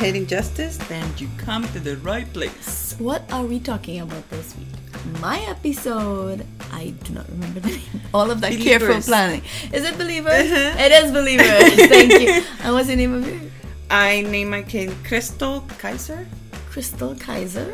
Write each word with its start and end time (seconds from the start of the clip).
hating 0.00 0.26
justice, 0.26 0.78
then 0.88 1.04
you 1.18 1.28
come 1.36 1.68
to 1.68 1.78
the 1.78 1.96
right 1.98 2.30
place. 2.32 2.96
What 2.98 3.30
are 3.30 3.44
we 3.44 3.60
talking 3.60 4.00
about 4.00 4.28
this 4.30 4.56
week? 4.56 4.66
My 5.20 5.38
episode, 5.40 6.46
I 6.72 6.94
do 7.04 7.12
not 7.12 7.28
remember 7.28 7.60
the 7.60 7.68
name. 7.68 8.00
All 8.14 8.30
of 8.30 8.40
that 8.40 8.58
careful 8.58 8.98
planning. 9.02 9.42
Is 9.74 9.84
it 9.84 9.98
Believers? 9.98 10.50
Uh-huh. 10.50 10.84
It 10.84 10.92
is 10.92 11.12
Believers. 11.12 11.86
Thank 11.88 12.12
you. 12.12 12.42
And 12.64 12.72
what's 12.72 12.88
the 12.88 12.96
name 12.96 13.12
of 13.12 13.28
it? 13.28 13.52
I 13.90 14.22
name 14.22 14.48
my 14.48 14.62
kid 14.62 14.94
Crystal 15.04 15.66
Kaiser. 15.76 16.26
Crystal 16.70 17.14
Kaiser. 17.16 17.70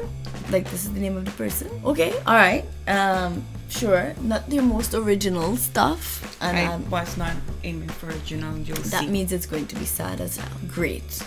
Like 0.50 0.68
this 0.70 0.84
is 0.84 0.92
the 0.92 1.00
name 1.00 1.16
of 1.16 1.24
the 1.26 1.30
person. 1.32 1.70
Okay, 1.84 2.12
all 2.26 2.34
right. 2.34 2.64
Um, 2.88 3.44
sure. 3.68 4.14
Not 4.20 4.50
their 4.50 4.62
most 4.62 4.94
original 4.94 5.56
stuff, 5.56 6.36
and 6.40 6.56
I 6.56 6.66
um, 6.66 6.90
was 6.90 7.16
not 7.16 7.34
aiming 7.62 7.88
for 7.88 8.08
original. 8.08 8.56
You'll 8.58 8.78
that 8.78 9.04
see. 9.04 9.06
means 9.06 9.32
it's 9.32 9.46
going 9.46 9.66
to 9.68 9.76
be 9.76 9.84
sad 9.84 10.20
as 10.20 10.38
hell. 10.38 10.58
Great. 10.68 11.22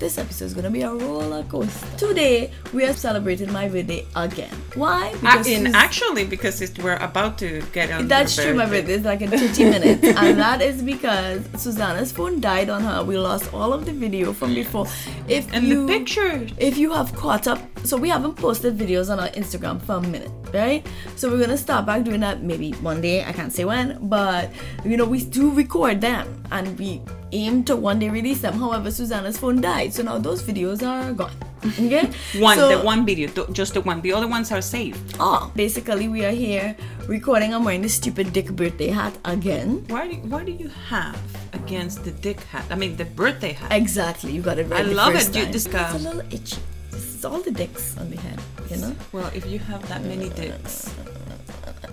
This 0.00 0.16
episode 0.16 0.46
is 0.46 0.54
gonna 0.54 0.70
be 0.70 0.80
a 0.80 0.90
roller 0.90 1.42
coaster. 1.42 1.86
Today 1.98 2.50
we 2.72 2.86
are 2.86 2.94
celebrating 2.94 3.52
my 3.52 3.68
birthday 3.68 4.06
again. 4.16 4.48
Why? 4.74 5.14
Uh, 5.22 5.44
in 5.46 5.74
actually, 5.74 6.24
because 6.24 6.62
it, 6.62 6.78
we're 6.82 6.96
about 6.96 7.36
to 7.40 7.60
get 7.74 7.90
on. 7.90 8.08
That's 8.08 8.34
true, 8.34 8.54
my 8.54 8.64
birthday 8.64 8.94
is 8.94 9.04
like 9.04 9.20
in 9.20 9.28
30 9.28 9.64
minutes. 9.64 10.02
and 10.16 10.38
that 10.38 10.62
is 10.62 10.80
because 10.80 11.44
Susanna's 11.58 12.12
phone 12.12 12.40
died 12.40 12.70
on 12.70 12.80
her. 12.80 13.04
We 13.04 13.18
lost 13.18 13.52
all 13.52 13.74
of 13.74 13.84
the 13.84 13.92
video 13.92 14.32
from 14.32 14.54
before. 14.54 14.86
If 15.28 15.52
And 15.52 15.66
you, 15.66 15.86
the 15.86 15.92
pictures. 15.92 16.50
If 16.56 16.78
you 16.78 16.92
have 16.94 17.14
caught 17.14 17.46
up, 17.46 17.60
so 17.84 17.98
we 17.98 18.08
haven't 18.08 18.36
posted 18.36 18.78
videos 18.78 19.10
on 19.10 19.20
our 19.20 19.28
Instagram 19.28 19.82
for 19.82 19.96
a 19.96 20.00
minute, 20.00 20.32
right? 20.54 20.86
So 21.16 21.30
we're 21.30 21.40
gonna 21.40 21.58
start 21.58 21.84
back 21.84 22.04
doing 22.04 22.20
that 22.20 22.42
maybe 22.42 22.72
one 22.80 23.02
day. 23.02 23.22
I 23.22 23.32
can't 23.32 23.52
say 23.52 23.66
when, 23.66 23.98
but 24.08 24.50
you 24.82 24.96
know, 24.96 25.04
we 25.04 25.22
do 25.22 25.50
record 25.50 26.00
them 26.00 26.42
and 26.50 26.78
we 26.78 27.02
aim 27.32 27.64
to 27.64 27.76
one 27.76 27.98
day 27.98 28.08
release 28.10 28.40
them. 28.40 28.54
However, 28.54 28.90
Susanna's 28.90 29.38
phone 29.38 29.60
died, 29.60 29.92
so 29.94 30.02
now 30.02 30.18
those 30.18 30.42
videos 30.42 30.82
are 30.86 31.12
gone. 31.12 31.32
Okay? 31.78 32.08
One, 32.40 32.56
So- 32.56 32.68
the 32.78 32.78
one 32.84 33.04
video, 33.04 33.28
th- 33.28 33.50
just 33.52 33.74
the 33.74 33.82
one. 33.82 34.00
The 34.00 34.12
other 34.14 34.26
ones 34.26 34.50
are 34.50 34.62
saved. 34.62 35.16
Oh, 35.20 35.24
ah, 35.44 35.50
basically, 35.54 36.08
we 36.08 36.24
are 36.24 36.32
here 36.32 36.74
recording. 37.06 37.52
I'm 37.54 37.64
wearing 37.64 37.82
this 37.82 37.94
stupid 37.94 38.32
dick 38.32 38.50
birthday 38.52 38.88
hat 38.88 39.12
again. 39.26 39.84
Why 39.88 40.08
do, 40.08 40.16
why 40.32 40.42
do 40.44 40.52
you 40.52 40.68
have 40.88 41.20
against 41.52 42.02
the 42.04 42.12
dick 42.12 42.40
hat? 42.48 42.64
I 42.70 42.76
mean, 42.76 42.96
the 42.96 43.04
birthday 43.04 43.52
hat. 43.52 43.72
Exactly, 43.72 44.32
you 44.32 44.40
got 44.40 44.58
it 44.58 44.68
right. 44.68 44.80
I 44.80 44.88
the 44.88 44.94
love 44.94 45.12
first 45.12 45.30
it. 45.30 45.36
You 45.36 45.42
time. 45.44 45.52
just 45.52 45.66
it's 45.68 45.74
go- 45.76 45.96
a 45.96 45.98
little 46.00 46.24
itchy. 46.32 46.62
This 46.90 47.14
is 47.16 47.24
all 47.26 47.40
the 47.40 47.50
dicks 47.52 47.96
on 47.98 48.08
the 48.10 48.16
head, 48.16 48.40
you 48.70 48.78
know. 48.78 48.96
Well, 49.12 49.30
if 49.34 49.44
you 49.44 49.58
have 49.58 49.86
that 49.88 50.02
many 50.04 50.30
uh, 50.30 50.34
dicks 50.40 50.88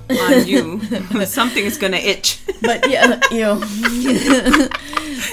on 0.09 0.47
you, 0.51 0.79
something 1.25 1.63
is 1.65 1.77
gonna 1.77 1.97
itch. 1.97 2.39
But 2.61 2.89
yeah, 2.89 3.19
you 3.31 3.39
know. 3.41 3.59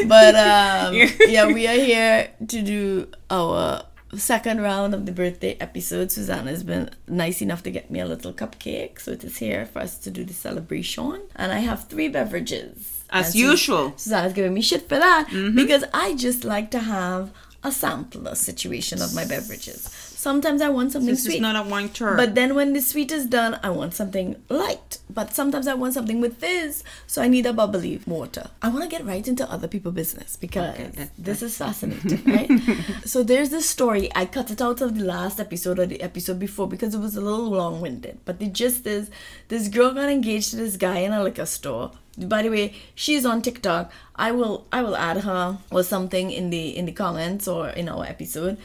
but 0.07 0.35
um, 0.35 0.95
yeah, 1.29 1.47
we 1.47 1.67
are 1.67 1.75
here 1.75 2.31
to 2.49 2.63
do 2.63 3.09
our 3.31 3.85
second 4.17 4.61
round 4.61 4.95
of 4.95 5.07
the 5.07 5.13
birthday 5.13 5.57
episode. 5.61 6.13
Susanna 6.13 6.51
has 6.51 6.63
been 6.63 6.91
nice 7.09 7.43
enough 7.43 7.63
to 7.65 7.71
get 7.71 7.91
me 7.91 8.01
a 8.01 8.07
little 8.07 8.33
cupcake, 8.33 9.01
so 9.01 9.13
it 9.13 9.25
is 9.25 9.39
here 9.39 9.67
for 9.67 9.81
us 9.81 9.99
to 9.99 10.11
do 10.11 10.25
the 10.25 10.35
celebration. 10.35 11.23
And 11.37 11.53
I 11.53 11.59
have 11.59 11.89
three 11.89 12.09
beverages. 12.09 13.05
As 13.11 13.27
And 13.27 13.35
usual. 13.37 13.89
Mm-hmm. 13.89 13.97
Susanna's 13.99 14.33
giving 14.33 14.55
me 14.55 14.63
shit 14.63 14.89
for 14.89 14.99
that 14.99 15.29
because 15.55 15.85
I 15.93 16.15
just 16.15 16.45
like 16.45 16.71
to 16.73 16.81
have 16.81 17.33
a 17.63 17.73
sampler 17.73 18.35
situation 18.35 19.01
of 19.01 19.15
my 19.15 19.25
beverages. 19.25 20.04
Sometimes 20.25 20.61
I 20.63 20.71
want 20.71 20.93
something 20.93 21.11
This 21.15 21.25
sweet. 21.25 21.35
is 21.37 21.41
not 21.49 21.57
a 21.63 21.69
wine 21.73 21.91
tour. 21.91 22.17
But 22.17 22.35
then 22.35 22.55
when 22.59 22.73
the 22.73 22.81
sweet 22.81 23.11
is 23.19 23.27
done, 23.27 23.53
I 23.63 23.71
want 23.79 23.93
something 24.01 24.29
light. 24.49 24.99
But 25.19 25.35
sometimes 25.39 25.67
I 25.73 25.75
want 25.83 25.93
something 25.99 26.19
with 26.25 26.39
fizz, 26.39 26.83
so 27.07 27.21
I 27.25 27.29
need 27.35 27.45
a 27.47 27.53
bubbly 27.53 28.01
water. 28.07 28.45
I 28.63 28.69
want 28.71 28.83
to 28.85 28.89
get 28.97 29.05
right 29.13 29.27
into 29.33 29.45
other 29.55 29.69
people's 29.75 29.95
business 30.03 30.31
because 30.45 30.75
Okay, 30.75 30.89
that- 30.99 31.11
this 31.29 31.43
is 31.49 31.59
fascinating, 31.59 32.23
right? 32.37 32.51
so 33.13 33.23
there's 33.23 33.51
this 33.51 33.69
story. 33.69 34.05
I 34.15 34.25
cut 34.37 34.51
it 34.51 34.63
out 34.63 34.81
of 34.81 34.97
the 34.99 35.05
last 35.05 35.39
episode 35.47 35.79
or 35.79 35.87
the 35.87 36.01
episode 36.09 36.39
before 36.47 36.69
because 36.75 36.95
it 36.95 37.01
was 37.07 37.17
a 37.17 37.21
little 37.21 37.51
long-winded. 37.61 38.17
But 38.25 38.39
the 38.39 38.49
gist 38.61 38.87
is, 38.87 39.11
this 39.49 39.69
girl 39.69 39.93
got 39.93 40.09
engaged 40.09 40.49
to 40.51 40.57
this 40.57 40.77
guy 40.79 40.99
in 41.07 41.13
a 41.13 41.23
liquor 41.23 41.47
store. 41.59 41.91
By 42.17 42.43
the 42.43 42.49
way, 42.57 42.67
she's 42.95 43.27
on 43.27 43.43
TikTok. 43.43 43.91
I 44.17 44.31
will 44.31 44.57
I 44.73 44.81
will 44.83 44.97
add 44.97 45.19
her 45.29 45.59
or 45.77 45.83
something 45.83 46.31
in 46.31 46.51
the 46.55 46.65
in 46.79 46.85
the 46.87 46.93
comments 46.93 47.49
or 47.55 47.69
in 47.81 47.89
our 47.89 48.05
episode. 48.15 48.57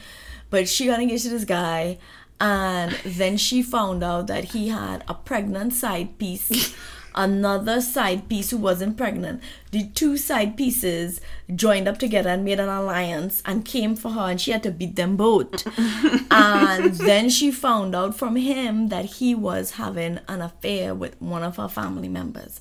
But 0.50 0.68
she 0.68 0.86
got 0.86 1.00
engaged 1.00 1.24
to 1.24 1.30
this 1.30 1.44
guy. 1.44 1.98
And 2.40 2.92
then 3.04 3.36
she 3.36 3.62
found 3.62 4.02
out 4.02 4.26
that 4.28 4.44
he 4.44 4.68
had 4.68 5.04
a 5.06 5.14
pregnant 5.14 5.74
side 5.74 6.18
piece. 6.18 6.74
Another 7.14 7.80
side 7.80 8.28
piece 8.28 8.50
who 8.50 8.56
wasn't 8.56 8.96
pregnant. 8.96 9.42
The 9.72 9.88
two 9.88 10.16
side 10.16 10.56
pieces 10.56 11.20
joined 11.54 11.88
up 11.88 11.98
together 11.98 12.30
and 12.30 12.44
made 12.44 12.60
an 12.60 12.68
alliance 12.68 13.42
and 13.44 13.64
came 13.64 13.96
for 13.96 14.12
her 14.12 14.30
and 14.30 14.40
she 14.40 14.52
had 14.52 14.62
to 14.62 14.70
beat 14.70 14.96
them 14.96 15.16
both. 15.16 15.66
And 16.30 16.94
then 16.94 17.28
she 17.28 17.50
found 17.50 17.96
out 17.96 18.16
from 18.16 18.36
him 18.36 18.88
that 18.88 19.04
he 19.04 19.34
was 19.34 19.72
having 19.72 20.20
an 20.28 20.40
affair 20.40 20.94
with 20.94 21.20
one 21.20 21.42
of 21.42 21.56
her 21.56 21.68
family 21.68 22.08
members. 22.08 22.60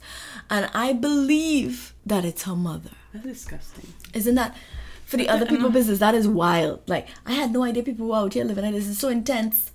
And 0.50 0.70
i 0.74 0.94
believe 0.94 1.94
that 2.04 2.26
it's 2.26 2.44
her 2.44 2.56
mother. 2.56 2.90
That's 3.14 3.26
disgusting. 3.26 3.94
isn't 4.14 4.36
that 4.36 4.56
for 5.10 5.18
the 5.18 5.28
other 5.28 5.46
people 5.46 5.70
business 5.70 6.00
that 6.00 6.14
is 6.22 6.28
wild 6.28 6.80
like 6.88 7.08
i 7.26 7.34
had 7.34 7.52
no 7.52 7.64
idea 7.64 7.84
people 7.84 8.08
were 8.08 8.16
out 8.24 8.34
here 8.34 8.44
living 8.46 8.64
like 8.64 8.74
this 8.80 8.88
is 8.88 9.00
so 9.06 9.10
intense 9.10 9.72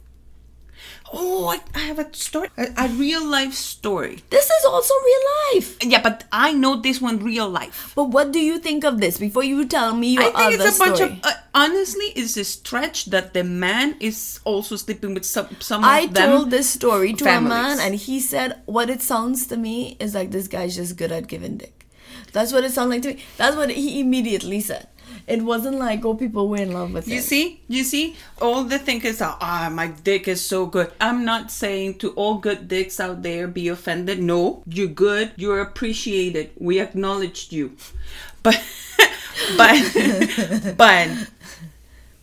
Oh, 1.16 1.46
I, 1.48 1.60
I 1.74 1.82
have 1.90 1.98
a 2.00 2.12
story, 2.12 2.48
a, 2.58 2.66
a 2.76 2.88
real 2.88 3.24
life 3.24 3.52
story. 3.54 4.18
this 4.30 4.46
is 4.50 4.64
also 4.64 4.92
real 5.04 5.24
life 5.54 5.76
Yeah, 5.82 6.02
but 6.02 6.24
I 6.32 6.52
know 6.52 6.76
this 6.80 7.00
one 7.00 7.20
real 7.20 7.48
life. 7.48 7.92
but 7.94 8.06
what 8.16 8.32
do 8.32 8.40
you 8.40 8.58
think 8.58 8.84
of 8.84 8.98
this 9.00 9.18
before 9.18 9.44
you 9.44 9.64
tell 9.66 9.94
me 9.94 10.14
your 10.14 10.24
I 10.24 10.26
think 10.26 10.60
other 10.60 10.66
it's 10.68 10.76
a 10.76 10.78
bunch 10.84 10.96
story? 10.96 11.12
of. 11.12 11.18
Uh, 11.24 11.32
honestly, 11.54 12.06
it's 12.16 12.36
a 12.36 12.44
stretch 12.44 13.06
that 13.06 13.32
the 13.32 13.44
man 13.44 13.96
is 14.00 14.40
also 14.44 14.76
sleeping 14.76 15.14
with 15.14 15.24
some 15.24 15.48
some 15.60 15.84
of 15.84 15.88
I 15.90 16.06
them. 16.06 16.30
told 16.30 16.50
this 16.50 16.68
story 16.70 17.12
to 17.14 17.24
a 17.24 17.40
man, 17.40 17.78
and 17.80 17.94
he 17.94 18.18
said, 18.20 18.60
"What 18.66 18.90
it 18.90 19.00
sounds 19.00 19.46
to 19.48 19.56
me 19.56 19.96
is 20.00 20.14
like 20.14 20.32
this 20.32 20.48
guy's 20.48 20.74
just 20.76 20.96
good 20.96 21.12
at 21.12 21.28
giving 21.28 21.56
dick." 21.58 21.86
That's 22.32 22.52
what 22.52 22.64
it 22.64 22.72
sounded 22.72 22.94
like 22.96 23.02
to 23.02 23.14
me. 23.14 23.22
That's 23.36 23.56
what 23.56 23.70
he 23.70 24.00
immediately 24.00 24.60
said. 24.60 24.88
It 25.26 25.42
wasn't 25.42 25.78
like, 25.78 26.04
"Oh, 26.04 26.14
people 26.14 26.48
were 26.48 26.58
in 26.58 26.72
love 26.72 26.92
with 26.92 27.08
You 27.08 27.16
him." 27.16 27.22
see, 27.22 27.60
you 27.68 27.84
see, 27.84 28.16
all 28.40 28.64
the 28.64 28.78
thinkers 28.78 29.20
are, 29.20 29.36
ah, 29.40 29.70
my 29.72 29.88
dick 29.88 30.28
is 30.28 30.44
so 30.44 30.66
good. 30.66 30.92
I'm 31.00 31.24
not 31.24 31.50
saying 31.50 31.98
to 31.98 32.10
all 32.10 32.38
good 32.38 32.68
dicks 32.68 33.00
out 33.00 33.22
there 33.22 33.46
be 33.48 33.68
offended. 33.68 34.20
No, 34.20 34.62
you're 34.66 34.86
good. 34.88 35.32
You're 35.36 35.60
appreciated. 35.60 36.50
We 36.58 36.78
acknowledged 36.80 37.52
you. 37.52 37.76
But, 38.42 38.62
but, 39.56 40.74
but, 40.76 41.08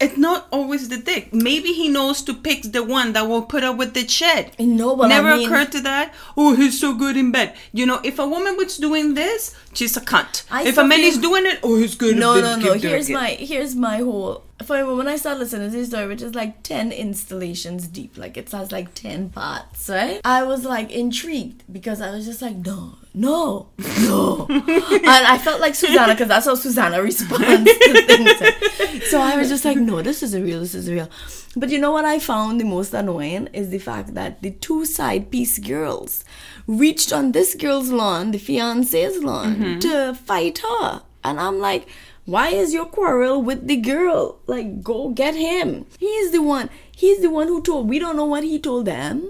it's 0.02 0.18
not 0.18 0.48
always 0.52 0.90
the 0.90 0.98
dick. 0.98 1.34
Maybe 1.34 1.70
he 1.74 1.88
knows 1.90 2.22
to 2.24 2.34
pick 2.34 2.64
the 2.64 2.84
one 2.84 3.14
that 3.14 3.28
will 3.28 3.44
put 3.44 3.64
up 3.64 3.78
with 3.78 3.94
the 3.94 4.08
shit. 4.08 4.58
No, 4.60 4.96
but 4.96 5.06
I 5.06 5.10
Never 5.10 5.36
mean- 5.38 5.48
occurred 5.48 5.72
to 5.74 5.82
that. 5.82 6.14
Oh, 6.36 6.56
he's 6.56 6.80
so 6.80 6.94
good 6.94 7.16
in 7.18 7.32
bed. 7.32 7.56
You 7.74 7.86
know, 7.86 8.00
if 8.04 8.20
a 8.20 8.28
woman 8.28 8.58
was 8.58 8.78
doing 8.78 9.14
this, 9.14 9.56
she's 9.74 9.96
a 9.98 10.02
cunt. 10.02 10.44
I 10.52 10.64
if 10.64 10.78
a 10.78 10.84
man 10.84 11.00
is 11.02 11.18
doing 11.18 11.46
it, 11.46 11.60
oh, 11.64 11.78
he's 11.78 11.96
good. 11.96 12.18
No, 12.18 12.36
in 12.36 12.42
no, 12.44 12.56
bed, 12.58 12.66
no. 12.84 12.90
Here's 12.90 13.10
my 13.10 13.30
here's 13.32 13.76
my 13.76 13.98
whole. 13.98 14.44
For 14.66 14.96
when 14.96 15.08
I 15.08 15.16
start 15.16 15.40
listening 15.40 15.72
to 15.72 15.78
this 15.78 15.88
story, 15.90 16.08
which 16.08 16.22
is 16.22 16.36
like 16.36 16.62
ten 16.64 16.92
installations 16.92 17.88
deep, 17.88 18.18
like 18.18 18.38
it 18.38 18.52
has 18.52 18.72
like 18.72 18.94
ten 18.94 19.30
parts, 19.30 19.90
right? 19.90 20.22
I 20.24 20.44
was 20.44 20.66
like 20.66 20.92
intrigued 20.92 21.64
because 21.72 22.00
I 22.00 22.12
was 22.12 22.26
just 22.26 22.42
like, 22.44 22.58
no, 22.58 22.96
no, 23.14 23.70
no, 24.00 24.48
and 24.50 25.06
I 25.06 25.38
felt 25.38 25.60
like 25.60 25.76
Susanna 25.76 26.14
because 26.14 26.30
that's 26.30 26.46
how 26.46 26.56
Susanna 26.56 27.02
responds 27.02 27.70
to 27.70 28.04
things. 28.08 29.10
So 29.10 29.20
I 29.20 29.36
was 29.36 29.50
just 29.50 29.66
like, 29.66 29.78
no, 29.78 30.02
this 30.02 30.24
is 30.24 30.36
real, 30.36 30.62
this 30.62 30.74
is 30.74 30.90
real. 30.90 31.10
But 31.56 31.70
you 31.70 31.78
know 31.78 31.92
what 31.92 32.06
I 32.06 32.20
found 32.20 32.62
the 32.62 32.66
most 32.66 32.94
annoying 32.94 33.50
is 33.52 33.70
the 33.70 33.80
fact 33.80 34.14
that 34.14 34.42
the 34.42 34.52
two 34.52 34.86
side 34.86 35.30
piece 35.30 35.60
girls 35.60 36.24
reached 36.68 37.12
on 37.12 37.34
this 37.34 37.56
girl's 37.56 37.92
lawn, 37.92 38.32
the 38.32 38.38
fiance's 38.38 39.22
lawn, 39.22 39.56
mm-hmm. 39.56 39.80
to 39.80 40.14
fight 40.14 40.60
her. 40.60 41.02
And 41.24 41.40
I'm 41.40 41.60
like, 41.60 41.88
why 42.26 42.50
is 42.50 42.74
your 42.74 42.86
quarrel 42.86 43.42
with 43.42 43.68
the 43.68 43.76
girl? 43.76 44.40
Like, 44.48 44.82
go 44.82 45.10
get 45.10 45.36
him. 45.36 45.86
He's 46.00 46.32
the 46.32 46.42
one. 46.42 46.70
He's 46.96 47.20
the 47.20 47.30
one 47.30 47.48
who 47.48 47.62
told. 47.62 47.90
We 47.90 48.00
don't 48.00 48.16
know 48.16 48.26
what 48.26 48.44
he 48.44 48.58
told 48.58 48.86
them. 48.86 49.30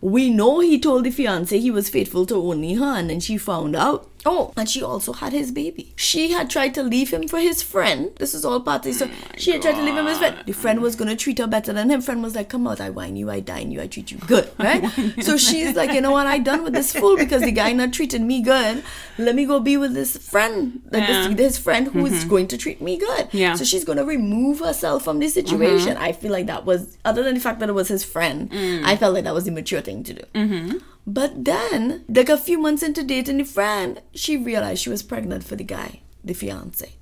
We 0.00 0.30
know 0.30 0.60
he 0.60 0.78
told 0.78 1.04
the 1.04 1.10
fiance 1.10 1.58
he 1.58 1.70
was 1.70 1.88
faithful 1.88 2.24
to 2.26 2.36
only 2.36 2.74
her, 2.74 2.96
and 2.96 3.10
then 3.10 3.20
she 3.20 3.36
found 3.36 3.74
out. 3.74 4.08
Oh, 4.26 4.52
and 4.56 4.68
she 4.68 4.82
also 4.82 5.12
had 5.12 5.32
his 5.32 5.52
baby. 5.52 5.92
She 5.96 6.32
had 6.32 6.50
tried 6.50 6.74
to 6.74 6.82
leave 6.82 7.10
him 7.12 7.28
for 7.28 7.38
his 7.38 7.62
friend. 7.62 8.10
This 8.18 8.34
is 8.34 8.44
all 8.44 8.60
part 8.60 8.84
of 8.84 8.84
the 8.84 8.92
story. 8.92 9.12
she 9.36 9.52
had 9.52 9.62
tried 9.62 9.76
to 9.76 9.82
leave 9.82 9.96
him 9.96 10.06
his 10.06 10.18
friend. 10.18 10.36
The 10.44 10.52
friend 10.52 10.80
was 10.80 10.96
gonna 10.96 11.14
treat 11.16 11.38
her 11.38 11.46
better 11.46 11.72
than 11.72 11.88
him. 11.90 12.00
Friend 12.00 12.22
was 12.22 12.34
like, 12.34 12.48
"Come 12.48 12.66
out, 12.66 12.80
I 12.80 12.90
wine 12.90 13.16
you, 13.16 13.30
I 13.30 13.40
dine 13.40 13.70
you, 13.70 13.80
I 13.80 13.86
treat 13.86 14.10
you 14.10 14.18
good." 14.26 14.50
Right? 14.58 14.84
so 15.22 15.36
she's 15.36 15.76
like, 15.76 15.92
"You 15.92 16.00
know 16.00 16.10
what? 16.10 16.26
I 16.26 16.38
done 16.38 16.64
with 16.64 16.72
this 16.74 16.92
fool 16.92 17.16
because 17.16 17.42
the 17.42 17.52
guy 17.52 17.72
not 17.72 17.92
treating 17.92 18.26
me 18.26 18.42
good. 18.42 18.82
Let 19.18 19.34
me 19.34 19.44
go 19.46 19.60
be 19.60 19.76
with 19.76 19.94
this 19.94 20.16
friend, 20.18 20.82
like 20.90 21.08
Yeah. 21.08 21.28
this, 21.28 21.36
this 21.36 21.58
friend 21.58 21.86
who 21.88 22.04
is 22.06 22.24
going 22.24 22.48
to 22.48 22.58
treat 22.58 22.82
me 22.82 22.96
good." 22.98 23.28
Yeah. 23.32 23.54
So 23.54 23.64
she's 23.64 23.84
gonna 23.84 24.04
remove 24.04 24.58
herself 24.60 25.04
from 25.04 25.20
this 25.20 25.34
situation. 25.34 25.96
I 25.96 26.12
feel 26.12 26.32
like 26.32 26.46
that 26.46 26.64
was, 26.66 26.98
other 27.04 27.22
than 27.22 27.34
the 27.34 27.40
fact 27.40 27.60
that 27.60 27.68
it 27.68 27.72
was 27.72 27.88
his 27.88 28.04
friend, 28.04 28.50
I 28.84 28.96
felt 28.96 29.14
like 29.14 29.24
that 29.24 29.34
was 29.34 29.44
the 29.44 29.52
mature 29.52 29.80
thing 29.80 30.02
to 30.04 30.14
do. 30.14 30.80
But 31.08 31.46
then, 31.46 32.04
like 32.06 32.28
a 32.28 32.36
few 32.36 32.58
months 32.58 32.82
into 32.82 33.02
dating 33.02 33.38
the 33.38 33.44
friend, 33.44 34.02
she 34.14 34.36
realized 34.36 34.82
she 34.82 34.90
was 34.90 35.02
pregnant 35.02 35.42
for 35.42 35.56
the 35.56 35.64
guy, 35.64 36.00
the 36.22 36.34
fiance. 36.34 36.92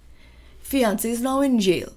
Fiance 0.60 1.10
is 1.10 1.20
now 1.20 1.40
in 1.40 1.58
jail. 1.58 1.92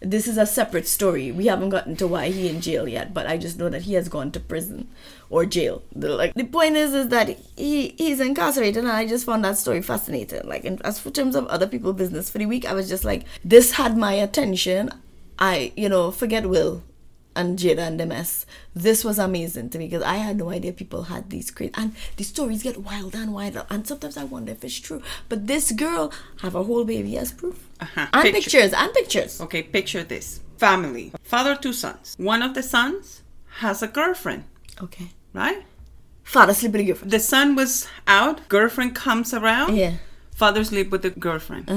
this 0.00 0.26
is 0.26 0.38
a 0.38 0.46
separate 0.46 0.88
story. 0.88 1.30
We 1.30 1.48
haven't 1.48 1.68
gotten 1.68 1.94
to 1.96 2.06
why 2.06 2.30
he 2.30 2.48
in 2.48 2.62
jail 2.62 2.88
yet, 2.88 3.12
but 3.12 3.26
I 3.26 3.36
just 3.36 3.58
know 3.58 3.68
that 3.68 3.82
he 3.82 3.92
has 3.92 4.08
gone 4.08 4.30
to 4.32 4.40
prison 4.40 4.88
or 5.28 5.44
jail. 5.44 5.82
The, 5.94 6.08
like 6.16 6.32
the 6.32 6.44
point 6.44 6.76
is, 6.76 6.94
is 6.94 7.08
that 7.08 7.28
he 7.56 7.88
he's 7.98 8.20
incarcerated, 8.20 8.82
and 8.82 8.88
I 8.90 9.06
just 9.06 9.26
found 9.26 9.44
that 9.44 9.58
story 9.58 9.82
fascinating. 9.82 10.48
Like, 10.48 10.64
in, 10.64 10.80
as 10.82 10.98
for 10.98 11.10
terms 11.10 11.36
of 11.36 11.46
other 11.48 11.66
people' 11.66 11.92
business 11.92 12.30
for 12.30 12.38
the 12.38 12.46
week, 12.46 12.64
I 12.64 12.72
was 12.72 12.88
just 12.88 13.04
like, 13.04 13.26
this 13.44 13.72
had 13.72 13.98
my 13.98 14.14
attention. 14.14 14.88
I, 15.38 15.72
you 15.76 15.90
know, 15.90 16.10
forget 16.10 16.48
Will 16.48 16.82
and 17.36 17.58
Jada 17.58 17.78
and 17.86 17.98
the 18.00 18.06
mess. 18.06 18.44
This 18.74 19.04
was 19.04 19.18
amazing 19.18 19.70
to 19.70 19.78
me 19.78 19.86
because 19.86 20.02
I 20.02 20.16
had 20.16 20.36
no 20.36 20.50
idea 20.50 20.72
people 20.72 21.04
had 21.04 21.30
these 21.30 21.50
crazy 21.50 21.72
and 21.76 21.94
the 22.16 22.24
stories 22.24 22.62
get 22.62 22.78
wilder 22.78 23.18
and 23.18 23.32
wilder. 23.32 23.64
And 23.70 23.86
sometimes 23.86 24.16
I 24.16 24.24
wonder 24.24 24.52
if 24.52 24.64
it's 24.64 24.78
true. 24.80 25.02
But 25.28 25.46
this 25.46 25.72
girl 25.72 26.12
have 26.42 26.54
a 26.54 26.64
whole 26.64 26.84
baby 26.84 27.16
as 27.18 27.32
proof. 27.32 27.68
Uh-huh. 27.80 28.06
And 28.12 28.22
Picture- 28.22 28.40
pictures 28.40 28.72
and 28.72 28.92
pictures. 28.94 29.40
Okay, 29.40 29.62
picture 29.62 30.02
this 30.02 30.40
family. 30.58 31.12
Father, 31.22 31.56
two 31.56 31.72
sons. 31.72 32.14
One 32.18 32.42
of 32.42 32.54
the 32.54 32.62
sons 32.62 33.22
has 33.60 33.82
a 33.82 33.88
girlfriend, 33.88 34.44
Okay. 34.82 35.10
right? 35.32 35.62
Father 36.22 36.54
sleep 36.54 36.72
with 36.72 36.80
a 36.82 36.84
girlfriend. 36.84 37.10
The 37.12 37.20
son 37.20 37.54
was 37.56 37.88
out, 38.06 38.48
girlfriend 38.48 38.94
comes 38.94 39.32
around, 39.34 39.76
Yeah. 39.76 39.94
father 40.34 40.62
sleep 40.64 40.90
with 40.90 41.02
the 41.02 41.10
girlfriend. 41.10 41.68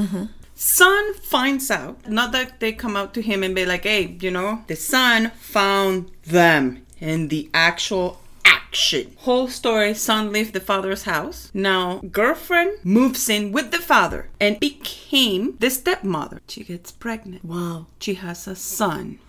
Son 0.65 1.13
finds 1.15 1.69
out, 1.69 2.07
not 2.07 2.31
that 2.31 2.61
they 2.61 2.71
come 2.71 2.95
out 2.95 3.13
to 3.13 3.21
him 3.21 3.43
and 3.43 3.53
be 3.53 3.65
like, 3.65 3.83
hey, 3.83 4.15
you 4.21 4.31
know, 4.31 4.63
the 4.67 4.77
son 4.77 5.29
found 5.31 6.09
them 6.25 6.85
in 7.01 7.27
the 7.27 7.49
actual 7.53 8.21
action. 8.45 9.13
Whole 9.17 9.49
story, 9.49 9.93
son 9.93 10.31
left 10.31 10.53
the 10.53 10.61
father's 10.61 11.03
house. 11.03 11.51
Now, 11.53 11.99
girlfriend 12.09 12.77
moves 12.81 13.27
in 13.29 13.51
with 13.51 13.71
the 13.71 13.79
father 13.79 14.29
and 14.39 14.57
became 14.57 15.57
the 15.59 15.69
stepmother. 15.69 16.39
She 16.47 16.63
gets 16.63 16.93
pregnant. 16.93 17.43
Wow. 17.43 17.87
She 17.99 18.13
has 18.13 18.47
a 18.47 18.55
son. 18.55 19.19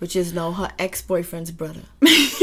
Which 0.00 0.16
is 0.16 0.32
now 0.32 0.50
her 0.50 0.72
ex 0.76 1.02
boyfriend's 1.02 1.52
brother. 1.52 1.82
yes. 2.02 2.40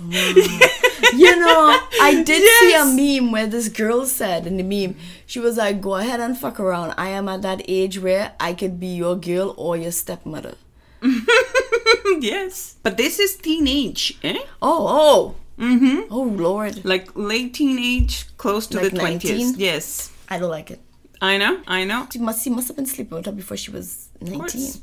Oh 0.00 0.78
You 1.14 1.36
know, 1.38 1.78
I 2.00 2.22
did 2.24 2.42
see 2.60 2.74
a 2.74 2.84
meme 2.84 3.32
where 3.32 3.46
this 3.46 3.68
girl 3.68 4.06
said 4.06 4.46
in 4.46 4.56
the 4.56 4.62
meme, 4.62 4.96
she 5.26 5.38
was 5.38 5.56
like, 5.56 5.80
Go 5.80 5.96
ahead 5.96 6.20
and 6.20 6.36
fuck 6.36 6.58
around. 6.60 6.94
I 6.96 7.08
am 7.08 7.28
at 7.28 7.42
that 7.42 7.62
age 7.68 7.98
where 7.98 8.32
I 8.40 8.54
could 8.54 8.78
be 8.80 8.88
your 8.88 9.16
girl 9.16 9.54
or 9.56 9.76
your 9.76 9.92
stepmother. 9.92 10.54
yes. 12.20 12.76
But 12.82 12.96
this 12.96 13.18
is 13.18 13.36
teenage, 13.36 14.18
eh? 14.22 14.38
Oh, 14.60 14.86
oh. 14.88 15.34
Mm-hmm. 15.58 16.12
Oh, 16.12 16.22
Lord. 16.22 16.84
Like 16.84 17.10
late 17.14 17.54
teenage, 17.54 18.26
close 18.36 18.66
to 18.68 18.78
Like 18.78 18.92
the 18.92 18.98
20s. 18.98 19.02
19? 19.02 19.54
Yes. 19.58 20.10
I 20.28 20.38
don't 20.38 20.50
like 20.50 20.70
it. 20.70 20.80
I 21.20 21.38
know, 21.38 21.62
I 21.68 21.84
know, 21.84 22.08
She 22.12 22.18
must, 22.18 22.42
she 22.42 22.50
must 22.50 22.66
have 22.66 22.76
been 22.76 22.86
sleeping 22.86 23.16
with 23.16 23.26
her 23.26 23.32
before 23.32 23.56
she 23.56 23.70
was 23.70 24.08
19. 24.20 24.82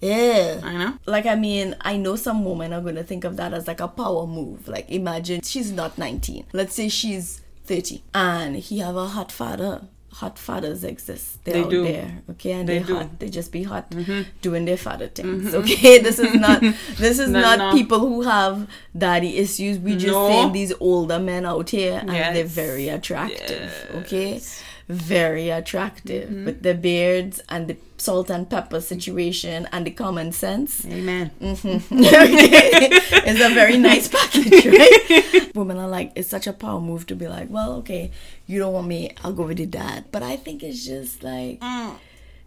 Yeah. 0.00 0.60
I 0.62 0.76
know. 0.76 0.98
Like, 1.06 1.26
I 1.26 1.34
mean, 1.34 1.74
I 1.80 1.96
know 1.96 2.16
some 2.16 2.44
women 2.44 2.72
are 2.72 2.80
going 2.80 2.94
to 2.96 3.04
think 3.04 3.24
of 3.24 3.36
that 3.36 3.52
as 3.52 3.66
like 3.66 3.80
a 3.80 3.88
power 3.88 4.26
move. 4.26 4.68
Like, 4.68 4.88
imagine 4.90 5.42
she's 5.42 5.72
not 5.72 5.98
19. 5.98 6.46
Let's 6.52 6.74
say 6.74 6.88
she's 6.88 7.40
30 7.64 8.02
and 8.14 8.56
he 8.56 8.78
have 8.78 8.96
a 8.96 9.06
hot 9.08 9.32
father. 9.32 9.82
Hot 10.10 10.38
fathers 10.38 10.82
exist. 10.84 11.44
They're 11.44 11.54
They 11.54 11.62
out 11.62 11.70
do. 11.70 11.84
there, 11.84 12.22
okay, 12.30 12.52
and 12.52 12.68
They 12.68 12.78
they 12.78 12.84
are. 12.84 12.86
Mm-hmm. 12.86 12.94
hot. 12.96 13.18
They 13.20 13.28
just 13.28 13.52
be 13.52 13.62
hot, 13.62 13.94
doing 14.42 14.64
their 14.64 14.78
father 14.78 15.06
things. 15.06 15.54
Okay, 15.54 15.98
this 16.02 16.18
is 16.18 16.34
not 16.34 16.60
this 16.96 17.18
is 17.20 17.28
No, 17.28 17.40
not 17.40 17.58
no. 17.58 17.72
people 17.72 18.00
who 18.00 18.22
have 18.22 18.68
daddy 18.96 19.36
issues. 19.36 19.78
We 19.78 19.92
just 19.94 20.06
No. 20.08 20.26
saying 20.28 20.52
these 20.54 20.72
older 20.80 21.20
men 21.20 21.44
out 21.46 21.70
here, 21.70 21.98
and 22.00 22.08
they're 22.34 22.44
very 22.44 22.88
attractive. 22.88 23.70
Okay, 23.96 24.32
Yes. 24.32 24.60
Mm-hmm. 24.88 24.94
very 24.94 25.50
attractive 25.50 26.30
with 26.46 26.62
the 26.62 26.74
beards 26.74 27.40
and 27.50 27.68
the 27.68 27.76
salt 27.98 28.30
and 28.30 28.48
pepper 28.48 28.80
situation 28.80 29.68
and 29.72 29.86
the 29.86 29.90
common 29.90 30.32
sense. 30.32 30.84
Amen. 30.86 31.30
it's 31.40 33.40
a 33.40 33.54
very 33.54 33.78
nice 33.78 34.08
package, 34.18 34.66
right? 34.66 35.50
Women 35.54 35.78
are 35.78 35.88
like, 35.88 36.12
it's 36.14 36.28
such 36.28 36.46
a 36.46 36.52
power 36.52 36.80
move 36.80 37.06
to 37.06 37.16
be 37.16 37.28
like, 37.28 37.48
well, 37.50 37.72
okay, 37.78 38.10
you 38.46 38.58
don't 38.58 38.72
want 38.72 38.86
me, 38.86 39.12
I'll 39.24 39.32
go 39.32 39.44
with 39.44 39.58
your 39.58 39.68
dad. 39.68 40.06
But 40.12 40.22
I 40.22 40.36
think 40.36 40.62
it's 40.62 40.84
just 40.86 41.22
like, 41.22 41.60
Mm. 41.60 41.94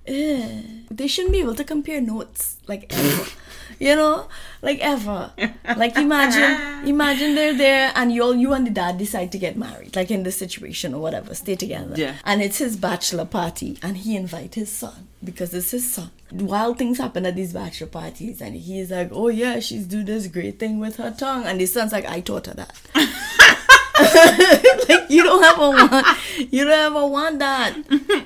eh, 0.07 0.62
they 0.89 1.07
shouldn't 1.07 1.33
be 1.33 1.39
able 1.39 1.56
to 1.56 1.63
compare 1.63 2.01
notes 2.01 2.57
like 2.68 2.86
ever. 2.94 3.25
You 3.81 3.95
know, 3.95 4.28
like 4.62 4.78
ever. 4.80 5.31
Like 5.75 5.98
imagine, 5.98 6.88
imagine 6.88 7.33
they're 7.33 7.57
there 7.57 7.92
and 7.95 8.12
you 8.12 8.22
all, 8.22 8.36
you 8.36 8.54
and 8.54 8.68
the 8.68 8.69
dad 8.69 9.00
decide 9.00 9.31
to 9.31 9.39
get 9.39 9.57
married, 9.57 9.95
like 9.95 10.12
in 10.12 10.22
this 10.22 10.38
situation 10.38 10.94
or 10.94 11.01
whatever, 11.01 11.33
stay 11.33 11.56
together. 11.56 11.95
Yeah. 11.98 12.16
And 12.24 12.44
it's 12.44 12.60
his 12.60 12.78
bachelor 12.78 13.25
party, 13.25 13.80
and 13.81 13.98
he 13.98 14.16
invite 14.16 14.54
his 14.54 14.72
son 14.72 15.07
because 15.24 15.51
it's 15.56 15.72
his 15.72 15.92
son. 15.92 16.12
Wild 16.31 16.78
things 16.78 17.00
happen 17.00 17.25
at 17.25 17.36
these 17.36 17.54
bachelor 17.54 17.88
parties, 17.88 18.39
and 18.39 18.56
he's 18.56 18.92
like, 18.92 19.10
"Oh 19.12 19.30
yeah, 19.30 19.60
she's 19.60 19.88
do 19.88 20.04
this 20.04 20.27
great 20.27 20.60
thing 20.60 20.80
with 20.80 20.98
her 20.98 21.10
tongue," 21.10 21.45
and 21.45 21.60
his 21.60 21.74
son's 21.74 21.92
like, 21.92 22.06
"I 22.06 22.19
taught 22.19 22.45
her 22.45 22.54
that." 22.54 22.75
like 24.89 25.09
you 25.09 25.24
don't 25.24 25.44
ever 25.44 25.69
want, 25.69 26.07
you 26.51 26.63
don't 26.63 26.74
ever 26.74 27.06
want 27.06 27.39
that. 27.39 27.77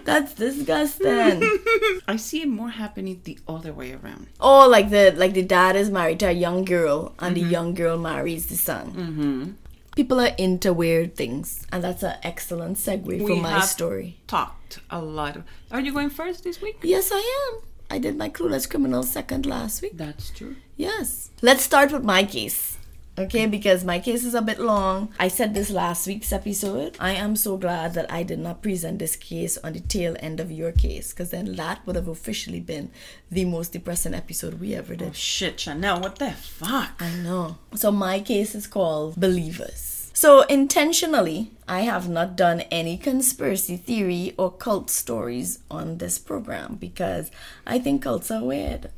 That's 0.05 0.33
disgusting. 0.33 1.59
I 2.07 2.15
see 2.17 2.43
it 2.43 2.47
more 2.47 2.69
happening 2.69 3.21
the 3.23 3.37
other 3.47 3.73
way 3.73 3.93
around. 3.93 4.27
Oh, 4.39 4.67
like 4.67 4.89
the 4.89 5.13
like 5.15 5.33
the 5.33 5.43
dad 5.43 5.75
is 5.75 5.89
married 5.89 6.19
to 6.21 6.27
a 6.27 6.31
young 6.31 6.65
girl, 6.65 7.13
and 7.19 7.35
the 7.35 7.41
young 7.41 7.73
girl 7.73 7.97
marries 7.97 8.47
the 8.47 8.55
son. 8.55 8.91
Mm-hmm. 8.91 9.51
People 9.95 10.19
are 10.19 10.35
into 10.37 10.73
weird 10.73 11.15
things, 11.15 11.65
and 11.71 11.83
that's 11.83 12.03
an 12.03 12.17
excellent 12.21 12.77
segue 12.77 13.17
for 13.19 13.25
We 13.25 13.39
my 13.39 13.51
have 13.51 13.63
story. 13.63 14.17
Talked 14.27 14.79
a 14.89 15.01
lot. 15.01 15.37
Of, 15.37 15.43
are 15.71 15.79
you 15.79 15.93
going 15.93 16.09
first 16.09 16.43
this 16.43 16.61
week? 16.61 16.79
Yes, 16.83 17.11
I 17.13 17.51
am. 17.53 17.61
I 17.89 17.99
did 17.99 18.17
my 18.17 18.29
clueless 18.29 18.69
criminal 18.69 19.03
second 19.03 19.45
last 19.45 19.81
week. 19.81 19.95
That's 19.95 20.31
true. 20.31 20.57
Yes. 20.75 21.29
Let's 21.41 21.63
start 21.63 21.91
with 21.93 22.03
my 22.03 22.23
case. 22.23 22.74
Okay, 23.17 23.45
because 23.45 23.85
my 23.85 23.99
case 23.99 24.25
is 24.25 24.33
a 24.35 24.41
bit 24.41 24.59
long. 24.59 25.13
I 25.17 25.29
said 25.29 25.53
this 25.53 25.69
last 25.69 26.05
week's 26.05 26.33
episode. 26.33 26.97
I 26.99 27.11
am 27.13 27.37
so 27.37 27.55
glad 27.55 27.93
that 27.93 28.11
I 28.11 28.23
did 28.23 28.39
not 28.39 28.61
present 28.61 28.99
this 28.99 29.15
case 29.15 29.57
on 29.59 29.71
the 29.71 29.79
tail 29.79 30.17
end 30.19 30.41
of 30.41 30.51
your 30.51 30.73
case, 30.73 31.13
because 31.13 31.29
then 31.29 31.55
that 31.55 31.85
would 31.85 31.95
have 31.95 32.09
officially 32.09 32.59
been 32.59 32.91
the 33.31 33.45
most 33.45 33.71
depressing 33.71 34.13
episode 34.13 34.59
we 34.59 34.75
ever 34.75 34.95
did. 34.95 35.09
Oh, 35.09 35.13
shit, 35.13 35.61
Chanel, 35.61 36.01
what 36.01 36.19
the 36.19 36.31
fuck? 36.31 36.91
I 36.99 37.15
know. 37.15 37.57
So 37.73 37.89
my 37.89 38.19
case 38.19 38.53
is 38.53 38.67
called 38.67 39.15
Believers. 39.15 40.11
So 40.13 40.41
intentionally, 40.43 41.51
I 41.69 41.81
have 41.81 42.09
not 42.09 42.35
done 42.35 42.61
any 42.71 42.97
conspiracy 42.97 43.77
theory 43.77 44.33
or 44.37 44.51
cult 44.51 44.89
stories 44.89 45.59
on 45.71 45.99
this 45.99 46.19
program 46.19 46.75
because 46.75 47.31
I 47.65 47.79
think 47.79 48.01
cults 48.03 48.29
are 48.29 48.43
weird. 48.43 48.91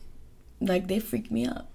Like 0.59 0.87
they 0.87 0.99
freak 0.99 1.31
me 1.31 1.45
out. 1.45 1.67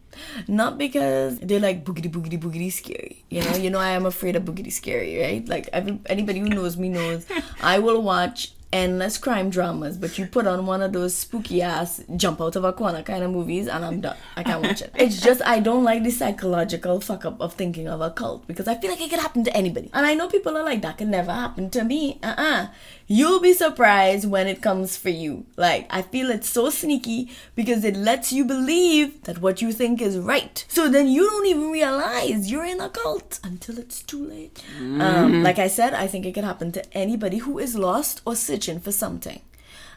Not 0.49 0.79
because 0.79 1.39
they're 1.41 1.61
like 1.61 1.85
boogity 1.85 2.11
boogity 2.11 2.39
boogity 2.39 2.73
scary. 2.73 3.25
You 3.31 3.43
know, 3.45 3.57
you 3.57 3.71
know 3.71 3.79
I 3.79 3.91
am 3.91 4.07
afraid 4.07 4.37
of 4.37 4.45
boogity 4.45 4.73
scary, 4.73 5.21
right? 5.21 5.49
Like 5.49 5.69
every, 5.73 5.99
anybody 6.07 6.41
who 6.41 6.49
knows 6.49 6.77
me 6.77 6.89
knows 6.89 7.27
I 7.61 7.79
will 7.79 8.03
watch 8.03 8.53
endless 8.73 9.19
crime 9.19 9.51
dramas, 9.51 9.99
but 9.99 10.19
you 10.19 10.27
put 10.27 10.47
on 10.47 10.65
one 10.65 10.81
of 10.81 10.93
those 10.93 11.15
spooky 11.15 11.61
ass 11.61 12.03
jump 12.17 12.41
out 12.41 12.57
of 12.57 12.65
a 12.65 12.73
corner 12.73 13.03
kind 13.03 13.23
of 13.23 13.31
movies 13.31 13.69
and 13.69 13.85
I'm 13.85 14.01
done. 14.01 14.17
I 14.37 14.43
can't 14.43 14.63
watch 14.63 14.81
it. 14.81 14.91
It's 14.95 15.21
just 15.21 15.43
I 15.43 15.61
don't 15.61 15.85
like 15.85 16.03
the 16.03 16.11
psychological 16.11 17.01
fuck 17.01 17.25
up 17.25 17.41
of 17.41 17.55
thinking 17.55 17.87
of 17.87 18.01
a 18.01 18.11
cult 18.11 18.47
because 18.47 18.69
I 18.69 18.77
feel 18.77 18.91
like 18.91 19.01
it 19.01 19.11
could 19.11 19.21
happen 19.21 19.45
to 19.45 19.57
anybody. 19.57 19.91
And 19.93 20.07
I 20.07 20.15
know 20.15 20.29
people 20.29 20.57
are 20.57 20.65
like 20.65 20.81
that 20.83 20.99
can 20.99 21.11
never 21.11 21.33
happen 21.33 21.71
to 21.71 21.85
me. 21.85 22.19
Uh-uh. 22.23 22.69
You'll 23.07 23.41
be 23.41 23.53
surprised 23.53 24.29
when 24.29 24.47
it 24.47 24.63
comes 24.63 24.97
for 24.97 25.11
you. 25.11 25.47
Like 25.57 25.87
I 25.91 26.03
feel 26.03 26.31
it's 26.31 26.49
so 26.49 26.71
sneaky 26.71 27.31
because 27.55 27.85
it 27.85 27.97
lets 27.97 28.33
you 28.33 28.45
believe 28.45 29.23
that 29.25 29.41
what 29.41 29.61
you 29.61 29.73
think 29.73 30.01
is 30.01 30.19
right. 30.19 30.65
So 30.69 30.89
then 30.89 31.09
you 31.09 31.29
don't 31.29 31.47
even 31.47 31.71
realize 31.71 32.51
you're 32.51 32.65
in 32.65 32.81
a 32.81 32.89
cult 32.89 33.41
until 33.45 33.79
it's 33.79 34.03
too 34.03 34.25
late. 34.25 34.63
Um, 34.79 35.43
like 35.43 35.59
I 35.59 35.69
said, 35.69 35.95
I 35.95 36.07
think 36.07 36.27
it 36.27 36.35
can 36.35 36.45
happen 36.45 36.73
to 36.73 36.97
anybody 36.97 37.39
who 37.39 37.59
is 37.59 37.75
lost 37.77 38.21
or 38.25 38.35
searching 38.37 38.81
for 38.81 38.93
something. 38.93 39.41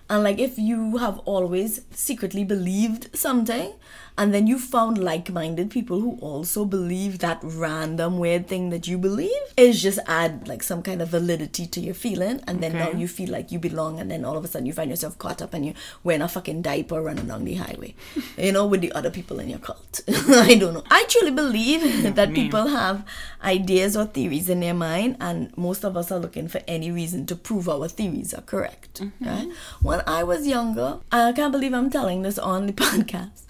And 0.10 0.24
like 0.24 0.38
if 0.38 0.60
you 0.60 0.98
have 0.98 1.20
always 1.20 1.82
secretly 1.92 2.44
believed 2.44 3.16
something 3.18 3.74
and 4.18 4.34
then 4.34 4.48
you 4.48 4.58
found 4.58 4.98
like-minded 4.98 5.70
people 5.70 6.00
who 6.00 6.18
also 6.22 6.66
believe 6.66 7.20
that 7.20 7.40
random 7.44 8.18
weird 8.18 8.48
thing 8.48 8.70
that 8.70 8.88
you 8.88 8.98
believe, 8.98 9.32
is 9.58 9.82
just 9.82 10.00
add 10.08 10.48
like 10.48 10.64
some 10.64 10.82
kind 10.82 11.02
of 11.02 11.10
validity 11.10 11.66
to 11.66 11.80
your 11.80 11.94
feeling 11.94 12.42
and 12.48 12.62
then 12.62 12.74
now 12.74 12.92
you 12.92 13.08
feel 13.08 13.30
like 13.30 13.52
you 13.52 13.60
belong 13.60 14.00
and 14.00 14.12
then 14.12 14.26
all 14.26 14.38
of 14.38 14.44
a 14.44 14.48
sudden 14.48 14.66
you 14.66 14.74
find 14.74 14.90
yourself 14.90 15.18
caught 15.18 15.42
up 15.42 15.54
and 15.54 15.66
you're 15.66 15.76
wearing 16.04 16.22
a 16.22 16.28
fucking 16.28 16.62
diaper 16.62 17.02
running 17.02 17.28
down 17.28 17.46
the 17.46 17.56
highway. 17.56 17.94
you 18.38 18.52
know, 18.52 18.66
with 18.66 18.82
the 18.82 18.92
other 18.94 19.10
people 19.10 19.40
in 19.40 19.50
your 19.50 19.60
cult. 19.60 20.02
I 20.08 20.56
don't 20.56 20.74
know. 20.74 20.84
I 20.90 21.06
truly 21.06 21.32
believe 21.32 22.16
that 22.16 22.34
people 22.34 22.68
have 22.68 23.06
ideas 23.44 23.96
or 23.96 24.06
theories 24.06 24.50
in 24.50 24.60
their 24.60 24.74
mind 24.74 25.18
and 25.20 25.56
most 25.58 25.84
of 25.84 25.96
us 25.98 26.12
are 26.12 26.20
looking 26.20 26.48
for 26.48 26.62
any 26.68 26.92
reason 26.92 27.26
to 27.28 27.36
prove 27.36 27.70
our 27.70 27.88
theories 27.88 28.34
are 28.34 28.42
correct. 28.42 29.02
Mm-hmm. 29.02 29.26
Right? 29.26 29.48
When 29.82 30.02
I 30.08 30.24
was 30.24 30.48
younger, 30.48 31.00
I 31.12 31.32
can't 31.34 31.52
believe 31.52 31.74
I'm 31.74 31.90
telling 31.90 32.22
this 32.22 32.38
on 32.38 32.68
the 32.68 32.74
podcast, 32.74 33.44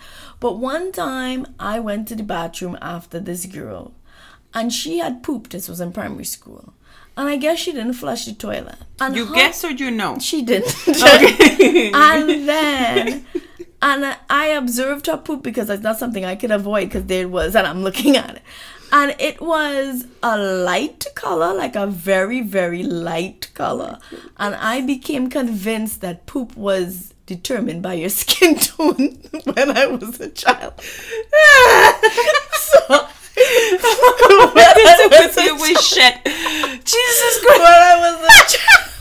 but 0.45 0.59
one 0.59 0.91
time 0.91 1.41
I 1.59 1.79
went 1.79 2.07
to 2.09 2.15
the 2.15 2.21
bathroom 2.35 2.77
after 2.79 3.19
this 3.19 3.47
girl 3.47 3.93
and 4.53 4.71
she 4.71 4.99
had 4.99 5.23
pooped. 5.23 5.49
This 5.53 5.67
was 5.67 5.81
in 5.81 5.91
primary 5.91 6.25
school. 6.37 6.73
And 7.17 7.27
I 7.27 7.37
guess 7.37 7.57
she 7.57 7.71
didn't 7.71 7.93
flush 7.93 8.25
the 8.25 8.33
toilet. 8.33 8.75
And 8.99 9.15
You 9.15 9.25
her- 9.25 9.33
guess 9.33 9.63
or 9.63 9.71
you 9.71 9.89
know? 9.89 10.19
she 10.19 10.43
didn't. 10.43 10.75
Okay. 10.87 11.91
and 11.93 12.47
then 12.47 13.25
And 13.81 14.15
I 14.29 14.45
observed 14.61 15.07
her 15.07 15.17
poop 15.17 15.41
because 15.41 15.67
it's 15.71 15.81
not 15.81 15.97
something 15.97 16.23
I 16.25 16.35
could 16.35 16.51
avoid 16.51 16.89
because 16.89 17.05
there 17.05 17.23
it 17.23 17.31
was, 17.31 17.55
and 17.55 17.65
I'm 17.65 17.81
looking 17.81 18.15
at 18.17 18.35
it. 18.35 18.43
And 18.91 19.15
it 19.19 19.41
was 19.41 20.05
a 20.21 20.37
light 20.37 21.05
color, 21.15 21.55
like 21.55 21.75
a 21.75 21.87
very, 21.87 22.41
very 22.41 22.83
light 22.83 23.49
color. 23.55 23.97
And 24.37 24.53
I 24.53 24.81
became 24.81 25.27
convinced 25.31 26.01
that 26.01 26.27
poop 26.27 26.55
was 26.55 27.14
determined 27.25 27.81
by 27.81 27.93
your 27.93 28.09
skin 28.21 28.55
tone 28.55 29.17
when 29.53 29.77
I 29.77 29.87
was 29.87 30.19
a 30.19 30.29
child. 30.29 30.73
so, 32.53 33.07
With 34.55 35.69
you 35.69 35.75
shit. 35.81 36.15
Jesus 36.83 37.39
Christ. 37.45 37.59
when 37.59 37.81
I 37.81 37.95
was 37.99 38.17
a 38.23 38.57
child, 38.57 38.91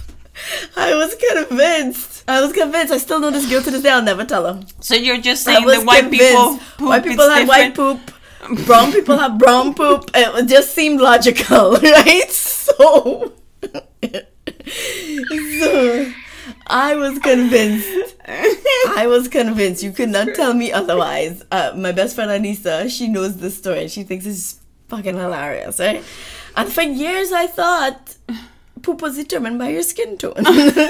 I 0.77 0.95
was 0.95 1.15
convinced. 1.15 2.25
I 2.27 2.41
was 2.41 2.53
convinced. 2.53 2.93
I 2.93 2.99
still 2.99 3.21
know 3.21 3.31
this 3.31 3.49
girl 3.49 3.63
to 3.63 3.71
this 3.71 3.83
day. 3.83 3.91
I'll 3.91 4.03
never 4.03 4.25
tell 4.25 4.53
her. 4.53 4.63
So 4.81 4.95
you're 4.95 5.21
just 5.21 5.45
saying 5.45 5.67
that 5.67 5.85
white 5.87 6.11
people 6.11 6.59
poop 6.59 6.81
white 6.81 7.05
people 7.05 7.29
have 7.29 7.49
white 7.49 7.75
poop. 7.75 8.01
Brown 8.67 8.93
people 8.93 9.17
have 9.17 9.39
brown 9.39 9.75
poop. 9.75 10.11
It 10.15 10.47
just 10.49 10.75
seemed 10.75 11.01
logical, 11.01 11.73
right? 11.83 12.31
So, 12.31 13.33
so 15.61 16.13
I 16.67 16.95
was 16.95 17.19
convinced. 17.19 17.89
I 18.27 19.07
was 19.07 19.29
convinced. 19.29 19.83
You 19.83 19.93
could 19.93 20.09
not 20.09 20.29
tell 20.35 20.55
me 20.55 20.73
otherwise. 20.73 21.43
Uh, 21.51 21.73
my 21.77 21.93
best 21.93 22.15
friend 22.15 22.31
Anissa, 22.31 22.91
she 22.91 23.09
knows 23.09 23.37
this 23.39 23.57
story. 23.59 23.89
She 23.89 24.03
thinks 24.03 24.25
it's 24.27 24.61
fucking 24.89 25.17
hilarious, 25.17 25.79
right? 25.79 26.03
And 26.57 26.73
for 26.73 26.83
years, 26.83 27.33
I 27.33 27.47
thought 27.47 28.17
poop 28.83 29.01
was 29.03 29.17
determined 29.17 29.59
by 29.59 29.69
your 29.71 29.83
skin 29.83 30.17
tone. 30.19 30.35
and 30.37 30.47
if 30.47 30.85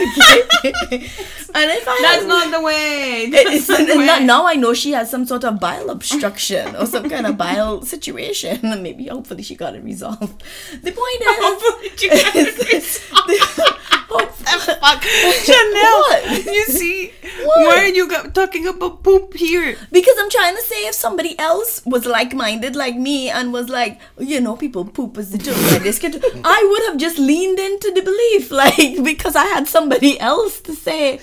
I 1.89 1.99
That's 2.03 2.21
had- 2.23 2.27
not 2.29 2.51
the 2.51 2.61
way. 2.61 3.31
That's 3.31 3.69
not 3.69 3.87
the 3.87 3.97
way. 3.99 4.25
now, 4.25 4.47
I 4.47 4.55
know 4.55 4.75
she 4.75 4.93
has 4.93 5.11
some 5.11 5.27
sort 5.27 5.45
of 5.45 5.61
bile 5.61 5.91
obstruction 5.91 6.75
or 6.77 6.87
some 6.87 7.09
kind 7.09 7.27
of 7.27 7.37
bile 7.37 7.83
situation. 7.83 8.61
Maybe 8.83 9.07
hopefully 9.07 9.43
she 9.43 9.55
got 9.55 9.75
it 9.75 9.83
resolved. 9.85 10.43
The 10.83 10.91
point 10.93 11.21
is, 11.21 11.37
Hopefully 11.41 11.91
you 12.01 12.11
got 12.11 12.35
it 12.37 12.73
resolved. 12.73 14.34
Fuck. 14.81 15.03
Chanel, 15.03 16.01
What? 16.01 16.45
you 16.45 16.65
see, 16.79 17.13
What? 17.45 17.67
why 17.67 17.77
are 17.85 17.89
you 17.89 18.09
talking 18.33 18.67
about 18.67 19.03
poop 19.03 19.35
here? 19.35 19.77
because 19.91 20.15
I'm 20.19 20.31
trying 20.31 20.55
to 20.57 20.63
say 20.63 20.87
if 20.87 20.95
somebody 20.95 21.39
else 21.39 21.83
was 21.85 22.07
like-minded 22.07 22.77
like 22.77 22.97
me 22.97 23.31
and 23.31 23.53
was 23.53 23.69
like, 23.69 24.01
you 24.19 24.41
know, 24.41 24.57
people 24.57 24.85
poop 24.85 25.19
is 25.19 25.31
the 25.31 25.39
by 25.39 25.79
their 25.79 25.93
skin 25.93 26.13
tone, 26.13 26.41
I 26.45 26.67
would 26.71 26.83
have 26.91 26.97
just 26.99 27.19
leaned 27.19 27.59
into 27.59 27.91
the 27.93 28.03
belief, 28.03 28.51
like 28.51 29.03
because 29.05 29.37
I 29.37 29.45
had 29.47 29.69
somebody 29.69 30.19
else 30.21 30.61
to 30.63 30.75
say, 30.75 31.21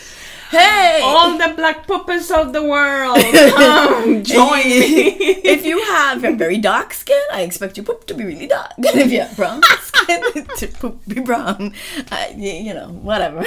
hey. 0.51 0.99
All 1.03 1.37
the 1.37 1.53
black 1.55 1.87
poopers 1.87 2.29
of 2.31 2.53
the 2.53 2.61
world, 2.63 3.17
come 3.55 4.23
join 4.23 4.63
me. 4.63 5.07
if 5.55 5.65
you 5.65 5.81
have 5.85 6.23
a 6.23 6.33
very 6.35 6.57
dark 6.57 6.93
skin, 6.93 7.21
I 7.31 7.41
expect 7.41 7.77
your 7.77 7.85
poop 7.85 8.05
to 8.07 8.13
be 8.13 8.23
really 8.23 8.47
dark. 8.47 8.73
And 8.77 8.85
if 9.05 9.11
you 9.11 9.21
have 9.21 9.35
brown 9.35 9.61
skin, 9.79 10.21
to 10.57 10.67
poop 10.67 10.99
be 11.07 11.21
brown. 11.21 11.73
Uh, 12.11 12.25
you 12.35 12.73
know, 12.73 12.89
whatever. 12.89 13.43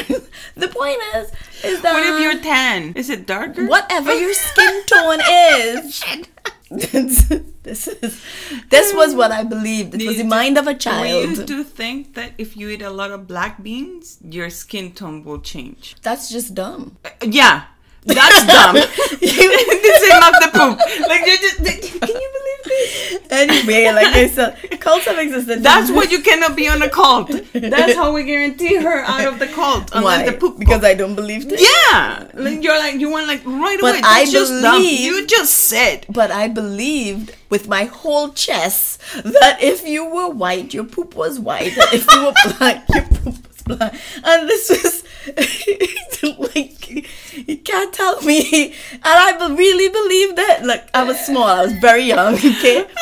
the 0.57 0.69
point 0.69 0.99
is, 1.17 1.31
is 1.63 1.83
that 1.83 1.93
What 1.93 2.07
if 2.07 2.21
you're 2.21 2.43
tan? 2.43 2.93
Is 2.95 3.11
it 3.11 3.27
darker? 3.27 3.67
whatever 3.67 4.13
your 4.15 4.35
skin 4.35 4.83
tone 4.87 5.21
is. 5.29 6.03
this 7.63 7.89
is 7.89 8.23
this 8.71 8.95
was 8.95 9.15
what 9.15 9.31
I 9.31 9.43
believed. 9.45 9.95
It 9.95 10.07
was 10.07 10.19
the 10.19 10.25
mind 10.25 10.59
of 10.59 10.67
a 10.67 10.75
child. 10.75 11.03
We 11.07 11.29
used 11.37 11.47
to 11.49 11.65
think 11.65 12.15
that 12.15 12.33
if 12.39 12.57
you 12.57 12.69
eat 12.69 12.83
a 12.83 12.91
lot 12.91 13.11
of 13.11 13.27
black 13.27 13.63
beans, 13.63 14.19
your 14.23 14.51
skin 14.51 14.93
tone 14.93 15.25
will 15.25 15.41
change. 15.41 15.97
That's 16.03 16.29
just 16.31 16.55
dumb. 16.55 16.97
Uh, 17.05 17.11
Yeah, 17.23 17.65
that's 18.05 18.47
dumb. 18.47 18.75
this 18.75 20.03
is 20.03 20.11
not 20.11 20.35
the 20.43 20.51
poop. 20.53 20.79
Like 21.09 21.27
you 21.27 21.37
just. 21.39 21.57
Can 22.05 22.09
you 22.09 22.31
believe 22.39 22.65
this? 22.65 23.19
Anyway, 23.31 23.87
like 23.93 24.15
I 24.15 24.29
said, 24.29 24.57
cults 24.81 25.07
have 25.07 25.19
existed. 25.19 25.63
That's 25.63 25.91
why 25.91 26.05
you 26.05 26.21
cannot 26.23 26.55
be 26.57 26.69
on 26.69 26.83
a 26.83 26.89
cult. 26.89 27.31
That's 27.53 27.95
how 27.95 28.13
we 28.13 28.25
guarantee 28.25 28.77
her 28.77 29.01
out 29.05 29.27
of 29.27 29.39
the 29.39 29.47
cult. 29.47 29.91
Unless 29.93 30.27
why 30.27 30.31
the 30.31 30.37
poop. 30.37 30.59
because 30.59 30.85
I 30.85 30.95
don't 30.95 31.15
believe 31.15 31.49
this. 31.49 31.61
yeah, 31.63 32.29
like 32.35 32.63
you're 32.63 32.79
like 32.79 32.97
you 33.01 33.11
want 33.11 33.27
like 33.27 33.45
right 33.47 33.79
But 33.81 33.93
away. 33.95 34.01
That's 34.03 34.29
I 34.29 34.33
just 34.33 34.53
dumb. 34.63 34.83
You 34.83 35.27
just 35.27 35.55
said. 35.55 36.07
But 36.09 36.31
I 36.31 36.49
believed 36.49 37.35
with 37.51 37.69
my 37.69 37.85
whole 37.85 38.31
chest 38.33 39.01
that 39.23 39.59
if 39.61 39.87
you 39.87 40.05
were 40.05 40.29
white, 40.29 40.75
your 40.75 40.85
poop 40.85 41.15
was 41.15 41.39
white. 41.41 41.73
If 41.93 42.07
you 42.13 42.25
were 42.25 42.35
black, 42.59 42.85
your 42.91 43.05
poop 43.07 43.54
black. 43.65 43.95
And 44.23 44.49
this 44.49 44.71
was 44.71 45.05
like 46.55 47.09
you 47.49 47.59
can't 47.59 47.93
tell 47.93 48.21
me. 48.23 48.73
And 48.93 49.03
I 49.05 49.55
really 49.55 49.89
believed 49.89 50.39
it. 50.39 50.65
Like 50.65 50.89
I 50.95 51.05
was 51.05 51.19
small, 51.21 51.45
I 51.45 51.63
was 51.63 51.73
very 51.75 52.05
young. 52.05 52.35
Okay. 52.35 52.87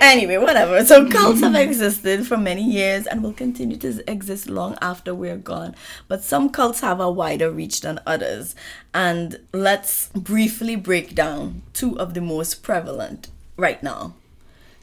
Anyway, 0.00 0.38
whatever. 0.38 0.82
So 0.82 1.06
cults 1.10 1.42
have 1.42 1.54
existed 1.54 2.26
for 2.26 2.38
many 2.38 2.62
years 2.62 3.06
and 3.06 3.22
will 3.22 3.34
continue 3.34 3.76
to 3.76 4.02
exist 4.10 4.48
long 4.48 4.78
after 4.80 5.14
we're 5.14 5.36
gone. 5.36 5.74
But 6.08 6.24
some 6.24 6.48
cults 6.48 6.80
have 6.80 7.00
a 7.00 7.10
wider 7.10 7.50
reach 7.50 7.82
than 7.82 8.00
others. 8.06 8.54
And 8.94 9.40
let's 9.52 10.08
briefly 10.14 10.74
break 10.74 11.14
down 11.14 11.60
two 11.74 11.98
of 12.00 12.14
the 12.14 12.22
most 12.22 12.62
prevalent 12.62 13.28
right 13.58 13.82
now 13.82 14.14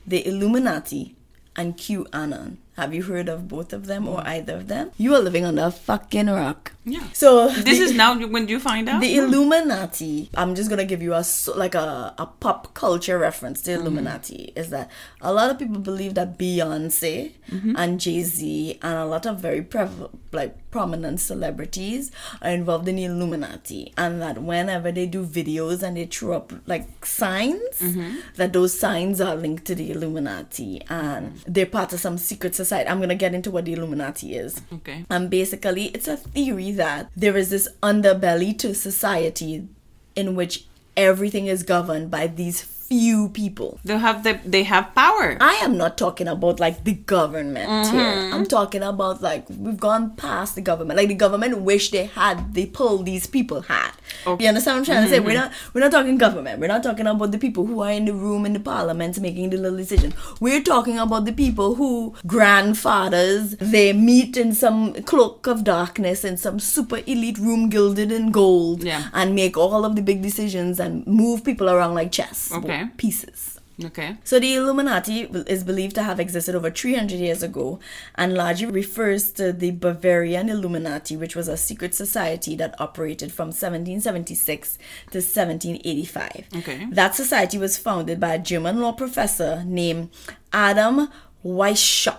the 0.05 0.25
Illuminati 0.25 1.15
and 1.55 1.75
QAnon. 1.75 2.57
Have 2.77 2.93
you 2.93 3.01
heard 3.03 3.27
of 3.27 3.47
both 3.47 3.73
of 3.73 3.87
them 3.87 4.07
or 4.07 4.21
either 4.27 4.55
of 4.55 4.67
them? 4.67 4.91
You 4.97 5.15
are 5.15 5.19
living 5.19 5.45
on 5.45 5.57
a 5.57 5.71
fucking 5.71 6.27
rock. 6.27 6.73
Yeah. 6.85 7.03
So 7.11 7.49
This 7.49 7.79
the- 7.79 7.85
is 7.85 7.93
now 7.93 8.15
when 8.27 8.47
you 8.47 8.59
find 8.59 8.87
out. 8.87 9.01
the 9.01 9.17
Illuminati. 9.17 10.29
I'm 10.37 10.53
just 10.55 10.69
gonna 10.69 10.85
give 10.85 11.01
you 11.01 11.13
a 11.13 11.23
like 11.55 11.75
a, 11.75 12.13
a 12.17 12.25
pop 12.39 12.73
culture 12.75 13.17
reference. 13.17 13.61
Mm-hmm. 13.61 13.71
The 13.73 13.79
Illuminati 13.81 14.53
is 14.55 14.69
that 14.69 14.89
a 15.21 15.33
lot 15.33 15.49
of 15.49 15.57
people 15.59 15.79
believe 15.79 16.13
that 16.13 16.37
Beyonce 16.37 17.31
Mm-hmm. 17.49 17.75
and 17.77 17.97
Jay 17.99 18.21
Z 18.23 18.77
and 18.81 18.93
a 18.97 19.05
lot 19.05 19.25
of 19.25 19.39
very 19.39 19.61
prev- 19.61 20.09
like 20.33 20.66
prominent 20.71 21.19
celebrities 21.19 22.11
are 22.41 22.49
involved 22.51 22.87
in 22.87 22.97
the 22.97 23.05
Illuminati, 23.05 23.93
and 23.97 24.21
that 24.21 24.41
whenever 24.41 24.91
they 24.91 25.05
do 25.05 25.25
videos 25.25 25.81
and 25.83 25.95
they 25.97 26.05
throw 26.05 26.33
up 26.37 26.53
like 26.65 27.05
signs, 27.05 27.61
Mm-hmm. 27.79 28.17
that 28.35 28.53
those 28.53 28.77
signs 28.79 29.21
are 29.21 29.35
linked 29.35 29.65
to 29.65 29.75
the 29.75 29.91
Illuminati 29.91 30.81
and 30.89 31.39
they're 31.47 31.65
part 31.65 31.93
of 31.93 31.99
some 31.99 32.17
secret 32.17 32.55
society. 32.55 32.89
I'm 32.89 32.99
gonna 32.99 33.15
get 33.15 33.33
into 33.33 33.51
what 33.51 33.65
the 33.65 33.73
Illuminati 33.73 34.35
is. 34.35 34.61
okay. 34.73 35.05
And 35.09 35.29
basically, 35.29 35.85
it's 35.87 36.07
a 36.07 36.17
theory 36.17 36.71
that 36.71 37.09
there 37.15 37.37
is 37.37 37.49
this 37.49 37.67
underbelly 37.83 38.57
to 38.59 38.73
society 38.73 39.67
in 40.15 40.35
which 40.35 40.65
everything 40.95 41.45
is 41.45 41.61
governed 41.63 42.09
by 42.09 42.25
these 42.27 42.61
few 42.87 43.29
people. 43.29 43.79
They 43.83 43.97
have 43.97 44.23
the 44.23 44.39
they 44.45 44.63
have 44.63 44.93
power. 44.95 45.37
I 45.41 45.55
am 45.67 45.77
not 45.77 45.97
talking 45.97 46.27
about 46.27 46.59
like 46.59 46.83
the 46.83 46.93
government 46.93 47.69
Mm-hmm. 47.69 47.97
here. 47.97 48.33
I'm 48.33 48.45
talking 48.45 48.83
about 48.83 49.21
like 49.21 49.45
we've 49.49 49.79
gone 49.79 50.15
past 50.15 50.55
the 50.55 50.61
government. 50.61 50.97
Like 50.97 51.09
the 51.09 51.15
government 51.25 51.59
wish 51.69 51.91
they 51.91 52.05
had 52.05 52.53
the 52.53 52.65
pull 52.67 52.99
these 53.03 53.27
people 53.27 53.61
had. 53.61 53.91
Okay. 54.25 54.43
You 54.43 54.49
understand 54.49 54.75
what 54.75 54.79
I'm 54.79 54.85
trying 54.85 55.03
to 55.03 55.09
say? 55.09 55.17
Mm-hmm. 55.17 55.27
We're 55.27 55.33
not 55.41 55.51
we're 55.73 55.81
not 55.81 55.91
talking 55.91 56.17
government. 56.17 56.59
We're 56.61 56.67
not 56.75 56.83
talking 56.83 57.07
about 57.07 57.31
the 57.31 57.37
people 57.39 57.65
who 57.65 57.81
are 57.81 57.91
in 57.91 58.05
the 58.05 58.13
room 58.13 58.45
in 58.45 58.53
the 58.53 58.59
parliament 58.59 59.19
making 59.19 59.49
the 59.49 59.57
little 59.57 59.77
decisions. 59.77 60.13
We're 60.39 60.63
talking 60.63 60.97
about 60.97 61.25
the 61.25 61.33
people 61.33 61.75
who 61.75 62.13
grandfathers 62.25 63.55
they 63.57 63.91
meet 63.93 64.37
in 64.37 64.53
some 64.53 64.93
cloak 65.03 65.47
of 65.47 65.63
darkness 65.63 66.23
in 66.23 66.37
some 66.37 66.59
super 66.59 66.99
elite 67.07 67.37
room 67.37 67.69
gilded 67.69 68.11
in 68.11 68.31
gold 68.31 68.83
Yeah. 68.83 69.03
and 69.13 69.35
make 69.35 69.57
all 69.57 69.83
of 69.85 69.95
the 69.95 70.01
big 70.01 70.21
decisions 70.21 70.79
and 70.79 71.05
move 71.07 71.43
people 71.43 71.69
around 71.69 71.95
like 71.95 72.11
chess 72.11 72.51
Okay. 72.53 72.76
Pieces. 72.97 73.59
Okay. 73.83 74.17
So 74.23 74.39
the 74.39 74.55
Illuminati 74.55 75.21
is 75.21 75.63
believed 75.63 75.95
to 75.95 76.03
have 76.03 76.19
existed 76.19 76.55
over 76.55 76.71
300 76.71 77.19
years 77.19 77.43
ago 77.43 77.79
and 78.15 78.33
largely 78.33 78.65
refers 78.65 79.31
to 79.33 79.53
the 79.53 79.71
Bavarian 79.71 80.49
Illuminati, 80.49 81.15
which 81.15 81.35
was 81.35 81.47
a 81.47 81.57
secret 81.57 81.93
society 81.93 82.55
that 82.55 82.79
operated 82.81 83.31
from 83.31 83.47
1776 83.47 84.77
to 85.11 85.19
1785. 85.19 86.47
Okay. 86.55 86.87
That 86.89 87.13
society 87.13 87.59
was 87.59 87.77
founded 87.77 88.19
by 88.19 88.33
a 88.33 88.39
German 88.39 88.81
law 88.81 88.93
professor 88.93 89.63
named 89.63 90.09
Adam 90.51 91.09
Weishaupt. 91.45 92.17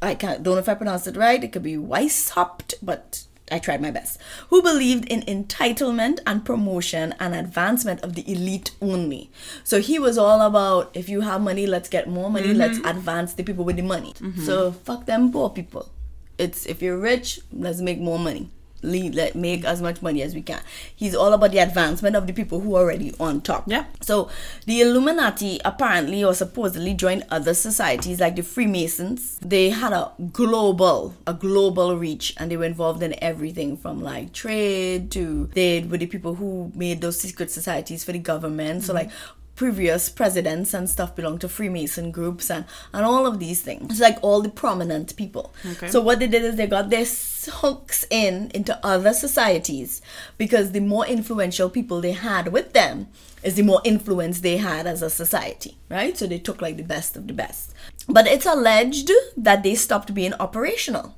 I 0.00 0.14
can't, 0.14 0.42
don't 0.42 0.54
know 0.54 0.60
if 0.60 0.68
I 0.68 0.74
pronounced 0.74 1.06
it 1.06 1.16
right. 1.16 1.42
It 1.42 1.52
could 1.52 1.62
be 1.62 1.76
Weishaupt, 1.76 2.74
but 2.82 3.24
I 3.50 3.58
tried 3.58 3.82
my 3.82 3.90
best. 3.90 4.18
Who 4.48 4.62
believed 4.62 5.04
in 5.06 5.22
entitlement 5.22 6.20
and 6.26 6.44
promotion 6.44 7.14
and 7.20 7.34
advancement 7.34 8.00
of 8.02 8.14
the 8.14 8.30
elite 8.30 8.70
only. 8.80 9.30
So 9.64 9.80
he 9.80 9.98
was 9.98 10.16
all 10.16 10.40
about 10.40 10.90
if 10.94 11.08
you 11.08 11.20
have 11.20 11.42
money, 11.42 11.66
let's 11.66 11.88
get 11.88 12.08
more 12.08 12.30
money, 12.30 12.48
mm-hmm. 12.48 12.58
let's 12.58 12.78
advance 12.78 13.34
the 13.34 13.42
people 13.42 13.64
with 13.64 13.76
the 13.76 13.82
money. 13.82 14.14
Mm-hmm. 14.14 14.44
So 14.44 14.72
fuck 14.72 15.06
them 15.06 15.30
poor 15.30 15.50
people. 15.50 15.90
It's 16.38 16.66
if 16.66 16.80
you're 16.80 16.98
rich, 16.98 17.40
let's 17.52 17.80
make 17.80 18.00
more 18.00 18.18
money. 18.18 18.50
Let 18.84 19.34
make 19.34 19.64
as 19.64 19.80
much 19.82 20.02
money 20.02 20.22
as 20.22 20.34
we 20.34 20.42
can. 20.42 20.60
He's 20.94 21.14
all 21.14 21.32
about 21.32 21.52
the 21.52 21.58
advancement 21.58 22.16
of 22.16 22.26
the 22.26 22.32
people 22.32 22.60
who 22.60 22.76
are 22.76 22.82
already 22.82 23.12
on 23.18 23.40
top. 23.40 23.64
Yeah. 23.66 23.86
So 24.00 24.28
the 24.66 24.80
Illuminati 24.80 25.60
apparently 25.64 26.22
or 26.22 26.34
supposedly 26.34 26.94
joined 26.94 27.24
other 27.30 27.54
societies 27.54 28.20
like 28.20 28.36
the 28.36 28.42
Freemasons. 28.42 29.38
They 29.40 29.70
had 29.70 29.92
a 29.92 30.12
global, 30.32 31.14
a 31.26 31.34
global 31.34 31.96
reach, 31.96 32.34
and 32.36 32.50
they 32.50 32.56
were 32.56 32.64
involved 32.64 33.02
in 33.02 33.14
everything 33.22 33.76
from 33.76 34.02
like 34.02 34.32
trade 34.32 35.10
to 35.12 35.50
they 35.54 35.80
were 35.80 35.98
the 35.98 36.06
people 36.06 36.34
who 36.34 36.72
made 36.74 37.00
those 37.00 37.18
secret 37.18 37.50
societies 37.50 38.04
for 38.04 38.12
the 38.12 38.18
government. 38.18 38.84
So 38.84 38.94
mm-hmm. 38.94 39.08
like 39.08 39.10
previous 39.56 40.08
presidents 40.08 40.74
and 40.74 40.90
stuff 40.90 41.14
belong 41.14 41.38
to 41.38 41.48
Freemason 41.48 42.10
groups 42.10 42.50
and, 42.50 42.64
and 42.92 43.04
all 43.04 43.26
of 43.26 43.38
these 43.38 43.62
things. 43.62 43.92
It's 43.92 44.00
like 44.00 44.18
all 44.22 44.40
the 44.40 44.48
prominent 44.48 45.16
people. 45.16 45.54
Okay. 45.64 45.88
So 45.88 46.00
what 46.00 46.18
they 46.18 46.26
did 46.26 46.42
is 46.42 46.56
they 46.56 46.66
got 46.66 46.90
their 46.90 47.06
hooks 47.52 48.06
in 48.10 48.50
into 48.54 48.78
other 48.84 49.12
societies 49.12 50.02
because 50.38 50.72
the 50.72 50.80
more 50.80 51.06
influential 51.06 51.70
people 51.70 52.00
they 52.00 52.12
had 52.12 52.52
with 52.52 52.72
them 52.72 53.08
is 53.42 53.54
the 53.54 53.62
more 53.62 53.82
influence 53.84 54.40
they 54.40 54.56
had 54.56 54.86
as 54.86 55.02
a 55.02 55.10
society, 55.10 55.76
right? 55.90 56.16
So 56.16 56.26
they 56.26 56.38
took 56.38 56.62
like 56.62 56.76
the 56.76 56.82
best 56.82 57.16
of 57.16 57.26
the 57.26 57.34
best. 57.34 57.74
But 58.08 58.26
it's 58.26 58.46
alleged 58.46 59.10
that 59.36 59.62
they 59.62 59.74
stopped 59.74 60.14
being 60.14 60.34
operational. 60.34 61.14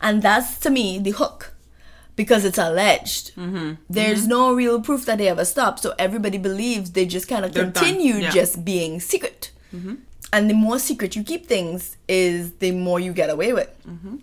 And 0.00 0.22
that's 0.22 0.58
to 0.60 0.70
me 0.70 0.98
the 0.98 1.10
hook 1.10 1.52
because 2.16 2.44
it's 2.44 2.58
alleged. 2.58 3.34
Mm-hmm. 3.36 3.74
There's 3.88 4.22
mm-hmm. 4.22 4.28
no 4.28 4.54
real 4.54 4.80
proof 4.80 5.04
that 5.06 5.18
they 5.18 5.28
ever 5.28 5.44
stopped, 5.44 5.80
so 5.80 5.94
everybody 5.98 6.38
believes 6.38 6.92
they 6.92 7.06
just 7.06 7.28
kind 7.28 7.44
of 7.44 7.52
They're 7.52 7.70
continued 7.70 8.22
Yeah. 8.22 8.30
just 8.30 8.64
being 8.64 9.00
secret. 9.00 9.52
Mm-hmm. 9.74 9.94
And 10.32 10.50
the 10.50 10.54
more 10.54 10.78
secret 10.78 11.14
you 11.14 11.22
keep 11.22 11.46
things, 11.46 11.96
is 12.08 12.52
the 12.54 12.72
more 12.72 12.98
you 12.98 13.12
get 13.12 13.30
away 13.30 13.52
with. 13.52 13.70
Mm-hmm. 13.86 14.16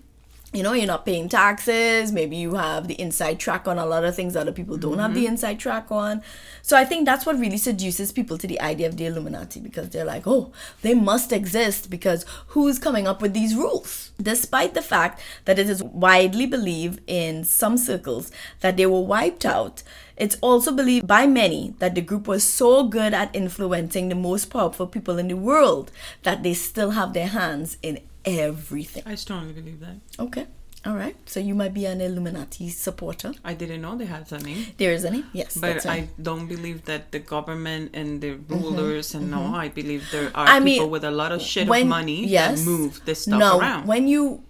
You 0.54 0.62
know, 0.62 0.74
you're 0.74 0.86
not 0.86 1.04
paying 1.04 1.30
taxes. 1.30 2.12
Maybe 2.12 2.36
you 2.36 2.54
have 2.54 2.88
the 2.88 3.00
inside 3.02 3.40
track 3.40 3.68
on 3.68 3.80
a 3.80 3.86
lot 3.88 4.06
of 4.06 4.16
things 4.16 4.36
other 4.36 4.52
people 4.52 4.78
don't 4.78 5.00
have 5.00 5.16
the 5.16 5.22
mm-hmm. 5.22 5.34
inside 5.34 5.60
track 5.60 5.92
on. 5.92 6.22
So 6.62 6.78
I 6.78 6.86
think 6.86 7.06
that's 7.06 7.26
what 7.26 7.40
really 7.40 7.58
seduces 7.58 8.12
people 8.12 8.38
to 8.38 8.46
the 8.46 8.62
idea 8.62 8.88
of 8.88 8.98
the 8.98 9.08
Illuminati 9.08 9.60
because 9.60 9.90
they're 9.90 10.06
like, 10.06 10.28
oh, 10.28 10.52
they 10.84 10.94
must 10.94 11.32
exist 11.32 11.90
because 11.90 12.24
who's 12.50 12.78
coming 12.78 13.08
up 13.08 13.20
with 13.20 13.34
these 13.34 13.56
rules? 13.56 14.12
Despite 14.22 14.76
the 14.76 14.84
fact 14.84 15.22
that 15.46 15.58
it 15.58 15.68
is 15.68 15.82
widely 15.82 16.46
believed 16.46 17.02
in 17.08 17.44
some 17.44 17.76
circles 17.76 18.32
that 18.60 18.78
they 18.78 18.86
were 18.86 19.02
wiped 19.02 19.46
out, 19.46 19.82
it's 20.16 20.38
also 20.42 20.72
believed 20.72 21.08
by 21.08 21.26
many 21.26 21.74
that 21.80 21.96
the 21.96 22.02
group 22.02 22.28
was 22.28 22.44
so 22.44 22.84
good 22.88 23.16
at 23.16 23.36
influencing 23.36 24.10
the 24.10 24.16
most 24.16 24.46
powerful 24.46 24.86
people 24.86 25.18
in 25.18 25.30
the 25.30 25.36
world 25.36 25.92
that 26.22 26.44
they 26.44 26.54
still 26.54 26.92
have 26.92 27.14
their 27.14 27.30
hands 27.30 27.78
in 27.82 28.00
everything. 28.25 29.03
I 29.06 29.15
strongly 29.15 29.53
believe 29.53 29.80
that. 29.82 29.98
Okay. 30.20 30.48
All 30.86 30.96
right. 30.96 31.15
So 31.30 31.39
you 31.39 31.56
might 31.56 31.74
be 31.74 31.86
an 31.86 32.01
Illuminati 32.01 32.68
supporter. 32.70 33.32
I 33.46 33.53
didn't 33.53 33.82
know 33.82 33.96
they 33.96 34.03
had 34.06 34.30
a 34.34 34.39
name. 34.39 34.65
There 34.77 34.92
is 34.92 35.06
any? 35.06 35.24
Yes. 35.32 35.56
But 35.56 35.86
right. 35.86 35.86
I 35.86 36.10
don't 36.22 36.48
believe 36.48 36.84
that 36.86 37.12
the 37.13 37.20
government 37.20 37.92
and 37.94 38.20
the 38.20 38.32
rulers 38.50 39.15
and 39.15 39.32
no, 39.32 39.56
I 39.56 39.70
believe 39.70 40.03
there 40.12 40.25
are 40.36 40.46
Mm-hmm. 40.46 40.56
I 40.56 40.60
people 40.60 40.86
mean, 40.88 40.92
with 40.92 41.06
a 41.06 41.12
lot 41.12 41.32
of 41.32 41.42
shit 41.42 41.68
when- 41.70 41.84
of 41.84 41.88
money 41.88 42.25
yes. 42.27 42.60
that 42.60 42.65
move 42.70 43.00
this 43.06 43.22
stuff 43.22 43.39
no, 43.39 43.60
around. 43.60 43.88
when 43.88 44.10
you 44.10 44.44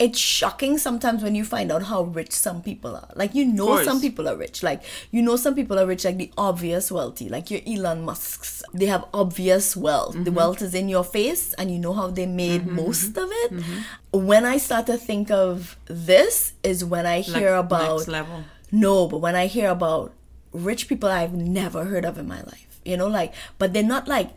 it's 0.00 0.18
shocking 0.18 0.78
sometimes 0.78 1.22
when 1.22 1.34
you 1.34 1.44
find 1.44 1.70
out 1.70 1.82
how 1.82 2.02
rich 2.04 2.32
some 2.32 2.62
people 2.62 2.96
are. 2.96 3.10
Like 3.14 3.34
you 3.34 3.44
know 3.44 3.84
some 3.84 4.00
people 4.00 4.26
are 4.28 4.34
rich. 4.34 4.62
Like 4.62 4.82
you 5.10 5.20
know 5.20 5.36
some 5.36 5.54
people 5.54 5.78
are 5.78 5.86
rich 5.86 6.06
like 6.06 6.16
the 6.16 6.32
obvious 6.38 6.90
wealthy. 6.90 7.28
Like 7.28 7.50
your 7.50 7.60
Elon 7.66 8.02
Musks. 8.02 8.62
They 8.72 8.86
have 8.86 9.04
obvious 9.12 9.76
wealth. 9.76 10.14
Mm-hmm. 10.14 10.24
The 10.24 10.32
wealth 10.32 10.62
is 10.62 10.74
in 10.74 10.88
your 10.88 11.04
face 11.04 11.52
and 11.54 11.70
you 11.70 11.78
know 11.78 11.92
how 11.92 12.08
they 12.08 12.24
made 12.24 12.62
mm-hmm, 12.62 12.76
most 12.76 13.12
mm-hmm, 13.12 13.24
of 13.24 13.30
it. 13.30 13.52
Mm-hmm. 13.52 14.26
When 14.26 14.46
I 14.46 14.56
start 14.56 14.86
to 14.86 14.96
think 14.96 15.30
of 15.30 15.76
this 15.84 16.54
is 16.62 16.82
when 16.82 17.04
I 17.04 17.18
Like, 17.18 17.26
hear 17.26 17.54
about 17.54 17.98
next 17.98 18.08
level. 18.08 18.44
no, 18.72 19.06
but 19.06 19.18
when 19.18 19.36
I 19.36 19.46
hear 19.48 19.68
about 19.70 20.14
rich 20.52 20.88
people 20.88 21.10
I've 21.10 21.34
never 21.34 21.84
heard 21.84 22.06
of 22.06 22.16
in 22.16 22.26
my 22.26 22.40
life, 22.40 22.80
you 22.86 22.96
know, 22.96 23.06
like, 23.06 23.34
but 23.58 23.74
they're 23.74 23.82
not 23.82 24.08
like 24.08 24.30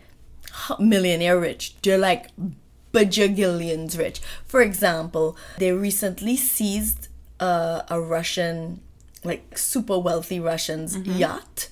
millionaire 0.78 1.40
rich. 1.40 1.76
They're 1.82 1.98
like 1.98 2.28
bajillions 2.94 3.98
rich. 3.98 4.22
For 4.46 4.62
example, 4.62 5.36
they 5.58 5.72
recently 5.72 6.36
seized 6.38 7.08
uh, 7.40 7.82
a 7.90 8.00
Russian, 8.00 8.80
like 9.24 9.58
super 9.58 9.98
wealthy 10.00 10.40
Russian's 10.40 10.96
yacht. 10.98 11.70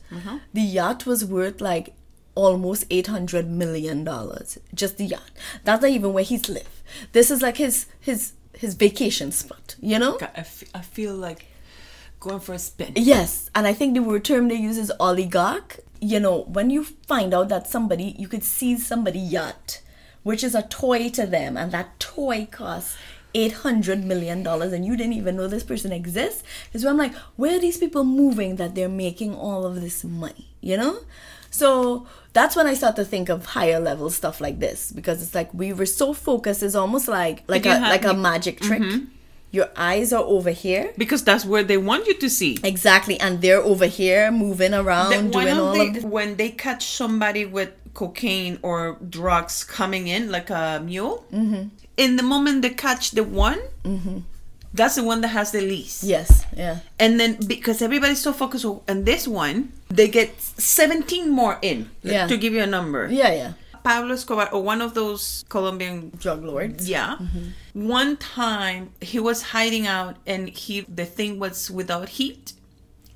The 0.53 0.61
yacht 0.61 1.05
was 1.05 1.23
worth 1.23 1.61
like 1.61 1.93
almost 2.33 2.85
800 2.89 3.45
million 3.49 4.05
dollars 4.05 4.57
just 4.73 4.95
the 4.97 5.03
yacht 5.03 5.31
that's 5.65 5.81
not 5.81 5.91
even 5.91 6.13
where 6.13 6.23
he's 6.23 6.47
live 6.47 6.81
this 7.11 7.29
is 7.29 7.41
like 7.41 7.57
his 7.57 7.87
his 7.99 8.31
his 8.53 8.73
vacation 8.73 9.33
spot 9.33 9.75
you 9.81 9.99
know 9.99 10.17
God, 10.17 10.29
I, 10.37 10.39
f- 10.39 10.63
I 10.73 10.79
feel 10.79 11.13
like 11.13 11.45
going 12.21 12.39
for 12.39 12.53
a 12.53 12.59
spin. 12.59 12.93
Yes, 12.95 13.49
and 13.53 13.67
I 13.67 13.73
think 13.73 13.95
the 13.95 13.99
word 14.01 14.23
term 14.23 14.47
they 14.47 14.55
use 14.55 14.77
is 14.77 14.93
oligarch. 14.97 15.79
You 15.99 16.21
know, 16.21 16.43
when 16.43 16.69
you 16.69 16.85
find 17.05 17.33
out 17.33 17.49
that 17.49 17.67
somebody, 17.67 18.15
you 18.17 18.27
could 18.29 18.43
seize 18.45 18.87
somebody 18.87 19.19
yacht, 19.19 19.81
which 20.23 20.43
is 20.43 20.55
a 20.55 20.63
toy 20.63 21.09
to 21.09 21.25
them, 21.25 21.57
and 21.57 21.71
that 21.71 21.99
toy 21.99 22.47
costs 22.51 22.97
eight 23.33 23.53
hundred 23.53 24.03
million 24.03 24.43
dollars, 24.43 24.73
and 24.73 24.85
you 24.85 24.97
didn't 24.97 25.13
even 25.13 25.37
know 25.37 25.47
this 25.47 25.63
person 25.63 25.91
exists. 25.91 26.43
Is 26.73 26.83
where 26.83 26.91
I'm 26.91 26.97
like, 26.97 27.13
where 27.37 27.55
are 27.55 27.59
these 27.59 27.77
people 27.77 28.03
moving 28.03 28.57
that 28.57 28.75
they're 28.75 28.89
making 28.89 29.35
all 29.35 29.65
of 29.65 29.79
this 29.81 30.03
money? 30.03 30.47
You 30.61 30.77
know, 30.77 30.99
so 31.49 32.07
that's 32.33 32.55
when 32.55 32.67
I 32.67 32.73
start 32.75 32.95
to 32.97 33.05
think 33.05 33.29
of 33.29 33.45
higher 33.45 33.79
level 33.79 34.09
stuff 34.09 34.39
like 34.41 34.59
this 34.59 34.91
because 34.91 35.21
it's 35.23 35.33
like 35.35 35.53
we 35.53 35.73
were 35.73 35.85
so 35.85 36.13
focused. 36.13 36.61
It's 36.63 36.75
almost 36.75 37.07
like 37.07 37.43
like 37.47 37.65
a 37.65 37.79
like 37.79 38.05
a 38.05 38.13
magic 38.13 38.59
trick. 38.59 38.81
Mm-hmm. 38.81 39.05
Your 39.53 39.69
eyes 39.75 40.13
are 40.13 40.23
over 40.23 40.51
here. 40.51 40.93
Because 40.97 41.25
that's 41.25 41.43
where 41.43 41.61
they 41.61 41.75
want 41.77 42.07
you 42.07 42.13
to 42.19 42.29
see. 42.29 42.57
Exactly, 42.63 43.19
and 43.19 43.41
they're 43.41 43.61
over 43.61 43.85
here 43.85 44.31
moving 44.31 44.73
around, 44.73 45.11
one 45.11 45.29
doing 45.31 45.57
all 45.57 45.73
the- 45.73 45.87
of 45.87 45.93
this. 45.95 46.03
when 46.05 46.37
they 46.37 46.49
catch 46.51 46.85
somebody 46.85 47.45
with 47.45 47.71
cocaine 47.93 48.57
or 48.61 48.97
drugs 49.09 49.63
coming 49.63 50.07
in 50.07 50.31
like 50.31 50.49
a 50.49 50.81
mule, 50.83 51.25
Mm-hmm. 51.31 51.69
in 51.97 52.15
the 52.15 52.23
moment 52.23 52.61
they 52.61 52.69
catch 52.71 53.11
the 53.11 53.23
one, 53.23 53.59
mm-hmm. 53.83 54.19
that's 54.73 54.95
the 54.95 55.03
one 55.03 55.21
that 55.21 55.29
has 55.29 55.51
the 55.51 55.61
least. 55.61 56.03
Yes, 56.03 56.45
yeah, 56.55 56.79
And 56.99 57.19
then 57.19 57.37
because 57.47 57.81
everybody's 57.81 58.21
so 58.21 58.31
focused 58.33 58.65
on 58.65 59.03
this 59.03 59.27
one, 59.27 59.71
they 59.89 60.07
get 60.07 60.39
17 60.41 61.29
more 61.29 61.59
in. 61.61 61.89
Yeah. 62.03 62.27
To 62.27 62.37
give 62.37 62.53
you 62.53 62.63
a 62.63 62.67
number. 62.67 63.07
yeah, 63.11 63.33
yeah. 63.33 63.53
Pablo 63.83 64.13
Escobar 64.13 64.47
or 64.53 64.61
one 64.61 64.79
of 64.79 64.93
those 64.93 65.43
Colombian 65.49 66.11
Drug 66.19 66.43
lords. 66.45 66.87
yeah. 66.87 67.17
Mm-hmm. 67.17 67.87
One 67.89 68.15
time 68.17 68.93
he 69.01 69.17
was 69.19 69.41
hiding 69.57 69.87
out 69.87 70.17
and 70.27 70.49
he 70.49 70.81
the 70.87 71.05
thing 71.05 71.39
was 71.39 71.71
without 71.71 72.09
heat. 72.21 72.53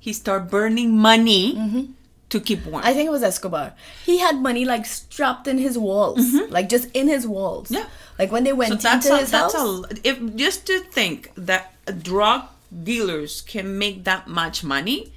He 0.00 0.12
started 0.12 0.50
burning 0.50 0.90
money 0.98 1.54
mm-hmm. 1.54 1.84
To 2.30 2.40
keep 2.40 2.66
warm. 2.66 2.82
I 2.84 2.92
think 2.92 3.06
it 3.06 3.10
was 3.10 3.22
Escobar. 3.22 3.72
He 4.04 4.18
had 4.18 4.36
money 4.36 4.64
like 4.64 4.84
strapped 4.86 5.46
in 5.46 5.58
his 5.58 5.78
walls, 5.78 6.20
like 6.50 6.68
just 6.68 6.88
in 6.92 7.06
his 7.08 7.26
walls. 7.26 7.68
Mm-hmm. 7.68 7.74
Yeah. 7.82 7.86
Like 8.18 8.32
when 8.32 8.44
they 8.44 8.52
went 8.52 8.72
so 8.80 8.88
that's 8.88 9.06
into 9.06 9.16
a, 9.16 9.20
his 9.20 9.30
that's 9.30 9.54
house. 9.54 9.84
a 9.84 10.08
if 10.08 10.36
just 10.36 10.66
to 10.66 10.80
think 10.80 11.30
that 11.36 11.72
drug 12.02 12.42
dealers 12.82 13.42
can 13.42 13.78
make 13.78 14.04
that 14.04 14.26
much 14.28 14.64
money. 14.64 15.12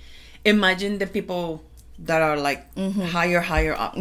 Imagine 0.46 1.00
the 1.00 1.08
people 1.08 1.64
that 2.00 2.22
are 2.22 2.38
like 2.38 2.74
Mm-hmm. 2.76 3.02
higher 3.02 3.42
higher 3.42 3.74
up. 3.76 3.96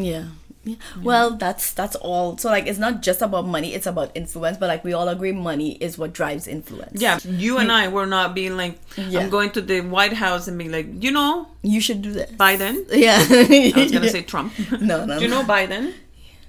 Yeah. 0.69 0.77
Yeah. 0.97 1.03
Well, 1.03 1.31
that's 1.37 1.73
that's 1.73 1.97
all. 1.97 2.37
So 2.39 2.49
like, 2.51 2.67
it's 2.67 2.79
not 2.79 3.03
just 3.03 3.23
about 3.23 3.47
money; 3.47 3.75
it's 3.75 3.87
about 3.87 4.11
influence. 4.15 4.57
But 4.59 4.69
like, 4.69 4.85
we 4.85 4.93
all 4.93 5.09
agree, 5.09 5.33
money 5.33 5.77
is 5.81 5.99
what 5.99 6.13
drives 6.13 6.47
influence. 6.47 7.01
Yeah, 7.01 7.19
you 7.25 7.59
and 7.59 7.71
I 7.73 7.89
were 7.89 8.07
not 8.07 8.35
being 8.35 8.57
like, 8.57 8.79
Yeah. 8.97 9.21
I'm 9.21 9.31
going 9.31 9.51
to 9.53 9.61
the 9.63 9.81
White 9.81 10.13
House 10.15 10.49
and 10.49 10.59
being 10.59 10.73
like, 10.73 10.87
you 11.03 11.11
know, 11.11 11.49
you 11.63 11.81
should 11.81 12.03
do 12.03 12.13
this. 12.13 12.31
Biden. 12.33 12.85
Yeah. 12.93 13.19
I 13.21 13.73
was 13.77 13.93
gonna 13.93 14.09
say 14.17 14.23
Trump. 14.23 14.53
No, 14.81 15.05
no, 15.05 15.19
Do 15.19 15.25
you 15.25 15.31
know 15.31 15.43
Biden? 15.43 15.95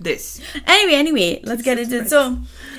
This. 0.01 0.39
Anyway, 0.65 0.95
anyway, 0.95 1.41
let's 1.43 1.61
get 1.61 1.77
into 1.77 1.97
it. 2.01 2.09
So, 2.09 2.37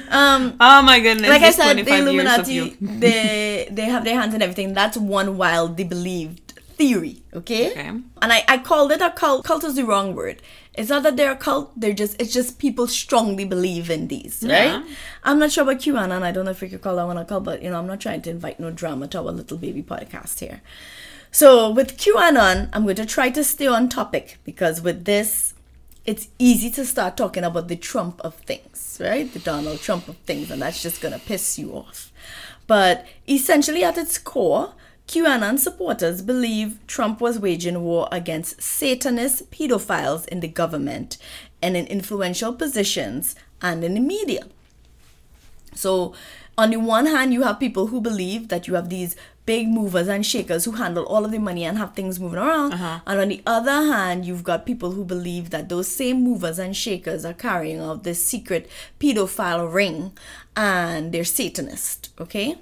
um, 0.08 0.56
Oh 0.58 0.80
my 0.82 1.00
goodness! 1.00 1.28
like 1.28 1.42
I 1.42 1.50
said, 1.50 1.76
the 1.76 1.84
25 1.84 1.88
years 1.88 2.00
of 2.00 2.48
Illuminati, 2.48 2.76
they 2.80 3.68
they 3.70 3.84
have 3.84 4.04
their 4.04 4.18
hands 4.18 4.32
in 4.34 4.40
everything. 4.40 4.72
That's 4.72 4.96
one 4.96 5.36
wildly 5.36 5.84
believed 5.84 6.54
theory. 6.80 7.22
Okay. 7.34 7.72
Okay. 7.72 7.88
And 7.88 8.32
I 8.32 8.42
I 8.48 8.56
called 8.56 8.90
it 8.92 9.02
a 9.02 9.10
cult. 9.10 9.44
Cult 9.44 9.64
is 9.64 9.74
the 9.76 9.84
wrong 9.84 10.14
word. 10.14 10.40
It's 10.74 10.88
not 10.88 11.02
that 11.02 11.16
they're 11.16 11.32
a 11.32 11.36
cult. 11.36 11.72
They're 11.78 11.92
just 11.92 12.20
it's 12.20 12.32
just 12.32 12.58
people 12.58 12.86
strongly 12.86 13.44
believe 13.44 13.90
in 13.90 14.08
these, 14.08 14.42
Yeah. 14.42 14.76
right? 14.76 14.86
I'm 15.24 15.38
not 15.38 15.50
sure 15.52 15.64
about 15.64 15.78
QAnon. 15.78 16.22
I 16.22 16.30
don't 16.32 16.44
know 16.44 16.52
if 16.52 16.60
we 16.60 16.68
could 16.68 16.80
call 16.82 16.96
that 16.96 17.06
one 17.06 17.18
a 17.18 17.24
cult, 17.24 17.44
but 17.44 17.62
you 17.62 17.70
know, 17.70 17.78
I'm 17.78 17.86
not 17.86 18.00
trying 18.00 18.22
to 18.22 18.30
invite 18.30 18.60
no 18.60 18.70
drama 18.70 19.08
to 19.08 19.18
our 19.18 19.24
little 19.32 19.58
baby 19.58 19.82
podcast 19.82 20.38
here. 20.38 20.60
So 21.32 21.70
with 21.70 21.96
QAnon, 21.98 22.70
I'm 22.72 22.84
going 22.84 22.96
to 22.96 23.06
try 23.06 23.30
to 23.30 23.44
stay 23.44 23.66
on 23.66 23.88
topic 23.88 24.38
because 24.44 24.80
with 24.80 25.04
this, 25.04 25.54
it's 26.04 26.28
easy 26.38 26.70
to 26.70 26.84
start 26.86 27.16
talking 27.16 27.44
about 27.44 27.68
the 27.68 27.76
Trump 27.76 28.20
of 28.22 28.34
things, 28.36 28.98
right? 29.00 29.30
The 29.32 29.38
Donald 29.38 29.80
Trump 29.80 30.08
of 30.08 30.16
things, 30.18 30.50
and 30.50 30.62
that's 30.62 30.82
just 30.82 31.00
gonna 31.00 31.18
piss 31.18 31.58
you 31.58 31.72
off. 31.72 32.10
But 32.66 33.06
essentially, 33.28 33.84
at 33.84 33.98
its 33.98 34.16
core, 34.18 34.72
QAnon 35.10 35.58
supporters 35.58 36.22
believe 36.22 36.78
Trump 36.86 37.20
was 37.20 37.36
waging 37.36 37.82
war 37.82 38.08
against 38.12 38.62
Satanist 38.62 39.50
pedophiles 39.50 40.24
in 40.28 40.38
the 40.38 40.46
government 40.46 41.18
and 41.60 41.76
in 41.76 41.84
influential 41.88 42.52
positions 42.52 43.34
and 43.60 43.82
in 43.82 43.94
the 43.94 44.00
media. 44.00 44.46
So, 45.74 46.14
on 46.56 46.70
the 46.70 46.76
one 46.76 47.06
hand, 47.06 47.34
you 47.34 47.42
have 47.42 47.58
people 47.58 47.88
who 47.88 48.00
believe 48.00 48.50
that 48.50 48.68
you 48.68 48.74
have 48.74 48.88
these 48.88 49.16
big 49.46 49.66
movers 49.66 50.06
and 50.06 50.24
shakers 50.24 50.64
who 50.64 50.72
handle 50.72 51.04
all 51.06 51.24
of 51.24 51.32
the 51.32 51.38
money 51.40 51.64
and 51.64 51.76
have 51.76 51.94
things 51.94 52.20
moving 52.20 52.38
around. 52.38 52.74
Uh-huh. 52.74 53.00
And 53.04 53.20
on 53.20 53.28
the 53.30 53.42
other 53.44 53.72
hand, 53.72 54.24
you've 54.24 54.44
got 54.44 54.64
people 54.64 54.92
who 54.92 55.04
believe 55.04 55.50
that 55.50 55.68
those 55.68 55.88
same 55.88 56.22
movers 56.22 56.60
and 56.60 56.76
shakers 56.76 57.24
are 57.24 57.34
carrying 57.34 57.80
out 57.80 58.04
this 58.04 58.24
secret 58.24 58.70
pedophile 59.00 59.74
ring 59.74 60.12
and 60.54 61.10
they're 61.10 61.24
Satanist, 61.24 62.10
okay? 62.20 62.58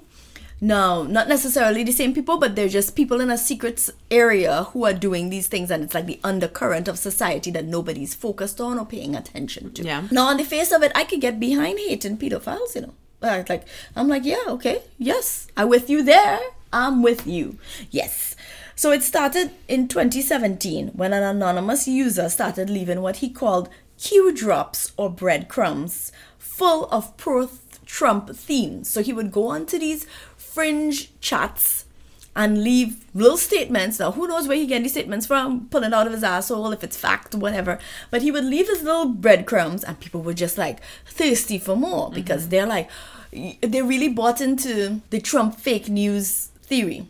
No, 0.61 1.03
not 1.03 1.29
necessarily 1.29 1.83
the 1.83 1.91
same 1.91 2.13
people, 2.13 2.37
but 2.37 2.55
they're 2.55 2.67
just 2.67 2.95
people 2.95 3.21
in 3.21 3.31
a 3.31 3.37
secret 3.37 3.89
area 4.11 4.63
who 4.65 4.85
are 4.85 4.93
doing 4.93 5.29
these 5.29 5.47
things, 5.47 5.71
and 5.71 5.83
it's 5.83 5.93
like 5.93 6.05
the 6.05 6.19
undercurrent 6.23 6.87
of 6.87 6.97
society 6.97 7.49
that 7.51 7.65
nobody's 7.65 8.13
focused 8.13 8.59
on 8.59 8.77
or 8.77 8.85
paying 8.85 9.15
attention 9.15 9.71
to. 9.73 9.83
Yeah. 9.83 10.07
Now, 10.11 10.27
on 10.27 10.37
the 10.37 10.43
face 10.43 10.71
of 10.71 10.83
it, 10.83 10.91
I 10.95 11.05
could 11.05 11.21
get 11.21 11.39
behind 11.39 11.79
hating 11.79 12.17
pedophiles, 12.17 12.75
you 12.75 12.81
know. 12.81 12.93
Like, 13.21 13.49
like 13.49 13.67
I'm 13.95 14.07
like, 14.07 14.25
yeah, 14.25 14.43
okay, 14.47 14.83
yes, 14.97 15.47
I'm 15.55 15.69
with 15.69 15.89
you 15.89 16.03
there. 16.03 16.39
I'm 16.71 17.01
with 17.01 17.25
you. 17.25 17.57
Yes. 17.89 18.35
So 18.75 18.91
it 18.91 19.03
started 19.03 19.51
in 19.67 19.87
2017 19.87 20.89
when 20.89 21.11
an 21.11 21.23
anonymous 21.23 21.87
user 21.87 22.29
started 22.29 22.69
leaving 22.69 23.01
what 23.01 23.17
he 23.17 23.29
called 23.29 23.67
Q 23.97 24.31
drops 24.33 24.93
or 24.95 25.09
breadcrumbs 25.09 26.11
full 26.37 26.85
of 26.85 27.17
pro 27.17 27.49
Trump 27.85 28.33
themes. 28.35 28.89
So 28.89 29.01
he 29.01 29.11
would 29.11 29.31
go 29.31 29.47
onto 29.47 29.79
these 29.79 30.05
fringe 30.53 31.11
chats 31.19 31.85
and 32.35 32.63
leave 32.63 33.05
little 33.13 33.37
statements. 33.37 33.99
Now, 33.99 34.11
who 34.11 34.27
knows 34.27 34.47
where 34.47 34.57
he 34.57 34.65
get 34.65 34.83
these 34.83 34.91
statements 34.91 35.25
from? 35.25 35.67
Pulling 35.69 35.93
out 35.93 36.07
of 36.07 36.13
his 36.13 36.23
asshole, 36.23 36.71
if 36.71 36.83
it's 36.83 36.97
fact, 36.97 37.35
whatever. 37.35 37.79
But 38.11 38.21
he 38.21 38.31
would 38.31 38.45
leave 38.45 38.67
his 38.67 38.83
little 38.83 39.09
breadcrumbs, 39.09 39.83
and 39.83 39.99
people 39.99 40.21
were 40.21 40.33
just 40.33 40.57
like 40.57 40.79
thirsty 41.05 41.57
for 41.57 41.75
more 41.75 42.05
mm-hmm. 42.07 42.15
because 42.15 42.49
they're 42.49 42.65
like, 42.65 42.89
they 43.31 43.81
really 43.81 44.09
bought 44.09 44.41
into 44.41 45.01
the 45.09 45.19
Trump 45.19 45.55
fake 45.55 45.89
news 45.89 46.47
theory 46.61 47.07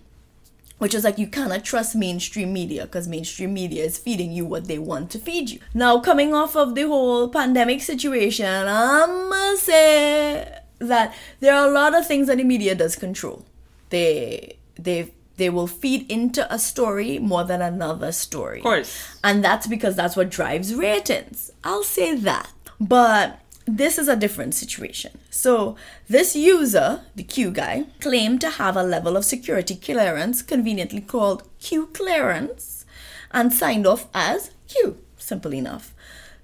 which 0.79 0.95
is 0.95 1.03
like 1.03 1.17
you 1.19 1.27
cannot 1.27 1.63
trust 1.63 1.95
mainstream 1.95 2.51
media 2.51 2.85
because 2.85 3.07
mainstream 3.07 3.53
media 3.53 3.83
is 3.83 3.97
feeding 3.97 4.31
you 4.31 4.45
what 4.45 4.65
they 4.65 4.79
want 4.79 5.11
to 5.11 5.19
feed 5.19 5.49
you. 5.49 5.59
Now, 5.73 5.99
coming 5.99 6.33
off 6.33 6.55
of 6.55 6.73
the 6.73 6.87
whole 6.87 7.27
pandemic 7.27 7.81
situation, 7.81 8.47
I 8.47 9.05
must 9.05 9.63
say 9.63 10.58
that 10.79 11.13
there 11.39 11.55
are 11.55 11.67
a 11.67 11.71
lot 11.71 11.95
of 11.95 12.07
things 12.07 12.27
that 12.27 12.37
the 12.37 12.43
media 12.43 12.75
does 12.75 12.95
control. 12.95 13.45
They 13.89 14.57
they 14.75 15.11
they 15.37 15.49
will 15.49 15.67
feed 15.67 16.09
into 16.11 16.51
a 16.53 16.59
story 16.59 17.17
more 17.17 17.43
than 17.43 17.61
another 17.61 18.11
story. 18.11 18.59
Of 18.59 18.63
course. 18.63 19.17
And 19.23 19.43
that's 19.43 19.67
because 19.67 19.95
that's 19.95 20.15
what 20.15 20.29
drives 20.29 20.75
ratings. 20.75 21.51
I'll 21.63 21.83
say 21.83 22.13
that. 22.15 22.51
But 22.79 23.39
this 23.65 23.97
is 23.97 24.07
a 24.07 24.15
different 24.15 24.55
situation. 24.55 25.17
So, 25.29 25.75
this 26.07 26.35
user, 26.35 27.01
the 27.15 27.23
Q 27.23 27.51
guy, 27.51 27.85
claimed 28.01 28.41
to 28.41 28.49
have 28.49 28.75
a 28.75 28.83
level 28.83 29.15
of 29.15 29.25
security 29.25 29.75
clearance, 29.75 30.41
conveniently 30.41 31.01
called 31.01 31.43
Q 31.59 31.87
clearance, 31.87 32.85
and 33.31 33.53
signed 33.53 33.85
off 33.85 34.07
as 34.13 34.51
Q. 34.67 34.97
Simple 35.17 35.53
enough. 35.53 35.93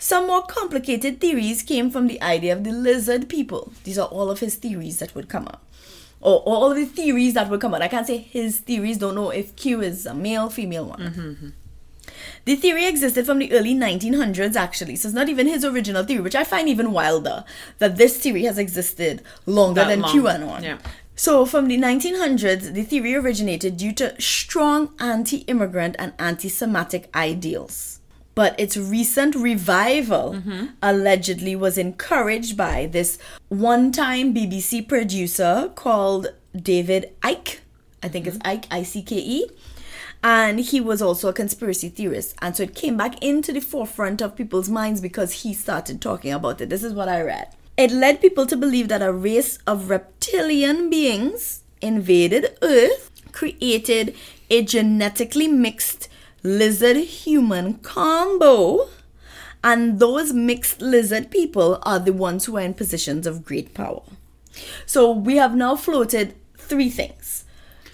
Some 0.06 0.28
more 0.28 0.44
complicated 0.44 1.20
theories 1.20 1.64
came 1.64 1.90
from 1.90 2.06
the 2.06 2.22
idea 2.22 2.54
of 2.54 2.64
the 2.64 2.72
lizard 2.72 3.28
people. 3.28 3.74
These 3.86 3.98
are 3.98 4.08
all 4.08 4.30
of 4.30 4.40
his 4.40 4.54
theories 4.54 5.00
that 5.00 5.16
would 5.16 5.30
come 5.30 5.48
up. 5.48 5.66
Or 6.22 6.42
all 6.42 6.70
of 6.70 6.78
the 6.78 6.86
theories 6.86 7.34
that 7.34 7.50
would 7.50 7.60
come 7.60 7.74
out. 7.74 7.82
I 7.82 7.88
can't 7.88 8.06
say 8.06 8.20
his 8.20 8.60
theories, 8.60 9.00
don't 9.00 9.16
know 9.16 9.32
if 9.32 9.56
Q 9.56 9.82
is 9.82 10.06
a 10.06 10.14
male, 10.14 10.52
female 10.52 10.86
one. 10.86 11.00
Mm-hmm, 11.00 11.22
mm-hmm. 11.22 11.50
The 12.46 12.56
theory 12.56 12.86
existed 12.86 13.26
from 13.26 13.40
the 13.40 13.52
early 13.52 13.74
1900s, 13.74 14.56
actually. 14.56 14.96
So 14.96 15.08
it's 15.08 15.16
not 15.16 15.28
even 15.28 15.48
his 15.48 15.66
original 15.66 16.04
theory, 16.04 16.22
which 16.22 16.36
I 16.36 16.44
find 16.44 16.70
even 16.70 16.92
wilder 16.92 17.44
that 17.80 17.98
this 17.98 18.20
theory 18.20 18.44
has 18.44 18.60
existed 18.60 19.24
longer 19.48 19.82
That 19.82 19.90
than 19.90 20.02
long. 20.02 20.16
QAnon. 20.16 20.62
Yeah. 20.62 20.78
So 21.16 21.48
from 21.48 21.68
the 21.68 21.80
1900s, 21.80 22.76
the 22.76 22.84
theory 22.84 23.16
originated 23.16 23.78
due 23.78 23.94
to 23.94 24.22
strong 24.22 24.94
anti 25.00 25.38
immigrant 25.48 25.96
and 25.98 26.14
anti 26.20 26.48
Semitic 26.48 27.10
ideals. 27.16 28.02
But 28.36 28.60
its 28.60 28.76
recent 28.76 29.34
revival 29.34 30.34
mm-hmm. 30.34 30.66
allegedly 30.84 31.56
was 31.56 31.78
encouraged 31.78 32.58
by 32.58 32.86
this 32.86 33.18
one 33.48 33.92
time 33.92 34.34
BBC 34.34 34.88
producer 34.88 35.72
called 35.74 36.28
David 36.56 37.14
Icke. 37.22 37.60
I 38.04 38.10
think 38.10 38.28
it's 38.28 38.38
mm-hmm. 38.38 38.50
Ike, 38.50 38.68
I 38.70 38.84
C 38.84 39.02
K 39.02 39.16
E. 39.16 39.50
And 40.24 40.60
he 40.60 40.82
was 40.82 41.02
also 41.02 41.30
a 41.30 41.34
conspiracy 41.34 41.88
theorist. 41.88 42.36
And 42.42 42.58
so 42.58 42.64
it 42.64 42.76
came 42.76 42.98
back 42.98 43.22
into 43.24 43.54
the 43.54 43.60
forefront 43.62 44.22
of 44.22 44.36
people's 44.36 44.70
minds 44.70 45.00
because 45.00 45.44
he 45.44 45.54
started 45.54 46.02
talking 46.02 46.34
about 46.34 46.62
it. 46.62 46.70
This 46.70 46.84
is 46.84 46.94
what 46.94 47.08
i 47.08 47.22
read. 47.22 47.50
It 47.78 47.92
led 47.92 48.22
people 48.22 48.46
to 48.48 48.58
believe 48.58 48.88
that 48.88 49.02
a 49.02 49.14
race 49.14 49.60
of 49.68 49.90
reptilian 49.90 50.90
beings 50.90 51.64
invaded 51.82 52.58
earth 52.62 53.12
created 53.32 54.16
a 54.50 54.64
genetically 54.64 55.48
mixed 55.48 56.08
lizard 56.46 56.98
human 56.98 57.74
combo 57.76 58.88
and 59.64 60.00
those 60.00 60.32
mixed 60.32 60.82
lizard 60.82 61.32
people 61.32 61.80
are 61.84 61.98
the 62.00 62.14
ones 62.14 62.46
who 62.46 62.56
are 62.58 62.62
in 62.62 62.74
positions 62.74 63.26
of 63.26 63.44
great 63.44 63.74
power 63.74 64.04
so 64.86 65.12
we 65.12 65.38
have 65.38 65.56
now 65.56 65.76
floated 65.76 66.36
three 66.58 66.90
things 66.90 67.44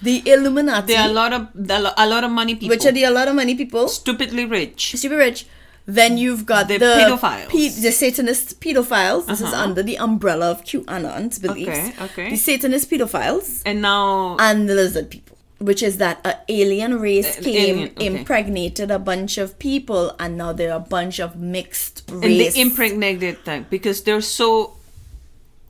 the 0.01 0.21
illuminati 0.25 0.93
There 0.93 1.01
are 1.03 1.09
a 1.09 1.13
lot 1.13 1.31
of 1.31 1.47
a 1.55 2.07
lot 2.07 2.23
of 2.23 2.31
money 2.31 2.55
people. 2.55 2.69
which 2.69 2.85
are 2.87 2.91
the 2.91 3.03
a 3.03 3.11
lot 3.11 3.27
of 3.27 3.35
money 3.35 3.53
people, 3.53 3.87
stupidly 3.87 4.45
rich. 4.45 4.95
super 4.97 5.15
rich. 5.17 5.45
Then 5.85 6.17
you've 6.17 6.45
got 6.47 6.67
The 6.69 6.77
the, 6.79 6.85
pedophiles. 7.01 7.49
pe- 7.49 7.69
the 7.85 7.91
Satanist 7.91 8.59
pedophiles. 8.61 9.27
This 9.27 9.41
is 9.41 9.53
Uh-huh. 9.53 9.63
under 9.65 9.83
the 9.83 9.99
umbrella 9.99 10.49
of 10.49 10.63
QAnon's 10.63 11.37
beliefs. 11.37 11.69
Okay, 11.69 11.93
okay. 12.07 12.29
The 12.31 12.35
Satanist 12.47 12.89
pedophiles 12.89 13.61
And 13.63 13.83
now 13.83 14.37
and 14.39 14.67
the 14.67 14.73
lizard 14.73 15.11
people, 15.11 15.30
which 15.61 15.81
is 15.83 15.97
that 15.97 16.19
an 16.25 16.35
alien 16.49 16.99
race 16.99 17.37
Uh, 17.37 17.43
came, 17.43 17.77
alien, 17.77 17.89
okay. 17.97 18.05
impregnated 18.07 18.89
a 18.89 18.97
bunch 18.99 19.37
of 19.37 19.57
people, 19.59 20.15
and 20.19 20.35
now 20.37 20.51
they're 20.51 20.73
a 20.75 20.79
bunch 20.97 21.19
of 21.19 21.35
mixed 21.37 22.03
race. 22.09 22.23
and 22.25 22.33
they 22.41 22.51
impregnated 22.61 23.37
them 23.45 23.65
because 23.69 24.01
they're 24.03 24.21
so 24.41 24.73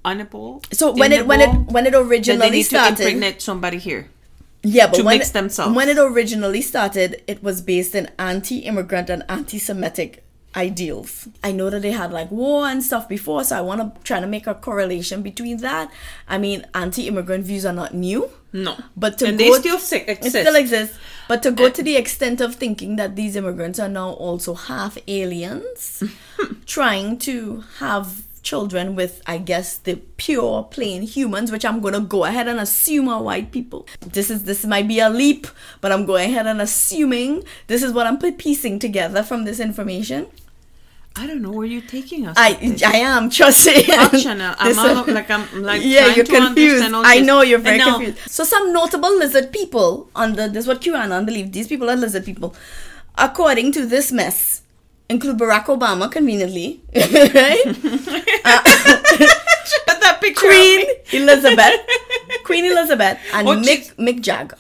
unable. 0.06 0.62
so 0.72 0.92
when 0.94 1.12
it 1.12 1.28
when 1.28 1.42
it 1.42 1.50
when 1.72 1.86
it 1.86 1.92
that 1.92 2.00
they 2.02 2.08
originally 2.10 2.50
need 2.50 2.66
to 2.66 2.88
impregnate 2.88 3.42
somebody 3.42 3.78
here. 3.78 4.08
Yeah, 4.64 4.88
but 4.88 4.98
to 4.98 5.04
when 5.04 5.18
mix 5.18 5.30
it, 5.30 5.34
themselves. 5.34 5.76
when 5.76 5.90
it 5.90 5.98
originally 5.98 6.62
started, 6.62 7.22
it 7.28 7.42
was 7.42 7.62
based 7.62 7.96
in 7.96 8.10
anti-immigrant 8.20 9.10
and 9.10 9.24
anti-Semitic 9.28 10.24
ideals. 10.56 11.28
I 11.44 11.52
know 11.52 11.70
that 11.70 11.82
they 11.82 11.92
had 11.92 12.12
like 12.12 12.30
war 12.32 12.68
and 12.68 12.84
stuff 12.84 13.08
before, 13.08 13.44
so 13.44 13.58
I 13.58 13.62
want 13.62 13.96
to 13.96 14.02
try 14.04 14.20
to 14.20 14.28
make 14.28 14.48
a 14.48 14.54
correlation 14.54 15.22
between 15.22 15.58
that. 15.58 15.92
I 16.28 16.38
mean, 16.38 16.66
anti-immigrant 16.74 17.46
views 17.46 17.66
are 17.66 17.74
not 17.74 17.94
new. 17.94 18.30
No, 18.54 18.76
But 18.98 19.18
to 19.20 19.28
and 19.28 19.40
go 19.40 19.46
they 19.46 19.60
still 19.60 19.78
it 19.78 20.10
exist. 20.10 20.36
still 20.36 20.56
exists. 20.56 20.98
But 21.30 21.42
to 21.44 21.52
go 21.52 21.68
uh, 21.68 21.70
to 21.70 21.82
the 21.84 21.96
extent 21.96 22.42
of 22.42 22.56
thinking 22.56 22.98
that 22.98 23.16
these 23.16 23.38
immigrants 23.38 23.80
are 23.80 23.88
now 23.88 24.10
also 24.12 24.54
half 24.56 24.98
aliens, 25.08 26.04
trying 26.66 27.18
to 27.20 27.64
have 27.78 28.24
children 28.44 28.96
with, 28.96 29.22
I 29.26 29.38
guess, 29.38 29.78
the 29.78 30.02
pure 30.18 30.64
plain 30.64 31.04
humans, 31.04 31.50
which 31.52 31.64
I'm 31.64 31.80
gonna 31.80 32.02
go 32.02 32.26
ahead 32.26 32.50
and 32.50 32.60
assume 32.60 33.08
are 33.08 33.24
white 33.24 33.52
people. 33.54 33.88
This 34.02 34.30
is 34.30 34.44
this 34.44 34.66
might 34.66 34.88
be 34.88 35.00
a 35.00 35.10
leap, 35.10 35.48
but 35.80 35.94
I'm 35.94 36.06
going 36.06 36.32
ahead 36.32 36.48
and 36.48 36.62
assuming 36.62 37.44
this 37.68 37.82
is 37.84 37.94
what 37.94 38.06
I'm 38.08 38.18
piecing 38.18 38.80
together 38.80 39.24
from 39.24 39.46
this 39.46 39.60
information. 39.62 40.28
I 41.14 41.28
don't 41.28 41.42
know 41.42 41.52
where 41.52 41.66
you're 41.68 41.82
taking 41.82 42.26
us. 42.26 42.36
I. 42.38 42.58
I 42.86 42.98
am 43.00 43.30
trusting. 43.30 43.84
Oh, 43.90 44.18
Chanel. 44.18 44.56
I'm 44.58 44.68
This- 44.70 44.78
all, 44.78 45.06
like 45.14 45.30
I'm 45.30 45.46
like 45.62 45.82
yeah, 45.84 46.08
you're 46.16 46.26
confused. 46.26 46.84
I 46.94 47.20
know 47.20 47.42
you're 47.42 47.60
very 47.60 47.78
now- 47.80 47.98
confused. 47.98 48.18
So 48.30 48.44
some 48.46 48.72
notable 48.72 49.16
lizard 49.18 49.52
people 49.52 50.10
under 50.16 50.48
this 50.48 50.64
is 50.64 50.68
what 50.68 50.82
QAnon 50.82 51.26
believe 51.26 51.52
these 51.52 51.68
people 51.68 51.90
are 51.90 51.96
lizard 51.98 52.24
people, 52.26 52.56
according 53.18 53.74
to 53.74 53.86
this 53.86 54.12
mess, 54.12 54.62
include 55.10 55.38
Barack 55.38 55.66
Obama 55.66 56.10
conveniently, 56.10 56.82
right? 56.96 57.62
Put 59.88 60.00
that 60.02 60.18
picture. 60.22 60.48
Queen 60.48 60.80
me. 60.80 60.96
Elizabeth, 61.14 61.80
Queen 62.46 62.66
Elizabeth, 62.66 63.18
and 63.34 63.48
Oh, 63.48 63.58
Mick 63.58 63.94
Mick 63.96 64.22
Jagger. 64.22 64.58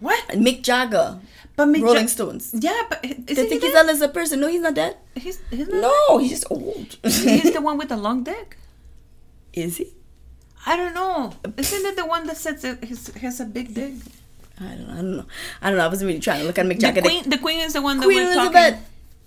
What? 0.00 0.20
Mick 0.30 0.62
Jagger, 0.62 1.20
But 1.56 1.68
Mick 1.68 1.82
Rolling 1.82 2.02
Ja- 2.02 2.06
Stones. 2.08 2.54
Yeah, 2.58 2.82
but 2.88 3.04
is 3.04 3.16
They 3.36 3.42
he 3.42 3.48
think 3.48 3.62
he's 3.62 3.72
dead? 3.72 3.88
As 3.88 4.00
a 4.00 4.08
person. 4.08 4.40
No, 4.40 4.48
he's 4.48 4.60
not 4.62 4.74
dead. 4.74 4.96
He's, 5.14 5.38
he's 5.50 5.68
not. 5.68 5.80
No, 5.82 6.18
he's 6.18 6.30
just 6.30 6.46
old. 6.50 6.96
He's 7.04 7.52
the 7.52 7.60
one 7.60 7.76
with 7.78 7.88
the 7.90 7.96
long 7.96 8.24
dick. 8.24 8.56
Is 9.52 9.76
he? 9.76 9.92
I 10.64 10.76
don't 10.76 10.94
know. 10.94 11.32
Isn't 11.58 11.84
it 11.86 11.96
the 11.96 12.06
one 12.06 12.26
that 12.28 12.36
says 12.38 12.62
that 12.62 12.82
he's, 12.82 13.12
has 13.16 13.40
a 13.40 13.44
big 13.44 13.74
dick? 13.74 13.92
I 14.60 14.64
don't 14.76 14.86
know. 14.88 14.92
I 14.92 14.96
don't 14.96 15.16
know. 15.16 15.24
I 15.60 15.68
don't 15.70 15.78
know. 15.78 15.84
I 15.84 15.88
wasn't 15.88 16.08
really 16.08 16.20
trying 16.20 16.40
to 16.40 16.46
look 16.46 16.58
at 16.58 16.64
Mick 16.64 16.78
Jagger. 16.80 17.02
The 17.02 17.08
queen, 17.08 17.28
the 17.28 17.38
queen 17.38 17.60
is 17.60 17.72
the 17.74 17.82
one 17.82 17.98
that 17.98 18.06
Queen 18.06 18.18
we're 18.18 18.32
Elizabeth. 18.32 18.52
talking. 18.74 18.78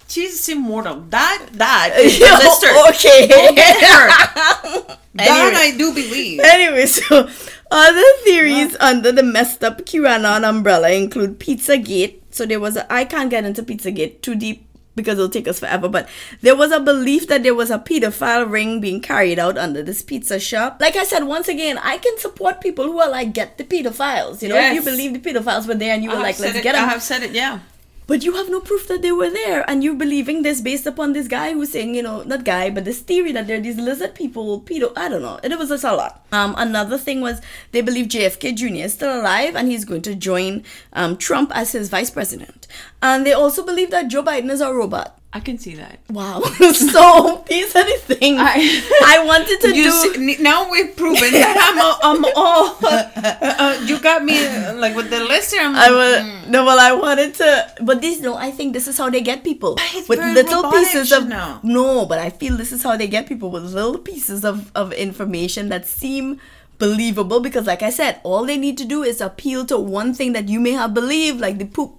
She's 0.07 0.47
immortal. 0.49 1.01
That 1.09 1.47
that 1.53 1.93
is 1.99 2.17
the 2.17 2.25
Yeah, 2.25 2.37
sister. 2.39 2.67
okay. 2.89 3.27
That 5.15 5.29
Anyway. 5.29 5.61
I 5.61 5.77
do 5.77 5.93
believe. 5.93 6.39
Anyway, 6.41 6.85
so 6.87 7.29
other 7.71 8.03
theories 8.23 8.75
under 8.79 9.11
the 9.11 9.23
messed 9.23 9.63
up 9.63 9.81
QAnon 9.81 10.47
umbrella 10.47 10.91
include 10.91 11.39
Pizzagate. 11.39 12.21
So 12.31 12.45
there 12.45 12.59
was 12.59 12.75
a, 12.75 12.91
I 12.91 13.05
can't 13.05 13.29
get 13.29 13.45
into 13.45 13.63
Pizzagate 13.63 14.21
too 14.21 14.35
deep 14.35 14.67
because 14.95 15.17
it'll 15.17 15.29
take 15.29 15.47
us 15.47 15.59
forever. 15.59 15.89
But 15.89 16.07
there 16.41 16.55
was 16.55 16.71
a 16.71 16.79
belief 16.79 17.27
that 17.27 17.43
there 17.43 17.55
was 17.55 17.69
a 17.69 17.77
pedophile 17.77 18.49
ring 18.49 18.79
being 18.81 19.01
carried 19.01 19.39
out 19.39 19.57
under 19.57 19.83
this 19.83 20.01
pizza 20.01 20.39
shop. 20.39 20.77
Like 20.79 20.95
I 20.95 21.03
said, 21.03 21.23
once 21.23 21.47
again, 21.47 21.77
I 21.77 21.97
can 21.97 22.17
support 22.17 22.61
people 22.61 22.85
who 22.85 22.99
are 22.99 23.09
like, 23.09 23.33
get 23.33 23.57
the 23.57 23.63
pedophiles. 23.63 24.41
You 24.41 24.49
know, 24.49 24.57
if 24.57 24.73
you 24.73 24.81
believe 24.81 25.13
the 25.13 25.19
pedophiles 25.19 25.67
were 25.67 25.75
there 25.75 25.93
and 25.93 26.03
you 26.03 26.11
I 26.11 26.15
were 26.15 26.21
like, 26.21 26.39
let's 26.39 26.57
it, 26.57 26.63
get 26.63 26.73
them. 26.73 26.85
I 26.85 26.91
have 26.91 27.03
said 27.03 27.23
it, 27.23 27.31
yeah. 27.31 27.59
But 28.07 28.23
you 28.23 28.33
have 28.35 28.49
no 28.49 28.59
proof 28.59 28.87
that 28.87 29.01
they 29.01 29.11
were 29.11 29.31
there, 29.31 29.67
and 29.67 29.83
you're 29.83 29.95
believing 29.95 30.43
this 30.43 30.61
based 30.61 30.85
upon 30.85 31.13
this 31.13 31.27
guy 31.27 31.53
who's 31.53 31.71
saying, 31.71 31.95
you 31.95 32.03
know, 32.03 32.21
not 32.23 32.45
guy, 32.45 32.69
but 32.69 32.85
this 32.85 32.99
theory 32.99 33.31
that 33.31 33.47
there 33.47 33.57
are 33.57 33.61
these 33.61 33.77
lizard 33.77 34.13
people, 34.13 34.61
pedo. 34.61 34.93
I 34.95 35.09
don't 35.09 35.23
know. 35.23 35.39
It 35.41 35.57
was 35.57 35.69
just 35.69 35.83
a 35.83 35.95
lot. 35.95 36.23
Um, 36.31 36.53
another 36.57 36.99
thing 36.99 37.21
was 37.21 37.41
they 37.71 37.81
believe 37.81 38.07
JFK 38.07 38.55
Jr. 38.55 38.85
is 38.85 38.93
still 38.93 39.19
alive, 39.19 39.55
and 39.55 39.69
he's 39.69 39.85
going 39.85 40.03
to 40.03 40.13
join 40.13 40.63
um, 40.93 41.17
Trump 41.17 41.51
as 41.55 41.71
his 41.71 41.89
vice 41.89 42.11
president. 42.11 42.67
And 43.01 43.25
they 43.25 43.33
also 43.33 43.65
believe 43.65 43.89
that 43.89 44.07
Joe 44.07 44.23
Biden 44.23 44.51
is 44.51 44.61
a 44.61 44.71
robot. 44.71 45.19
I 45.35 45.41
can 45.41 45.57
see 45.57 45.75
that. 45.75 45.99
Wow. 46.09 46.39
so 46.93 47.43
these 47.49 47.75
are 47.75 47.83
the 47.83 48.15
things 48.15 48.39
I- 48.39 48.55
I, 49.15 49.25
wanted 49.25 49.59
to 49.65 49.73
do. 49.73 49.91
see, 49.91 50.37
now 50.41 50.71
we've 50.71 50.95
proven 50.95 51.29
that 51.33 51.57
I'm, 51.67 51.77
a, 51.77 51.89
I'm 52.07 52.33
all. 52.37 52.77
Uh, 52.81 53.03
uh, 53.41 53.83
you 53.85 53.99
got 53.99 54.23
me 54.23 54.39
uh, 54.47 54.73
like 54.75 54.95
with 54.95 55.09
the 55.09 55.19
lister. 55.19 55.57
I'm 55.59 55.75
I 55.75 55.89
like, 55.89 55.91
will, 55.91 56.51
no, 56.51 56.63
well, 56.63 56.79
I 56.79 56.93
wanted 56.93 57.33
to, 57.35 57.67
but 57.81 57.99
this, 57.99 58.21
no, 58.21 58.35
I 58.35 58.49
think 58.51 58.71
this 58.71 58.87
is 58.87 58.97
how 58.97 59.09
they 59.09 59.19
get 59.19 59.43
people 59.43 59.75
It's 59.93 60.07
with 60.07 60.19
little 60.19 60.71
pieces 60.71 61.11
of 61.11 61.27
now. 61.27 61.59
no, 61.63 62.05
but 62.05 62.17
I 62.19 62.29
feel 62.29 62.55
this 62.55 62.71
is 62.71 62.81
how 62.81 62.95
they 62.95 63.07
get 63.07 63.27
people 63.27 63.51
with 63.51 63.63
little 63.65 63.97
pieces 63.99 64.45
of 64.45 64.71
of 64.73 64.93
information 64.93 65.67
that 65.67 65.85
seem 65.85 66.39
believable 66.77 67.39
because, 67.41 67.67
like 67.67 67.83
I 67.83 67.89
said, 67.89 68.21
all 68.23 68.45
they 68.45 68.57
need 68.57 68.77
to 68.77 68.85
do 68.85 69.03
is 69.03 69.19
appeal 69.19 69.65
to 69.65 69.77
one 69.77 70.13
thing 70.13 70.31
that 70.31 70.47
you 70.47 70.59
may 70.61 70.71
have 70.71 70.93
believed, 70.93 71.39
like 71.41 71.57
the 71.57 71.65
poop 71.65 71.91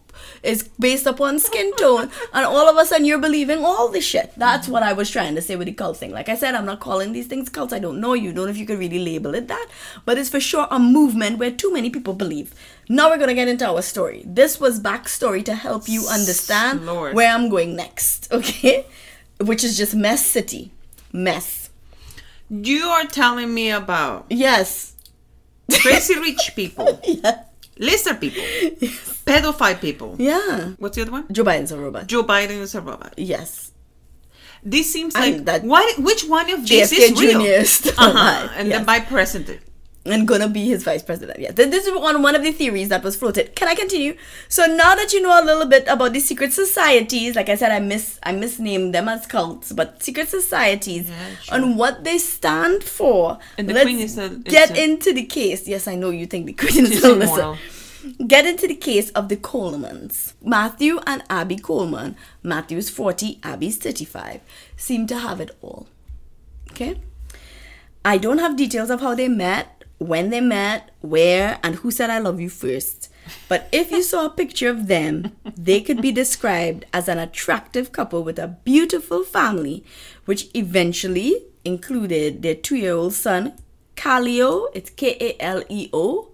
is 0.42 0.68
based 0.78 1.06
upon 1.06 1.38
skin 1.38 1.74
tone, 1.76 2.10
and 2.32 2.44
all 2.46 2.68
of 2.68 2.76
a 2.76 2.84
sudden 2.86 3.04
you're 3.06 3.18
believing 3.18 3.64
all 3.64 3.88
this 3.88 4.04
shit. 4.04 4.32
That's 4.36 4.68
what 4.68 4.82
I 4.82 4.92
was 4.92 5.10
trying 5.10 5.34
to 5.34 5.42
say 5.42 5.56
with 5.56 5.66
the 5.66 5.72
cult 5.72 5.96
thing. 5.96 6.10
Like 6.12 6.28
I 6.28 6.34
said, 6.36 6.54
I'm 6.54 6.66
not 6.66 6.80
calling 6.80 7.12
these 7.12 7.26
things 7.26 7.48
cults. 7.48 7.72
I 7.72 7.78
don't 7.78 8.00
know 8.00 8.14
you. 8.14 8.32
Don't 8.32 8.44
know 8.44 8.50
if 8.50 8.56
you 8.58 8.66
could 8.66 8.78
really 8.78 8.98
label 8.98 9.34
it 9.34 9.48
that, 9.48 9.66
but 10.04 10.18
it's 10.18 10.28
for 10.30 10.40
sure 10.40 10.66
a 10.70 10.78
movement 10.78 11.38
where 11.38 11.50
too 11.50 11.72
many 11.72 11.90
people 11.90 12.14
believe. 12.14 12.54
Now 12.88 13.10
we're 13.10 13.18
gonna 13.18 13.34
get 13.34 13.48
into 13.48 13.66
our 13.66 13.82
story. 13.82 14.22
This 14.24 14.60
was 14.60 14.78
backstory 14.80 15.44
to 15.44 15.54
help 15.54 15.88
you 15.88 16.06
understand 16.08 16.86
Lord. 16.86 17.14
where 17.14 17.32
I'm 17.32 17.48
going 17.48 17.74
next. 17.76 18.28
Okay, 18.36 18.86
which 19.40 19.64
is 19.64 19.76
just 19.76 19.94
mess 19.94 20.24
city, 20.24 20.70
mess. 21.12 21.70
You 22.48 22.82
are 22.84 23.06
telling 23.06 23.52
me 23.52 23.70
about 23.70 24.26
Yes. 24.30 24.92
crazy 25.82 26.14
rich 26.18 26.52
people, 26.54 27.00
Yeah. 27.06 27.42
Lizard 27.78 28.20
people, 28.20 28.42
pedophile 29.26 29.80
people. 29.80 30.16
Yeah. 30.18 30.72
What's 30.78 30.96
the 30.96 31.02
other 31.02 31.12
one? 31.12 31.26
Joe 31.32 31.44
Biden's 31.44 31.72
a 31.72 31.78
robot. 31.78 32.06
Joe 32.06 32.22
Biden 32.22 32.60
is 32.60 32.74
a 32.74 32.80
robot. 32.80 33.14
Yes. 33.16 33.72
This 34.62 34.92
seems 34.92 35.14
And 35.14 35.24
like 35.36 35.44
that- 35.44 35.62
what? 35.64 35.98
Which 35.98 36.24
one 36.24 36.50
of 36.50 36.66
these 36.66 36.90
JFK 36.90 37.12
is 37.12 37.20
real? 37.20 37.40
Uh-huh. 37.98 38.48
And 38.56 38.68
yes. 38.68 38.78
then 38.78 38.84
by 38.86 39.00
president. 39.00 39.60
And 40.10 40.26
gonna 40.28 40.48
be 40.48 40.66
his 40.66 40.84
vice 40.84 41.02
president. 41.02 41.38
Yes, 41.40 41.54
Th- 41.54 41.70
this 41.70 41.86
is 41.86 41.94
one 41.98 42.22
one 42.22 42.34
of 42.34 42.42
the 42.42 42.52
theories 42.52 42.88
that 42.90 43.02
was 43.02 43.16
floated. 43.16 43.54
Can 43.56 43.68
I 43.68 43.74
continue? 43.74 44.16
So 44.48 44.66
now 44.66 44.94
that 44.94 45.12
you 45.12 45.20
know 45.22 45.40
a 45.40 45.44
little 45.44 45.66
bit 45.66 45.86
about 45.88 46.12
the 46.12 46.20
secret 46.20 46.52
societies, 46.52 47.34
like 47.36 47.48
I 47.48 47.54
said, 47.56 47.72
I 47.72 47.80
miss 47.80 48.18
I 48.22 48.32
misnamed 48.32 48.94
them 48.94 49.08
as 49.08 49.26
cults, 49.26 49.72
but 49.72 50.02
secret 50.02 50.28
societies 50.28 51.08
Yeah, 51.08 51.36
sure. 51.42 51.54
and 51.56 51.76
what 51.78 52.04
they 52.04 52.18
stand 52.18 52.84
for. 52.84 53.38
And 53.58 53.68
the 53.68 53.74
let's 53.74 53.84
queen 53.84 54.00
is 54.00 54.18
a- 54.18 54.28
get 54.30 54.70
a- 54.70 54.82
into 54.84 55.12
the 55.12 55.24
case. 55.24 55.66
Yes, 55.68 55.86
I 55.88 55.94
know 55.96 56.10
you 56.10 56.26
think 56.26 56.46
the 56.46 56.52
queen 56.52 56.86
is 56.86 57.04
a. 57.04 57.58
Get 58.24 58.46
into 58.46 58.68
the 58.68 58.76
case 58.76 59.10
of 59.10 59.28
the 59.28 59.36
Colemans. 59.36 60.34
Matthew 60.40 61.00
and 61.08 61.24
Abby 61.28 61.56
Coleman, 61.56 62.14
Matthew's 62.40 62.88
40, 62.88 63.40
Abby's 63.42 63.78
35, 63.78 64.40
seem 64.76 65.08
to 65.08 65.18
have 65.18 65.40
it 65.40 65.50
all. 65.60 65.88
Okay? 66.70 67.00
I 68.04 68.18
don't 68.18 68.38
have 68.38 68.56
details 68.56 68.90
of 68.90 69.00
how 69.00 69.16
they 69.16 69.26
met, 69.26 69.75
when 69.98 70.30
they 70.30 70.40
met, 70.40 70.90
where, 71.00 71.58
and 71.62 71.76
who 71.76 71.90
said 71.90 72.10
I 72.10 72.18
love 72.18 72.40
you 72.40 72.50
first. 72.50 73.10
But 73.48 73.68
if 73.72 73.90
you 73.90 74.02
saw 74.02 74.26
a 74.26 74.30
picture 74.30 74.68
of 74.68 74.86
them, 74.86 75.32
they 75.56 75.80
could 75.80 76.00
be 76.00 76.12
described 76.12 76.84
as 76.92 77.08
an 77.08 77.18
attractive 77.18 77.90
couple 77.92 78.22
with 78.22 78.38
a 78.38 78.56
beautiful 78.64 79.24
family, 79.24 79.84
which 80.26 80.48
eventually 80.54 81.44
included 81.64 82.42
their 82.42 82.54
two 82.54 82.76
year 82.76 82.94
old 82.94 83.14
son, 83.14 83.54
Kaleo. 83.96 84.68
It's 84.74 84.90
K 84.90 85.16
A 85.20 85.42
L 85.42 85.62
E 85.68 85.88
O. 85.92 86.28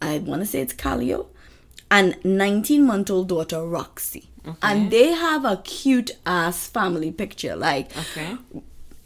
I 0.00 0.18
want 0.18 0.42
to 0.42 0.46
say 0.46 0.60
it's 0.60 0.74
Kaleo. 0.74 1.26
And 1.90 2.16
19 2.24 2.84
month 2.84 3.10
old 3.10 3.28
daughter, 3.28 3.64
Roxy. 3.64 4.30
And 4.62 4.90
they 4.90 5.12
have 5.12 5.44
a 5.44 5.58
cute 5.58 6.10
ass 6.26 6.66
family 6.66 7.12
picture. 7.12 7.54
Like, 7.54 7.96
Okay. 7.96 8.36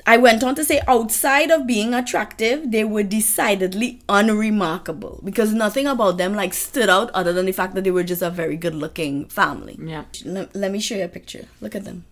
I 0.08 0.16
went 0.16 0.44
on 0.44 0.54
to 0.54 0.64
say, 0.64 0.80
outside 0.86 1.50
of 1.50 1.66
being 1.66 1.92
attractive, 1.92 2.70
they 2.70 2.84
were 2.84 3.02
decidedly 3.02 4.00
unremarkable 4.08 5.20
because 5.24 5.52
nothing 5.52 5.86
about 5.88 6.16
them 6.16 6.34
like 6.34 6.54
stood 6.54 6.88
out 6.88 7.10
other 7.10 7.32
than 7.32 7.46
the 7.46 7.52
fact 7.52 7.74
that 7.74 7.82
they 7.82 7.90
were 7.90 8.04
just 8.04 8.22
a 8.22 8.30
very 8.30 8.56
good 8.56 8.74
looking 8.74 9.24
family. 9.26 9.76
Yeah. 9.82 10.04
Let, 10.24 10.54
let 10.54 10.70
me 10.70 10.78
show 10.78 10.94
you 10.94 11.04
a 11.04 11.08
picture. 11.08 11.46
Look 11.60 11.74
at 11.74 11.84
them. 11.84 12.04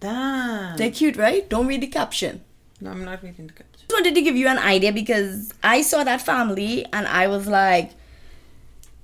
Damn. 0.00 0.76
They're 0.76 0.90
cute, 0.90 1.16
right? 1.16 1.48
Don't 1.48 1.68
read 1.68 1.82
the 1.82 1.86
caption. 1.86 2.42
No, 2.80 2.90
I'm 2.90 3.04
not 3.04 3.22
reading 3.22 3.46
the 3.46 3.52
caption. 3.52 3.80
Just 3.80 3.92
wanted 3.92 4.14
to 4.16 4.22
give 4.22 4.34
you 4.34 4.48
an 4.48 4.58
idea 4.58 4.92
because 4.92 5.52
I 5.62 5.82
saw 5.82 6.02
that 6.02 6.22
family 6.22 6.84
and 6.92 7.06
I 7.06 7.28
was 7.28 7.46
like, 7.46 7.92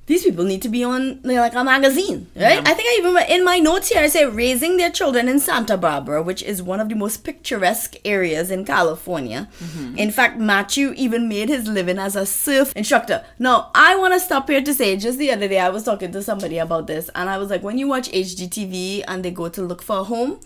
these 0.06 0.22
people 0.22 0.44
need 0.44 0.62
to 0.62 0.68
be 0.68 0.84
on 0.84 1.20
like 1.24 1.54
a 1.54 1.64
magazine, 1.64 2.28
right? 2.36 2.54
Yeah. 2.54 2.62
I 2.64 2.74
think 2.74 2.88
I 2.88 2.96
even 2.98 3.16
in 3.28 3.44
my 3.44 3.58
notes 3.58 3.88
here 3.88 4.02
I 4.02 4.06
say 4.06 4.24
raising 4.24 4.76
their 4.76 4.90
children 4.90 5.28
in 5.28 5.40
Santa 5.40 5.76
Barbara, 5.76 6.22
which 6.22 6.42
is 6.44 6.62
one 6.62 6.78
of 6.80 6.88
the 6.88 6.94
most 6.94 7.24
picturesque 7.24 7.96
areas 8.04 8.50
in 8.52 8.64
California. 8.64 9.48
Mm-hmm. 9.58 9.98
In 9.98 10.10
fact, 10.12 10.38
Matthew 10.38 10.92
even 10.96 11.28
made 11.28 11.48
his 11.48 11.66
living 11.66 11.98
as 11.98 12.14
a 12.14 12.24
surf 12.24 12.72
instructor. 12.76 13.24
Now, 13.40 13.70
I 13.74 13.96
want 13.96 14.14
to 14.14 14.20
stop 14.20 14.48
here 14.48 14.62
to 14.62 14.74
say 14.74 14.96
just 14.96 15.18
the 15.18 15.32
other 15.32 15.48
day 15.48 15.58
I 15.58 15.70
was 15.70 15.82
talking 15.82 16.12
to 16.12 16.22
somebody 16.22 16.58
about 16.58 16.86
this, 16.86 17.10
and 17.16 17.28
I 17.28 17.38
was 17.38 17.50
like, 17.50 17.64
when 17.64 17.76
you 17.76 17.88
watch 17.88 18.08
HGTV 18.10 19.04
and 19.08 19.24
they 19.24 19.32
go 19.32 19.48
to 19.48 19.62
look 19.62 19.82
for 19.82 19.98
a 20.00 20.04
home, 20.04 20.38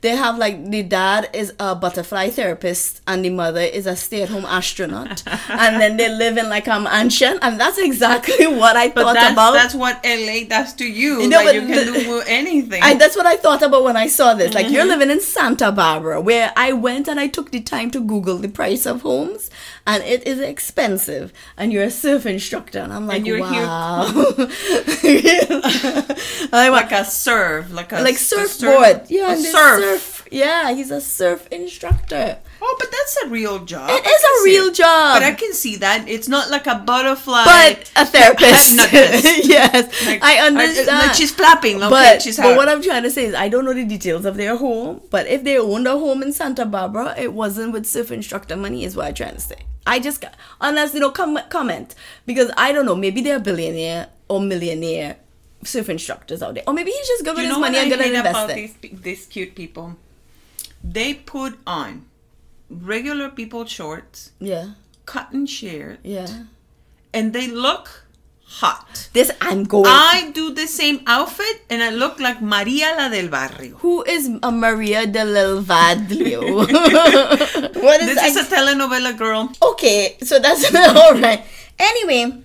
they 0.00 0.14
have 0.14 0.38
like 0.38 0.70
the 0.70 0.84
dad 0.84 1.28
is 1.32 1.52
a 1.58 1.74
butterfly 1.74 2.30
therapist 2.30 3.00
and 3.08 3.24
the 3.24 3.30
mother 3.30 3.60
is 3.60 3.86
a 3.86 3.96
stay-at-home 3.96 4.44
astronaut, 4.44 5.24
and 5.48 5.80
then 5.80 5.96
they 5.96 6.08
live 6.08 6.36
in 6.36 6.48
like 6.48 6.68
a 6.68 6.78
mansion, 6.78 7.36
and 7.42 7.58
that's 7.58 7.78
exactly 7.78 8.46
what 8.62 8.76
I 8.76 8.90
But 8.90 9.07
that's, 9.14 9.32
about. 9.32 9.52
that's 9.52 9.74
what 9.74 10.00
LA 10.04 10.44
does 10.48 10.74
to 10.74 10.86
you. 10.86 11.20
You 11.22 11.28
know, 11.28 11.42
like 11.44 11.54
you 11.54 11.60
can 11.62 11.92
the- 11.92 12.00
do 12.00 12.22
anything. 12.26 12.82
I, 12.82 12.94
that's 12.94 13.16
what 13.16 13.26
I 13.26 13.36
thought 13.36 13.62
about 13.62 13.84
when 13.84 13.96
I 13.96 14.06
saw 14.08 14.34
this. 14.34 14.54
Like, 14.54 14.66
Mm-hmm. 14.66 14.74
you're 14.74 14.84
living 14.86 15.10
in 15.10 15.20
Santa 15.20 15.70
Barbara, 15.72 16.20
where 16.20 16.52
I 16.56 16.72
went 16.72 17.08
and 17.08 17.18
I 17.18 17.26
took 17.28 17.50
the 17.50 17.60
time 17.60 17.90
to 17.92 18.00
Google 18.00 18.38
the 18.38 18.48
price 18.48 18.86
of 18.86 19.02
homes, 19.02 19.50
and 19.86 20.02
it 20.04 20.26
is 20.26 20.38
expensive. 20.40 21.32
And 21.56 21.72
you're 21.72 21.84
a 21.84 21.90
surf 21.90 22.26
instructor, 22.26 22.80
and 22.80 22.92
I'm 22.92 23.06
like, 23.06 23.24
you're 23.24 23.38
here- 23.38 23.62
wow. 23.62 24.12
I'm 26.52 26.72
like 26.72 26.92
a 26.92 27.04
surf, 27.04 27.70
like 27.72 27.92
a 27.92 28.00
like 28.00 28.16
surfboard. 28.18 29.02
yeah, 29.08 29.28
a 29.28 29.32
and 29.32 29.44
they 29.44 29.50
surf. 29.50 30.17
Yeah, 30.30 30.72
he's 30.72 30.90
a 30.90 31.00
surf 31.00 31.48
instructor. 31.50 32.38
Oh, 32.60 32.76
but 32.78 32.90
that's 32.90 33.16
a 33.24 33.28
real 33.28 33.64
job. 33.64 33.90
It 33.90 34.06
I 34.06 34.10
is 34.10 34.24
a 34.24 34.44
real 34.44 34.66
it. 34.66 34.74
job. 34.74 35.16
But 35.16 35.22
I 35.22 35.32
can 35.32 35.52
see 35.52 35.76
that 35.76 36.08
it's 36.08 36.28
not 36.28 36.50
like 36.50 36.66
a 36.66 36.76
butterfly. 36.76 37.44
but 37.44 37.90
a 37.96 38.04
therapist. 38.06 38.72
yes, 39.44 40.06
Like, 40.06 40.22
I 40.22 40.46
understand. 40.46 40.88
Like 40.88 41.14
she's 41.14 41.32
flapping. 41.32 41.76
Okay, 41.76 41.88
but, 41.88 42.22
she's 42.22 42.36
but 42.36 42.56
what 42.56 42.68
I'm 42.68 42.82
trying 42.82 43.02
to 43.04 43.10
say 43.10 43.26
is 43.26 43.34
I 43.34 43.48
don't 43.48 43.64
know 43.64 43.74
the 43.74 43.84
details 43.84 44.24
of 44.24 44.36
their 44.36 44.56
home, 44.56 45.00
but 45.10 45.26
if 45.26 45.44
they 45.44 45.58
owned 45.58 45.86
a 45.86 45.92
home 45.92 46.22
in 46.22 46.32
Santa 46.32 46.64
Barbara, 46.66 47.14
it 47.18 47.32
wasn't 47.32 47.72
with 47.72 47.86
surf 47.86 48.10
instructor 48.10 48.56
money 48.56 48.84
is 48.84 48.96
what 48.96 49.06
I'm 49.06 49.14
trying 49.14 49.34
to 49.34 49.40
say. 49.40 49.56
I 49.86 50.00
just 50.00 50.20
got, 50.20 50.34
unless 50.60 50.92
you 50.92 51.00
know 51.00 51.10
com- 51.10 51.38
comment 51.48 51.94
because 52.26 52.50
I 52.58 52.72
don't 52.72 52.84
know 52.84 52.94
maybe 52.94 53.22
they're 53.22 53.40
billionaire 53.40 54.08
or 54.28 54.38
millionaire 54.40 55.16
surf 55.64 55.88
instructors 55.88 56.42
out 56.42 56.54
there 56.54 56.64
or 56.66 56.74
maybe 56.74 56.90
he's 56.90 57.06
just 57.08 57.24
good 57.24 57.34
with 57.36 57.46
his 57.46 57.58
money 57.58 57.78
and 57.78 57.92
I 57.92 57.96
hate 57.96 58.14
about 58.14 58.50
investing. 58.50 58.78
these, 58.82 59.00
these 59.00 59.26
cute 59.26 59.54
people? 59.54 59.96
They 60.88 61.12
put 61.14 61.58
on 61.66 62.06
regular 62.70 63.28
people 63.28 63.64
shorts, 63.66 64.32
Yeah, 64.40 64.72
cotton 65.04 65.44
shirt, 65.46 65.98
yeah. 66.02 66.44
and 67.12 67.32
they 67.32 67.46
look 67.48 68.06
hot. 68.60 69.08
This 69.12 69.30
I'm 69.42 69.64
going. 69.64 69.84
I 69.86 70.30
do 70.32 70.54
the 70.54 70.66
same 70.66 71.00
outfit 71.06 71.60
and 71.68 71.82
I 71.82 71.90
look 71.90 72.18
like 72.18 72.40
Maria 72.40 72.94
la 72.96 73.08
del 73.10 73.28
barrio. 73.28 73.76
Who 73.84 74.02
is 74.04 74.30
a 74.42 74.50
Maria 74.50 75.06
de 75.06 75.24
Lil 75.24 75.62
Vadlio? 75.62 76.64
what 77.84 78.00
is 78.00 78.06
This 78.14 78.24
is 78.24 78.36
a 78.36 78.44
telenovela 78.54 79.12
girl. 79.16 79.52
Okay, 79.62 80.16
so 80.22 80.38
that's 80.38 80.64
all 80.96 81.14
right. 81.20 81.44
Anyway, 81.78 82.42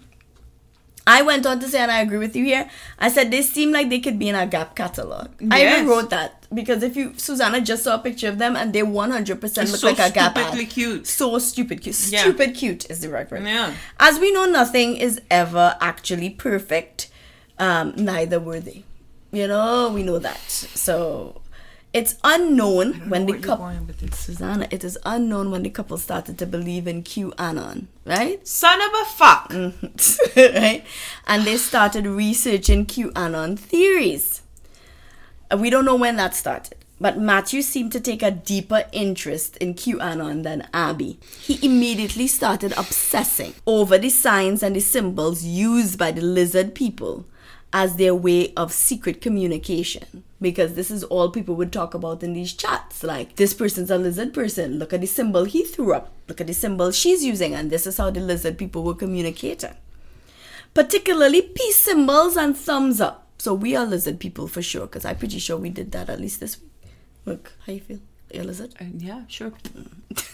I 1.06 1.22
went 1.22 1.46
on 1.46 1.60
to 1.60 1.68
say, 1.68 1.80
and 1.80 1.92
I 1.92 2.00
agree 2.00 2.18
with 2.18 2.36
you 2.36 2.46
here. 2.46 2.70
I 2.98 3.10
said 3.10 3.30
they 3.30 3.42
seem 3.42 3.72
like 3.72 3.90
they 3.90 4.00
could 4.00 4.18
be 4.18 4.30
in 4.30 4.36
a 4.36 4.48
Gap 4.48 4.76
catalog. 4.76 5.30
I 5.52 5.66
even 5.74 5.88
wrote 5.88 6.10
that 6.12 6.48
because 6.54 6.82
if 6.82 6.96
you, 6.96 7.14
Susanna 7.18 7.60
just 7.60 7.84
saw 7.84 7.96
a 7.96 8.00
picture 8.00 8.30
of 8.30 8.38
them 8.38 8.56
and 8.56 8.72
they 8.72 8.82
100% 8.82 9.42
look 9.42 9.50
so 9.68 9.88
like 9.88 10.00
a 10.00 10.12
Gap 10.12 10.38
ad. 10.38 10.46
stupidly 10.46 10.66
cute. 10.66 11.08
So 11.08 11.38
stupid 11.40 11.82
cute. 11.82 12.08
Yeah. 12.10 12.22
Stupid 12.22 12.56
cute 12.56 12.90
is 12.90 13.02
the 13.02 13.10
right 13.10 13.30
word. 13.30 13.44
Yeah. 13.44 13.74
As 14.00 14.20
we 14.20 14.32
know, 14.32 14.46
nothing 14.46 14.96
is 14.96 15.20
ever 15.30 15.76
actually 15.82 16.30
perfect. 16.30 17.10
Um, 17.60 17.94
neither 17.98 18.40
were 18.40 18.62
they. 18.62 18.84
You 19.32 19.48
know, 19.48 19.92
we 19.92 20.04
know 20.04 20.20
that. 20.20 20.40
So 20.50 21.42
It's 21.94 22.16
unknown 22.24 23.08
when 23.08 23.28
the 23.28 23.34
couple. 23.38 23.66
going 23.68 23.86
with 23.86 24.00
this. 24.00 24.18
Susanna, 24.18 24.68
it 24.72 24.84
is 24.84 24.98
unknown 25.06 25.52
when 25.52 25.62
the 25.62 25.70
couple 25.70 25.98
started 26.00 26.40
to 26.40 26.48
believe 26.48 26.88
in 26.88 27.04
QAnon, 27.04 27.86
right? 28.04 28.46
Son 28.48 28.80
of 28.82 28.92
a 29.02 29.06
fuck. 29.06 29.54
Right? 30.36 30.84
And 31.28 31.44
they 31.46 31.58
started 31.58 32.08
researching 32.08 32.88
QAnon 32.88 33.60
theories. 33.60 34.42
Uh, 35.52 35.58
We 35.58 35.70
don't 35.70 35.86
know 35.86 35.96
when 35.96 36.16
that 36.16 36.34
started, 36.34 36.78
but 37.00 37.20
Matthew 37.20 37.62
seemed 37.62 37.92
to 37.92 38.00
take 38.00 38.24
a 38.24 38.32
deeper 38.32 38.86
interest 38.92 39.58
in 39.58 39.76
QAnon 39.76 40.42
than 40.42 40.68
Abby. 40.74 41.20
He 41.40 41.60
immediately 41.64 42.26
started 42.26 42.74
obsessing 42.76 43.54
over 43.68 44.00
the 44.00 44.10
signs 44.10 44.64
and 44.64 44.76
the 44.76 44.82
symbols 44.82 45.44
used 45.44 46.00
by 46.00 46.10
the 46.12 46.22
lizard 46.22 46.74
people 46.74 47.26
as 47.74 47.98
their 47.98 48.16
way 48.16 48.54
of 48.54 48.72
secret 48.72 49.20
communication. 49.20 50.24
Because 50.40 50.76
this 50.76 50.92
is 50.92 51.04
all 51.04 51.32
people 51.32 51.56
would 51.56 51.74
talk 51.74 51.94
about 51.94 52.24
in 52.24 52.34
these 52.34 52.54
chats. 52.54 53.04
Like, 53.04 53.36
this 53.36 53.54
person's 53.54 53.90
a 53.90 53.98
lizard 53.98 54.34
person. 54.34 54.78
Look 54.78 54.94
at 54.94 55.02
the 55.02 55.08
symbol 55.08 55.46
he 55.46 55.64
threw 55.64 55.94
up. 55.94 56.12
Look 56.28 56.40
at 56.40 56.48
the 56.48 56.54
symbol 56.54 56.92
she's 56.92 57.24
using. 57.24 57.54
And 57.54 57.70
this 57.70 57.88
is 57.88 57.98
how 57.98 58.12
the 58.12 58.20
lizard 58.20 58.58
people 58.58 58.84
were 58.84 58.94
communicating 58.94 59.74
particularly 60.74 61.42
peace 61.42 61.78
symbols 61.78 62.36
and 62.36 62.58
thumbs 62.58 63.00
up. 63.00 63.28
So 63.38 63.54
we 63.54 63.76
are 63.76 63.86
lizard 63.86 64.20
people 64.20 64.48
for 64.48 64.62
sure, 64.62 64.88
because 64.88 65.06
I'm 65.06 65.18
pretty 65.18 65.40
sure 65.40 65.58
we 65.58 65.70
did 65.70 65.92
that 65.92 66.10
at 66.10 66.20
least 66.20 66.40
this 66.40 66.60
week. 66.60 66.70
Look, 67.26 67.54
how 67.66 67.74
you 67.74 67.82
feel? 67.82 68.00
You're 68.34 68.44
a 68.44 68.48
lizard? 68.48 68.74
Uh, 68.80 68.86
yeah, 68.98 69.24
sure. 69.28 69.54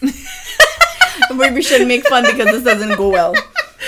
Maybe 1.34 1.54
we 1.54 1.62
should 1.62 1.86
make 1.86 2.06
fun 2.06 2.24
because 2.24 2.46
this 2.46 2.62
doesn't 2.64 2.96
go 2.96 3.10
well. 3.10 3.34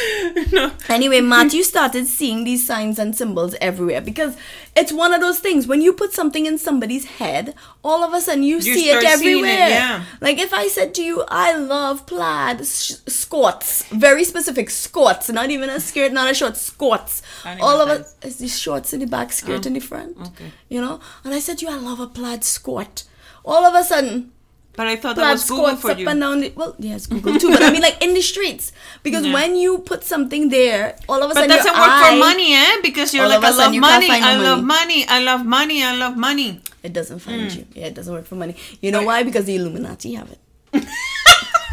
no. 0.53 0.73
Anyway, 0.89 1.21
Matthew 1.21 1.63
started 1.63 2.07
seeing 2.07 2.45
these 2.45 2.67
signs 2.67 2.99
and 2.99 3.17
symbols 3.17 3.55
everywhere 3.61 4.01
because 4.01 4.37
it's 4.75 4.93
one 4.93 5.13
of 5.13 5.21
those 5.21 5.39
things 5.39 5.67
when 5.67 5.83
you 5.83 5.93
put 5.93 6.13
something 6.13 6.47
in 6.47 6.59
somebody's 6.59 7.05
head, 7.05 7.55
all 7.85 8.03
of 8.03 8.13
a 8.13 8.21
sudden 8.21 8.43
you, 8.43 8.61
see 8.61 8.89
it 8.89 9.01
start 9.01 9.05
it, 9.05 9.11
everywhere. 9.11 9.69
yeah. 9.69 10.05
Like 10.21 10.39
if 10.39 10.53
I 10.53 10.69
said 10.69 10.95
to 10.95 11.03
you, 11.03 11.25
I 11.29 11.57
love 11.57 12.07
plaid 12.07 12.67
sh- 12.67 12.95
skirts, 13.07 13.85
very 13.91 14.25
specific 14.25 14.71
skirts, 14.71 15.29
not 15.31 15.51
even 15.51 15.69
a 15.71 15.81
skirt, 15.81 16.13
not 16.13 16.31
a 16.31 16.35
short 16.35 16.57
skirts. 16.57 17.23
I 17.45 17.51
don't 17.51 17.59
know 17.59 17.65
All 17.67 17.81
of 17.81 17.89
us, 17.89 18.17
is 18.23 18.39
the 18.39 18.49
shorts 18.49 18.93
in 18.93 19.01
the 19.01 19.07
back, 19.07 19.33
skirt 19.33 19.65
oh, 19.65 19.69
in 19.69 19.75
the 19.75 19.81
front. 19.81 20.17
okay. 20.19 20.53
You 20.69 20.81
know, 20.81 21.01
and 21.25 21.35
I 21.35 21.39
said 21.39 21.59
to 21.59 21.67
you, 21.67 21.73
I 21.73 21.77
love 21.77 22.01
a 22.01 22.07
plaid 22.07 22.43
skirt. 22.45 23.05
All 23.45 23.65
of 23.65 23.75
a 23.75 23.85
sudden, 23.85 24.32
But 24.75 24.87
I 24.87 24.97
thought 24.97 25.17
that 25.17 25.33
was 25.33 25.49
Google 25.49 25.77
for 25.77 25.91
up 25.91 25.99
you. 25.99 26.09
and 26.09 26.19
down. 26.21 26.41
The, 26.41 26.51
well, 26.57 26.75
yes, 26.79 27.07
Google 27.07 27.39
too. 27.39 27.51
But 27.51 27.63
I 27.63 27.71
mean, 27.71 27.83
like 27.83 28.03
in 28.03 28.15
the 28.15 28.23
streets, 28.23 28.73
because 29.03 29.25
Yeah. 29.27 29.35
when 29.35 29.55
you 29.55 29.79
put 29.79 30.03
something 30.03 30.49
there, 30.49 30.97
all 31.11 31.23
of 31.23 31.31
a 31.31 31.35
But 31.35 31.45
sudden 31.45 31.51
doesn't 31.57 31.67
your 31.73 31.81
work 31.81 31.91
eye, 31.93 32.11
for 32.11 32.17
money, 32.19 32.55
eh? 32.55 32.77
Because 32.83 33.13
you're 33.13 33.29
like, 33.29 33.45
I 33.45 33.51
love 33.51 33.75
money, 33.75 34.09
I 34.11 34.37
love 34.39 34.65
money. 34.65 35.05
I 35.07 35.19
love 35.23 35.45
money, 35.45 35.83
I 35.85 35.95
love 35.95 36.17
money. 36.17 36.61
It 36.83 36.93
doesn't 36.95 37.19
find 37.21 37.53
Hmm. 37.53 37.59
you. 37.59 37.67
Yeah, 37.75 37.87
it 37.89 37.95
doesn't 37.95 38.13
work 38.15 38.27
for 38.27 38.37
money. 38.37 38.57
You 38.81 38.91
know 38.93 39.03
why? 39.05 39.23
Because 39.25 39.45
the 39.45 39.57
Illuminati 39.57 40.15
have 40.15 40.31
it. 40.33 40.41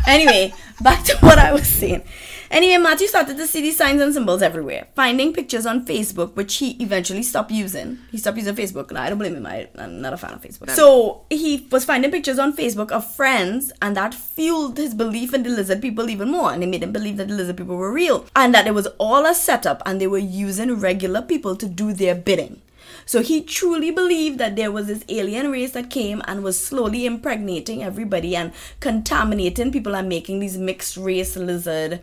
anyway, 0.08 0.54
back 0.82 1.04
to 1.06 1.18
what 1.20 1.38
I 1.40 1.54
was 1.54 1.68
saying. 1.68 2.04
Anyway, 2.52 2.78
Matthew 2.82 3.08
started 3.08 3.38
to 3.38 3.46
see 3.46 3.62
these 3.62 3.78
signs 3.78 4.02
and 4.02 4.12
symbols 4.12 4.42
everywhere, 4.42 4.88
finding 4.96 5.34
pictures 5.34 5.68
on 5.68 5.86
Facebook, 5.86 6.36
which 6.36 6.56
he 6.56 6.72
eventually 6.82 7.22
stopped 7.22 7.52
using. 7.52 8.00
He 8.12 8.18
stopped 8.18 8.38
using 8.38 8.56
Facebook. 8.56 8.92
Now, 8.92 9.04
I 9.04 9.10
don't 9.10 9.20
blame 9.20 9.36
him. 9.36 9.46
I, 9.46 9.70
I'm 9.78 10.02
not 10.02 10.14
a 10.14 10.18
fan 10.18 10.34
of 10.34 10.42
Facebook. 10.42 10.72
So 10.72 11.26
he 11.30 11.68
was 11.72 11.86
finding 11.86 12.10
pictures 12.10 12.40
on 12.40 12.58
Facebook 12.58 12.92
of 12.92 13.06
friends, 13.16 13.72
and 13.84 13.96
that 13.96 14.16
fueled 14.16 14.78
his 14.78 14.96
belief 14.96 15.34
in 15.34 15.44
the 15.44 15.50
lizard 15.50 15.82
people 15.82 16.10
even 16.10 16.32
more. 16.32 16.52
And 16.52 16.64
it 16.64 16.68
made 16.68 16.82
him 16.82 16.92
believe 16.92 17.18
that 17.18 17.28
the 17.28 17.36
lizard 17.36 17.58
people 17.58 17.76
were 17.76 17.94
real, 17.94 18.26
and 18.36 18.54
that 18.56 18.66
it 18.66 18.74
was 18.74 18.88
all 18.98 19.28
a 19.28 19.36
setup, 19.36 19.84
and 19.86 20.02
they 20.02 20.08
were 20.08 20.18
using 20.18 20.80
regular 20.80 21.22
people 21.22 21.56
to 21.56 21.68
do 21.68 21.94
their 21.94 22.16
bidding. 22.16 22.62
So 23.06 23.22
he 23.22 23.42
truly 23.42 23.92
believed 23.92 24.40
that 24.40 24.56
there 24.56 24.72
was 24.72 24.88
this 24.88 25.04
alien 25.10 25.52
race 25.52 25.72
that 25.72 25.90
came 25.90 26.22
and 26.28 26.44
was 26.44 26.64
slowly 26.64 27.06
impregnating 27.06 27.84
everybody 27.84 28.36
and 28.36 28.54
contaminating 28.80 29.72
people 29.72 29.96
and 29.96 30.10
making 30.10 30.40
these 30.40 30.58
mixed 30.58 30.98
race 30.98 31.36
lizard 31.36 32.02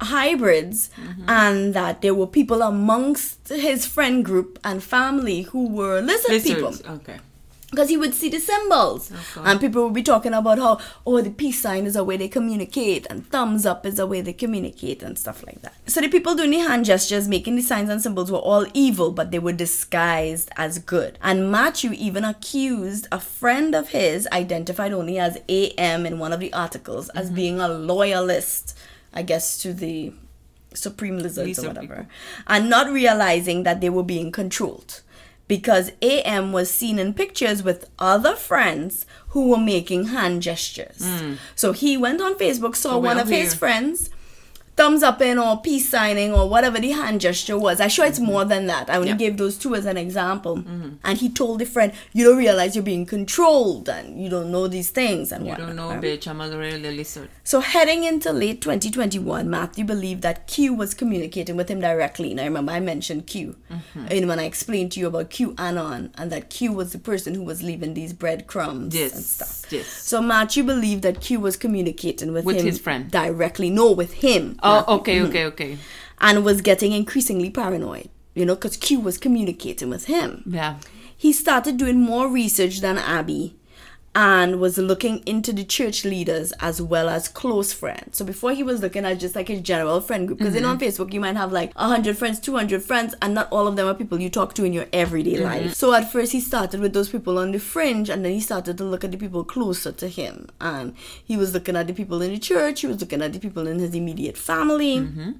hybrids 0.00 0.90
and 1.28 1.74
that 1.74 2.02
there 2.02 2.14
were 2.14 2.26
people 2.26 2.62
amongst 2.62 3.48
his 3.48 3.86
friend 3.86 4.24
group 4.24 4.58
and 4.64 4.82
family 4.82 5.42
who 5.42 5.68
were 5.68 6.00
lizard 6.00 6.42
people 6.42 6.74
Okay. 6.96 7.18
because 7.70 7.88
he 7.88 7.96
would 7.96 8.12
see 8.14 8.28
the 8.28 8.38
symbols 8.38 9.10
Okay. 9.12 9.48
and 9.50 9.60
people 9.60 9.84
would 9.84 9.94
be 9.94 10.02
talking 10.02 10.34
about 10.34 10.58
how 10.58 10.78
oh 11.06 11.20
the 11.20 11.30
peace 11.30 11.60
sign 11.60 11.86
is 11.86 11.96
a 11.96 12.04
way 12.04 12.16
they 12.16 12.28
communicate 12.28 13.06
and 13.10 13.26
thumbs 13.30 13.64
up 13.64 13.86
is 13.86 13.98
a 13.98 14.06
way 14.06 14.20
they 14.20 14.32
communicate 14.32 15.02
and 15.02 15.18
stuff 15.18 15.44
like 15.46 15.62
that 15.62 15.72
so 15.86 16.00
the 16.00 16.08
people 16.08 16.34
doing 16.34 16.50
the 16.50 16.58
hand 16.58 16.84
gestures 16.84 17.28
making 17.28 17.56
the 17.56 17.62
signs 17.62 17.88
and 17.88 18.02
symbols 18.02 18.30
were 18.30 18.38
all 18.38 18.66
evil 18.74 19.10
but 19.10 19.30
they 19.30 19.38
were 19.38 19.52
disguised 19.52 20.50
as 20.56 20.78
good 20.78 21.18
and 21.22 21.50
matthew 21.50 21.92
even 21.92 22.24
accused 22.24 23.06
a 23.12 23.20
friend 23.20 23.74
of 23.74 23.88
his 23.90 24.28
identified 24.32 24.92
only 24.92 25.18
as 25.18 25.38
am 25.78 26.04
in 26.06 26.18
one 26.18 26.32
of 26.32 26.40
the 26.40 26.52
articles 26.52 27.08
as 27.10 27.26
Mm-hmm. 27.26 27.34
being 27.36 27.60
a 27.60 27.68
loyalist 27.68 28.76
i 29.12 29.22
guess 29.22 29.58
to 29.58 29.72
the 29.72 30.12
supreme 30.74 31.18
lizards 31.18 31.58
Lizard 31.58 31.64
or 31.64 31.68
whatever 31.68 32.06
and 32.46 32.70
not 32.70 32.90
realizing 32.90 33.62
that 33.62 33.80
they 33.80 33.90
were 33.90 34.02
being 34.02 34.32
controlled 34.32 35.02
because 35.48 35.92
AM 36.00 36.52
was 36.52 36.70
seen 36.70 36.98
in 36.98 37.12
pictures 37.12 37.62
with 37.62 37.90
other 37.98 38.34
friends 38.34 39.04
who 39.30 39.48
were 39.48 39.58
making 39.58 40.06
hand 40.06 40.40
gestures. 40.40 41.06
So 41.54 41.72
he 41.72 41.96
went 41.98 42.22
on 42.22 42.36
Facebook, 42.36 42.74
saw. 42.74 42.92
So 42.92 42.98
one 42.98 43.18
of 43.18 43.28
his 43.28 43.52
friends 43.54 44.08
thumbs 44.74 45.02
up 45.02 45.20
in 45.20 45.38
or 45.38 45.60
peace 45.60 45.88
signing 45.88 46.32
or 46.32 46.48
whatever 46.48 46.80
the 46.80 46.90
hand 46.90 47.20
gesture 47.20 47.58
was. 47.58 47.80
I'm 47.80 47.90
sure 47.90 48.06
it's 48.06 48.18
Mm-hmm. 48.18 48.26
more 48.26 48.44
than 48.44 48.66
that. 48.68 48.88
I 48.88 48.96
only 48.96 49.08
Yeah. 49.10 49.16
gave 49.16 49.36
those 49.36 49.58
two 49.58 49.74
as 49.74 49.84
an 49.86 49.96
example. 49.96 50.64
And 51.04 51.18
he 51.18 51.28
told 51.28 51.58
the 51.60 51.66
friend, 51.66 51.92
You 52.12 52.24
don't 52.24 52.38
realize 52.38 52.74
you're 52.74 52.82
being 52.84 53.04
controlled 53.06 53.88
and 53.88 54.22
you 54.22 54.28
don't 54.30 54.50
know 54.50 54.68
these 54.68 54.90
things 54.90 55.30
and 55.32 55.44
You 55.44 55.50
whatnot. 55.50 55.66
don't 55.68 55.76
know, 55.76 55.88
right? 55.90 56.00
bitch. 56.00 56.26
I'm 56.26 56.40
a 56.40 56.48
real 56.56 56.78
lizard. 56.78 57.28
So 57.44 57.60
heading 57.60 58.04
into 58.04 58.32
late 58.32 58.60
2021, 58.62 59.48
Matthew 59.50 59.84
believed 59.84 60.22
that 60.22 60.46
Q 60.46 60.72
was 60.74 60.94
communicating 60.94 61.56
with 61.56 61.68
him 61.68 61.80
directly. 61.80 62.32
Now 62.34 62.44
remember 62.44 62.72
I 62.72 62.80
mentioned 62.80 63.26
Q. 63.26 63.56
Mm-hmm. 63.70 64.06
And 64.10 64.28
when 64.28 64.38
I 64.38 64.44
explained 64.44 64.92
to 64.92 65.00
you 65.00 65.06
about 65.08 65.30
QAnon 65.30 66.10
and 66.16 66.32
that 66.32 66.48
Q 66.50 66.72
was 66.72 66.92
the 66.92 66.98
person 66.98 67.34
who 67.34 67.42
was 67.42 67.62
leaving 67.62 67.94
these 67.94 68.12
breadcrumbs 68.12 68.94
Yes. 68.94 69.14
and 69.14 69.24
stuff. 69.24 69.72
Yes. 69.72 69.86
So 69.86 70.20
Matthew 70.22 70.62
believed 70.64 71.02
that 71.02 71.20
Q 71.20 71.40
was 71.40 71.56
communicating 71.56 72.32
with, 72.32 72.44
With 72.44 72.56
him 72.58 72.66
his 72.66 72.78
friend. 72.78 73.10
directly. 73.10 73.70
No, 73.70 73.90
with 73.92 74.14
him. 74.14 74.58
Oh, 74.62 74.96
okay, 74.96 75.16
mm-hmm. 75.18 75.26
okay, 75.26 75.44
okay. 75.46 75.78
And 76.20 76.44
was 76.44 76.60
getting 76.60 76.92
increasingly 76.92 77.50
paranoid. 77.50 78.08
You 78.34 78.46
know, 78.46 78.54
because 78.54 78.76
Q 78.78 79.00
was 79.00 79.18
communicating 79.18 79.90
with 79.90 80.06
him 80.06 80.42
Yeah. 80.46 80.76
he 81.14 81.32
started 81.34 81.76
doing 81.76 82.00
more 82.00 82.28
research 82.28 82.80
than 82.80 82.96
Abby 82.96 83.56
and 84.14 84.60
was 84.60 84.76
looking 84.76 85.22
into 85.24 85.52
the 85.52 85.64
church 85.64 86.04
leaders 86.04 86.52
as 86.60 86.82
well 86.82 87.08
as 87.08 87.28
close 87.28 87.72
friends. 87.72 88.18
So 88.18 88.24
before 88.24 88.52
he 88.52 88.62
was 88.62 88.82
looking 88.82 89.06
at 89.06 89.18
just 89.18 89.34
like 89.34 89.48
his 89.48 89.62
general 89.62 90.00
friend 90.02 90.26
group, 90.26 90.38
because 90.38 90.52
then 90.52 90.64
mm-hmm. 90.64 90.72
on 90.72 90.78
Facebook 90.78 91.14
you 91.14 91.20
might 91.20 91.36
have 91.36 91.50
like 91.50 91.74
100 91.78 92.18
friends, 92.18 92.38
200 92.40 92.82
friends, 92.82 93.14
and 93.22 93.34
not 93.34 93.48
all 93.50 93.66
of 93.66 93.76
them 93.76 93.86
are 93.86 93.94
people 93.94 94.20
you 94.20 94.28
talk 94.28 94.54
to 94.54 94.64
in 94.64 94.72
your 94.74 94.86
everyday 94.92 95.34
mm-hmm. 95.34 95.44
life. 95.44 95.74
So 95.74 95.94
at 95.94 96.12
first 96.12 96.32
he 96.32 96.40
started 96.40 96.80
with 96.80 96.92
those 96.92 97.08
people 97.08 97.38
on 97.38 97.52
the 97.52 97.58
fringe 97.58 98.10
and 98.10 98.24
then 98.24 98.32
he 98.32 98.40
started 98.40 98.76
to 98.78 98.84
look 98.84 99.02
at 99.02 99.12
the 99.12 99.16
people 99.18 99.44
closer 99.44 99.92
to 99.92 100.08
him. 100.08 100.48
And 100.60 100.94
he 101.24 101.38
was 101.38 101.54
looking 101.54 101.76
at 101.76 101.86
the 101.86 101.94
people 101.94 102.20
in 102.20 102.32
the 102.32 102.38
church, 102.38 102.82
he 102.82 102.86
was 102.86 103.00
looking 103.00 103.22
at 103.22 103.32
the 103.32 103.40
people 103.40 103.66
in 103.66 103.78
his 103.78 103.94
immediate 103.94 104.36
family. 104.36 104.98
Mm-hmm. 104.98 105.30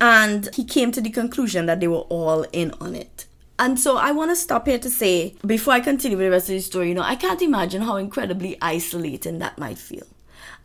And 0.00 0.48
he 0.54 0.64
came 0.64 0.92
to 0.92 1.00
the 1.00 1.10
conclusion 1.10 1.66
that 1.66 1.80
they 1.80 1.88
were 1.88 2.06
all 2.08 2.46
in 2.52 2.70
on 2.80 2.94
it. 2.94 3.26
And 3.60 3.78
so 3.78 3.98
I 3.98 4.10
want 4.10 4.30
to 4.30 4.36
stop 4.36 4.66
here 4.66 4.78
to 4.78 4.88
say, 4.88 5.34
before 5.46 5.74
I 5.74 5.80
continue 5.80 6.16
with 6.16 6.26
the 6.26 6.30
rest 6.30 6.48
of 6.48 6.54
the 6.54 6.60
story, 6.60 6.88
you 6.88 6.94
know, 6.94 7.02
I 7.02 7.14
can't 7.14 7.42
imagine 7.42 7.82
how 7.82 7.96
incredibly 7.96 8.56
isolating 8.62 9.38
that 9.40 9.58
might 9.58 9.76
feel. 9.76 10.06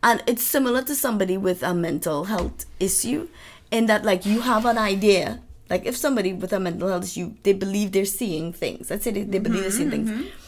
And 0.02 0.24
it's 0.26 0.44
similar 0.44 0.82
to 0.84 0.96
somebody 0.96 1.36
with 1.36 1.62
a 1.62 1.74
mental 1.74 2.24
health 2.24 2.66
issue, 2.80 3.28
in 3.70 3.88
that, 3.88 4.06
like, 4.06 4.26
you 4.26 4.40
have 4.42 4.66
an 4.66 4.78
idea. 4.78 5.42
Like, 5.70 5.86
if 5.86 5.98
somebody 5.98 6.32
with 6.32 6.54
a 6.54 6.60
mental 6.60 6.88
health 6.88 7.04
issue, 7.04 7.34
they 7.44 7.52
believe 7.52 7.92
they're 7.92 8.06
seeing 8.06 8.54
things. 8.54 8.90
Let's 8.90 9.04
say 9.04 9.12
they, 9.12 9.24
they 9.24 9.40
believe 9.40 9.64
they're 9.64 9.72
seeing 9.72 9.92
things. 9.92 10.10
Mm-hmm, 10.10 10.22
mm-hmm. 10.22 10.45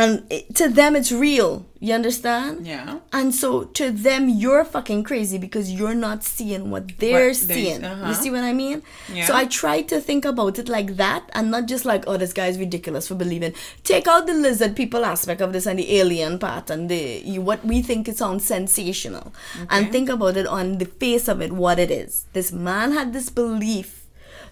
And 0.00 0.26
it, 0.30 0.54
to 0.56 0.68
them, 0.68 0.96
it's 0.96 1.12
real. 1.12 1.66
You 1.82 1.94
understand? 1.94 2.66
Yeah. 2.66 2.98
And 3.12 3.34
so 3.34 3.64
to 3.64 3.90
them, 3.90 4.28
you're 4.28 4.64
fucking 4.64 5.02
crazy 5.04 5.38
because 5.38 5.72
you're 5.72 5.94
not 5.94 6.22
seeing 6.24 6.70
what 6.70 6.98
they're 6.98 7.28
What 7.28 7.36
seeing. 7.36 7.84
uh-huh. 7.84 8.08
You 8.08 8.14
see 8.14 8.30
what 8.30 8.44
I 8.44 8.52
mean? 8.52 8.82
Yeah. 9.12 9.24
So 9.26 9.34
I 9.34 9.46
try 9.46 9.80
to 9.82 10.00
think 10.00 10.24
about 10.26 10.58
it 10.58 10.68
like 10.68 10.96
that 10.96 11.28
and 11.32 11.50
not 11.50 11.66
just 11.66 11.84
like, 11.86 12.04
oh, 12.06 12.16
this 12.18 12.32
guy's 12.34 12.58
ridiculous 12.58 13.08
for 13.08 13.14
believing. 13.14 13.54
Take 13.82 14.06
out 14.06 14.26
the 14.26 14.34
lizard 14.34 14.76
people 14.76 15.04
aspect 15.06 15.40
of 15.40 15.52
this 15.54 15.66
and 15.66 15.78
the 15.78 15.96
alien 15.98 16.38
part 16.38 16.68
and 16.68 16.90
the 16.90 17.22
you, 17.24 17.40
what 17.40 17.64
we 17.64 17.80
think 17.80 18.08
it 18.08 18.18
sounds 18.18 18.44
sensational. 18.44 19.32
And 19.70 19.90
think 19.90 20.08
about 20.10 20.36
it 20.36 20.46
on 20.46 20.78
the 20.78 20.84
face 20.86 21.28
of 21.28 21.40
it, 21.40 21.52
what 21.52 21.78
it 21.78 21.90
is. 21.90 22.26
This 22.34 22.52
man 22.52 22.92
had 22.92 23.12
this 23.14 23.30
belief 23.30 23.99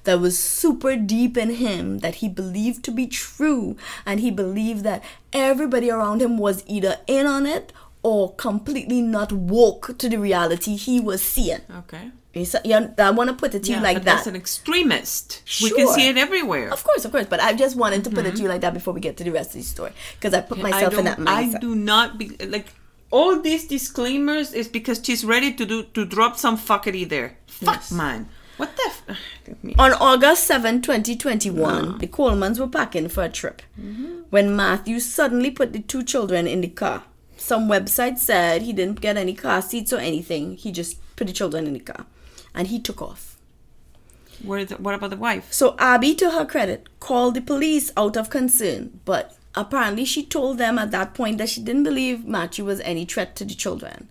that 0.09 0.21
was 0.21 0.39
super 0.39 0.97
deep 0.97 1.37
in 1.37 1.51
him 1.57 1.99
that 1.99 2.17
he 2.17 2.29
believed 2.29 2.83
to 2.85 2.91
be 2.91 3.07
true 3.07 3.77
and 4.07 4.21
he 4.21 4.31
believed 4.31 4.83
that 4.85 5.03
everybody 5.33 5.91
around 5.91 6.23
him 6.23 6.39
was 6.39 6.63
either 6.67 6.97
in 7.07 7.27
on 7.27 7.47
it 7.47 7.73
or 8.03 8.33
completely 8.37 9.03
not 9.03 9.31
woke 9.33 9.99
to 9.99 10.09
the 10.09 10.17
reality 10.17 10.77
he 10.77 10.99
was 10.99 11.21
seeing 11.23 11.61
Okay. 11.81 12.11
You 12.35 12.43
s- 12.43 12.65
you- 12.65 12.95
I 12.99 13.11
want 13.11 13.29
to 13.31 13.37
put 13.43 13.55
it 13.55 13.65
to 13.65 13.73
you 13.73 13.81
like 13.81 13.97
but 13.97 14.05
that. 14.05 14.15
That's 14.17 14.27
an 14.29 14.37
extremist. 14.37 15.43
We 15.63 15.71
can 15.71 15.89
see 15.89 16.09
it 16.09 16.17
everywhere. 16.17 16.71
Of 16.71 16.85
course, 16.85 17.05
of 17.05 17.11
course. 17.11 17.27
But 17.27 17.41
I 17.41 17.53
just 17.55 17.75
wanted 17.83 18.05
to 18.05 18.11
put 18.11 18.21
it 18.21 18.29
mm-hmm. 18.29 18.37
to 18.37 18.43
you 18.45 18.49
like 18.49 18.61
that 18.61 18.75
before 18.75 18.95
we 18.95 19.01
get 19.01 19.17
to 19.21 19.25
the 19.25 19.33
rest 19.33 19.51
of 19.57 19.61
the 19.63 19.67
story. 19.77 19.93
Because 20.15 20.35
I 20.35 20.43
put 20.43 20.59
myself 20.59 20.95
I 20.95 20.99
in 20.99 21.05
that 21.09 21.17
don't- 21.17 21.29
I 21.29 21.59
do 21.59 21.75
not 21.75 22.19
be 22.21 22.27
like 22.57 22.69
all 23.11 23.41
these 23.41 23.67
disclaimers 23.67 24.53
is 24.53 24.69
because 24.69 25.01
she's 25.03 25.25
ready 25.25 25.53
to 25.55 25.65
do 25.73 25.83
to 25.97 26.05
drop 26.05 26.37
some 26.37 26.57
fuckery 26.59 27.09
there. 27.09 27.31
Fuck 27.47 27.83
Yes. 27.83 27.91
man. 27.93 28.29
What 28.59 28.77
the? 28.77 28.83
F- 29.09 29.17
On 29.79 29.93
August 29.93 30.45
7, 30.45 30.83
2021, 30.83 31.89
ah. 31.89 31.97
the 31.99 32.07
Colemans 32.07 32.59
were 32.59 32.69
packing 32.69 33.09
for 33.09 33.25
a 33.25 33.29
trip 33.29 33.63
mm-hmm. 33.81 34.23
when 34.29 34.55
Matthew 34.55 35.01
suddenly 35.01 35.51
put 35.51 35.73
the 35.73 35.81
two 35.81 36.03
children 36.03 36.47
in 36.47 36.61
the 36.61 36.69
car. 36.69 37.05
Some 37.39 37.69
website 37.69 38.19
said 38.19 38.63
he 38.63 38.73
didn't 38.73 39.01
get 39.01 39.17
any 39.17 39.33
car 39.33 39.63
seats 39.63 39.93
or 39.93 39.99
anything. 39.99 40.57
He 40.57 40.73
just 40.73 40.99
put 41.17 41.29
the 41.29 41.33
children 41.33 41.67
in 41.67 41.73
the 41.73 41.81
car 41.81 42.05
and 42.55 42.69
he 42.69 42.81
took 42.81 43.01
off. 43.01 43.39
What, 44.43 44.61
is, 44.61 44.71
what 44.79 44.95
about 44.95 45.11
the 45.11 45.17
wife? 45.17 45.53
So 45.53 45.75
Abby, 45.79 46.15
to 46.17 46.31
her 46.31 46.45
credit, 46.45 46.89
called 47.01 47.35
the 47.35 47.41
police 47.41 47.93
out 47.97 48.17
of 48.17 48.31
concern, 48.31 49.01
but 49.05 49.37
apparently 49.55 50.05
she 50.05 50.25
told 50.25 50.59
them 50.59 50.79
at 50.79 50.91
that 50.91 51.15
point 51.15 51.39
that 51.39 51.49
she 51.49 51.61
didn't 51.61 51.85
believe 51.85 52.27
Matthew 52.27 52.65
was 52.65 52.81
any 52.81 53.05
threat 53.05 53.35
to 53.37 53.45
the 53.45 53.55
children. 53.55 54.09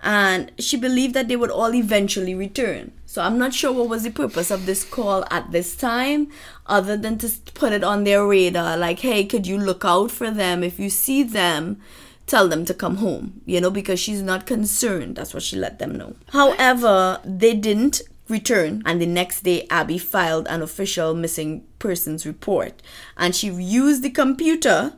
And 0.00 0.52
she 0.58 0.76
believed 0.76 1.14
that 1.14 1.28
they 1.28 1.36
would 1.36 1.50
all 1.50 1.74
eventually 1.74 2.34
return. 2.34 2.92
So 3.04 3.22
I'm 3.22 3.38
not 3.38 3.52
sure 3.52 3.72
what 3.72 3.88
was 3.88 4.04
the 4.04 4.10
purpose 4.10 4.50
of 4.50 4.64
this 4.64 4.84
call 4.84 5.24
at 5.30 5.50
this 5.50 5.74
time, 5.74 6.28
other 6.66 6.96
than 6.96 7.18
to 7.18 7.30
put 7.54 7.72
it 7.72 7.82
on 7.82 8.04
their 8.04 8.26
radar 8.26 8.76
like, 8.76 9.00
hey, 9.00 9.24
could 9.24 9.46
you 9.46 9.58
look 9.58 9.84
out 9.84 10.10
for 10.10 10.30
them? 10.30 10.62
If 10.62 10.78
you 10.78 10.88
see 10.88 11.22
them, 11.22 11.80
tell 12.26 12.46
them 12.46 12.64
to 12.66 12.74
come 12.74 12.96
home, 12.96 13.40
you 13.44 13.60
know, 13.60 13.70
because 13.70 13.98
she's 13.98 14.22
not 14.22 14.46
concerned. 14.46 15.16
That's 15.16 15.34
what 15.34 15.42
she 15.42 15.56
let 15.56 15.78
them 15.78 15.96
know. 15.96 16.14
However, 16.32 17.20
they 17.24 17.54
didn't 17.54 18.02
return, 18.28 18.82
and 18.84 19.00
the 19.00 19.06
next 19.06 19.40
day, 19.40 19.66
Abby 19.70 19.96
filed 19.96 20.46
an 20.48 20.60
official 20.60 21.14
missing 21.14 21.64
persons 21.78 22.26
report. 22.26 22.82
And 23.16 23.34
she 23.34 23.48
used 23.48 24.02
the 24.02 24.10
computer, 24.10 24.92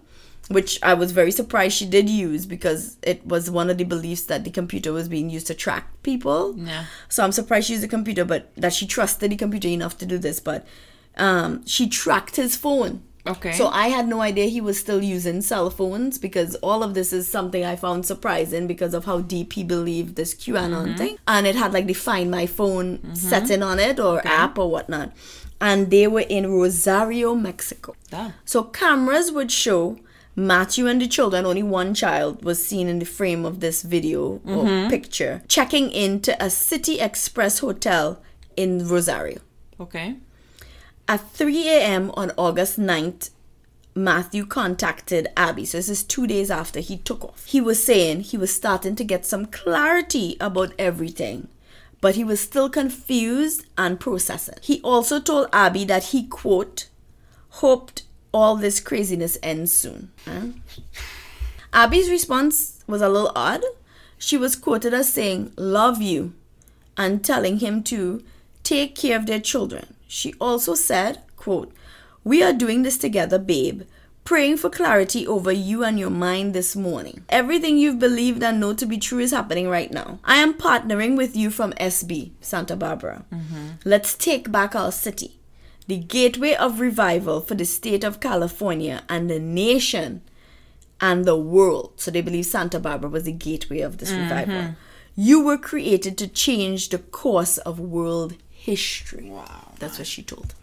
which 0.51 0.81
I 0.83 0.95
was 0.95 1.13
very 1.13 1.31
surprised 1.31 1.77
she 1.77 1.87
did 1.87 2.11
use 2.11 2.45
because 2.45 2.97
it 3.03 3.25
was 3.25 3.49
one 3.49 3.71
of 3.71 3.79
the 3.79 3.85
beliefs 3.85 4.23
that 4.23 4.43
the 4.43 4.51
computer 4.51 4.93
was 4.93 5.09
being 5.09 5.31
used 5.31 5.47
to 5.47 5.55
track 5.55 6.03
people. 6.03 6.57
Yeah. 6.59 6.87
So 7.09 7.23
I'm 7.23 7.31
surprised 7.31 7.69
she 7.69 7.75
used 7.75 7.85
the 7.85 7.89
computer, 7.89 8.25
but 8.25 8.51
that 8.57 8.73
she 8.73 8.85
trusted 8.85 9.31
the 9.31 9.37
computer 9.37 9.69
enough 9.69 9.97
to 9.99 10.07
do 10.07 10.19
this. 10.19 10.41
But 10.41 10.67
um, 11.17 11.65
she 11.67 11.89
tracked 11.89 12.35
his 12.35 12.57
phone. 12.57 13.03
Okay. 13.25 13.53
So 13.53 13.69
I 13.69 13.89
had 13.89 14.09
no 14.09 14.23
idea 14.23 14.47
he 14.47 14.61
was 14.61 14.77
still 14.77 15.01
using 15.01 15.41
cell 15.41 15.71
phones 15.71 16.19
because 16.19 16.57
all 16.57 16.83
of 16.83 16.95
this 16.95 17.13
is 17.13 17.29
something 17.29 17.65
I 17.65 17.77
found 17.77 18.05
surprising 18.05 18.67
because 18.67 18.93
of 18.93 19.05
how 19.05 19.21
deep 19.21 19.53
he 19.53 19.63
believed 19.63 20.17
this 20.17 20.35
QAnon 20.35 20.99
thing. 20.99 21.17
And 21.29 21.47
it 21.47 21.55
had 21.55 21.73
like 21.73 21.87
the 21.87 21.95
Find 21.95 22.29
My 22.29 22.47
Phone 22.47 23.15
setting 23.15 23.63
on 23.63 23.79
it 23.79 24.01
or 24.01 24.27
app 24.27 24.59
or 24.59 24.69
whatnot. 24.69 25.13
And 25.61 25.93
they 25.93 26.09
were 26.09 26.25
in 26.29 26.51
Rosario, 26.51 27.37
Mexico. 27.37 27.95
Ah. 28.13 28.33
So 28.45 28.65
cameras 28.65 29.31
would 29.31 29.53
show 29.53 29.99
Matthew 30.37 30.87
and 30.87 31.01
the 31.03 31.09
children, 31.09 31.45
only 31.45 31.63
one 31.63 31.95
child 31.95 32.45
was 32.45 32.65
seen 32.65 32.89
in 32.89 32.99
the 32.99 33.05
frame 33.05 33.45
of 33.45 33.61
this 33.61 33.83
video 33.83 34.41
or 34.45 34.65
mm-hmm. 34.65 34.89
picture, 34.89 35.43
checking 35.49 35.91
into 35.91 36.41
a 36.43 36.49
City 36.49 37.01
Express 37.01 37.59
hotel 37.59 38.23
in 38.57 38.87
Rosario. 38.87 39.41
Okay. 39.79 40.17
At 41.09 41.31
3 41.33 41.69
a.m. 41.69 42.11
on 42.15 42.31
August 42.37 42.79
9th, 42.79 43.31
Matthew 43.95 44.47
contacted 44.47 45.29
Abby. 45.37 45.65
So 45.65 45.79
this 45.79 45.89
is 45.89 46.05
two 46.05 46.27
days 46.27 46.51
after 46.51 46.81
he 46.81 46.97
took 46.97 47.25
off. 47.25 47.45
He 47.47 47.61
was 47.61 47.83
saying 47.83 48.21
he 48.21 48.37
was 48.37 48.55
starting 48.55 48.95
to 48.97 49.05
get 49.05 49.27
some 49.27 49.47
clarity 49.47 50.37
about 50.41 50.73
everything, 50.79 51.49
but 52.01 52.15
he 52.15 52.23
was 52.23 52.41
still 52.41 52.71
confused 52.71 53.67
and 53.77 53.99
processing. 53.99 54.59
He 54.63 54.81
also 54.83 55.19
told 55.21 55.49
Abby 55.53 55.85
that 55.87 56.05
he, 56.05 56.27
quote, 56.29 56.89
hoped 57.55 58.05
all 58.33 58.57
this 58.57 58.81
craziness 58.81 59.39
ends 59.43 59.73
soon. 59.73 60.11
Huh? 60.25 60.47
Abby's 61.73 62.11
response 62.11 62.83
was 62.87 63.03
a 63.03 63.09
little 63.09 63.33
odd. 63.35 63.63
She 64.19 64.37
was 64.37 64.57
quoted 64.57 64.93
as 64.93 65.13
saying, 65.13 65.53
Love 65.57 66.03
you, 66.03 66.35
and 66.97 67.25
telling 67.25 67.59
him 67.59 67.83
to 67.85 68.23
take 68.63 68.95
care 68.95 69.17
of 69.17 69.27
their 69.27 69.41
children. 69.41 69.95
She 70.07 70.35
also 70.41 70.75
said, 70.75 71.23
quote, 71.37 71.73
We 72.25 72.43
are 72.43 72.53
doing 72.53 72.83
this 72.83 72.99
together, 72.99 73.39
babe. 73.39 73.83
Praying 74.25 74.59
for 74.59 74.71
clarity 74.71 75.27
over 75.27 75.51
you 75.51 75.83
and 75.83 75.99
your 75.99 76.11
mind 76.11 76.55
this 76.55 76.77
morning. 76.77 77.25
Everything 77.31 77.79
you've 77.79 77.99
believed 77.99 78.43
and 78.43 78.61
know 78.61 78.75
to 78.75 78.87
be 78.87 78.99
true 78.99 79.19
is 79.19 79.33
happening 79.33 79.69
right 79.69 79.91
now. 79.91 80.21
I 80.23 80.37
am 80.37 80.55
partnering 80.55 81.17
with 81.17 81.35
you 81.35 81.51
from 81.51 81.73
SB, 81.73 82.33
Santa 82.41 82.77
Barbara. 82.77 83.25
Mm-hmm. 83.33 83.67
Let's 83.85 84.15
take 84.15 84.53
back 84.53 84.77
our 84.77 84.93
city, 84.93 85.40
the 85.91 85.97
gateway 85.97 86.55
of 86.55 86.79
revival 86.79 87.41
for 87.41 87.57
the 87.57 87.65
state 87.65 88.05
of 88.05 88.21
California 88.21 89.03
and 89.09 89.29
the 89.29 89.41
nation 89.41 90.23
and 91.01 91.25
the 91.25 91.37
world. 91.37 91.95
So 91.97 92.13
they 92.13 92.21
believe 92.21 92.47
Santa 92.47 92.79
Barbara 92.79 93.11
was 93.11 93.25
the 93.25 93.33
gateway 93.33 93.81
of 93.81 93.99
this 93.99 94.13
revival. 94.13 94.77
You 95.17 95.45
were 95.45 95.59
created 95.59 96.17
to 96.19 96.29
change 96.29 96.91
the 96.91 96.99
course 96.99 97.59
of 97.59 97.81
world 97.81 98.37
history. 98.49 99.31
Wow. 99.31 99.73
That's 99.81 99.99
what 99.99 100.07
she 100.07 100.23
told. 100.23 100.55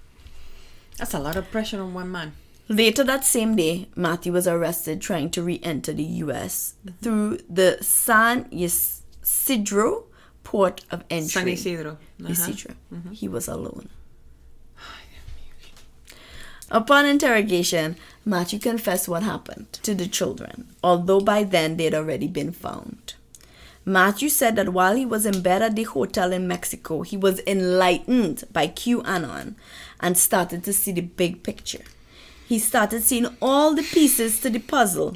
That's 0.98 1.14
a 1.14 1.20
lot 1.20 1.36
of 1.36 1.52
pressure 1.52 1.82
on 1.82 1.94
one 1.94 2.10
man. 2.10 2.32
Later 2.70 3.04
that 3.04 3.26
same 3.26 3.58
day, 3.58 3.90
Matthew 3.98 4.32
was 4.32 4.48
arrested 4.48 5.02
trying 5.02 5.30
to 5.32 5.44
re 5.44 5.60
enter 5.62 5.92
the 5.92 6.10
US 6.24 6.76
through 7.02 7.40
the 7.50 7.80
San 7.82 8.48
Ysidro 8.50 10.06
port 10.46 10.86
of 10.90 11.04
entry. 11.10 11.30
San 11.30 11.48
Isidro. 11.50 11.92
Uh-huh. 11.92 12.32
Isidro. 12.32 12.76
He 13.12 13.28
was 13.28 13.50
alone. 13.50 13.90
Upon 16.70 17.06
interrogation, 17.06 17.96
Matthew 18.26 18.60
confessed 18.60 19.08
what 19.08 19.24
happened 19.24 19.72
to 19.84 19.96
the 19.96 20.08
children, 20.08 20.68
although 20.84 21.22
by 21.22 21.44
then 21.44 21.78
they'd 21.78 21.94
already 21.94 22.28
been 22.28 22.52
found. 22.52 23.14
Matthew 23.86 24.28
said 24.28 24.58
that 24.58 24.74
while 24.74 24.98
he 24.98 25.06
was 25.06 25.26
in 25.26 25.42
bed 25.42 25.62
at 25.62 25.78
the 25.78 25.84
hotel 25.84 26.34
in 26.34 26.46
Mexico, 26.46 27.04
he 27.04 27.16
was 27.16 27.40
enlightened 27.48 28.44
by 28.52 28.68
QAnon 28.68 29.56
and 30.02 30.18
started 30.18 30.66
to 30.66 30.74
see 30.74 30.92
the 30.92 31.00
big 31.00 31.42
picture. 31.42 31.86
He 32.46 32.60
started 32.60 33.04
seeing 33.04 33.28
all 33.42 33.74
the 33.74 33.84
pieces 33.84 34.42
to 34.42 34.50
the 34.50 34.60
puzzle 34.60 35.16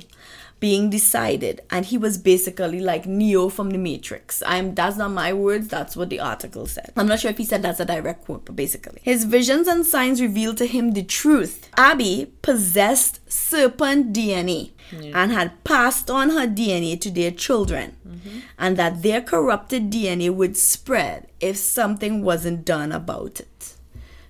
being 0.61 0.91
decided, 0.91 1.59
and 1.71 1.87
he 1.87 1.97
was 1.97 2.19
basically 2.19 2.79
like 2.79 3.07
Neo 3.07 3.49
from 3.49 3.71
the 3.71 3.79
Matrix. 3.79 4.43
I'm 4.45 4.75
that's 4.75 4.95
not 4.95 5.11
my 5.11 5.33
words, 5.33 5.67
that's 5.67 5.97
what 5.97 6.09
the 6.09 6.19
article 6.19 6.67
said. 6.67 6.93
I'm 6.95 7.07
not 7.07 7.19
sure 7.19 7.31
if 7.31 7.39
he 7.39 7.45
said 7.45 7.63
that's 7.63 7.79
a 7.79 7.85
direct 7.85 8.25
quote, 8.25 8.45
but 8.45 8.55
basically. 8.55 9.01
His 9.03 9.25
visions 9.25 9.67
and 9.67 9.83
signs 9.85 10.21
revealed 10.21 10.57
to 10.57 10.67
him 10.67 10.91
the 10.91 11.01
truth. 11.01 11.67
Abby 11.75 12.31
possessed 12.43 13.19
serpent 13.29 14.13
DNA 14.13 14.71
and 14.91 15.31
had 15.31 15.63
passed 15.63 16.11
on 16.11 16.29
her 16.29 16.45
DNA 16.45 16.99
to 17.01 17.09
their 17.09 17.31
children, 17.31 17.97
mm-hmm. 18.07 18.39
and 18.59 18.77
that 18.77 19.01
their 19.01 19.21
corrupted 19.21 19.89
DNA 19.89 20.29
would 20.29 20.55
spread 20.55 21.27
if 21.39 21.57
something 21.57 22.21
wasn't 22.21 22.63
done 22.65 22.91
about 22.91 23.39
it. 23.39 23.73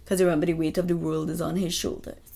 Because 0.05 0.21
remember, 0.21 0.45
the 0.45 0.53
weight 0.53 0.77
of 0.77 0.87
the 0.87 0.95
world 0.95 1.29
is 1.29 1.41
on 1.41 1.57
his 1.57 1.73
shoulders. 1.73 2.30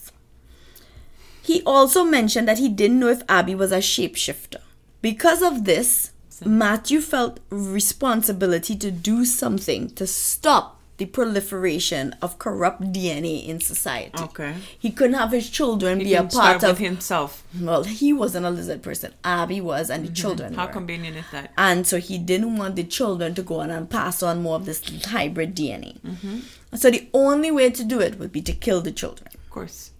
He 1.45 1.61
also 1.63 2.03
mentioned 2.03 2.47
that 2.47 2.57
he 2.57 2.69
didn't 2.69 2.99
know 2.99 3.09
if 3.09 3.21
Abby 3.29 3.53
was 3.53 3.71
a 3.71 3.77
shapeshifter. 3.77 4.61
Because 5.03 5.43
of 5.43 5.65
this, 5.65 6.11
Matthew 6.43 7.01
felt 7.01 7.39
responsibility 7.51 8.75
to 8.77 8.89
do 8.89 9.25
something 9.25 9.91
to 9.91 10.07
stop 10.07 10.81
the 10.97 11.05
proliferation 11.05 12.15
of 12.19 12.39
corrupt 12.39 12.81
DNA 12.81 13.45
in 13.45 13.59
society. 13.59 14.23
Okay. 14.23 14.55
He 14.79 14.89
couldn't 14.89 15.17
have 15.17 15.31
his 15.31 15.47
children 15.47 15.99
He 15.99 16.05
be 16.05 16.13
a 16.15 16.23
part 16.23 16.63
of 16.63 16.79
himself. 16.79 17.43
Well, 17.61 17.83
he 17.83 18.11
wasn't 18.11 18.47
a 18.47 18.49
lizard 18.49 18.81
person. 18.81 19.13
Abby 19.23 19.61
was, 19.61 19.91
and 19.91 20.03
the 20.03 20.07
mm-hmm. 20.07 20.15
children 20.15 20.53
How 20.55 20.65
were. 20.65 20.73
convenient 20.73 21.17
is 21.17 21.25
that? 21.31 21.51
And 21.59 21.85
so 21.85 21.99
he 21.99 22.17
didn't 22.17 22.57
want 22.57 22.75
the 22.75 22.85
children 22.85 23.35
to 23.35 23.43
go 23.43 23.59
on 23.59 23.69
and 23.69 23.87
pass 23.87 24.23
on 24.23 24.41
more 24.41 24.55
of 24.55 24.65
this 24.65 24.81
hybrid 25.05 25.55
DNA. 25.55 25.99
Mm-hmm. 25.99 26.39
So 26.75 26.89
the 26.89 27.07
only 27.13 27.51
way 27.51 27.69
to 27.69 27.83
do 27.83 27.99
it 27.99 28.17
would 28.17 28.31
be 28.31 28.41
to 28.41 28.53
kill 28.53 28.81
the 28.81 28.91
children. 28.91 29.27
Of 29.33 29.49
course. 29.51 29.91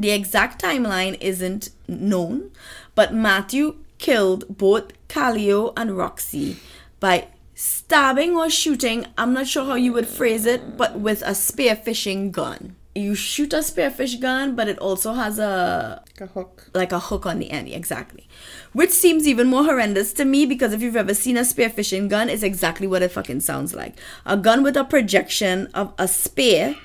The 0.00 0.12
exact 0.12 0.62
timeline 0.62 1.18
isn't 1.20 1.68
known, 1.86 2.52
but 2.94 3.12
Matthew 3.12 3.76
killed 3.98 4.56
both 4.56 4.92
Kaleo 5.08 5.74
and 5.76 5.94
Roxy 5.94 6.56
by 7.00 7.28
stabbing 7.54 8.34
or 8.34 8.48
shooting, 8.48 9.06
I'm 9.18 9.34
not 9.34 9.46
sure 9.46 9.66
how 9.66 9.74
you 9.74 9.92
would 9.92 10.08
phrase 10.08 10.46
it, 10.46 10.78
but 10.78 10.98
with 10.98 11.20
a 11.20 11.32
spearfishing 11.32 12.32
gun. 12.32 12.76
You 12.94 13.14
shoot 13.14 13.52
a 13.52 13.58
spearfish 13.58 14.18
gun, 14.18 14.56
but 14.56 14.68
it 14.68 14.78
also 14.78 15.12
has 15.12 15.38
a 15.38 16.02
A 16.18 16.26
hook. 16.26 16.70
like 16.74 16.92
a 16.92 16.98
hook 16.98 17.26
on 17.26 17.38
the 17.38 17.50
end, 17.50 17.68
exactly. 17.68 18.26
Which 18.72 18.90
seems 18.90 19.28
even 19.28 19.48
more 19.48 19.64
horrendous 19.64 20.14
to 20.14 20.24
me 20.24 20.46
because 20.46 20.72
if 20.72 20.80
you've 20.80 20.96
ever 20.96 21.12
seen 21.14 21.36
a 21.36 21.42
spearfishing 21.42 22.08
gun, 22.08 22.30
it's 22.30 22.42
exactly 22.42 22.86
what 22.86 23.02
it 23.02 23.12
fucking 23.12 23.40
sounds 23.40 23.74
like. 23.74 23.96
A 24.24 24.38
gun 24.38 24.62
with 24.62 24.78
a 24.78 24.84
projection 24.84 25.66
of 25.74 25.92
a 25.98 26.08
spear, 26.08 26.76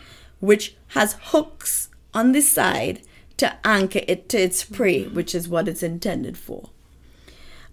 which 0.42 0.76
has 0.90 1.16
hooks 1.32 1.88
on 2.14 2.34
the 2.34 2.42
side 2.42 3.02
to 3.38 3.56
anchor 3.66 4.02
it 4.08 4.30
to 4.30 4.38
its 4.38 4.64
prey, 4.64 5.04
which 5.04 5.36
is 5.36 5.48
what 5.48 5.68
it's 5.68 5.84
intended 5.84 6.38
for. 6.38 6.70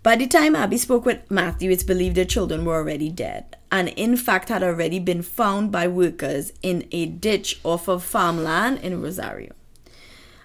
By 0.02 0.16
the 0.16 0.26
time 0.26 0.56
Abby 0.56 0.78
spoke 0.78 1.06
with 1.06 1.30
Matthew, 1.30 1.70
it's 1.70 1.84
believed 1.84 2.16
their 2.16 2.24
children 2.24 2.64
were 2.64 2.74
already 2.74 3.08
dead, 3.08 3.56
and 3.70 3.88
in 3.90 4.16
fact 4.16 4.48
had 4.48 4.62
already 4.62 4.98
been 4.98 5.22
found 5.22 5.70
by 5.70 5.86
workers 5.86 6.52
in 6.60 6.88
a 6.90 7.06
ditch 7.06 7.60
off 7.62 7.86
of 7.88 8.02
farmland 8.02 8.80
in 8.80 9.00
Rosario. 9.00 9.52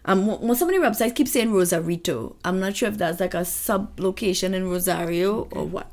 Um, 0.06 0.26
mo- 0.26 0.54
so 0.54 0.66
many 0.66 0.78
websites 0.78 1.16
keep 1.16 1.28
saying 1.28 1.52
Rosarito. 1.52 2.36
I'm 2.46 2.60
not 2.60 2.78
sure 2.78 2.88
if 2.88 2.98
that's 2.98 3.20
like 3.20 3.34
a 3.34 3.44
sub 3.44 4.00
location 4.00 4.54
in 4.54 4.70
Rosario 4.70 5.48
or 5.52 5.66
what. 5.66 5.92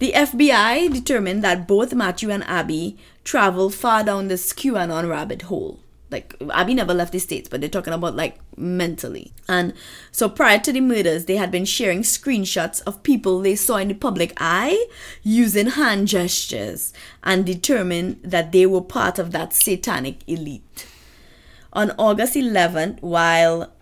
The 0.00 0.12
FBI 0.12 0.92
determined 0.92 1.44
that 1.44 1.68
both 1.68 1.94
Matthew 1.94 2.30
and 2.30 2.44
Abby 2.44 2.98
traveled 3.22 3.74
far 3.74 4.02
down 4.02 4.26
this 4.26 4.52
QAnon 4.52 5.08
rabbit 5.08 5.42
hole. 5.42 5.78
Like 6.10 6.36
Abby 6.52 6.74
never 6.74 6.94
left 6.94 7.12
the 7.12 7.18
states, 7.18 7.48
but 7.48 7.60
they're 7.60 7.70
talking 7.70 7.92
about 7.92 8.14
like 8.14 8.38
mentally. 8.56 9.32
And 9.48 9.72
so 10.12 10.28
prior 10.28 10.58
to 10.60 10.72
the 10.72 10.80
murders, 10.80 11.24
they 11.24 11.36
had 11.36 11.50
been 11.50 11.64
sharing 11.64 12.02
screenshots 12.02 12.82
of 12.86 13.02
people 13.02 13.40
they 13.40 13.56
saw 13.56 13.78
in 13.78 13.88
the 13.88 13.94
public 13.94 14.32
eye 14.36 14.86
using 15.22 15.68
hand 15.68 16.08
gestures 16.08 16.92
and 17.22 17.44
determined 17.44 18.20
that 18.22 18.52
they 18.52 18.66
were 18.66 18.82
part 18.82 19.18
of 19.18 19.32
that 19.32 19.52
satanic 19.52 20.18
elite. 20.28 20.86
On 21.72 21.90
August 21.98 22.34
11th, 22.34 23.02
while 23.02 23.72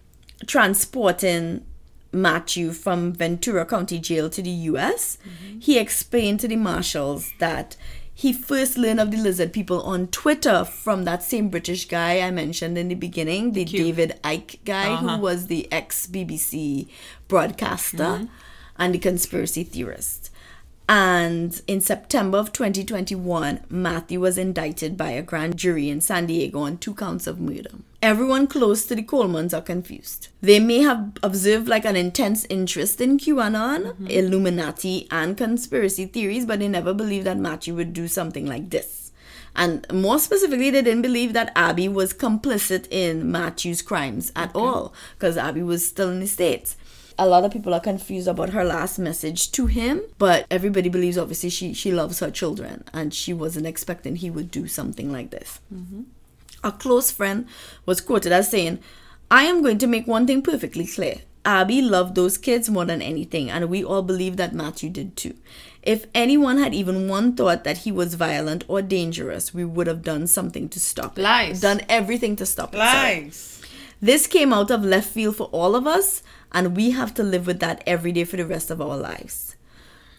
transporting 0.46 1.66
Matthew 2.12 2.72
from 2.72 3.12
Ventura 3.12 3.64
County 3.64 3.98
Jail 3.98 4.28
to 4.30 4.42
the 4.42 4.50
US, 4.50 5.18
he 5.60 5.78
explained 5.78 6.40
to 6.40 6.48
the 6.48 6.56
marshals 6.56 7.32
that 7.38 7.76
he 8.14 8.32
first 8.32 8.76
learned 8.76 9.00
of 9.00 9.10
the 9.10 9.16
lizard 9.16 9.52
people 9.52 9.80
on 9.82 10.06
Twitter 10.08 10.64
from 10.64 11.04
that 11.04 11.22
same 11.22 11.48
British 11.48 11.86
guy 11.88 12.20
I 12.20 12.30
mentioned 12.30 12.76
in 12.76 12.88
the 12.88 12.94
beginning, 12.94 13.52
the 13.52 13.64
David 13.64 14.18
Icke 14.22 14.58
guy 14.64 14.92
Uh-huh. 14.92 15.16
who 15.16 15.22
was 15.22 15.46
the 15.46 15.66
ex 15.72 16.06
BBC 16.06 16.88
broadcaster 17.28 18.28
and 18.76 18.94
the 18.94 18.98
conspiracy 18.98 19.64
theorist. 19.64 20.30
And 20.88 21.60
in 21.66 21.80
September 21.80 22.38
of 22.38 22.52
2021, 22.52 23.60
Matthew 23.70 24.20
was 24.20 24.36
indicted 24.36 24.96
by 24.96 25.10
a 25.10 25.22
grand 25.22 25.56
jury 25.56 25.88
in 25.88 26.00
San 26.00 26.26
Diego 26.26 26.60
on 26.60 26.76
two 26.76 26.94
counts 26.94 27.26
of 27.26 27.40
murder. 27.40 27.70
Everyone 28.02 28.48
close 28.48 28.84
to 28.86 28.96
the 28.96 29.02
Colemans 29.02 29.56
are 29.56 29.62
confused. 29.62 30.28
They 30.40 30.58
may 30.58 30.80
have 30.80 31.12
observed 31.22 31.68
like 31.68 31.84
an 31.84 31.94
intense 31.94 32.44
interest 32.46 33.00
in 33.00 33.16
QAnon, 33.16 33.92
mm-hmm. 33.92 34.06
Illuminati, 34.08 35.06
and 35.10 35.36
conspiracy 35.36 36.06
theories, 36.06 36.44
but 36.44 36.58
they 36.58 36.68
never 36.68 36.92
believed 36.92 37.26
that 37.26 37.38
Matthew 37.38 37.76
would 37.76 37.92
do 37.92 38.08
something 38.08 38.44
like 38.44 38.70
this. 38.70 39.12
And 39.54 39.86
more 39.92 40.18
specifically, 40.18 40.70
they 40.70 40.82
didn't 40.82 41.02
believe 41.02 41.32
that 41.34 41.52
Abby 41.54 41.88
was 41.88 42.12
complicit 42.12 42.88
in 42.90 43.30
Matthew's 43.30 43.82
crimes 43.82 44.32
at 44.34 44.50
all, 44.54 44.94
because 45.14 45.36
Abby 45.36 45.62
was 45.62 45.86
still 45.86 46.10
in 46.10 46.20
the 46.20 46.26
States. 46.26 46.76
A 47.18 47.26
lot 47.26 47.44
of 47.44 47.52
people 47.52 47.74
are 47.74 47.80
confused 47.80 48.28
about 48.28 48.50
her 48.50 48.64
last 48.64 48.98
message 48.98 49.52
to 49.52 49.66
him, 49.66 50.02
but 50.18 50.46
everybody 50.50 50.88
believes 50.88 51.18
obviously 51.18 51.50
she, 51.50 51.74
she 51.74 51.92
loves 51.92 52.20
her 52.20 52.30
children 52.30 52.84
and 52.92 53.12
she 53.12 53.32
wasn't 53.32 53.66
expecting 53.66 54.16
he 54.16 54.30
would 54.30 54.50
do 54.50 54.66
something 54.66 55.12
like 55.12 55.30
this. 55.30 55.60
Mm-hmm. 55.72 56.02
A 56.64 56.72
close 56.72 57.10
friend 57.10 57.46
was 57.86 58.00
quoted 58.00 58.32
as 58.32 58.50
saying, 58.50 58.78
I 59.30 59.44
am 59.44 59.62
going 59.62 59.78
to 59.78 59.86
make 59.86 60.06
one 60.06 60.26
thing 60.26 60.42
perfectly 60.42 60.86
clear. 60.86 61.16
Abby 61.44 61.82
loved 61.82 62.14
those 62.14 62.38
kids 62.38 62.70
more 62.70 62.84
than 62.84 63.02
anything, 63.02 63.50
and 63.50 63.68
we 63.68 63.82
all 63.82 64.02
believe 64.02 64.36
that 64.36 64.54
Matthew 64.54 64.90
did 64.90 65.16
too. 65.16 65.34
If 65.82 66.06
anyone 66.14 66.58
had 66.58 66.72
even 66.72 67.08
one 67.08 67.34
thought 67.34 67.64
that 67.64 67.78
he 67.78 67.90
was 67.90 68.14
violent 68.14 68.64
or 68.68 68.80
dangerous, 68.80 69.52
we 69.52 69.64
would 69.64 69.88
have 69.88 70.02
done 70.02 70.28
something 70.28 70.68
to 70.68 70.78
stop 70.78 71.18
it. 71.18 71.22
Lies. 71.22 71.60
Done 71.60 71.80
everything 71.88 72.36
to 72.36 72.46
stop 72.46 72.74
it. 72.74 72.78
sorry. 72.78 73.22
Lies. 73.24 73.62
This 74.00 74.26
came 74.26 74.52
out 74.52 74.70
of 74.70 74.84
left 74.84 75.08
field 75.08 75.36
for 75.36 75.46
all 75.46 75.74
of 75.74 75.86
us, 75.86 76.22
and 76.52 76.76
we 76.76 76.90
have 76.90 77.14
to 77.14 77.22
live 77.22 77.46
with 77.46 77.60
that 77.60 77.82
every 77.86 78.12
day 78.12 78.24
for 78.24 78.36
the 78.36 78.46
rest 78.46 78.70
of 78.70 78.80
our 78.80 78.96
lives. 78.96 79.56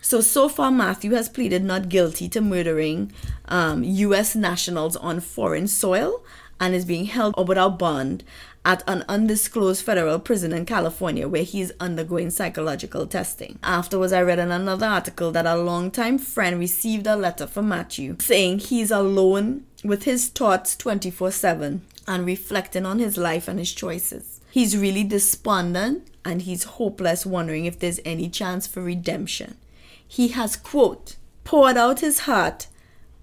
So, 0.02 0.20
so 0.20 0.50
far, 0.50 0.70
Matthew 0.70 1.12
has 1.12 1.30
pleaded 1.30 1.64
not 1.64 1.88
guilty 1.88 2.28
to 2.30 2.42
murdering 2.42 3.14
um, 3.46 3.84
U.S. 3.84 4.36
nationals 4.36 4.98
on 4.98 5.22
foreign 5.22 5.68
soil 5.68 6.24
and 6.60 6.76
is 6.76 6.84
being 6.86 7.06
held 7.06 7.36
without 7.48 7.80
bond 7.80 8.24
at 8.66 8.84
an 8.88 9.04
undisclosed 9.10 9.84
federal 9.84 10.20
prison 10.20 10.54
in 10.54 10.66
California 10.66 11.28
where 11.28 11.44
he 11.44 11.62
is 11.62 11.74
undergoing 11.80 12.30
psychological 12.30 13.06
testing. 13.06 13.60
Afterwards, 13.64 14.14
I 14.14 14.22
read 14.22 14.40
in 14.40 14.52
another 14.52 14.86
article 14.86 15.32
that 15.32 15.46
a 15.46 15.56
longtime 15.56 16.18
friend 16.18 16.60
received 16.60 17.08
a 17.08 17.16
letter 17.16 17.48
from 17.48 17.70
Matthew 17.70 18.18
saying 18.20 18.60
he's 18.60 18.92
alone 18.92 19.66
with 19.84 20.04
his 20.04 20.30
thoughts 20.30 20.76
24 20.78 21.32
7 21.32 21.82
and 22.08 22.26
reflecting 22.26 22.86
on 22.86 23.00
his 23.00 23.18
life 23.18 23.48
and 23.48 23.60
his 23.60 23.74
choices. 23.74 24.42
He's 24.50 24.78
really 24.78 25.04
despondent 25.04 26.08
and 26.26 26.44
he's 26.44 26.64
hopeless, 26.64 27.26
wondering 27.26 27.66
if 27.66 27.80
there's 27.80 28.00
any 28.06 28.30
chance 28.30 28.68
for 28.68 28.82
redemption. 28.82 29.58
He 30.08 30.30
has, 30.30 30.56
quote, 30.56 31.16
poured 31.44 31.78
out 31.78 32.00
his 32.00 32.20
heart, 32.20 32.68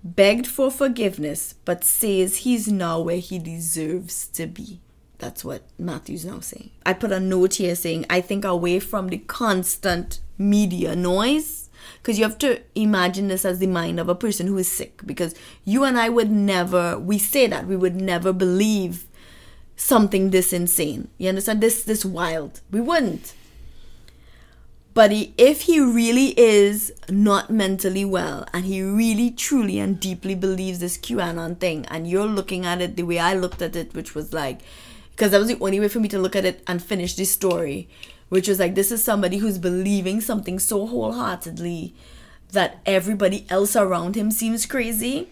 begged 0.02 0.46
for 0.46 0.70
forgiveness, 0.70 1.54
but 1.64 1.84
says 1.84 2.38
he's 2.38 2.68
now 2.68 3.00
where 3.00 3.18
he 3.18 3.38
deserves 3.38 4.26
to 4.28 4.46
be. 4.46 4.80
That's 5.18 5.44
what 5.44 5.62
Matthew's 5.78 6.24
now 6.24 6.40
saying. 6.40 6.70
I 6.86 6.94
put 6.94 7.12
a 7.12 7.20
note 7.20 7.54
here 7.54 7.74
saying, 7.74 8.06
I 8.08 8.20
think 8.22 8.44
away 8.44 8.80
from 8.80 9.08
the 9.08 9.18
constant 9.18 10.20
media 10.38 10.96
noise, 10.96 11.68
because 11.98 12.18
you 12.18 12.24
have 12.24 12.38
to 12.38 12.62
imagine 12.74 13.28
this 13.28 13.44
as 13.44 13.58
the 13.58 13.66
mind 13.66 14.00
of 14.00 14.08
a 14.08 14.14
person 14.14 14.46
who 14.46 14.56
is 14.56 14.70
sick. 14.70 15.02
Because 15.04 15.34
you 15.64 15.84
and 15.84 15.98
I 15.98 16.08
would 16.08 16.30
never, 16.30 16.98
we 16.98 17.18
say 17.18 17.46
that, 17.46 17.66
we 17.66 17.76
would 17.76 17.96
never 17.96 18.32
believe 18.32 19.06
something 19.80 20.30
this 20.30 20.52
insane. 20.52 21.08
You 21.18 21.30
understand? 21.30 21.60
This 21.60 21.82
this 21.82 22.04
wild. 22.04 22.60
We 22.70 22.80
wouldn't. 22.80 23.34
But 24.92 25.12
he, 25.12 25.32
if 25.38 25.62
he 25.62 25.78
really 25.80 26.38
is 26.38 26.92
not 27.08 27.48
mentally 27.48 28.04
well 28.04 28.44
and 28.52 28.64
he 28.64 28.82
really 28.82 29.30
truly 29.30 29.78
and 29.78 30.00
deeply 30.00 30.34
believes 30.34 30.80
this 30.80 30.98
QAnon 30.98 31.58
thing 31.58 31.86
and 31.86 32.10
you're 32.10 32.26
looking 32.26 32.66
at 32.66 32.82
it 32.82 32.96
the 32.96 33.04
way 33.04 33.18
I 33.20 33.34
looked 33.34 33.62
at 33.62 33.76
it, 33.76 33.94
which 33.94 34.16
was 34.16 34.32
like, 34.32 34.60
because 35.12 35.30
that 35.30 35.38
was 35.38 35.46
the 35.48 35.60
only 35.60 35.78
way 35.78 35.88
for 35.88 36.00
me 36.00 36.08
to 36.08 36.18
look 36.18 36.34
at 36.34 36.44
it 36.44 36.62
and 36.66 36.82
finish 36.82 37.14
this 37.14 37.30
story, 37.30 37.88
which 38.30 38.48
was 38.48 38.58
like, 38.58 38.74
this 38.74 38.90
is 38.90 39.02
somebody 39.02 39.38
who's 39.38 39.58
believing 39.58 40.20
something 40.20 40.58
so 40.58 40.86
wholeheartedly 40.86 41.94
that 42.50 42.80
everybody 42.84 43.46
else 43.48 43.76
around 43.76 44.16
him 44.16 44.32
seems 44.32 44.66
crazy. 44.66 45.28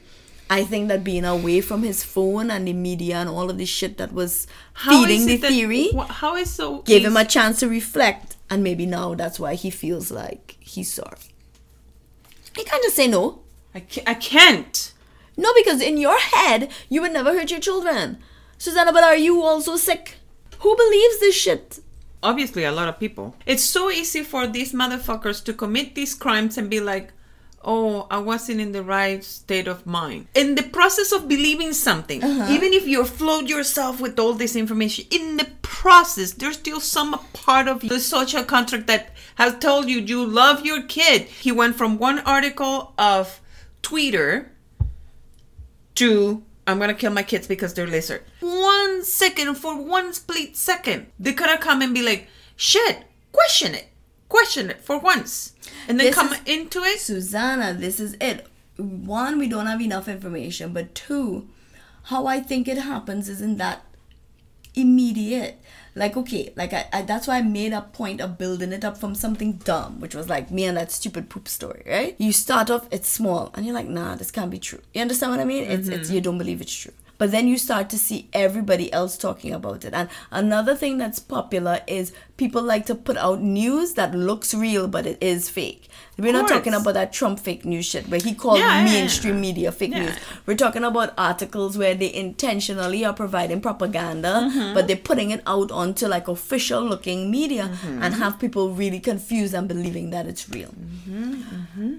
I 0.51 0.65
think 0.65 0.89
that 0.89 1.05
being 1.05 1.25
away 1.25 1.61
from 1.61 1.83
his 1.83 2.03
phone 2.03 2.51
and 2.51 2.67
the 2.67 2.73
media 2.73 3.17
and 3.17 3.29
all 3.29 3.51
of 3.51 3.59
the 3.59 3.67
shit 3.67 3.99
that 3.99 4.13
was 4.13 4.47
How 4.73 5.05
feeding 5.05 5.27
the 5.27 5.37
that- 5.37 5.51
theory 5.51 5.91
wh- 5.95 6.09
how 6.09 6.37
is 6.37 6.51
so 6.51 6.83
gave 6.83 7.05
him 7.05 7.17
a 7.17 7.25
chance 7.25 7.61
to 7.61 7.69
reflect. 7.69 8.37
And 8.51 8.63
maybe 8.65 8.87
now 8.87 9.15
that's 9.15 9.39
why 9.39 9.55
he 9.55 9.69
feels 9.71 10.11
like 10.11 10.57
he's 10.61 10.91
sorry. 10.93 11.19
He 12.57 12.65
can't 12.65 12.83
just 12.83 12.97
say 12.97 13.07
no. 13.07 13.41
I 13.75 13.81
can't, 13.81 14.09
I 14.09 14.15
can't. 14.15 14.93
no 15.37 15.53
because 15.55 15.81
in 15.83 15.97
your 15.99 16.19
head 16.19 16.71
you 16.89 17.03
would 17.03 17.13
never 17.13 17.33
hurt 17.35 17.51
your 17.51 17.61
children. 17.61 18.19
Susanna 18.57 18.93
but 18.93 19.05
are 19.05 19.17
you 19.17 19.43
also 19.43 19.77
sick? 19.77 20.15
Who 20.61 20.75
believes 20.77 21.21
this 21.21 21.37
shit? 21.37 21.79
Obviously, 22.21 22.65
a 22.65 22.73
lot 22.73 22.89
of 22.89 22.99
people. 22.99 23.37
It's 23.47 23.63
so 23.63 23.91
easy 23.91 24.25
for 24.25 24.49
these 24.49 24.73
motherfuckers 24.73 25.45
to 25.45 25.53
commit 25.53 25.95
these 25.95 26.15
crimes 26.17 26.59
and 26.59 26.69
be 26.69 26.81
like, 26.81 27.13
oh, 27.63 28.07
I 28.11 28.19
wasn't 28.19 28.61
in 28.61 28.73
the 28.73 28.83
right 28.83 29.23
state 29.23 29.69
of 29.69 29.87
mind. 29.87 30.29
In 30.35 30.55
the 30.55 30.63
process 30.63 31.13
of 31.13 31.29
believing 31.29 31.73
something, 31.73 32.23
uh-huh. 32.23 32.53
even 32.53 32.73
if 32.73 32.87
you 32.87 33.05
float 33.05 33.49
yourself 33.49 34.01
with 34.01 34.19
all 34.19 34.33
this 34.33 34.57
information, 34.57 35.07
in 35.11 35.37
the 35.37 35.49
process, 35.63 36.33
there's 36.33 36.57
still 36.57 36.81
some 36.81 37.19
part 37.33 37.69
of 37.69 37.81
the 37.81 38.01
social 38.01 38.45
contract 38.45 38.87
that 38.87 39.11
has 39.37 39.59
told 39.59 39.89
you 39.89 40.01
you 40.01 40.25
love 40.25 40.65
your 40.65 40.83
kid. 40.83 41.23
He 41.23 41.53
went 41.53 41.77
from 41.77 41.99
one 41.99 42.21
article 42.21 42.95
of 42.99 43.41
Twitter 43.83 44.53
to 45.97 46.43
I'm 46.67 46.79
gonna 46.79 46.93
kill 46.93 47.13
my 47.13 47.23
kids 47.23 47.47
because 47.47 47.73
they're 47.73 47.87
lizard. 47.87 48.23
One 48.41 49.03
second, 49.03 49.55
for 49.55 49.81
one 49.83 50.13
split 50.13 50.55
second, 50.55 51.07
they 51.19 51.33
could 51.33 51.49
have 51.49 51.61
come 51.61 51.81
and 51.81 51.95
be 51.95 52.03
like, 52.03 52.29
shit, 52.57 53.05
question 53.33 53.75
it. 53.75 53.89
Question 54.29 54.69
it 54.69 54.83
for 54.83 54.99
once. 54.99 55.55
And 55.89 55.99
then 55.99 56.07
This 56.07 56.15
come 56.15 56.33
is- 56.33 56.41
into 56.47 56.81
it. 56.83 57.01
susanna 57.01 57.73
this 57.75 57.99
is 58.01 58.17
it. 58.21 58.47
One 58.77 59.39
we 59.39 59.49
don't 59.49 59.67
have 59.67 59.81
enough 59.81 60.07
information 60.09 60.73
but 60.73 60.95
two 60.95 61.49
how 62.05 62.27
i 62.27 62.41
think 62.41 62.69
it 62.69 62.79
happens 62.79 63.29
isn't 63.29 63.57
that 63.59 63.85
immediate. 64.75 65.61
Like 65.95 66.17
okay 66.17 66.53
like 66.55 66.73
I, 66.73 66.87
I 66.93 67.03
that's 67.03 67.27
why 67.27 67.39
i 67.39 67.43
made 67.43 67.73
a 67.73 67.83
point 67.83 68.21
of 68.21 68.39
building 68.39 68.73
it 68.73 68.85
up 68.85 68.97
from 68.97 69.17
something 69.17 69.55
dumb 69.55 69.99
which 69.99 70.15
was 70.15 70.29
like 70.29 70.51
me 70.53 70.65
and 70.65 70.77
that 70.77 70.93
stupid 70.93 71.29
poop 71.29 71.49
story 71.49 71.83
right? 71.87 72.15
You 72.19 72.33
start 72.33 72.71
off 72.71 72.87
it's 72.93 73.09
small 73.09 73.51
and 73.55 73.67
you're 73.67 73.75
like 73.75 73.89
nah 73.89 74.15
this 74.15 74.31
can't 74.31 74.51
be 74.51 74.59
true. 74.61 74.81
You 74.95 75.03
understand 75.03 75.33
what 75.33 75.41
i 75.41 75.45
mean? 75.45 75.65
It's, 75.65 75.89
it's 75.89 76.07
mm-hmm. 76.07 76.15
you 76.15 76.21
don't 76.21 76.39
believe 76.39 76.61
it's 76.61 76.73
true 76.75 76.93
but 77.19 77.31
then 77.33 77.49
you 77.49 77.59
start 77.59 77.91
to 77.91 77.99
see 77.99 78.29
everybody 78.33 78.93
else 78.93 79.19
talking 79.19 79.53
about 79.53 79.85
it. 79.85 79.93
And 79.93 80.09
another 80.31 80.75
thing 80.75 80.99
that's 80.99 81.19
popular 81.19 81.81
is 81.87 82.13
people 82.37 82.63
like 82.63 82.87
to 82.87 82.95
put 82.95 83.17
out 83.17 83.41
news 83.43 83.95
that 83.95 84.15
looks 84.15 84.55
real, 84.55 84.87
but 84.89 85.05
it 85.07 85.19
is 85.21 85.51
fake. 85.51 85.89
We're 86.17 86.33
not 86.33 86.49
talking 86.49 86.75
about 86.75 86.95
that 86.95 87.13
Trump 87.13 87.39
fake 87.39 87.65
news 87.65 87.87
shit 87.87 88.09
where 88.09 88.19
he 88.21 88.35
called 88.35 88.59
Yeah, 88.59 88.81
yeah, 88.81 88.87
yeah. 88.87 88.93
mainstream 88.93 89.41
media 89.41 89.71
fake 89.71 89.93
Yeah. 89.93 90.07
news. 90.07 90.17
We're 90.47 90.57
talking 90.57 90.83
about 90.83 91.13
articles 91.17 91.79
where 91.79 91.95
they 91.95 92.13
intentionally 92.13 93.05
are 93.05 93.13
providing 93.13 93.61
propaganda, 93.61 94.49
Mm-hmm. 94.51 94.75
but 94.75 94.87
they're 94.89 94.97
putting 94.97 95.31
it 95.31 95.43
out 95.47 95.71
onto 95.71 96.07
like 96.09 96.27
official 96.29 96.83
looking 96.83 97.31
media 97.31 97.65
Mm-hmm. 97.73 98.03
and 98.03 98.15
have 98.15 98.39
people 98.41 98.71
really 98.71 98.99
confused 99.01 99.55
and 99.55 99.69
believing 99.69 100.11
that 100.11 100.27
it's 100.27 100.49
real. 100.49 100.73
Mm-hmm. 101.09 101.95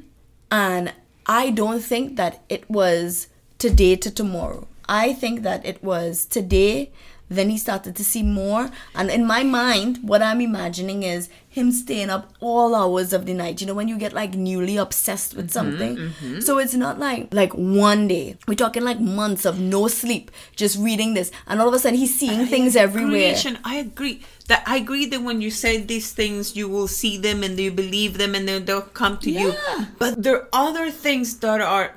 And 0.52 0.94
I 1.26 1.52
don't 1.52 1.82
think 1.82 2.16
that 2.18 2.42
it 2.50 2.70
was 2.70 3.28
today 3.58 3.96
to 3.98 4.10
tomorrow. 4.12 4.68
I 4.90 5.14
think 5.14 5.44
that 5.44 5.66
it 5.66 5.84
was 5.84 6.26
today. 6.26 6.92
Then 7.32 7.52
he 7.52 7.60
started 7.60 7.96
to 7.96 8.04
see 8.04 8.24
more. 8.24 8.72
And 8.96 9.12
in 9.12 9.24
my 9.24 9.44
mind, 9.44 10.00
what 10.02 10.24
I'm 10.24 10.42
imagining 10.42 11.04
is 11.04 11.30
him 11.48 11.72
staying 11.72 12.10
up 12.10 12.34
all 12.40 12.74
hours 12.74 13.14
of 13.14 13.28
the 13.28 13.36
night. 13.36 13.62
You 13.62 13.68
know, 13.68 13.76
when 13.76 13.88
you 13.88 14.00
get 14.00 14.14
like 14.14 14.34
newly 14.34 14.78
obsessed 14.78 15.36
with 15.36 15.46
mm-hmm, 15.46 15.54
something. 15.54 15.98
Mm-hmm. 15.98 16.40
So 16.40 16.58
it's 16.58 16.74
not 16.74 16.98
like 16.98 17.32
like 17.32 17.54
one 17.54 18.08
day. 18.08 18.38
We're 18.48 18.56
talking 18.56 18.84
like 18.84 19.00
months 19.00 19.46
of 19.46 19.60
no 19.60 19.88
sleep, 19.88 20.32
just 20.56 20.80
reading 20.80 21.14
this. 21.14 21.32
And 21.46 21.62
all 21.62 21.68
of 21.68 21.74
a 21.76 21.80
sudden 21.80 22.00
he's 22.00 22.18
seeing 22.18 22.48
things 22.48 22.76
everywhere. 22.76 23.34
Creation, 23.38 23.60
I 23.64 23.76
agree. 23.76 24.24
That 24.48 24.64
I 24.66 24.78
agree 24.78 25.06
that 25.06 25.22
when 25.22 25.40
you 25.40 25.52
say 25.52 25.78
these 25.78 26.12
things, 26.12 26.56
you 26.56 26.68
will 26.68 26.88
see 26.88 27.16
them 27.16 27.44
and 27.44 27.60
you 27.60 27.70
believe 27.72 28.18
them 28.18 28.34
and 28.34 28.48
then 28.48 28.66
they'll 28.66 28.82
come 28.82 29.20
to 29.20 29.30
you. 29.30 29.54
But 30.00 30.24
there 30.24 30.36
are 30.36 30.50
other 30.52 30.90
things 30.90 31.38
that 31.46 31.62
are 31.62 31.94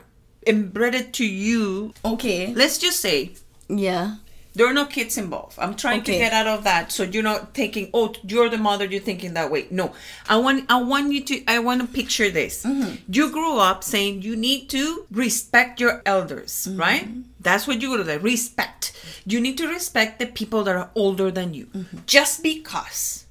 embedded 0.47 1.13
to 1.15 1.27
you. 1.27 1.93
Okay. 2.05 2.53
Let's 2.55 2.79
just 2.79 3.01
say 3.01 3.33
Yeah. 3.69 4.17
there 4.55 4.67
are 4.67 4.75
no 4.75 4.85
kids 4.85 5.17
involved. 5.17 5.57
I'm 5.59 5.75
trying 5.75 6.03
to 6.05 6.13
get 6.13 6.33
out 6.33 6.47
of 6.47 6.65
that, 6.65 6.93
so 6.93 7.05
you're 7.05 7.23
not 7.23 7.55
thinking, 7.55 7.89
"Oh, 7.95 8.13
you're 8.27 8.51
the 8.51 8.59
mother." 8.59 8.85
You're 8.85 9.01
thinking 9.01 9.33
that 9.35 9.51
way. 9.51 9.67
No, 9.71 9.95
I 10.29 10.37
want, 10.37 10.67
I 10.69 10.77
want 10.83 11.13
you 11.13 11.25
to, 11.25 11.43
I 11.49 11.59
want 11.61 11.81
to 11.81 11.87
picture 11.87 12.29
this. 12.31 12.63
Mm-hmm. 12.65 12.97
You 13.09 13.31
grew 13.33 13.57
up 13.57 13.83
saying 13.83 14.21
you 14.23 14.37
need 14.37 14.69
to 14.71 15.07
respect 15.11 15.81
your 15.81 16.03
elders, 16.05 16.53
Mm-hmm. 16.69 16.81
right? 16.81 17.09
That's 17.41 17.67
what 17.67 17.81
you 17.81 17.97
to 17.97 18.05
the 18.05 18.21
respect. 18.21 18.93
You 19.25 19.41
need 19.41 19.57
to 19.59 19.67
respect 19.69 20.19
the 20.19 20.27
people 20.27 20.65
that 20.65 20.77
are 20.77 20.91
older 20.95 21.31
than 21.31 21.55
you, 21.55 21.67
Mm-hmm. 21.73 21.99
just 22.07 22.43
because. 22.43 23.25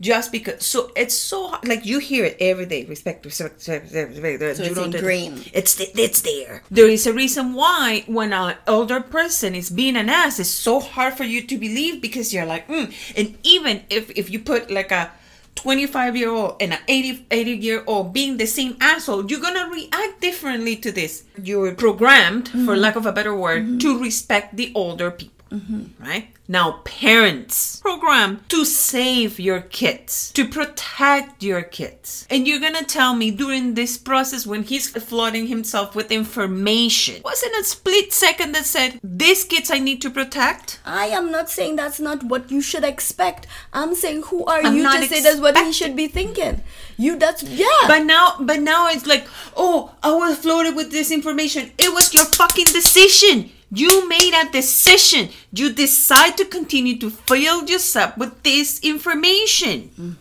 Just 0.00 0.30
because, 0.30 0.64
so 0.64 0.92
it's 0.94 1.14
so 1.16 1.48
hard- 1.48 1.66
like 1.66 1.84
you 1.84 1.98
hear 1.98 2.24
it 2.24 2.36
every 2.40 2.66
day. 2.66 2.84
Respect, 2.84 3.24
respect, 3.24 3.54
respect. 3.56 3.92
respect 3.92 4.56
So 4.56 4.62
you 4.62 4.70
it's 4.70 4.74
don't- 4.78 4.94
ingrained. 4.94 5.50
It's 5.52 5.80
it's 5.80 6.20
there. 6.22 6.62
There 6.70 6.88
is 6.88 7.06
a 7.06 7.12
reason 7.12 7.54
why 7.54 8.04
when 8.06 8.32
an 8.32 8.54
older 8.68 9.00
person 9.00 9.54
is 9.56 9.70
being 9.70 9.96
an 9.96 10.08
ass, 10.08 10.38
it's 10.38 10.48
so 10.50 10.78
hard 10.78 11.14
for 11.14 11.24
you 11.24 11.42
to 11.42 11.58
believe 11.58 12.00
because 12.00 12.32
you're 12.32 12.46
like, 12.46 12.68
mm. 12.68 12.92
and 13.16 13.36
even 13.42 13.82
if 13.90 14.10
if 14.16 14.30
you 14.30 14.38
put 14.38 14.70
like 14.70 14.92
a 14.92 15.10
25 15.56 16.14
year 16.16 16.30
old 16.30 16.54
and 16.60 16.72
an 16.72 16.78
80, 16.86 17.26
80 17.32 17.50
year 17.56 17.82
old 17.88 18.12
being 18.12 18.36
the 18.36 18.46
same 18.46 18.76
asshole, 18.80 19.26
you're 19.28 19.40
gonna 19.40 19.68
react 19.68 20.20
differently 20.20 20.76
to 20.76 20.92
this. 20.92 21.24
You're 21.42 21.74
programmed, 21.74 22.48
for 22.64 22.76
lack 22.76 22.94
of 22.94 23.04
a 23.06 23.10
better 23.12 23.34
word, 23.34 23.80
to 23.80 23.98
respect 23.98 24.56
the 24.56 24.70
older 24.76 25.10
people. 25.10 25.34
Mm-hmm. 25.50 26.02
Right? 26.02 26.28
Now, 26.46 26.80
parents 26.84 27.80
program 27.80 28.40
to 28.48 28.64
save 28.64 29.38
your 29.38 29.60
kids, 29.60 30.32
to 30.32 30.48
protect 30.48 31.42
your 31.42 31.62
kids. 31.62 32.26
And 32.30 32.48
you're 32.48 32.60
gonna 32.60 32.84
tell 32.84 33.14
me 33.14 33.30
during 33.30 33.74
this 33.74 33.98
process 33.98 34.46
when 34.46 34.62
he's 34.62 34.88
flooding 34.88 35.46
himself 35.46 35.94
with 35.94 36.10
information, 36.10 37.22
wasn't 37.22 37.54
a 37.56 37.64
split 37.64 38.12
second 38.12 38.52
that 38.52 38.64
said, 38.64 38.98
These 39.02 39.44
kids 39.44 39.70
I 39.70 39.78
need 39.78 40.00
to 40.02 40.10
protect? 40.10 40.80
I 40.84 41.06
am 41.06 41.30
not 41.30 41.50
saying 41.50 41.76
that's 41.76 42.00
not 42.00 42.24
what 42.24 42.50
you 42.50 42.60
should 42.60 42.84
expect. 42.84 43.46
I'm 43.72 43.94
saying 43.94 44.22
who 44.24 44.44
are 44.46 44.62
I'm 44.62 44.74
you 44.74 44.82
to 44.82 45.02
say 45.06 45.20
that's 45.20 45.40
what 45.40 45.56
he 45.56 45.72
should 45.72 45.96
be 45.96 46.08
thinking? 46.08 46.62
You 46.96 47.16
that's 47.16 47.42
yeah. 47.42 47.66
But 47.86 48.04
now, 48.04 48.36
but 48.40 48.60
now 48.60 48.88
it's 48.88 49.06
like, 49.06 49.26
oh, 49.56 49.94
I 50.02 50.12
was 50.14 50.38
flooded 50.38 50.76
with 50.76 50.90
this 50.90 51.10
information. 51.10 51.70
It 51.78 51.92
was 51.92 52.12
your 52.14 52.24
fucking 52.24 52.66
decision. 52.66 53.52
You 53.70 54.08
made 54.08 54.34
a 54.34 54.50
decision. 54.50 55.28
You 55.52 55.72
decide 55.72 56.36
to 56.38 56.44
continue 56.44 56.98
to 56.98 57.10
fill 57.10 57.68
yourself 57.68 58.16
with 58.16 58.42
this 58.42 58.80
information. 58.80 60.16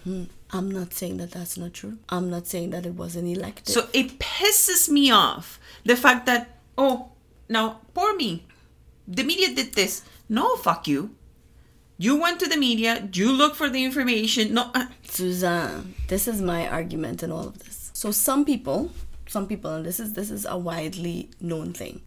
I'm 0.52 0.72
not 0.72 0.94
saying 0.94 1.18
that 1.18 1.32
that's 1.32 1.58
not 1.58 1.74
true. 1.74 1.98
I'm 2.10 2.30
not 2.30 2.48
saying 2.48 2.72
that 2.72 2.86
it 2.86 2.94
wasn't 2.94 3.28
elected. 3.28 3.68
So 3.68 3.88
it 3.94 4.20
pisses 4.20 4.90
me 4.90 5.12
off 5.12 5.60
the 5.86 5.96
fact 5.96 6.26
that, 6.26 6.60
oh, 6.78 7.12
now, 7.50 7.82
poor 7.94 8.16
me. 8.16 8.46
The 9.08 9.24
media 9.24 9.54
did 9.54 9.74
this. 9.74 10.04
No, 10.28 10.56
fuck 10.58 10.88
you. 10.88 11.16
You 11.98 12.16
went 12.22 12.40
to 12.42 12.48
the 12.48 12.58
media, 12.58 13.10
you 13.12 13.32
look 13.32 13.56
for 13.56 13.70
the 13.70 13.84
information. 13.84 14.54
No, 14.54 14.70
uh, 14.76 14.86
Suzanne, 15.04 15.96
this 16.10 16.28
is 16.28 16.42
my 16.42 16.68
argument 16.68 17.24
in 17.24 17.32
all 17.32 17.48
of 17.48 17.58
this. 17.60 17.90
So 17.94 18.12
some 18.12 18.46
people, 18.46 18.92
some 19.28 19.48
people, 19.48 19.74
and 19.74 19.86
this 19.86 20.00
is 20.00 20.14
this 20.14 20.30
is 20.30 20.46
a 20.46 20.58
widely 20.58 21.32
known 21.42 21.74
thing, 21.74 22.02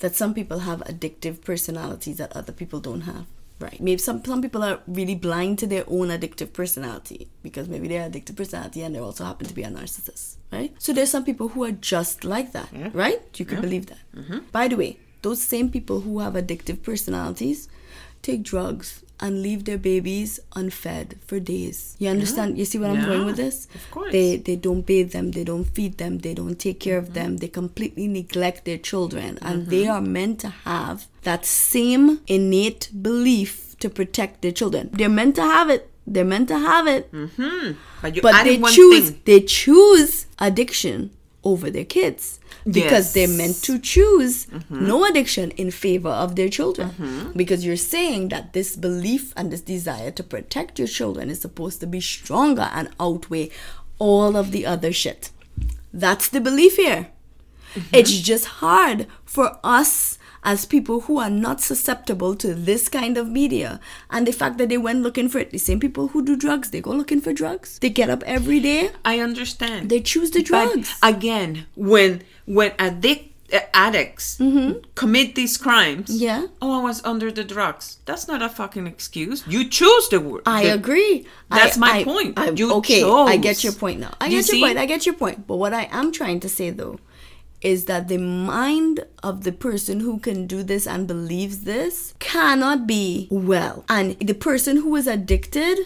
that 0.00 0.14
some 0.14 0.34
people 0.34 0.60
have 0.60 0.80
addictive 0.80 1.42
personalities 1.42 2.16
that 2.16 2.36
other 2.36 2.52
people 2.52 2.80
don't 2.80 3.02
have. 3.02 3.26
Right. 3.60 3.80
Maybe 3.80 3.98
some 3.98 4.24
some 4.24 4.42
people 4.42 4.64
are 4.64 4.80
really 4.86 5.14
blind 5.14 5.60
to 5.60 5.66
their 5.66 5.84
own 5.86 6.08
addictive 6.08 6.52
personality 6.52 7.28
because 7.42 7.68
maybe 7.68 7.86
they're 7.86 8.10
addictive 8.10 8.36
personality 8.36 8.82
and 8.82 8.94
they 8.94 8.98
also 8.98 9.24
happen 9.24 9.46
to 9.46 9.54
be 9.54 9.62
a 9.62 9.68
narcissist. 9.68 10.36
Right. 10.52 10.74
So 10.78 10.92
there's 10.92 11.10
some 11.10 11.24
people 11.24 11.48
who 11.48 11.62
are 11.62 11.70
just 11.70 12.24
like 12.24 12.52
that. 12.52 12.68
Right. 12.92 13.22
You 13.38 13.44
could 13.44 13.60
believe 13.60 13.86
that. 13.86 13.98
Mm-hmm. 14.16 14.38
By 14.50 14.68
the 14.68 14.76
way, 14.76 14.98
those 15.22 15.40
same 15.40 15.70
people 15.70 16.00
who 16.00 16.18
have 16.18 16.34
addictive 16.34 16.82
personalities 16.82 17.68
take 18.22 18.42
drugs 18.42 19.03
and 19.20 19.42
leave 19.42 19.64
their 19.64 19.78
babies 19.78 20.40
unfed 20.54 21.16
for 21.26 21.38
days. 21.38 21.96
You 21.98 22.08
understand? 22.10 22.58
You 22.58 22.64
see 22.64 22.78
what 22.78 22.90
I'm 22.90 23.04
going 23.04 23.24
with 23.24 23.36
this? 23.36 23.68
of 23.74 23.90
course. 23.90 24.12
They 24.12 24.36
they 24.36 24.56
don't 24.56 24.82
bathe 24.82 25.12
them, 25.12 25.30
they 25.30 25.44
don't 25.44 25.64
feed 25.64 25.98
them, 25.98 26.18
they 26.18 26.34
don't 26.34 26.58
take 26.58 26.80
care 26.80 26.98
of 26.98 27.06
mm-hmm. 27.06 27.14
them. 27.14 27.36
They 27.38 27.48
completely 27.48 28.08
neglect 28.08 28.64
their 28.64 28.78
children 28.78 29.38
and 29.42 29.68
they 29.68 29.84
mm-hmm. 29.84 29.92
are 29.92 30.00
meant 30.00 30.40
to 30.40 30.48
have 30.48 31.06
that 31.22 31.46
same 31.46 32.20
innate 32.26 32.90
belief 33.02 33.76
to 33.80 33.88
protect 33.88 34.42
their 34.42 34.52
children. 34.52 34.90
They're 34.92 35.08
meant 35.08 35.36
to 35.36 35.42
have 35.42 35.70
it. 35.70 35.90
They're 36.06 36.24
meant 36.24 36.48
to 36.48 36.58
have 36.58 36.86
it. 36.86 37.10
Mm-hmm. 37.12 37.72
but 38.02 38.14
you 38.16 38.22
But 38.22 38.34
added 38.34 38.62
they 38.62 38.70
choose 38.70 39.10
thing. 39.10 39.20
they 39.24 39.40
choose 39.40 40.26
addiction 40.38 41.10
over 41.44 41.70
their 41.70 41.84
kids 41.84 42.40
because 42.70 43.12
they're 43.12 43.28
meant 43.28 43.62
to 43.62 43.78
choose 43.78 44.46
mm-hmm. 44.46 44.86
no 44.86 45.04
addiction 45.04 45.50
in 45.52 45.70
favor 45.70 46.08
of 46.08 46.36
their 46.36 46.48
children. 46.48 46.90
Mm-hmm. 46.90 47.32
Because 47.36 47.64
you're 47.64 47.76
saying 47.76 48.28
that 48.28 48.52
this 48.52 48.76
belief 48.76 49.32
and 49.36 49.52
this 49.52 49.60
desire 49.60 50.10
to 50.12 50.22
protect 50.22 50.78
your 50.78 50.88
children 50.88 51.30
is 51.30 51.40
supposed 51.40 51.80
to 51.80 51.86
be 51.86 52.00
stronger 52.00 52.70
and 52.72 52.88
outweigh 52.98 53.50
all 53.98 54.36
of 54.36 54.50
the 54.50 54.66
other 54.66 54.92
shit. 54.92 55.30
That's 55.92 56.28
the 56.28 56.40
belief 56.40 56.76
here. 56.76 57.08
Mm-hmm. 57.74 57.94
It's 57.94 58.18
just 58.20 58.46
hard 58.46 59.06
for 59.24 59.58
us 59.62 60.18
as 60.44 60.64
people 60.66 61.00
who 61.02 61.18
are 61.18 61.30
not 61.30 61.60
susceptible 61.60 62.34
to 62.36 62.54
this 62.54 62.88
kind 62.88 63.16
of 63.16 63.28
media 63.28 63.80
and 64.10 64.26
the 64.26 64.32
fact 64.32 64.58
that 64.58 64.68
they 64.68 64.76
went 64.78 65.02
looking 65.02 65.28
for 65.28 65.38
it 65.38 65.50
the 65.50 65.58
same 65.58 65.80
people 65.80 66.08
who 66.08 66.22
do 66.24 66.36
drugs 66.36 66.70
they 66.70 66.80
go 66.80 66.90
looking 66.92 67.20
for 67.20 67.32
drugs 67.32 67.78
they 67.80 67.88
get 67.90 68.10
up 68.10 68.22
every 68.24 68.60
day 68.60 68.90
I 69.04 69.20
understand. 69.20 69.88
they 69.90 70.00
choose 70.00 70.30
the 70.30 70.40
But 70.40 70.46
drugs 70.46 70.98
again, 71.02 71.66
when 71.74 72.22
when 72.46 72.72
addict 72.78 73.30
uh, 73.52 73.60
addicts 73.74 74.36
commit 74.94 75.34
these 75.34 75.56
crimes, 75.56 76.08
Mm-hmm. 76.10 76.22
Yeah. 76.28 76.46
Oh, 76.62 76.80
I 76.80 76.82
was 76.82 77.04
under 77.04 77.30
the 77.30 77.44
drugs. 77.44 77.98
That's 78.06 78.26
not 78.26 78.40
a 78.42 78.48
fucking 78.48 78.86
excuse. 78.86 79.44
You 79.46 79.68
choose 79.68 80.08
the 80.08 80.18
word. 80.20 80.42
I 80.46 80.64
the- 80.64 80.74
agree. 80.74 81.26
That's 81.50 81.76
I- 81.76 81.80
my 81.80 81.92
I- 82.00 82.04
point. 82.04 82.38
I- 82.38 82.50
You 82.50 82.72
okay, 82.80 83.02
I 83.04 83.36
get 83.36 83.62
your 83.62 83.72
point 83.74 84.00
now. 84.00 84.14
I 84.20 84.26
You 84.26 84.40
get 84.42 84.48
your 84.52 84.60
point. 84.66 84.78
I 84.78 84.86
get 84.86 85.04
your 85.06 85.14
point. 85.14 85.46
But 85.46 85.56
what 85.56 85.72
I 85.74 85.84
am 85.92 86.10
trying 86.12 86.40
to 86.40 86.48
say 86.48 86.70
though 86.70 86.98
is 87.64 87.86
that 87.86 88.08
the 88.08 88.18
mind 88.18 89.04
of 89.22 89.42
the 89.42 89.50
person 89.52 90.00
who 90.00 90.18
can 90.20 90.46
do 90.46 90.62
this 90.62 90.86
and 90.86 91.08
believes 91.08 91.64
this 91.64 92.14
cannot 92.18 92.86
be 92.86 93.26
well. 93.30 93.84
And 93.88 94.16
the 94.20 94.34
person 94.34 94.76
who 94.76 94.94
is 94.94 95.06
addicted, 95.06 95.78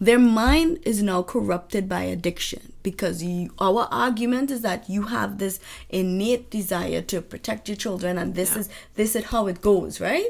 their 0.00 0.18
mind 0.18 0.78
is 0.82 1.02
now 1.02 1.22
corrupted 1.22 1.88
by 1.88 2.02
addiction 2.04 2.72
because 2.82 3.22
you, 3.22 3.50
our 3.60 3.86
argument 3.90 4.50
is 4.50 4.62
that 4.62 4.88
you 4.88 5.02
have 5.02 5.36
this 5.36 5.60
innate 5.90 6.50
desire 6.50 7.02
to 7.02 7.20
protect 7.20 7.68
your 7.68 7.76
children 7.76 8.16
and 8.16 8.34
this 8.34 8.56
is 8.56 8.70
this 8.94 9.14
is 9.14 9.24
how 9.26 9.46
it 9.46 9.60
goes, 9.60 10.00
right? 10.00 10.26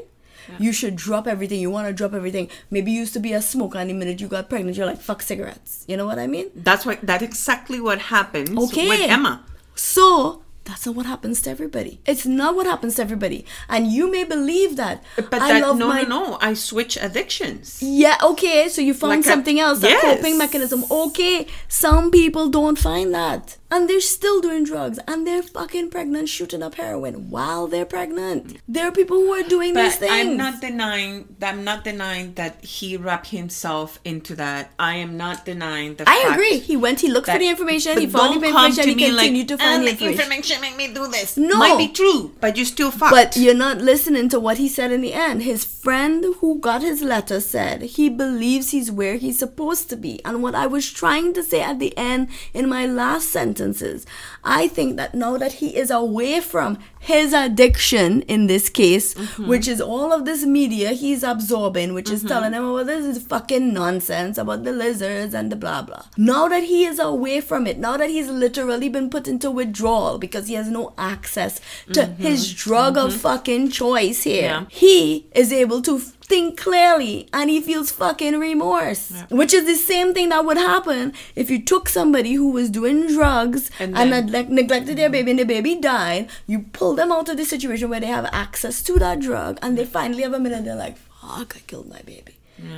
You 0.59 0.73
should 0.73 0.95
drop 0.97 1.27
everything. 1.27 1.61
You 1.61 1.69
want 1.69 1.87
to 1.87 1.93
drop 1.93 2.13
everything. 2.13 2.49
Maybe 2.69 2.91
you 2.91 2.99
used 3.01 3.13
to 3.13 3.19
be 3.19 3.31
a 3.31 3.41
smoker, 3.41 3.77
and 3.77 3.89
the 3.89 3.93
minute 3.93 4.19
you 4.19 4.27
got 4.27 4.49
pregnant, 4.49 4.75
you're 4.75 4.87
like, 4.87 4.99
fuck 4.99 5.21
cigarettes. 5.21 5.85
You 5.87 5.95
know 5.97 6.05
what 6.07 6.17
I 6.17 6.25
mean? 6.25 6.49
That's 6.55 6.83
what. 6.83 6.99
That's 7.03 7.23
exactly 7.23 7.79
what 7.79 7.99
happens 7.99 8.49
Okay. 8.49 8.89
with 8.89 9.01
Emma. 9.01 9.45
So 9.75 10.41
that's 10.71 10.85
not 10.85 10.95
what 10.95 11.05
happens 11.05 11.41
to 11.41 11.49
everybody. 11.49 11.99
It's 12.05 12.25
not 12.25 12.55
what 12.55 12.65
happens 12.65 12.95
to 12.95 13.01
everybody. 13.01 13.43
And 13.67 13.91
you 13.91 14.09
may 14.09 14.23
believe 14.23 14.77
that. 14.77 15.03
But 15.17 15.41
I 15.41 15.53
that 15.59 15.61
love 15.63 15.77
no, 15.77 15.87
my 15.89 16.03
no, 16.03 16.07
no. 16.31 16.37
I 16.39 16.53
switch 16.53 16.95
addictions. 16.95 17.83
Yeah, 17.83 18.15
okay. 18.23 18.69
So 18.69 18.79
you 18.81 18.93
found 18.93 19.09
Like 19.09 19.19
a- 19.19 19.23
something 19.23 19.59
else, 19.59 19.83
a 19.83 19.93
coping 19.99 20.37
mechanism. 20.37 20.85
Okay. 20.89 21.45
Some 21.67 22.09
people 22.09 22.47
don't 22.49 22.79
find 22.79 23.13
that. 23.13 23.57
And 23.71 23.89
they're 23.89 24.01
still 24.01 24.41
doing 24.41 24.63
drugs 24.63 24.99
and 25.07 25.25
they're 25.25 25.41
fucking 25.43 25.89
pregnant 25.89 26.29
shooting 26.29 26.61
up 26.61 26.75
heroin 26.75 27.29
while 27.29 27.67
they're 27.67 27.85
pregnant 27.85 28.57
there 28.67 28.87
are 28.87 28.91
people 28.91 29.17
who 29.17 29.31
are 29.31 29.43
doing 29.43 29.73
these 29.73 29.97
But 29.97 30.09
things 30.09 30.11
I'm 30.13 30.37
not 30.37 30.61
denying. 30.61 31.35
I'm 31.41 31.63
not 31.63 31.83
denying 31.83 32.33
that 32.35 32.63
he 32.63 32.97
wrapped 32.97 33.27
himself 33.27 33.99
into 34.05 34.35
that. 34.35 34.71
I 34.79 34.95
am 34.95 35.17
not 35.17 35.45
denying 35.45 35.95
the. 35.95 36.03
I 36.07 36.29
agree. 36.31 36.59
He 36.59 36.75
went, 36.77 36.99
he 37.01 37.09
looked 37.09 37.29
for 37.29 37.37
the 37.37 37.47
information, 37.47 37.97
he 37.97 38.07
found 38.07 38.41
the 38.41 38.47
information, 38.47 38.87
he 38.89 38.95
me 38.95 39.11
like, 39.11 39.25
continued 39.25 39.47
to 39.49 39.57
find 39.57 39.81
"Ah, 39.81 39.85
the 39.85 39.91
information. 39.91 40.19
information 40.21 40.61
make 40.61 40.77
me 40.77 40.93
do 40.93 41.07
this. 41.07 41.37
No. 41.37 41.57
might 41.57 41.77
be 41.77 41.87
true, 41.87 42.31
but 42.39 42.55
you're 42.57 42.65
still 42.65 42.91
fucked. 42.91 43.11
But 43.11 43.37
you're 43.37 43.53
not 43.55 43.77
listening 43.79 44.29
to 44.29 44.39
what 44.39 44.57
he 44.57 44.67
said 44.67 44.91
in 44.91 45.01
the 45.01 45.13
end. 45.13 45.43
His 45.43 45.63
friend 45.65 46.23
who 46.39 46.59
got 46.59 46.81
his 46.81 47.01
letter 47.01 47.39
said 47.39 47.81
he 47.81 48.09
believes 48.09 48.71
he's 48.71 48.91
where 48.91 49.17
he's 49.17 49.39
supposed 49.39 49.89
to 49.89 49.95
be. 49.95 50.23
And 50.25 50.41
what 50.43 50.55
I 50.55 50.67
was 50.67 50.89
trying 50.91 51.33
to 51.33 51.43
say 51.43 51.61
at 51.61 51.79
the 51.79 51.95
end 51.97 52.29
in 52.53 52.69
my 52.69 52.85
last 52.85 53.29
sentences, 53.61 54.05
I 54.43 54.67
think 54.67 54.97
that 54.97 55.13
now 55.13 55.37
that 55.37 55.53
he 55.53 55.75
is 55.77 55.91
away 55.91 56.39
from 56.39 56.79
his 57.01 57.33
addiction 57.33 58.21
in 58.23 58.45
this 58.45 58.69
case, 58.69 59.15
mm-hmm. 59.15 59.47
which 59.47 59.67
is 59.67 59.81
all 59.81 60.13
of 60.13 60.23
this 60.23 60.45
media 60.45 60.91
he's 60.91 61.23
absorbing, 61.23 61.95
which 61.95 62.11
is 62.11 62.19
mm-hmm. 62.19 62.27
telling 62.27 62.53
him, 62.53 62.63
oh, 62.63 62.75
well, 62.75 62.85
this 62.85 63.03
is 63.03 63.23
fucking 63.23 63.73
nonsense 63.73 64.37
about 64.37 64.63
the 64.63 64.71
lizards 64.71 65.33
and 65.33 65.51
the 65.51 65.55
blah 65.55 65.81
blah. 65.81 66.03
Now 66.15 66.47
that 66.47 66.63
he 66.63 66.85
is 66.85 66.99
away 66.99 67.41
from 67.41 67.65
it, 67.65 67.79
now 67.79 67.97
that 67.97 68.11
he's 68.11 68.29
literally 68.29 68.87
been 68.87 69.09
put 69.09 69.27
into 69.27 69.49
withdrawal 69.49 70.19
because 70.19 70.47
he 70.47 70.53
has 70.53 70.69
no 70.69 70.93
access 70.97 71.59
to 71.93 72.01
mm-hmm. 72.01 72.21
his 72.21 72.53
drug 72.53 72.97
of 72.97 73.13
fucking 73.13 73.71
choice 73.71 74.21
here, 74.23 74.41
Yeah. 74.43 74.65
he 74.69 75.27
is 75.33 75.51
able 75.51 75.81
to 75.81 75.99
think 76.31 76.57
clearly 76.57 77.27
and 77.33 77.49
he 77.49 77.59
feels 77.59 77.91
fucking 77.91 78.39
remorse. 78.39 79.11
Which 79.29 79.53
is 79.53 79.65
the 79.65 79.75
same 79.75 80.13
thing 80.13 80.29
that 80.29 80.45
would 80.45 80.57
happen 80.57 81.11
if 81.35 81.49
you 81.49 81.61
took 81.61 81.89
somebody 81.89 82.33
who 82.35 82.51
was 82.51 82.69
doing 82.69 83.07
drugs 83.07 83.69
and, 83.79 83.97
And 83.97 84.13
then- 84.13 84.27
neglect- 84.27 84.49
neglected 84.49 84.97
their 84.97 85.09
baby 85.09 85.31
and 85.31 85.39
the 85.39 85.45
baby 85.45 85.75
died, 85.75 86.29
you 86.47 86.59
pull 86.71 86.90
them 86.95 87.11
out 87.11 87.29
of 87.29 87.37
the 87.37 87.45
situation 87.45 87.89
where 87.89 87.99
they 87.99 88.07
have 88.07 88.25
access 88.31 88.81
to 88.83 88.99
that 88.99 89.19
drug 89.19 89.59
and 89.61 89.77
they 89.77 89.85
finally 89.85 90.23
have 90.23 90.33
a 90.33 90.39
minute 90.39 90.65
they're 90.65 90.75
like, 90.75 90.97
fuck, 90.97 91.55
I 91.55 91.59
killed 91.61 91.89
my 91.89 92.01
baby. 92.01 92.35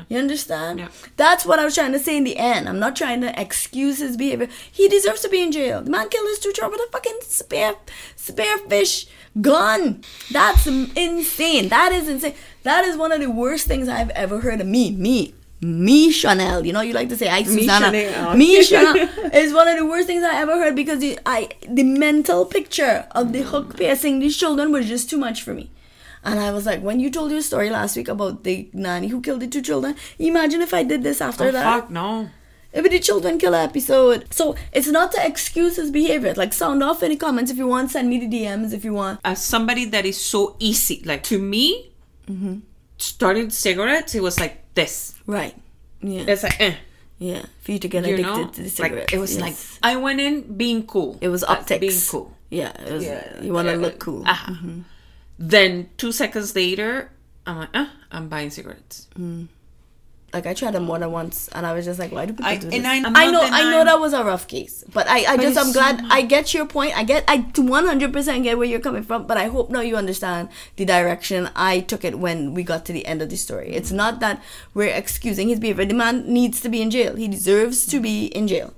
You 0.07 0.17
understand? 0.17 0.79
Yeah. 0.79 0.87
That's 1.17 1.45
what 1.45 1.59
I 1.59 1.65
was 1.65 1.75
trying 1.75 1.91
to 1.91 1.99
say 1.99 2.15
in 2.15 2.23
the 2.23 2.37
end. 2.37 2.69
I'm 2.69 2.79
not 2.79 2.95
trying 2.95 3.21
to 3.21 3.39
excuse 3.39 3.99
his 3.99 4.15
behavior. 4.15 4.47
He 4.71 4.87
deserves 4.87 5.21
to 5.21 5.29
be 5.29 5.41
in 5.41 5.51
jail. 5.51 5.81
The 5.81 5.91
man 5.91 6.09
killed 6.09 6.27
his 6.29 6.39
two 6.39 6.53
children 6.53 6.79
with 6.79 6.87
a 6.87 6.91
fucking 6.91 7.19
spare, 7.21 7.75
spare 8.15 8.57
fish 8.59 9.07
gun. 9.41 10.03
That's 10.31 10.67
insane. 10.67 11.69
That 11.69 11.91
is 11.91 12.07
insane. 12.07 12.35
That 12.63 12.85
is 12.85 12.95
one 12.95 13.11
of 13.11 13.19
the 13.19 13.29
worst 13.29 13.67
things 13.67 13.89
I've 13.89 14.11
ever 14.11 14.39
heard 14.39 14.61
of 14.61 14.67
me. 14.67 14.91
Me. 14.91 15.33
Me 15.63 16.11
Chanel, 16.11 16.65
you 16.65 16.73
know, 16.73 16.81
you 16.81 16.93
like 16.93 17.09
to 17.09 17.17
say 17.17 17.29
I 17.29 17.39
Me 17.39 17.45
Susanna. 17.45 17.85
Chanel. 17.85 18.37
Me 18.37 18.63
Chanel 18.69 19.09
is 19.33 19.53
one 19.53 19.67
of 19.67 19.77
the 19.77 19.85
worst 19.85 20.07
things 20.07 20.23
I 20.23 20.35
ever 20.41 20.53
heard 20.53 20.75
because 20.75 20.99
the, 20.99 21.19
I 21.25 21.49
the 21.67 21.83
mental 21.83 22.45
picture 22.45 23.07
of 23.11 23.33
the 23.33 23.43
hook 23.43 23.77
piercing 23.77 24.19
these 24.19 24.37
children 24.37 24.71
was 24.71 24.87
just 24.87 25.09
too 25.09 25.17
much 25.17 25.41
for 25.41 25.53
me. 25.53 25.71
And 26.25 26.39
I 26.39 26.51
was 26.51 26.65
like, 26.65 26.81
when 26.81 26.99
you 26.99 27.09
told 27.09 27.31
your 27.31 27.41
story 27.41 27.69
last 27.69 27.97
week 27.97 28.07
about 28.07 28.43
the 28.43 28.69
nanny 28.71 29.09
who 29.09 29.19
killed 29.21 29.41
the 29.41 29.47
two 29.47 29.61
children, 29.61 29.95
imagine 30.19 30.61
if 30.61 30.73
I 30.73 30.83
did 30.83 31.03
this 31.03 31.19
after 31.19 31.45
oh, 31.45 31.51
that. 31.51 31.63
fuck 31.63 31.89
no. 31.89 32.29
It 32.71 32.81
would 32.81 32.89
be 32.89 32.97
the 32.97 33.03
children 33.03 33.37
killer 33.37 33.59
episode. 33.59 34.33
So 34.33 34.55
it's 34.71 34.87
not 34.87 35.11
to 35.11 35.25
excuse 35.25 35.75
his 35.75 35.91
behavior. 35.91 36.33
Like 36.33 36.53
sound 36.53 36.81
off 36.81 37.03
in 37.03 37.09
the 37.11 37.17
comments 37.17 37.51
if 37.51 37.57
you 37.57 37.67
want. 37.67 37.91
Send 37.91 38.09
me 38.09 38.25
the 38.25 38.27
DMs 38.27 38.73
if 38.73 38.83
you 38.83 38.93
want. 38.93 39.19
As 39.23 39.43
somebody 39.43 39.85
that 39.85 40.05
is 40.05 40.19
so 40.19 40.55
easy, 40.59 41.03
like 41.05 41.23
to 41.23 41.37
me, 41.37 41.93
Mm-hmm. 42.27 42.59
Starting 43.03 43.49
cigarettes, 43.49 44.15
it 44.15 44.23
was 44.23 44.39
like 44.39 44.63
this. 44.73 45.15
Right. 45.25 45.55
Yeah. 46.01 46.23
It's 46.27 46.43
like, 46.43 46.59
eh, 46.59 46.75
yeah. 47.19 47.43
For 47.61 47.71
you 47.71 47.79
to 47.79 47.87
get 47.87 48.05
you 48.05 48.13
addicted 48.15 48.31
know, 48.31 48.47
to 48.47 48.61
the 48.61 48.63
like 48.63 48.71
cigarettes. 48.71 49.13
it 49.13 49.17
was 49.17 49.31
yes. 49.37 49.41
like 49.41 49.55
I 49.83 49.95
went 49.97 50.19
in 50.19 50.55
being 50.57 50.85
cool. 50.87 51.17
it 51.21 51.29
was 51.29 51.43
optics. 51.43 51.79
being 51.79 52.01
cool. 52.09 52.35
Yeah. 52.49 52.71
It 52.85 52.93
was, 52.93 53.03
Yeah, 53.03 53.41
you 53.41 53.53
want 53.53 53.67
to 53.67 53.73
uh, 53.75 53.77
look 53.77 53.99
cool. 53.99 54.23
uh-huh. 54.27 54.53
Then 55.39 55.89
two 55.97 56.11
seconds 56.11 56.55
later, 56.55 57.11
I'm 57.45 57.57
like, 57.57 57.69
ah, 57.73 57.91
I'm 58.11 58.29
buying 58.29 58.49
cigarettes. 58.51 59.07
Like 60.33 60.47
I 60.47 60.53
tried 60.55 60.71
them 60.73 60.83
more 60.85 60.97
than 60.97 61.11
once, 61.11 61.47
and 61.53 61.63
I 61.65 61.73
was 61.73 61.85
just 61.85 61.99
like, 61.99 62.11
"Why 62.11 62.25
do 62.25 62.33
people 62.33 62.45
I- 62.45 62.57
do 62.57 62.67
this?" 62.69 62.83
I- 62.83 63.25
I 63.25 63.31
know, 63.31 63.41
I 63.41 63.69
know 63.71 63.83
that 63.85 63.99
was 63.99 64.13
a 64.13 64.23
rough 64.23 64.47
case, 64.47 64.83
but 64.91 65.07
I, 65.07 65.25
I 65.33 65.37
But 65.37 65.43
just, 65.43 65.57
I'm 65.59 65.71
glad 65.71 65.99
so 65.99 66.05
I 66.09 66.21
get 66.23 66.53
your 66.55 66.65
point. 66.65 66.97
I 66.97 67.03
get, 67.03 67.23
I 67.27 67.37
100 67.55 68.11
percent 68.11 68.43
get 68.43 68.57
where 68.57 68.65
you're 68.67 68.79
coming 68.79 69.03
from, 69.03 69.27
but 69.27 69.37
I 69.37 69.45
hope 69.47 69.69
now 69.69 69.81
you 69.81 69.95
understand 69.95 70.49
the 70.75 70.85
direction 70.85 71.49
I 71.55 71.81
took 71.81 72.03
it 72.03 72.17
when 72.17 72.53
we 72.55 72.63
got 72.63 72.83
to 72.85 72.93
the 72.93 73.05
end 73.05 73.21
of 73.21 73.29
the 73.29 73.37
story. 73.37 73.69
It's 73.73 73.91
not 73.91 74.19
that 74.21 74.41
we're 74.73 74.87
excusing 74.93 75.49
his 75.49 75.59
behavior. 75.59 75.85
The 75.85 75.93
man 75.93 76.25
needs 76.33 76.59
to 76.61 76.69
be 76.69 76.81
in 76.81 76.89
jail. 76.89 77.15
He 77.15 77.27
deserves 77.27 77.85
to 77.87 77.99
be 77.99 78.25
in 78.27 78.47
jail. 78.47 78.73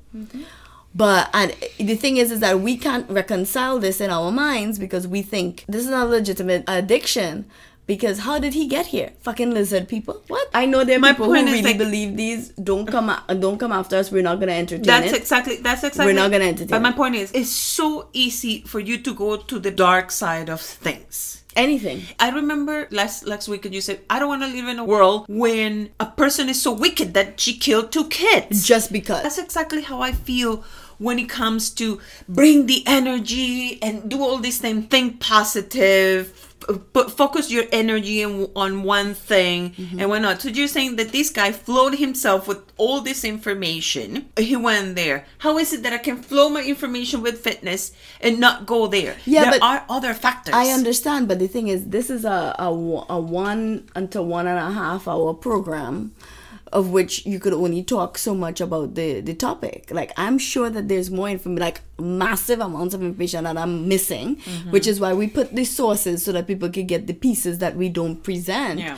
But 0.93 1.29
and 1.33 1.53
the 1.77 1.95
thing 1.95 2.17
is, 2.17 2.31
is 2.31 2.39
that 2.39 2.59
we 2.61 2.77
can't 2.77 3.09
reconcile 3.09 3.79
this 3.79 3.99
in 3.99 4.09
our 4.09 4.31
minds 4.31 4.79
because 4.79 5.07
we 5.07 5.21
think 5.21 5.65
this 5.67 5.83
is 5.83 5.89
not 5.89 6.07
a 6.07 6.09
legitimate 6.09 6.63
addiction. 6.67 7.45
Because 7.87 8.19
how 8.19 8.39
did 8.39 8.53
he 8.55 8.67
get 8.67 8.87
here? 8.87 9.11
Fucking 9.21 9.51
lizard 9.51 9.87
people. 9.87 10.23
What? 10.27 10.49
I 10.55 10.65
know 10.65 10.83
there 10.83 10.97
are 10.97 10.99
My 10.99 11.11
people 11.11 11.27
who 11.27 11.33
really 11.33 11.61
like- 11.61 11.77
believe 11.77 12.17
these. 12.17 12.49
Don't 12.49 12.87
come, 12.87 13.09
a- 13.09 13.23
don't 13.35 13.59
come 13.59 13.71
after 13.71 13.95
us. 13.97 14.11
We're 14.11 14.23
not 14.23 14.39
gonna 14.39 14.53
entertain 14.53 14.83
That's 14.83 15.11
it. 15.13 15.17
exactly. 15.17 15.57
That's 15.57 15.83
exactly. 15.83 16.05
We're 16.13 16.19
not 16.19 16.31
gonna 16.31 16.45
entertain 16.45 16.67
But 16.67 16.81
my 16.81 16.89
it. 16.89 16.95
point 16.95 17.15
is, 17.15 17.31
it's 17.33 17.51
so 17.51 18.07
easy 18.13 18.63
for 18.65 18.79
you 18.79 18.97
to 18.99 19.13
go 19.13 19.37
to 19.37 19.59
the 19.59 19.69
dark 19.71 20.09
side 20.11 20.49
of 20.49 20.61
things. 20.61 21.43
Anything. 21.55 22.01
I 22.19 22.31
remember 22.31 22.87
last 22.91 23.25
last 23.27 23.47
week 23.47 23.63
you 23.71 23.79
said, 23.81 24.01
I 24.09 24.19
don't 24.19 24.27
want 24.27 24.41
to 24.41 24.47
live 24.49 24.67
in 24.67 24.77
a 24.77 24.83
world 24.83 25.25
when 25.29 25.89
a 26.01 26.05
person 26.07 26.49
is 26.49 26.61
so 26.61 26.73
wicked 26.73 27.13
that 27.13 27.39
she 27.39 27.53
killed 27.57 27.91
two 27.93 28.09
kids. 28.09 28.65
Just 28.67 28.91
because. 28.91 29.23
That's 29.23 29.37
exactly 29.37 29.81
how 29.83 30.01
I 30.01 30.11
feel 30.11 30.65
when 30.97 31.17
it 31.19 31.29
comes 31.29 31.69
to 31.75 32.01
bring 32.27 32.65
the 32.65 32.83
energy 32.85 33.79
and 33.81 34.09
do 34.09 34.21
all 34.21 34.37
these 34.39 34.57
things. 34.57 34.87
Think 34.87 35.21
positive. 35.21 36.54
But 36.93 37.11
focus 37.11 37.51
your 37.51 37.65
energy 37.71 38.23
on 38.23 38.83
one 38.83 39.13
thing 39.13 39.55
Mm-hmm. 39.75 39.99
and 39.99 40.09
why 40.09 40.19
not? 40.19 40.41
So 40.41 40.49
you're 40.49 40.67
saying 40.67 40.95
that 40.97 41.11
this 41.11 41.29
guy 41.29 41.51
flowed 41.51 41.95
himself 41.95 42.47
with 42.47 42.59
all 42.77 43.01
this 43.01 43.23
information. 43.23 44.29
He 44.37 44.55
went 44.55 44.95
there. 44.95 45.25
How 45.39 45.57
is 45.57 45.73
it 45.73 45.83
that 45.83 45.93
I 45.93 45.97
can 45.97 46.17
flow 46.21 46.49
my 46.49 46.63
information 46.63 47.21
with 47.21 47.39
fitness 47.39 47.91
and 48.21 48.39
not 48.39 48.65
go 48.65 48.87
there? 48.87 49.15
Yeah, 49.25 49.43
there 49.43 49.51
but 49.51 49.61
are 49.61 49.85
other 49.89 50.13
factors. 50.13 50.53
I 50.53 50.67
understand, 50.69 51.27
but 51.27 51.39
the 51.39 51.47
thing 51.47 51.67
is, 51.67 51.85
this 51.87 52.09
is 52.09 52.25
a, 52.25 52.55
a, 52.59 52.69
a 53.09 53.19
one 53.19 53.87
until 53.95 54.25
one 54.25 54.47
and 54.47 54.57
a 54.57 54.71
half 54.71 55.07
hour 55.07 55.33
program 55.33 56.13
of 56.75 56.91
which 56.91 57.25
you 57.25 57.39
could 57.39 57.53
only 57.53 57.81
talk 57.83 58.17
so 58.17 58.35
much 58.35 58.59
about 58.61 58.95
the, 58.95 59.21
the 59.21 59.33
topic. 59.33 59.87
Like, 59.91 60.11
I'm 60.17 60.37
sure 60.37 60.69
that 60.69 60.87
there's 60.89 61.09
more 61.09 61.29
information, 61.29 61.61
like 61.61 61.81
massive 61.97 62.59
amounts 62.59 62.93
of 62.93 63.01
information 63.01 63.45
that 63.45 63.57
I'm 63.57 63.87
missing, 63.87 64.35
Mm-hmm. 64.35 64.71
which 64.71 64.85
is 64.87 64.99
why 64.99 65.13
we 65.13 65.27
put 65.27 65.55
the 65.55 65.65
sources 65.65 66.23
so 66.25 66.31
that 66.33 66.45
people 66.47 66.69
can 66.69 66.85
get 66.85 67.07
the 67.07 67.13
pieces 67.13 67.59
that 67.59 67.75
we 67.75 67.87
don't 67.89 68.17
present. 68.21 68.79
Yeah. 68.79 68.97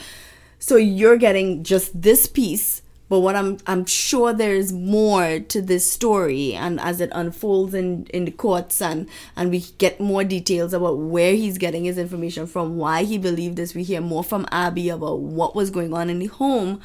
So 0.59 0.75
you're 0.75 1.17
getting 1.17 1.63
just 1.63 2.01
this 2.01 2.25
piece, 2.25 2.81
but 3.09 3.19
what 3.19 3.35
I'm 3.35 3.57
I'm 3.67 3.85
sure 3.85 4.33
there's 4.33 4.71
more 4.73 5.39
to 5.39 5.61
this 5.61 5.85
story 5.89 6.53
and 6.55 6.79
as 6.79 6.99
it 6.99 7.09
unfolds 7.13 7.73
in 7.73 8.05
in 8.07 8.25
the 8.25 8.31
courts 8.31 8.81
and 8.81 9.07
and 9.37 9.51
we 9.51 9.59
get 9.77 9.99
more 10.01 10.23
details 10.25 10.73
about 10.73 10.97
where 10.97 11.33
he's 11.35 11.57
getting 11.57 11.85
his 11.85 11.97
information 11.97 12.47
from, 12.47 12.77
why 12.77 13.03
he 13.03 13.17
believed 13.17 13.55
this, 13.55 13.75
we 13.75 13.83
hear 13.83 14.01
more 14.01 14.23
from 14.23 14.45
Abby 14.51 14.89
about 14.89 15.19
what 15.19 15.55
was 15.55 15.69
going 15.69 15.93
on 15.93 16.09
in 16.09 16.19
the 16.19 16.25
home. 16.41 16.81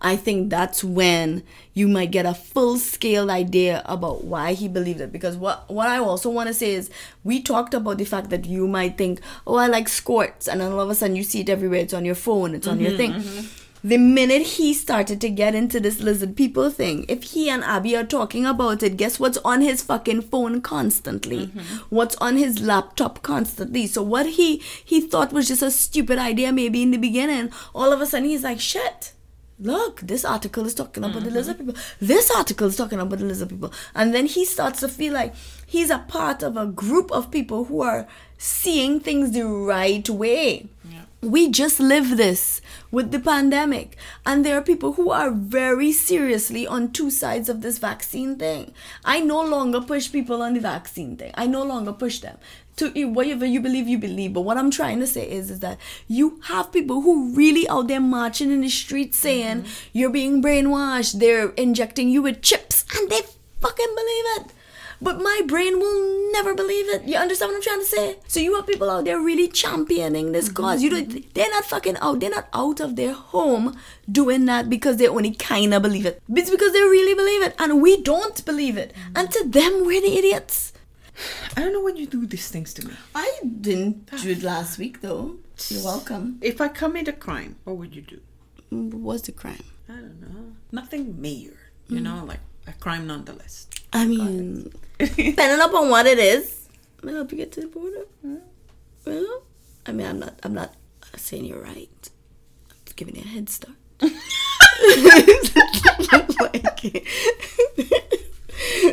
I 0.00 0.16
think 0.16 0.50
that's 0.50 0.84
when 0.84 1.42
you 1.74 1.88
might 1.88 2.10
get 2.10 2.26
a 2.26 2.34
full 2.34 2.78
scale 2.78 3.30
idea 3.30 3.82
about 3.86 4.24
why 4.24 4.52
he 4.52 4.68
believed 4.68 5.00
it. 5.00 5.12
Because 5.12 5.36
what 5.36 5.70
what 5.70 5.88
I 5.88 5.98
also 5.98 6.30
want 6.30 6.48
to 6.48 6.54
say 6.54 6.74
is 6.74 6.90
we 7.24 7.40
talked 7.40 7.74
about 7.74 7.98
the 7.98 8.04
fact 8.04 8.30
that 8.30 8.44
you 8.44 8.66
might 8.68 8.98
think, 8.98 9.20
oh, 9.46 9.56
I 9.56 9.66
like 9.66 9.88
squirts, 9.88 10.48
and 10.48 10.60
then 10.60 10.72
all 10.72 10.80
of 10.80 10.90
a 10.90 10.94
sudden 10.94 11.16
you 11.16 11.22
see 11.22 11.40
it 11.40 11.48
everywhere. 11.48 11.80
It's 11.80 11.94
on 11.94 12.04
your 12.04 12.14
phone. 12.14 12.54
It's 12.54 12.66
on 12.66 12.80
your 12.80 12.90
mm-hmm, 12.90 12.96
thing. 12.96 13.12
Mm-hmm. 13.12 13.62
The 13.84 13.98
minute 13.98 14.42
he 14.42 14.74
started 14.74 15.20
to 15.20 15.30
get 15.30 15.54
into 15.54 15.78
this 15.78 16.00
lizard 16.00 16.36
people 16.36 16.70
thing, 16.70 17.04
if 17.08 17.22
he 17.22 17.48
and 17.48 17.62
Abby 17.62 17.96
are 17.96 18.04
talking 18.04 18.44
about 18.44 18.82
it, 18.82 18.96
guess 18.96 19.20
what's 19.20 19.38
on 19.44 19.60
his 19.60 19.80
fucking 19.80 20.22
phone 20.22 20.60
constantly? 20.60 21.46
Mm-hmm. 21.46 21.76
What's 21.90 22.16
on 22.16 22.36
his 22.36 22.60
laptop 22.60 23.22
constantly? 23.22 23.86
So 23.86 24.02
what 24.02 24.26
he 24.26 24.56
he 24.84 25.00
thought 25.00 25.32
was 25.32 25.46
just 25.46 25.62
a 25.62 25.70
stupid 25.70 26.18
idea 26.18 26.52
maybe 26.52 26.82
in 26.82 26.90
the 26.90 26.96
beginning, 26.96 27.52
all 27.74 27.92
of 27.92 28.00
a 28.00 28.06
sudden 28.06 28.28
he's 28.28 28.42
like, 28.42 28.60
shit. 28.60 29.12
Look, 29.58 30.00
this 30.00 30.24
article 30.24 30.66
is 30.66 30.74
talking 30.74 31.02
about 31.02 31.24
the 31.24 31.30
lizard 31.30 31.56
mm-hmm. 31.56 31.68
people. 31.68 31.82
This 31.98 32.30
article 32.30 32.68
is 32.68 32.76
talking 32.76 33.00
about 33.00 33.18
the 33.18 33.24
lizard 33.24 33.48
people. 33.48 33.72
And 33.94 34.14
then 34.14 34.26
he 34.26 34.44
starts 34.44 34.80
to 34.80 34.88
feel 34.88 35.14
like 35.14 35.34
he's 35.66 35.88
a 35.88 36.00
part 36.00 36.42
of 36.42 36.56
a 36.56 36.66
group 36.66 37.10
of 37.10 37.30
people 37.30 37.64
who 37.64 37.80
are 37.80 38.06
seeing 38.36 39.00
things 39.00 39.32
the 39.32 39.46
right 39.46 40.08
way. 40.08 40.68
We 41.22 41.50
just 41.50 41.80
live 41.80 42.18
this 42.18 42.60
with 42.90 43.10
the 43.10 43.18
pandemic. 43.18 43.96
And 44.26 44.44
there 44.44 44.56
are 44.58 44.62
people 44.62 44.92
who 44.92 45.10
are 45.10 45.30
very 45.30 45.90
seriously 45.90 46.66
on 46.66 46.92
two 46.92 47.10
sides 47.10 47.48
of 47.48 47.62
this 47.62 47.78
vaccine 47.78 48.36
thing. 48.36 48.72
I 49.04 49.20
no 49.20 49.42
longer 49.42 49.80
push 49.80 50.12
people 50.12 50.42
on 50.42 50.54
the 50.54 50.60
vaccine 50.60 51.16
thing. 51.16 51.32
I 51.34 51.46
no 51.46 51.64
longer 51.64 51.92
push 51.92 52.20
them. 52.20 52.38
To 52.76 52.92
eat 52.94 53.06
whatever 53.06 53.46
you 53.46 53.60
believe, 53.60 53.88
you 53.88 53.98
believe. 53.98 54.34
But 54.34 54.42
what 54.42 54.58
I'm 54.58 54.70
trying 54.70 55.00
to 55.00 55.06
say 55.06 55.30
is, 55.30 55.50
is 55.50 55.60
that 55.60 55.78
you 56.08 56.40
have 56.44 56.72
people 56.72 57.00
who 57.00 57.34
really 57.34 57.66
out 57.68 57.88
there 57.88 58.00
marching 58.00 58.52
in 58.52 58.60
the 58.60 58.68
streets 58.68 59.16
saying 59.16 59.62
mm-hmm. 59.62 59.88
you're 59.94 60.10
being 60.10 60.42
brainwashed. 60.42 61.18
They're 61.18 61.50
injecting 61.50 62.10
you 62.10 62.20
with 62.20 62.42
chips, 62.42 62.84
and 62.94 63.08
they 63.08 63.22
fucking 63.60 63.94
believe 63.94 64.24
it 64.36 64.52
but 65.00 65.20
my 65.20 65.42
brain 65.46 65.78
will 65.78 66.32
never 66.32 66.54
believe 66.54 66.88
it. 66.88 67.04
You 67.04 67.16
understand 67.16 67.50
what 67.50 67.56
I'm 67.56 67.62
trying 67.62 67.80
to 67.80 67.86
say? 67.86 68.16
So 68.28 68.40
you 68.40 68.54
have 68.56 68.66
people 68.66 68.90
out 68.90 69.04
there 69.04 69.20
really 69.20 69.48
championing 69.48 70.32
this 70.32 70.46
mm-hmm. 70.46 70.62
cause. 70.62 70.82
You 70.82 70.90
don't, 70.90 71.34
they're 71.34 71.50
not 71.50 71.64
fucking 71.64 71.96
out. 72.00 72.20
They're 72.20 72.30
not 72.30 72.48
out 72.52 72.80
of 72.80 72.96
their 72.96 73.12
home 73.12 73.76
doing 74.10 74.46
that 74.46 74.70
because 74.70 74.96
they 74.96 75.08
only 75.08 75.32
kind 75.32 75.74
of 75.74 75.82
believe 75.82 76.06
it. 76.06 76.22
It's 76.28 76.50
because 76.50 76.72
they 76.72 76.82
really 76.82 77.14
believe 77.14 77.42
it, 77.42 77.54
and 77.58 77.82
we 77.82 78.00
don't 78.02 78.44
believe 78.44 78.76
it. 78.76 78.92
Mm-hmm. 78.92 79.16
And 79.16 79.30
to 79.32 79.48
them, 79.48 79.84
we're 79.84 80.00
the 80.00 80.16
idiots. 80.16 80.72
I 81.56 81.60
don't 81.60 81.72
know 81.72 81.82
when 81.82 81.96
you 81.96 82.06
do 82.06 82.26
these 82.26 82.48
things 82.48 82.74
to 82.74 82.86
me. 82.86 82.94
I 83.14 83.40
didn't 83.60 84.08
ah. 84.12 84.18
do 84.22 84.30
it 84.30 84.42
last 84.42 84.78
week 84.78 85.00
though. 85.00 85.36
You're 85.68 85.84
welcome. 85.84 86.38
If 86.42 86.60
I 86.60 86.68
commit 86.68 87.08
a 87.08 87.12
crime, 87.12 87.56
what 87.64 87.76
would 87.76 87.94
you 87.94 88.02
do? 88.02 88.20
Mm, 88.72 88.92
what's 88.94 89.22
the 89.22 89.32
crime? 89.32 89.64
I 89.88 89.94
don't 89.94 90.20
know. 90.20 90.52
Nothing 90.72 91.20
major. 91.20 91.56
You 91.88 92.00
mm. 92.00 92.02
know, 92.02 92.24
like 92.24 92.40
a 92.66 92.72
crime 92.72 93.06
nonetheless. 93.06 93.68
I 93.92 94.04
mean, 94.06 94.72
depending 94.98 95.60
upon 95.60 95.88
what 95.88 96.06
it 96.06 96.18
is, 96.18 96.68
I'll 97.02 97.14
help 97.14 97.32
you 97.32 97.38
get 97.38 97.52
to 97.52 97.60
the 97.62 97.68
border. 97.68 98.04
Hmm? 98.22 98.36
Well, 99.06 99.42
I 99.86 99.92
mean, 99.92 100.06
I'm 100.06 100.18
not, 100.18 100.38
I'm 100.42 100.54
not 100.54 100.74
saying 101.16 101.44
you're 101.44 101.62
right. 101.62 102.10
I'm 102.70 102.76
just 102.84 102.96
giving 102.96 103.16
you 103.16 103.22
a 103.22 103.28
head 103.28 103.48
start. 103.48 103.76
like, 106.40 107.06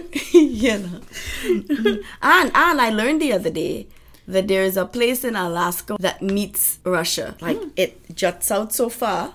you 0.32 0.80
know. 0.80 1.02
And 2.22 2.52
and 2.54 2.82
I 2.82 2.90
learned 2.90 3.22
the 3.22 3.34
other 3.34 3.50
day 3.50 3.88
that 4.28 4.48
there 4.48 4.64
is 4.64 4.78
a 4.78 4.86
place 4.86 5.24
in 5.24 5.36
Alaska 5.36 5.98
that 6.00 6.22
meets 6.22 6.80
Russia. 6.84 7.36
Like 7.42 7.62
hmm. 7.62 7.70
it 7.76 8.16
juts 8.16 8.52
out 8.52 8.74
so 8.74 8.90
far 8.90 9.34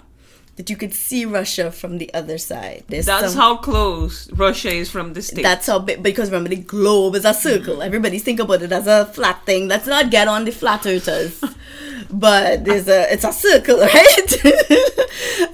that 0.57 0.69
you 0.69 0.77
could 0.77 0.93
see 0.93 1.25
Russia 1.25 1.71
from 1.71 1.99
the 1.99 2.13
other 2.13 2.37
side. 2.37 2.83
There's 2.89 3.07
That's 3.07 3.33
some- 3.33 3.41
how 3.41 3.57
close 3.59 4.29
Russia 4.33 4.71
is 4.71 4.91
from 4.91 5.13
the 5.13 5.23
States. 5.23 5.43
that's 5.43 5.67
how 5.69 5.79
big 5.79 6.03
because 6.03 6.31
remember 6.31 6.51
the 6.51 6.57
globe 6.57 7.15
is 7.15 7.25
a 7.25 7.35
circle. 7.35 7.77
Hmm. 7.77 7.83
Everybody's 7.83 8.25
think 8.25 8.41
about 8.41 8.63
it 8.63 8.73
as 8.73 8.87
a 8.87 9.07
flat 9.07 9.45
thing. 9.47 9.69
Let's 9.69 9.87
not 9.87 10.11
get 10.11 10.27
on 10.27 10.45
the 10.45 10.53
flat 10.53 10.87
earthers. 10.87 11.43
But 12.11 12.65
there's 12.65 12.89
a 12.89 13.13
it's 13.13 13.25
a 13.25 13.33
circle, 13.33 13.79
right? 13.81 14.45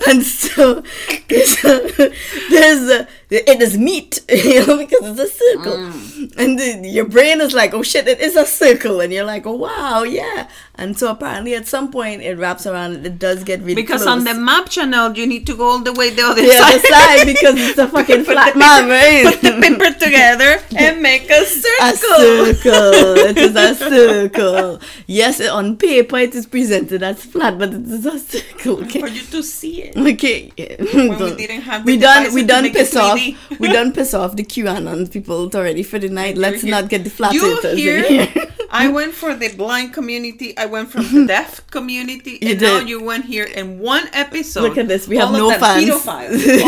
and 0.07 0.23
so 0.23 0.85
there's 1.29 1.65
a, 1.65 2.13
there's 2.49 2.91
a, 2.91 3.09
it 3.31 3.63
is 3.63 3.77
meat, 3.79 4.21
you 4.29 4.67
know, 4.67 4.79
because 4.79 5.19
it's 5.19 5.33
a 5.33 5.35
circle. 5.35 5.77
Mm. 5.77 6.37
And 6.37 6.59
then 6.59 6.85
your 6.85 7.07
brain 7.07 7.41
is 7.41 7.55
like, 7.55 7.75
oh 7.75 7.83
shit, 7.83 8.07
it 8.09 8.21
is 8.21 8.37
a 8.37 8.47
circle, 8.47 9.01
and 9.01 9.13
you're 9.13 9.25
like, 9.25 9.47
oh 9.47 9.55
wow, 9.55 10.03
yeah. 10.03 10.49
And 10.77 10.99
so 10.99 11.11
apparently 11.11 11.55
at 11.55 11.69
some 11.69 11.93
point 11.93 12.23
it 12.23 12.37
wraps 12.37 12.67
around. 12.67 13.07
It 13.07 13.19
does 13.19 13.45
get 13.45 13.61
really 13.61 13.77
because 13.77 14.03
close. 14.03 14.19
on 14.19 14.25
the 14.25 14.35
map 14.35 14.69
channel, 14.69 15.17
you 15.17 15.27
need 15.27 15.47
to 15.47 15.57
go 15.57 15.69
all 15.69 15.79
the 15.79 15.93
way 15.93 16.11
the 16.11 16.23
other 16.23 16.43
the 16.43 16.51
side. 16.51 16.75
other 16.75 16.89
side 16.89 17.27
because 17.27 17.55
it's 17.57 17.79
a 17.79 17.87
fucking 17.95 18.25
flat 18.25 18.55
the 18.55 18.59
map, 18.59 18.89
right? 18.89 19.25
Put 19.41 19.41
the 19.41 19.61
paper 19.61 19.97
together 19.99 20.61
and 20.77 21.01
make 21.01 21.31
a 21.31 21.45
circle. 21.45 21.85
a 21.85 22.55
circle. 22.55 23.27
it 23.29 23.39
is 23.39 23.55
a 23.55 23.75
circle. 23.75 24.81
Yes, 25.07 25.41
on 25.47 25.77
paper 25.77 26.19
it 26.19 26.35
is 26.35 26.47
presented 26.47 27.05
as 27.05 27.25
flat, 27.25 27.57
but 27.57 27.73
it 27.73 27.83
is 27.83 28.05
a 28.05 28.19
circle. 28.19 28.83
Okay? 28.83 29.01
For 29.01 29.09
you 29.09 29.23
to 29.23 29.43
see 29.45 29.83
it. 29.83 29.97
Okay. 29.97 30.53
yeah. 30.57 30.77
we 30.81 31.37
didn't 31.37 31.63
have 31.63 31.87
the 31.87 31.93
we 31.93 31.99
done 31.99 32.35
we 32.35 32.43
done 32.43 32.65
make 32.65 32.75
it 32.75 32.87
off 33.15 33.21
3D. 33.21 33.59
we 33.59 33.69
done 33.73 33.93
piss 33.93 34.13
off 34.15 34.37
the 34.37 34.45
QAnon 34.45 35.11
people 35.11 35.51
already 35.55 35.83
for 35.83 35.99
the 35.99 36.09
night. 36.09 36.37
Let's 36.37 36.63
not 36.65 36.89
get 36.89 37.05
the 37.05 37.11
flat 37.11 37.33
You 37.35 37.61
here? 37.75 38.29
I 38.71 38.89
went 38.89 39.15
for 39.15 39.35
the 39.35 39.49
blind 39.55 39.93
community. 39.95 40.57
I 40.59 40.67
went 40.67 40.91
from 40.91 41.05
the 41.13 41.27
deaf 41.27 41.65
community, 41.71 42.39
You 42.43 42.51
and 42.53 42.61
now 42.61 42.79
did. 42.81 42.89
you 42.89 42.99
went 43.03 43.25
here 43.25 43.45
in 43.45 43.79
one 43.79 44.09
episode. 44.13 44.63
Look 44.63 44.79
at 44.79 44.89
this, 44.89 45.07
we 45.07 45.17
have 45.19 45.29
all 45.31 45.51
no 45.51 45.59
fans. 45.59 45.85
pedophiles. 45.85 46.43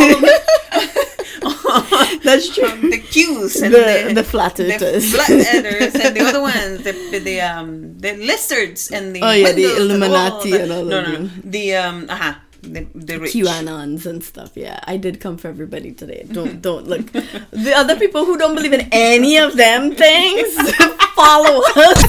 All 1.43 1.53
of 1.83 1.91
them- 1.91 2.21
That's 2.25 2.49
true. 2.55 2.67
From 2.69 2.91
the 2.91 2.99
Qs 2.99 3.63
and 3.63 3.75
The- 3.75 4.05
the, 4.09 4.15
the 4.15 4.25
flat 4.25 4.59
earthers. 4.59 5.13
the 5.13 5.19
flat 5.19 5.31
earthers, 5.31 5.95
and 5.95 6.17
the 6.17 6.21
other 6.25 6.41
ones, 6.41 6.83
the 6.85 6.93
the 7.21 7.41
um 7.41 7.99
the 7.99 8.13
lizards 8.17 8.91
and 8.91 9.15
the 9.15 9.21
Oh, 9.23 9.31
yeah, 9.33 9.53
the 9.53 9.63
windows 9.67 9.79
and 9.79 9.91
Illuminati 9.91 10.51
the- 10.53 10.63
and 10.63 10.73
all 10.73 10.85
no, 10.85 10.99
of 10.99 11.05
no, 11.07 11.13
them. 11.13 11.23
no, 11.45 11.51
the 11.51 11.75
um 11.77 12.07
uh 12.09 12.35
the 12.67 12.87
the 12.95 13.21
rich. 13.21 13.33
QAnons 13.33 14.07
and 14.07 14.23
stuff. 14.23 14.53
Yeah, 14.55 14.81
I 14.85 14.97
did 14.97 15.21
come 15.21 15.37
for 15.37 15.49
everybody 15.49 15.93
today. 15.93 16.27
Don't 16.31 16.61
don't 16.61 16.87
look. 16.87 17.11
The 17.13 17.73
other 17.75 17.97
people 17.97 18.25
who 18.25 18.37
don't 18.39 18.55
believe 18.55 18.73
in 18.73 18.89
any 18.93 19.39
of 19.39 19.57
them 19.57 19.95
things 19.95 20.55
follow 21.15 21.63
us. 21.77 22.03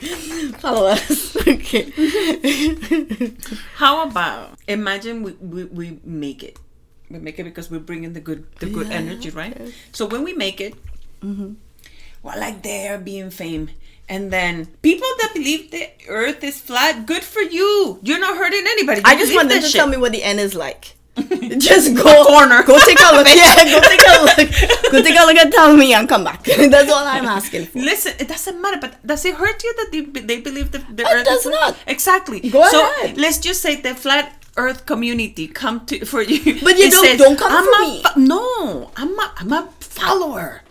follow 0.60 0.86
us. 0.86 1.36
Okay. 1.46 1.92
How 3.74 4.08
about 4.08 4.58
imagine 4.68 5.22
we, 5.22 5.32
we, 5.32 5.64
we 5.64 6.00
make 6.04 6.42
it. 6.42 6.58
We 7.10 7.18
make 7.18 7.38
it 7.38 7.44
because 7.44 7.70
we're 7.70 7.80
bringing 7.80 8.12
the 8.12 8.20
good 8.20 8.46
the 8.60 8.66
good 8.66 8.88
Yeah, 8.88 9.02
energy, 9.02 9.30
right? 9.30 9.56
So 9.92 10.06
when 10.06 10.22
we 10.22 10.32
make 10.32 10.60
it, 10.60 10.74
mm-hmm. 11.20 11.54
we're 12.22 12.38
like 12.38 12.62
there 12.62 12.98
being 12.98 13.30
fame. 13.30 13.70
And 14.10 14.32
then 14.32 14.66
people 14.82 15.06
that 15.20 15.30
believe 15.34 15.70
the 15.70 15.88
earth 16.08 16.42
is 16.42 16.60
flat, 16.60 17.06
good 17.06 17.22
for 17.22 17.40
you. 17.42 18.00
You're 18.02 18.18
not 18.18 18.36
hurting 18.36 18.64
anybody. 18.66 19.02
I 19.04 19.14
just 19.16 19.32
want 19.34 19.48
them 19.48 19.60
to 19.62 19.66
shit. 19.68 19.78
tell 19.78 19.86
me 19.86 19.96
what 19.96 20.10
the 20.10 20.22
end 20.24 20.40
is 20.40 20.54
like. 20.56 20.96
Just 21.58 21.94
go 21.94 22.24
corner. 22.26 22.62
Go 22.64 22.78
take 22.90 22.98
a 22.98 23.10
look. 23.14 23.26
Yeah, 23.40 23.54
go 23.74 23.80
take 23.92 24.02
a 24.02 24.16
look. 24.26 24.48
Go 24.92 24.98
take 25.02 25.18
a 25.18 25.24
look 25.26 25.36
and 25.36 25.52
tell 25.52 25.76
me 25.76 25.92
and 25.94 26.08
come 26.08 26.24
back. 26.24 26.42
That's 26.74 26.90
all 26.90 27.06
I'm 27.06 27.26
asking 27.26 27.66
for. 27.66 27.78
Listen, 27.78 28.14
it 28.18 28.26
doesn't 28.28 28.60
matter, 28.60 28.78
but 28.80 28.92
does 29.06 29.24
it 29.24 29.34
hurt 29.36 29.62
you 29.62 29.72
that 29.78 29.88
they, 29.92 30.00
they 30.22 30.40
believe 30.40 30.72
the, 30.72 30.78
the 30.78 31.02
It 31.04 31.12
earth 31.14 31.24
does 31.26 31.46
is 31.46 31.52
not. 31.52 31.76
Exactly. 31.86 32.40
Go 32.50 32.66
so 32.68 32.80
ahead. 32.82 33.16
let's 33.18 33.38
just 33.38 33.60
say 33.62 33.80
the 33.80 33.94
flat 33.94 34.26
earth 34.56 34.86
community 34.86 35.46
come 35.46 35.84
to 35.86 36.04
for 36.04 36.22
you. 36.22 36.60
But 36.64 36.78
you 36.78 36.90
don't- 36.90 37.18
don't 37.18 37.38
come 37.38 37.52
I'm 37.52 37.64
for 37.64 37.82
a 37.82 37.86
me." 37.86 38.02
fo- 38.02 38.18
no, 38.20 38.90
I'm 38.96 39.18
a, 39.18 39.32
I'm 39.38 39.52
a 39.52 39.68
follower. 39.80 40.62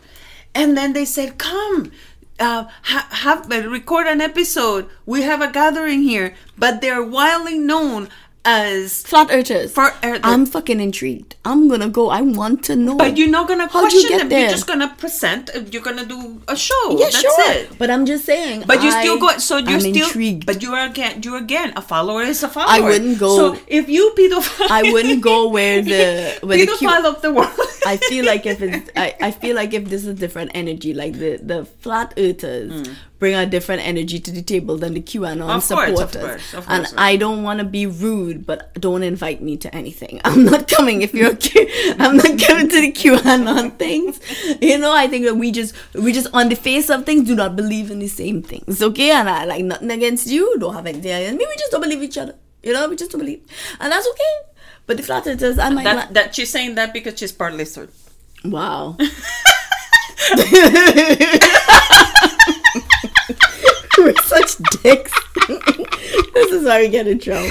And 0.56 0.76
then 0.76 0.94
they 0.94 1.06
said, 1.06 1.38
come. 1.38 1.92
Uh, 2.40 2.68
ha- 2.84 3.08
have 3.12 3.52
uh, 3.52 3.68
record 3.70 4.08
an 4.08 4.22
episode. 4.22 4.90
We 5.06 5.24
have 5.24 5.42
a 5.42 5.52
gathering 5.52 6.04
here, 6.04 6.36
but 6.58 6.80
they're 6.80 7.04
widely 7.04 7.58
known 7.60 8.08
as 8.50 9.04
Flat 9.04 9.30
earthers. 9.32 9.72
For 9.72 9.94
I'm 10.04 10.46
fucking 10.46 10.80
intrigued. 10.80 11.36
I'm 11.46 11.68
gonna 11.68 11.90
go. 11.90 12.10
I 12.10 12.22
want 12.22 12.64
to 12.66 12.76
know. 12.76 12.96
But 12.98 13.18
you're 13.18 13.30
not 13.30 13.48
gonna 13.48 13.68
How'd 13.68 13.84
question 13.90 14.10
get 14.10 14.20
them. 14.20 14.30
there? 14.30 14.42
You're 14.42 14.50
just 14.58 14.68
gonna 14.68 14.90
present. 14.98 15.50
uh, 15.56 15.60
You're 15.72 15.82
gonna 15.90 16.06
do 16.06 16.42
a 16.48 16.56
show. 16.56 16.86
yeah, 16.98 17.06
That's 17.06 17.22
sure. 17.22 17.52
it. 17.52 17.78
But 17.78 17.90
I'm 17.90 18.06
just 18.06 18.26
saying. 18.26 18.64
But 18.66 18.82
you 18.84 18.92
still 18.92 19.20
go. 19.20 19.38
So 19.38 19.58
you 19.58 19.70
am 19.78 19.80
still. 19.82 20.08
intrigued. 20.08 20.46
But 20.46 20.64
you 20.64 20.74
are 20.74 20.86
again. 20.86 21.22
You 21.24 21.36
again. 21.38 21.74
A 21.76 21.82
follower 21.82 22.24
is 22.24 22.42
a 22.44 22.50
follower. 22.50 22.70
I 22.72 22.80
wouldn't 22.80 23.20
go- 23.20 23.36
So 23.38 23.60
if 23.68 23.90
you 23.90 24.14
pedophile, 24.18 24.70
I 24.80 24.92
wouldn't 24.92 25.22
go 25.22 25.50
where 25.50 25.82
the 25.94 26.40
where 26.42 26.66
the 26.66 27.04
of 27.06 27.22
the 27.22 27.32
world. 27.32 27.54
I 27.86 27.98
feel 27.98 28.26
like 28.26 28.46
if 28.46 28.62
it's 28.68 28.90
I, 28.96 29.16
I 29.22 29.32
feel 29.32 29.56
like 29.56 29.74
if 29.74 29.86
this 29.90 30.06
is 30.06 30.16
different 30.20 30.52
energy, 30.54 30.94
like 30.94 31.14
the 31.14 31.38
the 31.42 31.66
flat 31.66 32.14
earthers 32.18 32.88
bring 33.20 33.36
a 33.36 33.46
different 33.46 33.86
energy 33.86 34.18
to 34.20 34.32
the 34.32 34.42
table 34.42 34.78
than 34.78 34.94
the 34.94 35.02
QAnon. 35.02 35.42
Of 35.42 35.68
course, 35.68 35.72
of 35.72 36.12
supporters. 36.12 36.16
course, 36.22 36.54
of 36.54 36.66
and 36.70 36.86
course. 36.86 36.94
I 36.98 37.18
don't 37.18 37.44
want 37.44 37.60
to 37.60 37.66
be 37.66 37.86
rude, 37.86 38.46
but 38.46 38.74
don't 38.80 39.04
invite 39.04 39.42
me 39.42 39.58
to 39.58 39.76
anything. 39.76 40.22
I'm 40.26 40.46
not 40.46 40.68
coming 40.70 41.02
if 41.02 41.14
you're. 41.14 41.36
Q- 41.36 41.68
I'm 42.00 42.18
not 42.18 42.40
coming 42.40 42.70
to 42.70 42.82
the 42.82 42.92
QAnon 42.92 43.78
things. 43.78 44.20
You 44.62 44.78
know, 44.78 44.94
I 44.94 45.08
think 45.08 45.26
that 45.26 45.36
we 45.36 45.52
just 45.52 45.76
we 45.94 46.14
just 46.14 46.28
on 46.34 46.50
the 46.50 46.56
face 46.56 46.90
of 46.90 47.06
things 47.06 47.28
do 47.28 47.36
not 47.36 47.56
believe 47.56 47.92
in 47.92 48.00
the 48.00 48.08
same 48.08 48.42
things. 48.42 48.82
Okay, 48.82 49.12
and 49.12 49.30
I 49.30 49.46
like 49.46 49.64
nothing 49.66 49.92
against 49.92 50.28
you. 50.28 50.58
Don't 50.60 50.74
have 50.74 50.86
anything 50.88 51.12
against 51.12 51.38
me. 51.40 51.46
We 51.48 51.56
just 51.58 51.72
don't 51.72 51.82
believe 51.82 52.02
each 52.02 52.18
other. 52.18 52.36
You 52.64 52.74
know, 52.74 52.88
we 52.90 52.96
just 52.96 53.12
don't 53.12 53.20
believe, 53.20 53.42
and 53.80 53.92
that's 53.92 54.08
okay. 54.08 54.34
But 54.86 54.98
the 54.98 55.04
flat 55.04 55.28
earthers, 55.28 55.60
I 55.60 55.70
might. 55.70 55.84
that, 55.84 55.96
not- 55.96 56.14
that 56.14 56.36
she's 56.36 56.50
saying 56.50 56.76
that 56.76 56.94
because 56.94 57.18
she's 57.20 57.32
part 57.32 57.54
lizard. 57.54 57.90
Wow. 58.44 58.98
We're 64.10 64.24
such 64.24 64.58
dicks. 64.82 65.14
this 65.48 66.52
is 66.52 66.68
how 66.68 66.80
we 66.80 66.88
get 66.90 67.06
in 67.06 67.20
trouble. 67.20 67.48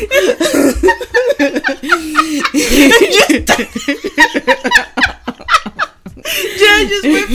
Yeah, 6.59 6.85
just 6.85 7.05
wait 7.05 7.29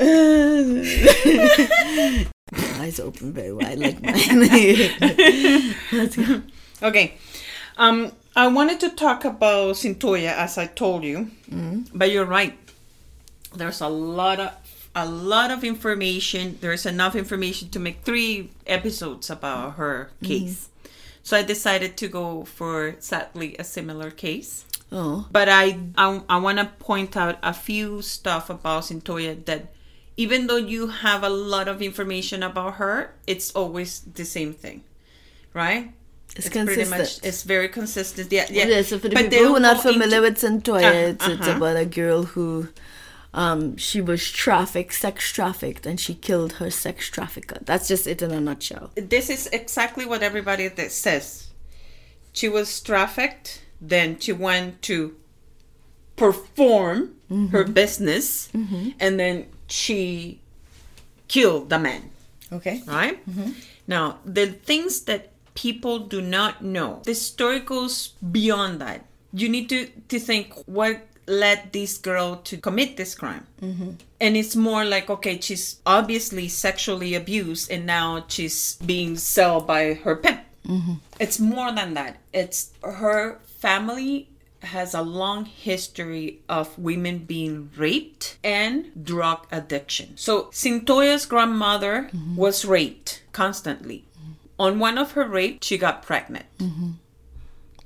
Eyes 2.80 2.98
open 2.98 3.32
very 3.34 3.52
wide 3.52 3.78
like 3.78 4.00
mine. 4.02 4.40
Let's 5.92 6.16
go. 6.16 6.40
Okay. 6.82 7.18
Um, 7.76 8.12
I 8.34 8.46
wanted 8.46 8.80
to 8.80 8.88
talk 8.88 9.26
about 9.26 9.74
Cyntoia 9.76 10.32
as 10.32 10.56
I 10.56 10.64
told 10.66 11.04
you, 11.04 11.30
but 11.94 12.10
you're 12.10 12.24
right. 12.24 12.56
There's 13.54 13.82
a 13.82 13.88
lot 13.88 14.40
of 14.40 14.50
a 14.98 15.06
lot 15.06 15.50
of 15.50 15.64
information. 15.64 16.58
There's 16.60 16.86
enough 16.86 17.14
information 17.14 17.68
to 17.70 17.78
make 17.78 18.02
three 18.02 18.50
episodes 18.66 19.30
about 19.30 19.74
her 19.74 20.10
case. 20.22 20.68
So 21.22 21.36
I 21.36 21.42
decided 21.42 21.96
to 21.98 22.08
go 22.08 22.44
for 22.44 22.96
sadly 22.98 23.54
a 23.58 23.64
similar 23.64 24.10
case. 24.10 24.64
Oh. 24.90 25.26
But 25.30 25.48
I 25.48 25.78
I, 25.96 26.22
I 26.28 26.38
want 26.38 26.58
to 26.58 26.66
point 26.78 27.16
out 27.16 27.38
a 27.42 27.52
few 27.52 28.00
stuff 28.02 28.48
about 28.48 28.84
Cyntoia 28.84 29.44
that 29.44 29.72
even 30.16 30.46
though 30.48 30.56
you 30.56 30.88
have 30.88 31.22
a 31.22 31.28
lot 31.28 31.68
of 31.68 31.80
information 31.82 32.42
about 32.42 32.74
her, 32.74 33.12
it's 33.26 33.52
always 33.54 34.00
the 34.00 34.24
same 34.24 34.52
thing, 34.52 34.82
right? 35.54 35.92
It's, 36.36 36.48
pretty 36.48 36.66
consistent. 36.66 36.90
much 36.90 37.20
it's 37.22 37.42
very 37.42 37.68
consistent. 37.68 38.32
Yeah, 38.32 38.46
yeah. 38.50 38.66
Yeah, 38.66 38.82
so 38.82 38.98
for 38.98 39.08
the 39.08 39.14
But 39.14 39.30
people 39.30 39.46
who 39.48 39.56
are 39.56 39.60
not 39.60 39.80
familiar 39.82 40.24
into- 40.24 40.30
with 40.30 40.38
Cyntoia, 40.38 40.88
Uh, 40.88 41.08
it's, 41.12 41.26
it's 41.26 41.40
uh-huh. 41.40 41.56
about 41.56 41.76
a 41.76 41.84
girl 41.86 42.22
who 42.24 42.68
um, 43.34 43.76
she 43.76 44.00
was 44.00 44.30
trafficked, 44.30 44.94
sex 44.94 45.30
trafficked, 45.30 45.86
and 45.86 46.00
she 46.00 46.14
killed 46.14 46.54
her 46.54 46.70
sex 46.70 47.08
trafficker. 47.08 47.58
That's 47.62 47.88
just 47.88 48.06
it 48.06 48.22
in 48.22 48.30
a 48.30 48.40
nutshell. 48.40 48.90
this 48.94 49.28
is 49.30 49.46
exactly 49.48 50.06
what 50.06 50.22
everybody 50.22 50.68
that 50.68 50.92
says. 50.92 51.48
She 52.32 52.48
was 52.48 52.80
trafficked, 52.80 53.62
then 53.80 54.18
she 54.18 54.32
went 54.32 54.82
to 54.82 55.16
perform 56.16 57.14
mm-hmm. 57.30 57.46
her 57.48 57.64
business, 57.64 58.48
mm-hmm. 58.52 58.90
and 58.98 59.20
then 59.20 59.46
she 59.68 60.40
killed 61.28 61.70
the 61.70 61.78
man. 61.78 62.10
Okay. 62.52 62.82
Right? 62.86 63.24
Mm-hmm. 63.28 63.52
Now, 63.86 64.18
the 64.24 64.46
things 64.46 65.02
that 65.02 65.32
people 65.54 65.98
do 65.98 66.20
not 66.20 66.62
know, 66.62 67.02
the 67.04 67.14
story 67.14 67.60
goes 67.60 68.08
beyond 68.30 68.80
that. 68.80 69.04
You 69.32 69.48
need 69.48 69.68
to, 69.68 69.86
to 70.08 70.18
think 70.18 70.54
what 70.66 71.06
led 71.28 71.72
this 71.72 71.98
girl 71.98 72.36
to 72.36 72.56
commit 72.56 72.96
this 72.96 73.14
crime. 73.14 73.46
Mm-hmm. 73.60 73.90
And 74.20 74.36
it's 74.36 74.56
more 74.56 74.84
like, 74.84 75.10
okay, 75.10 75.40
she's 75.40 75.80
obviously 75.86 76.48
sexually 76.48 77.14
abused 77.14 77.70
and 77.70 77.86
now 77.86 78.24
she's 78.28 78.76
being 78.76 79.16
sold 79.16 79.66
by 79.66 79.94
her 79.94 80.16
pimp. 80.16 80.40
Mm-hmm. 80.66 80.94
It's 81.20 81.38
more 81.38 81.72
than 81.72 81.94
that. 81.94 82.18
It's 82.32 82.72
her 82.82 83.38
family 83.58 84.28
has 84.62 84.92
a 84.92 85.02
long 85.02 85.44
history 85.44 86.40
of 86.48 86.76
women 86.78 87.18
being 87.18 87.70
raped 87.76 88.38
and 88.42 88.90
drug 89.04 89.46
addiction. 89.52 90.16
So 90.16 90.44
Cyntoia's 90.50 91.26
grandmother 91.26 92.10
mm-hmm. 92.12 92.36
was 92.36 92.64
raped 92.64 93.22
constantly. 93.32 94.04
On 94.58 94.80
one 94.80 94.98
of 94.98 95.12
her 95.12 95.24
rapes, 95.24 95.66
she 95.66 95.78
got 95.78 96.02
pregnant. 96.02 96.46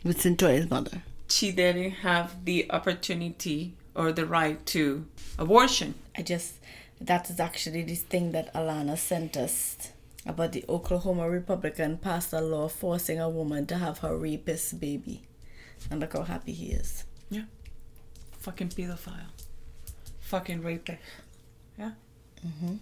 With 0.02 0.22
Cyntoia's 0.22 0.70
mother. 0.70 1.02
She 1.32 1.50
didn't 1.50 1.92
have 2.02 2.44
the 2.44 2.70
opportunity 2.70 3.74
or 3.94 4.12
the 4.12 4.26
right 4.26 4.64
to 4.66 5.06
abortion. 5.38 5.94
I 6.14 6.20
just 6.20 6.56
that 7.00 7.30
is 7.30 7.40
actually 7.40 7.82
this 7.84 8.02
thing 8.02 8.32
that 8.32 8.52
Alana 8.52 8.98
sent 8.98 9.38
us 9.38 9.92
about 10.26 10.52
the 10.52 10.62
Oklahoma 10.68 11.30
Republican 11.30 11.96
passed 11.96 12.34
a 12.34 12.40
law 12.42 12.68
forcing 12.68 13.18
a 13.18 13.30
woman 13.30 13.64
to 13.68 13.78
have 13.78 14.00
her 14.00 14.14
rapist 14.14 14.78
baby. 14.78 15.22
And 15.90 16.00
look 16.00 16.12
how 16.12 16.22
happy 16.22 16.52
he 16.52 16.66
is. 16.66 17.04
Yeah. 17.30 17.44
Fucking 18.40 18.68
pedophile. 18.68 19.32
Fucking 20.20 20.62
rapist. 20.62 20.98
Yeah. 21.78 21.92
Mm-hmm. 22.46 22.74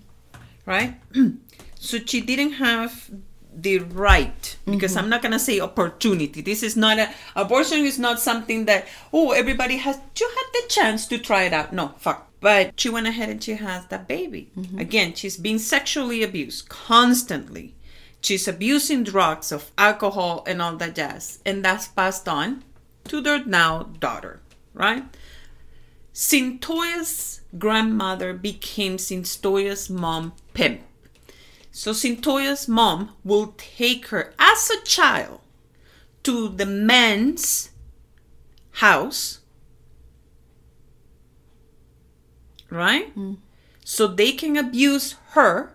Right? 0.66 1.00
so 1.76 1.98
she 1.98 2.20
didn't 2.20 2.54
have 2.54 3.10
the 3.54 3.78
right 3.78 4.56
because 4.64 4.92
mm-hmm. 4.92 5.04
I'm 5.04 5.10
not 5.10 5.22
gonna 5.22 5.38
say 5.38 5.60
opportunity. 5.60 6.40
This 6.40 6.62
is 6.62 6.76
not 6.76 6.98
a 6.98 7.12
abortion 7.36 7.84
is 7.84 7.98
not 7.98 8.20
something 8.20 8.64
that 8.66 8.86
oh 9.12 9.32
everybody 9.32 9.76
has 9.78 9.96
you 10.18 10.28
had 10.28 10.46
the 10.52 10.68
chance 10.68 11.06
to 11.08 11.18
try 11.18 11.44
it 11.44 11.52
out. 11.52 11.72
No, 11.72 11.88
fuck. 11.98 12.28
But 12.40 12.80
she 12.80 12.88
went 12.88 13.06
ahead 13.06 13.28
and 13.28 13.42
she 13.42 13.52
has 13.52 13.86
that 13.86 14.08
baby. 14.08 14.50
Mm-hmm. 14.56 14.78
Again, 14.78 15.14
she's 15.14 15.36
being 15.36 15.58
sexually 15.58 16.22
abused 16.22 16.68
constantly. 16.68 17.74
She's 18.22 18.48
abusing 18.48 19.04
drugs 19.04 19.52
of 19.52 19.70
alcohol 19.76 20.44
and 20.46 20.60
all 20.60 20.76
that 20.76 20.94
jazz. 20.94 21.40
And 21.44 21.64
that's 21.64 21.88
passed 21.88 22.28
on 22.28 22.64
to 23.04 23.20
their 23.20 23.44
now 23.44 23.90
daughter, 23.98 24.40
right? 24.72 25.04
Cyntoia's 26.12 27.40
grandmother 27.58 28.32
became 28.32 28.98
Cyntoia's 28.98 29.88
mom 29.88 30.32
pimp. 30.54 30.82
So 31.80 31.92
Cyntoia's 31.92 32.68
mom 32.68 33.16
will 33.24 33.54
take 33.56 34.08
her 34.08 34.34
as 34.38 34.68
a 34.68 34.84
child 34.84 35.40
to 36.24 36.50
the 36.50 36.66
man's 36.66 37.70
house, 38.72 39.38
right? 42.68 43.16
Mm. 43.16 43.38
So 43.82 44.06
they 44.06 44.32
can 44.32 44.58
abuse 44.58 45.16
her 45.30 45.72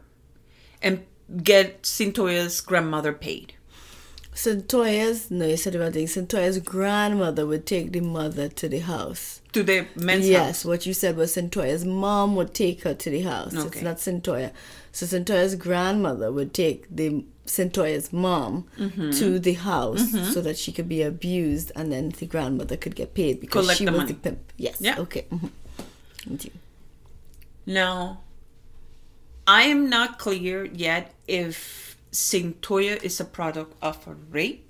and 0.79 1.03
get 1.41 1.81
Cyntoia's 1.81 2.61
grandmother 2.61 3.11
paid. 3.11 3.55
Cyntoia's 4.35 5.31
no, 5.31 5.47
you 5.47 5.57
said 5.57 5.73
about 5.73 5.93
thing. 5.93 6.05
Cyntoia's 6.05 6.59
grandmother 6.59 7.47
would 7.47 7.65
take 7.65 7.93
the 7.93 8.01
mother 8.01 8.47
to 8.49 8.69
the 8.69 8.79
house. 8.79 9.41
To 9.53 9.63
the 9.63 9.87
men's 9.95 10.27
yes, 10.27 10.37
house. 10.37 10.47
Yes, 10.47 10.65
what 10.65 10.85
you 10.85 10.93
said 10.93 11.17
was 11.17 11.33
Cyntoia's 11.33 11.83
mom 11.83 12.35
would 12.35 12.53
take 12.53 12.83
her 12.83 12.93
to 12.93 13.09
the 13.09 13.21
house. 13.21 13.53
It's 13.53 13.81
not 13.81 13.97
Cyntoia. 13.97 14.51
So 14.95 15.05
Cyntoia's 15.05 15.55
grandmother 15.55 16.31
would 16.31 16.53
take 16.53 16.79
the 16.99 17.25
Cyntoia's 17.45 18.13
mom 18.13 18.53
Mm-hmm. 18.79 19.11
to 19.19 19.39
the 19.39 19.53
house 19.71 20.05
so 20.33 20.39
that 20.47 20.57
she 20.57 20.71
could 20.71 20.87
be 20.87 21.01
abused, 21.01 21.71
and 21.75 21.91
then 21.91 22.09
the 22.19 22.25
grandmother 22.25 22.77
could 22.77 22.95
get 22.95 23.13
paid 23.13 23.41
because 23.41 23.63
Collect 23.65 23.77
she 23.79 23.85
the 23.85 23.91
was 23.91 23.99
money. 24.01 24.13
the 24.13 24.19
pimp. 24.19 24.39
Yes. 24.57 24.77
Yeah. 24.79 24.97
Okay. 25.05 25.25
mhm. 25.29 25.49
You. 26.45 26.51
Now, 27.65 28.21
I 29.45 29.63
am 29.63 29.89
not 29.89 30.17
clear 30.17 30.63
yet 30.65 31.13
if 31.27 31.97
Cyntoia 32.11 32.95
is 33.03 33.19
a 33.19 33.25
product 33.25 33.73
of 33.81 33.97
a 34.07 34.15
rape. 34.31 34.65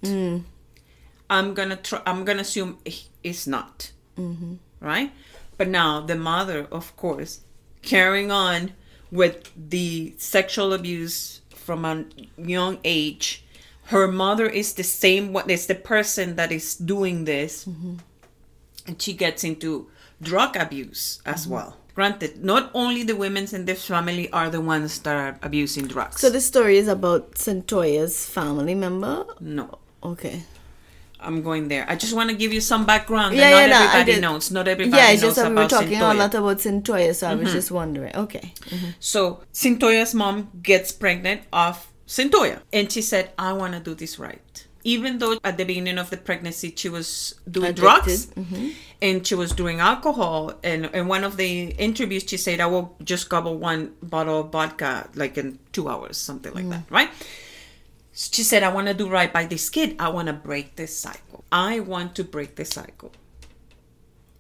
I'm 1.29 1.53
gonna 1.53 1.75
try. 1.77 2.01
I'm 2.05 2.25
gonna 2.25 2.41
assume 2.41 2.77
it's 3.23 3.45
not. 3.47 3.91
Right, 4.81 5.11
but 5.57 5.67
now 5.67 6.01
the 6.01 6.15
mother, 6.15 6.67
of 6.71 6.95
course, 6.97 7.41
carrying 7.81 8.31
on 8.31 8.71
with 9.11 9.51
the 9.55 10.13
sexual 10.17 10.73
abuse 10.73 11.41
from 11.49 11.85
a 11.85 12.05
young 12.37 12.79
age. 12.83 13.43
Her 13.85 14.07
mother 14.07 14.47
is 14.47 14.73
the 14.73 14.83
same. 14.83 15.33
What 15.33 15.49
is 15.49 15.67
the 15.67 15.75
person 15.75 16.35
that 16.35 16.51
is 16.51 16.75
doing 16.75 17.25
this? 17.25 17.65
Mm-hmm. 17.65 17.95
and 18.87 19.01
she 19.01 19.13
gets 19.13 19.43
into 19.43 19.89
drug 20.21 20.55
abuse 20.55 21.21
as 21.25 21.43
mm-hmm. 21.43 21.53
well. 21.53 21.77
Granted, 21.95 22.43
not 22.43 22.71
only 22.73 23.03
the 23.03 23.15
women 23.15 23.47
in 23.53 23.65
this 23.65 23.85
family 23.85 24.29
are 24.31 24.49
the 24.49 24.59
ones 24.59 24.99
that 24.99 25.15
are 25.15 25.39
abusing 25.41 25.87
drugs. 25.87 26.19
So 26.19 26.29
the 26.29 26.41
story 26.41 26.77
is 26.77 26.89
about 26.89 27.35
Cyntoia's 27.35 28.25
family 28.27 28.75
member. 28.75 29.25
no, 29.39 29.79
Okay. 30.03 30.43
I'm 31.25 31.41
going 31.41 31.67
there. 31.67 31.85
I 31.89 31.95
just 31.95 32.13
want 32.13 32.29
to 32.29 32.35
give 32.35 32.53
you 32.53 32.61
some 32.61 32.85
background 32.85 33.35
Yeah, 33.35 33.49
that 33.49 33.61
yeah, 33.61 33.67
not 33.67 33.79
no, 33.93 33.99
everybody 33.99 34.21
knows. 34.21 34.51
Not 34.51 34.67
everybody 34.67 34.97
yeah, 34.97 35.11
it's 35.11 35.21
knows 35.21 35.29
just 35.35 35.37
that 35.43 35.49
we 35.49 35.55
were 35.55 35.61
about 35.61 35.69
talking 35.69 35.93
a 35.95 36.01
Cyntoia. 36.01 36.17
lot 36.17 36.33
about 36.35 36.57
Cyntoia, 36.57 37.15
so 37.15 37.27
I 37.27 37.31
Mm-hmm. 37.33 37.43
was 37.43 37.53
just 37.53 37.71
wondering. 37.71 38.15
Okay. 38.15 38.53
Mm-hmm. 38.69 38.89
So 38.99 39.41
Cyntoia's 39.53 40.13
mom 40.13 40.49
gets 40.61 40.91
pregnant 40.91 41.41
of 41.51 41.87
Cyntoia, 42.07 42.59
and 42.71 42.91
she 42.91 43.01
said, 43.01 43.31
"I 43.37 43.53
want 43.53 43.73
to 43.73 43.79
do 43.79 43.95
this 43.95 44.19
right." 44.19 44.67
Even 44.83 45.17
though 45.17 45.39
at 45.43 45.57
the 45.57 45.65
beginning 45.65 45.97
of 45.97 46.11
the 46.11 46.17
pregnancy 46.17 46.71
she 46.75 46.89
was 46.89 47.33
doing 47.49 47.73
drugs 47.73 48.29
Addicted. 48.37 48.75
and 49.01 49.25
she 49.25 49.33
was 49.33 49.51
doing 49.51 49.79
alcohol, 49.79 50.53
and 50.63 50.85
in 50.93 51.07
one 51.07 51.23
of 51.23 51.37
the 51.37 51.73
interviews 51.87 52.23
she 52.27 52.37
said, 52.37 52.59
"I 52.61 52.67
will 52.67 52.95
just 53.03 53.27
gobble 53.27 53.57
one 53.57 53.93
bottle 54.03 54.41
of 54.41 54.51
vodka 54.51 55.09
like 55.15 55.39
in 55.39 55.57
two 55.73 55.89
hours, 55.89 56.17
something 56.17 56.53
like 56.53 56.65
mm-hmm. 56.65 56.85
that." 56.85 56.91
Right? 56.91 57.09
She 58.15 58.43
said, 58.43 58.63
"I 58.63 58.73
want 58.73 58.87
to 58.87 58.93
do 58.93 59.09
right 59.09 59.31
by 59.31 59.45
this 59.45 59.69
kid. 59.69 59.95
I 59.99 60.09
want 60.09 60.27
to 60.27 60.33
break 60.33 60.75
this 60.75 60.97
cycle. 60.97 61.43
I 61.51 61.81
want 61.81 62.15
to 62.15 62.23
break 62.23 62.55
this 62.55 62.69
cycle." 62.69 63.11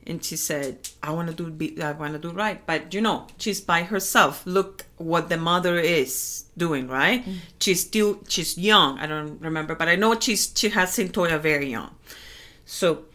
and 0.07 0.23
she 0.23 0.35
said 0.35 0.77
i 1.01 1.11
want 1.11 1.27
to 1.27 1.33
do 1.33 1.49
be, 1.49 1.81
i 1.81 1.91
want 1.91 2.13
to 2.13 2.19
do 2.19 2.31
right. 2.31 2.65
But 2.65 2.93
you 2.93 3.01
know 3.01 3.27
she's 3.37 3.61
by 3.61 3.83
herself. 3.83 4.45
Look 4.45 4.85
what 4.97 5.29
the 5.29 5.37
mother 5.37 5.77
is 5.79 6.45
doing 6.57 6.87
right? 6.87 7.25
Mm. 7.25 7.37
She's 7.59 7.81
still 7.81 8.19
she's 8.27 8.57
young. 8.57 8.99
I 8.99 9.07
don't 9.07 9.39
remember 9.41 9.75
but 9.75 9.87
i 9.87 9.95
know 9.95 10.19
she's 10.19 10.53
she 10.55 10.69
has 10.69 10.95
Cyntoia 10.95 11.39
very 11.39 11.71
young. 11.71 11.95
So 12.65 13.05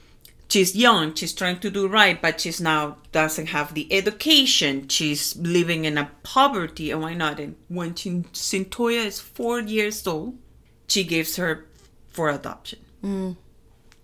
she's 0.48 0.74
young. 0.76 1.14
She's 1.14 1.32
trying 1.32 1.60
to 1.60 1.70
do 1.70 1.86
right 1.86 2.20
but 2.20 2.40
she's 2.40 2.60
now 2.60 2.98
doesn't 3.12 3.46
have 3.46 3.74
the 3.74 3.92
education. 3.92 4.88
She's 4.88 5.36
living 5.36 5.84
in 5.84 5.96
a 5.96 6.10
poverty 6.22 6.90
and 6.90 7.02
why 7.02 7.14
not? 7.14 7.38
And 7.38 7.56
when 7.68 7.94
she, 7.94 8.24
is 8.32 9.20
four 9.20 9.60
years 9.60 10.06
old 10.06 10.36
she 10.90 11.04
gives 11.04 11.36
her 11.36 11.66
for 12.08 12.28
adoption 12.28 12.78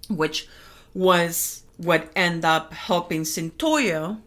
which 0.09 0.49
was 0.95 1.63
what 1.77 2.11
ended 2.17 2.45
up 2.45 2.73
helping 2.73 3.23
Cyntoia 3.23 4.21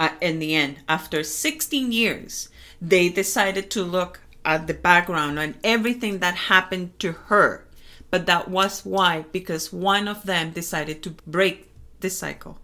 uh, 0.00 0.08
in 0.20 0.38
the 0.38 0.54
end. 0.54 0.78
After 0.88 1.22
16 1.22 1.92
years, 1.92 2.48
they 2.80 3.08
decided 3.08 3.70
to 3.72 3.82
look 3.82 4.20
at 4.44 4.66
the 4.66 4.74
background 4.74 5.38
and 5.38 5.56
everything 5.64 6.18
that 6.18 6.34
happened 6.34 6.98
to 7.00 7.12
her. 7.12 7.66
But 8.10 8.26
that 8.26 8.48
was 8.48 8.84
why, 8.84 9.24
because 9.32 9.72
one 9.72 10.06
of 10.08 10.24
them 10.24 10.52
decided 10.52 11.02
to 11.02 11.10
break 11.26 11.70
the 12.00 12.10
cycle. 12.10 12.58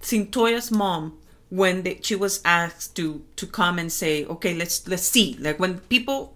Cyntoia's 0.00 0.70
mom, 0.70 1.18
when 1.50 1.82
they, 1.82 2.00
she 2.02 2.16
was 2.16 2.40
asked 2.44 2.96
to 2.96 3.22
to 3.36 3.46
come 3.46 3.78
and 3.78 3.92
say, 3.92 4.24
"Okay, 4.24 4.54
let's 4.54 4.88
let's 4.88 5.02
see," 5.02 5.36
like 5.38 5.60
when 5.60 5.80
people 5.80 6.34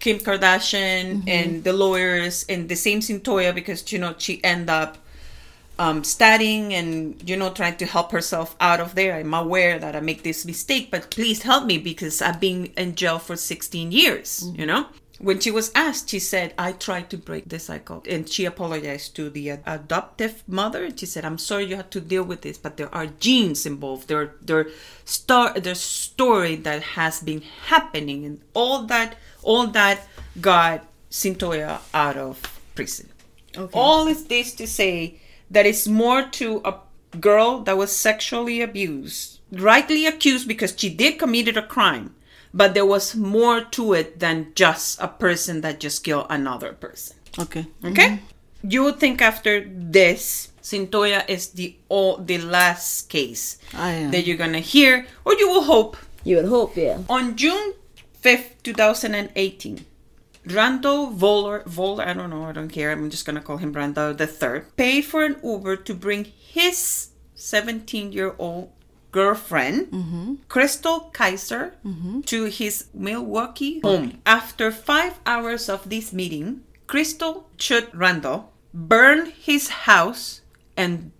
Kim 0.00 0.18
Kardashian 0.18 1.24
and 1.26 1.64
the 1.64 1.72
lawyers 1.72 2.44
and 2.48 2.68
the 2.68 2.76
same 2.76 3.00
Cyntoia 3.00 3.54
because 3.54 3.90
you 3.92 3.98
know 3.98 4.14
she 4.18 4.42
end 4.44 4.70
up 4.70 4.98
um, 5.78 6.02
studying 6.04 6.74
and 6.74 7.28
you 7.28 7.36
know 7.36 7.50
trying 7.50 7.76
to 7.76 7.86
help 7.86 8.12
herself 8.12 8.56
out 8.60 8.80
of 8.80 8.94
there. 8.94 9.14
I'm 9.16 9.34
aware 9.34 9.78
that 9.78 9.94
I 9.96 10.00
make 10.00 10.22
this 10.22 10.44
mistake, 10.44 10.90
but 10.90 11.10
please 11.10 11.42
help 11.42 11.66
me 11.66 11.78
because 11.78 12.20
I've 12.22 12.40
been 12.40 12.66
in 12.76 12.94
jail 12.94 13.18
for 13.18 13.36
16 13.36 13.92
years. 13.92 14.50
You 14.54 14.66
know, 14.66 14.86
When 15.20 15.40
she 15.40 15.50
was 15.50 15.72
asked, 15.74 16.10
she 16.10 16.20
said, 16.20 16.54
I 16.56 16.72
tried 16.72 17.10
to 17.10 17.16
break 17.18 17.48
the 17.48 17.58
cycle. 17.58 18.04
And 18.08 18.28
she 18.28 18.44
apologized 18.44 19.16
to 19.16 19.30
the 19.30 19.50
ad- 19.50 19.62
adoptive 19.66 20.44
mother. 20.46 20.84
And 20.84 20.98
she 20.98 21.06
said, 21.06 21.24
I'm 21.24 21.38
sorry 21.38 21.64
you 21.66 21.76
had 21.76 21.90
to 21.90 22.00
deal 22.00 22.22
with 22.22 22.42
this, 22.42 22.56
but 22.56 22.76
there 22.76 22.92
are 22.94 23.06
genes 23.06 23.66
involved. 23.66 24.06
There, 24.06 24.34
there, 24.40 24.68
star, 25.04 25.54
there's 25.58 25.80
story 25.80 26.54
that 26.56 26.82
has 26.94 27.20
been 27.20 27.42
happening. 27.66 28.24
And 28.24 28.40
all 28.54 28.82
that, 28.84 29.16
all 29.42 29.66
that 29.68 30.06
got 30.40 30.86
Cyntoia 31.10 31.80
out 31.94 32.16
of 32.16 32.40
prison. 32.74 33.08
Okay. 33.56 33.78
All 33.78 34.06
is 34.06 34.24
this 34.24 34.54
to 34.54 34.66
say 34.66 35.20
that 35.50 35.66
it's 35.66 35.88
more 35.88 36.22
to 36.22 36.60
a 36.64 36.74
girl 37.18 37.60
that 37.60 37.76
was 37.76 37.96
sexually 37.96 38.60
abused, 38.60 39.40
rightly 39.50 40.06
accused 40.06 40.46
because 40.46 40.74
she 40.76 40.90
did 40.90 41.18
committed 41.18 41.56
a 41.56 41.66
crime, 41.66 42.14
but 42.52 42.74
there 42.74 42.86
was 42.86 43.16
more 43.16 43.62
to 43.62 43.94
it 43.94 44.20
than 44.20 44.52
just 44.54 45.00
a 45.00 45.08
person 45.08 45.62
that 45.62 45.80
just 45.80 46.04
killed 46.04 46.26
another 46.28 46.72
person. 46.72 47.16
Okay. 47.38 47.66
Okay? 47.84 48.08
Mm-hmm. 48.08 48.70
You 48.70 48.84
would 48.84 48.98
think 48.98 49.22
after 49.22 49.64
this, 49.64 50.52
Cyntoia 50.62 51.24
is 51.28 51.50
the 51.50 51.76
all 51.88 52.18
the 52.18 52.38
last 52.38 53.08
case 53.08 53.56
that 53.72 54.26
you're 54.26 54.36
gonna 54.36 54.60
hear, 54.60 55.06
or 55.24 55.32
you 55.34 55.48
will 55.48 55.62
hope. 55.62 55.96
You 56.24 56.36
would 56.36 56.46
hope, 56.46 56.76
yeah. 56.76 56.98
On 57.08 57.36
June 57.36 57.72
5th, 58.22 58.62
2018, 58.62 59.84
Randall 60.46 61.08
Voller, 61.12 61.62
Voller, 61.64 62.06
I 62.06 62.12
don't 62.14 62.30
know, 62.30 62.44
I 62.44 62.52
don't 62.52 62.68
care, 62.68 62.90
I'm 62.90 63.10
just 63.10 63.24
gonna 63.26 63.40
call 63.40 63.58
him 63.58 63.72
Randall 63.72 64.14
the 64.14 64.26
third, 64.26 64.74
paid 64.76 65.02
for 65.04 65.24
an 65.24 65.36
Uber 65.44 65.76
to 65.76 65.94
bring 65.94 66.24
his 66.24 67.10
17 67.34 68.12
year 68.12 68.34
old 68.38 68.70
girlfriend, 69.12 69.88
Crystal 70.48 71.10
Kizer, 71.12 71.72
to 72.26 72.44
his 72.44 72.86
Milwaukee 72.94 73.80
home. 73.80 74.20
After 74.26 74.70
five 74.70 75.18
hours 75.24 75.68
of 75.68 75.88
this 75.88 76.12
meeting, 76.12 76.62
Crystal 76.86 77.48
shot 77.58 77.94
Randall, 77.94 78.52
burned 78.74 79.28
his 79.28 79.68
house, 79.88 80.40
and 80.76 81.12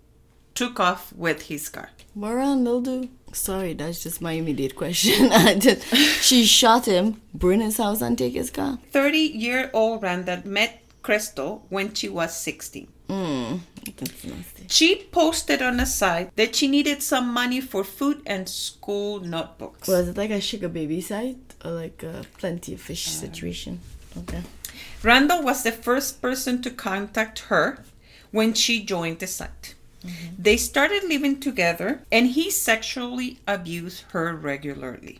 took 0.55 0.79
off 0.79 1.13
with 1.13 1.43
his 1.43 1.69
car. 1.69 1.89
Randall 2.15 2.81
do? 2.81 3.09
Sorry, 3.33 3.73
that's 3.73 4.03
just 4.03 4.21
my 4.21 4.33
immediate 4.33 4.75
question. 4.75 5.31
I 5.31 5.55
just, 5.55 5.85
she 6.23 6.45
shot 6.45 6.85
him, 6.85 7.21
burn 7.33 7.61
his 7.61 7.77
house, 7.77 8.01
and 8.01 8.17
take 8.17 8.33
his 8.33 8.49
car. 8.49 8.79
30 8.91 9.17
year 9.17 9.69
old 9.73 10.01
Randall 10.01 10.41
met 10.45 10.83
Crystal 11.01 11.65
when 11.69 11.93
she 11.93 12.09
was 12.09 12.35
16. 12.35 12.87
Mm. 13.09 13.59
She 14.67 15.07
posted 15.11 15.61
on 15.61 15.77
the 15.77 15.85
site 15.85 16.35
that 16.35 16.55
she 16.55 16.67
needed 16.67 17.01
some 17.01 17.33
money 17.33 17.59
for 17.61 17.83
food 17.83 18.21
and 18.25 18.47
school 18.47 19.19
notebooks. 19.19 19.87
Was 19.87 20.09
it 20.09 20.17
like 20.17 20.29
a 20.29 20.41
sugar 20.41 20.69
baby 20.69 21.01
site 21.01 21.37
or 21.65 21.71
like 21.71 22.03
a 22.03 22.23
plenty 22.37 22.75
of 22.75 22.81
fish 22.81 23.07
situation? 23.07 23.79
Okay. 24.17 24.43
Randall 25.01 25.41
was 25.41 25.63
the 25.63 25.71
first 25.71 26.21
person 26.21 26.61
to 26.61 26.69
contact 26.69 27.39
her 27.49 27.83
when 28.31 28.53
she 28.53 28.83
joined 28.83 29.19
the 29.19 29.27
site. 29.27 29.75
Mm-hmm. 30.03 30.41
They 30.41 30.57
started 30.57 31.03
living 31.03 31.39
together 31.39 32.03
and 32.11 32.27
he 32.27 32.49
sexually 32.49 33.39
abused 33.47 34.05
her 34.11 34.33
regularly 34.35 35.19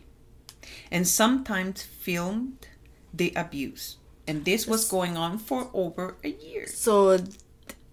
and 0.90 1.06
sometimes 1.06 1.82
filmed 1.82 2.66
the 3.12 3.32
abuse. 3.36 3.96
And 4.26 4.44
this 4.44 4.66
was 4.66 4.88
going 4.88 5.16
on 5.16 5.38
for 5.38 5.70
over 5.74 6.16
a 6.22 6.28
year. 6.28 6.66
So 6.66 7.18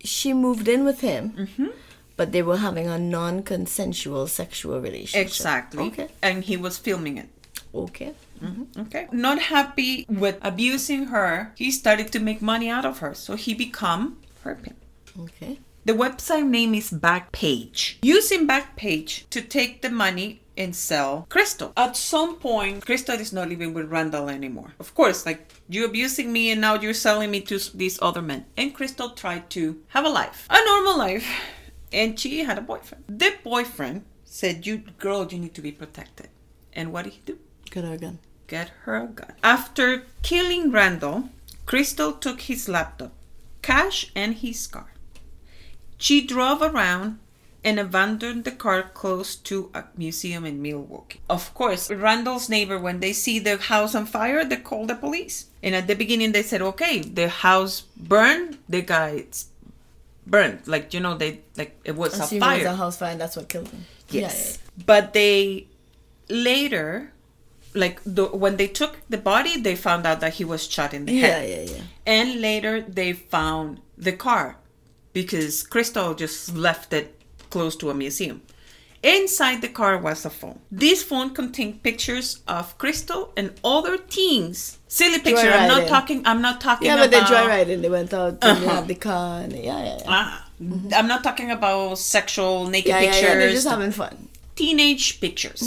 she 0.04 0.34
moved 0.34 0.68
in 0.68 0.86
with 0.86 1.02
him, 1.02 1.32
mm-hmm. 1.32 1.68
but 2.16 2.32
they 2.32 2.44
were 2.44 2.58
having 2.58 2.88
a 2.88 3.00
non 3.00 3.44
consensual 3.44 4.28
sexual 4.28 4.80
relationship. 4.80 5.26
Exactly. 5.28 5.84
Okay. 5.88 6.10
And 6.22 6.44
he 6.44 6.56
was 6.56 6.78
filming 6.78 7.18
it. 7.18 7.30
Okay. 7.74 8.14
Mm-hmm. 8.44 8.82
Okay. 8.82 9.08
Not 9.12 9.40
happy 9.40 10.06
with 10.08 10.38
abusing 10.42 11.08
her, 11.08 11.54
he 11.56 11.72
started 11.72 12.12
to 12.12 12.20
make 12.20 12.42
money 12.42 12.70
out 12.70 12.86
of 12.86 13.00
her. 13.00 13.14
So 13.14 13.36
he 13.36 13.54
become 13.54 14.18
her 14.44 14.56
pimp. 14.56 14.78
Okay. 15.20 15.60
The 15.88 15.94
website 15.94 16.46
name 16.46 16.76
is 16.76 16.92
Backpage. 16.92 17.96
Using 18.02 18.46
Backpage 18.46 19.24
to 19.30 19.40
take 19.40 19.82
the 19.82 19.90
money 19.90 20.42
and 20.58 20.76
sell 20.76 21.26
Crystal. 21.30 21.72
At 21.78 21.96
some 21.96 22.36
point, 22.40 22.86
Crystal 22.86 23.16
is 23.16 23.32
not 23.32 23.48
living 23.48 23.74
with 23.74 23.90
Randall 23.90 24.28
anymore. 24.28 24.74
Of 24.82 24.94
course, 24.94 25.26
like 25.26 25.50
you 25.70 25.86
abusing 25.86 26.34
me 26.34 26.52
and 26.52 26.60
now 26.60 26.76
you're 26.76 26.94
selling 26.94 27.32
me 27.32 27.40
to 27.40 27.58
these 27.74 27.98
other 28.02 28.22
men. 28.22 28.44
And 28.58 28.76
Crystal 28.76 29.12
tried 29.12 29.50
to 29.52 29.82
have 29.96 30.04
a 30.04 30.10
life, 30.10 30.46
a 30.50 30.60
normal 30.66 30.98
life, 30.98 31.26
and 31.94 32.20
she 32.20 32.44
had 32.44 32.58
a 32.58 32.68
boyfriend. 32.68 33.06
The 33.08 33.36
boyfriend 33.42 34.04
said, 34.26 34.68
"You 34.68 34.84
girl, 35.00 35.26
you 35.32 35.40
need 35.40 35.54
to 35.54 35.62
be 35.62 35.72
protected." 35.72 36.28
And 36.74 36.92
what 36.92 37.06
did 37.06 37.14
he 37.14 37.22
do? 37.24 37.40
Get 37.72 37.86
her 37.86 37.94
a 37.94 37.98
gun. 37.98 38.20
get 38.48 38.72
her 38.84 38.98
a 38.98 39.08
gun. 39.08 39.36
After 39.42 40.04
killing 40.22 40.70
Randall, 40.70 41.30
Crystal 41.66 42.12
took 42.12 42.42
his 42.42 42.68
laptop, 42.68 43.14
cash, 43.62 44.12
and 44.16 44.36
his 44.36 44.68
car. 44.68 44.92
She 45.98 46.26
drove 46.26 46.62
around 46.62 47.20
and 47.64 47.80
abandoned 47.80 48.46
the 48.46 48.52
car 48.52 48.84
close 48.94 49.36
to 49.36 49.70
a 49.74 49.84
museum 49.98 50.46
in 50.46 50.62
Milwaukee. 50.62 51.20
Of 51.30 51.54
course, 51.54 51.90
Randall's 51.92 52.50
neighbor, 52.50 52.80
when 52.80 53.00
they 53.00 53.14
see 53.14 53.40
the 53.40 53.58
house 53.58 53.94
on 53.96 54.06
fire, 54.06 54.46
they 54.46 54.58
call 54.58 54.86
the 54.86 54.96
police. 54.96 55.48
And 55.62 55.76
at 55.76 55.88
the 55.88 55.96
beginning, 55.96 56.32
they 56.32 56.44
said, 56.44 56.62
"Okay, 56.62 57.02
the 57.02 57.30
house 57.30 57.82
burned. 57.98 58.58
The 58.70 58.82
guy's 58.82 59.48
burned. 60.26 60.68
Like 60.68 60.94
you 60.94 61.00
know, 61.00 61.18
they 61.18 61.42
like 61.58 61.76
it 61.84 61.96
was 61.96 62.14
a 62.20 62.28
fire." 62.40 62.62
it 62.62 62.64
was 62.64 62.74
a 62.74 62.76
house 62.76 62.98
fire, 62.98 63.12
and 63.12 63.20
that's 63.20 63.36
what 63.36 63.50
killed 63.50 63.68
him. 63.70 63.86
Yes. 64.10 64.60
But 64.86 65.12
they 65.14 65.68
later, 66.30 67.12
like 67.74 68.00
the, 68.06 68.26
when 68.28 68.58
they 68.58 68.68
took 68.68 68.98
the 69.10 69.18
body, 69.18 69.60
they 69.60 69.76
found 69.76 70.06
out 70.06 70.22
that 70.22 70.36
he 70.36 70.46
was 70.46 70.68
shot 70.68 70.94
in 70.94 71.06
the 71.06 71.14
Yeah, 71.14 71.28
head. 71.28 71.50
Yeah, 71.50 71.56
yeah, 71.56 71.72
yeah. 71.78 71.84
And 72.06 72.40
later 72.40 72.80
they 72.80 73.12
found 73.12 73.82
the 73.98 74.14
car 74.14 74.56
because 75.14 75.64
Crystal 75.64 76.14
just 76.14 76.56
left 76.56 76.94
it 76.94 77.20
close 77.50 77.76
to 77.78 77.90
a 77.90 77.94
museum. 77.94 78.42
Inside 79.04 79.62
the 79.62 79.70
car 79.70 79.98
was 80.00 80.26
a 80.26 80.30
phone. 80.30 80.60
This 80.72 81.04
phone 81.04 81.30
contained 81.34 81.84
pictures 81.84 82.42
of 82.48 82.78
Crystal 82.78 83.32
and 83.38 83.54
other 83.64 83.98
teens. 83.98 84.80
Silly 84.88 85.20
picture. 85.20 85.52
I'm 85.52 85.68
not 85.68 85.88
talking. 85.88 86.26
I'm 86.26 86.42
not 86.42 86.60
talking 86.60 86.88
about 86.90 86.98
Yeah, 86.98 87.04
but 87.06 87.12
they 87.12 87.20
about. 87.20 87.50
joyriding. 87.50 87.82
They 87.84 87.90
went 87.90 88.14
out 88.14 88.34
and 88.42 88.42
they 88.42 88.66
Uh-huh. 88.66 88.76
had 88.76 88.88
the 88.88 88.96
car. 88.96 89.42
And 89.42 89.54
yeah, 89.54 89.84
yeah, 89.84 89.98
yeah. 90.00 90.04
Ah, 90.08 90.50
I'm 90.98 91.08
not 91.08 91.24
talking 91.24 91.52
about 91.52 92.00
sexual 92.00 92.66
naked 92.68 92.90
yeah, 92.90 93.00
yeah, 93.02 93.06
pictures. 93.12 93.24
yeah. 93.30 93.36
They're 93.36 93.52
just 93.52 93.68
having 93.68 93.92
fun. 93.92 94.28
teenage 94.56 95.22
pictures. 95.22 95.62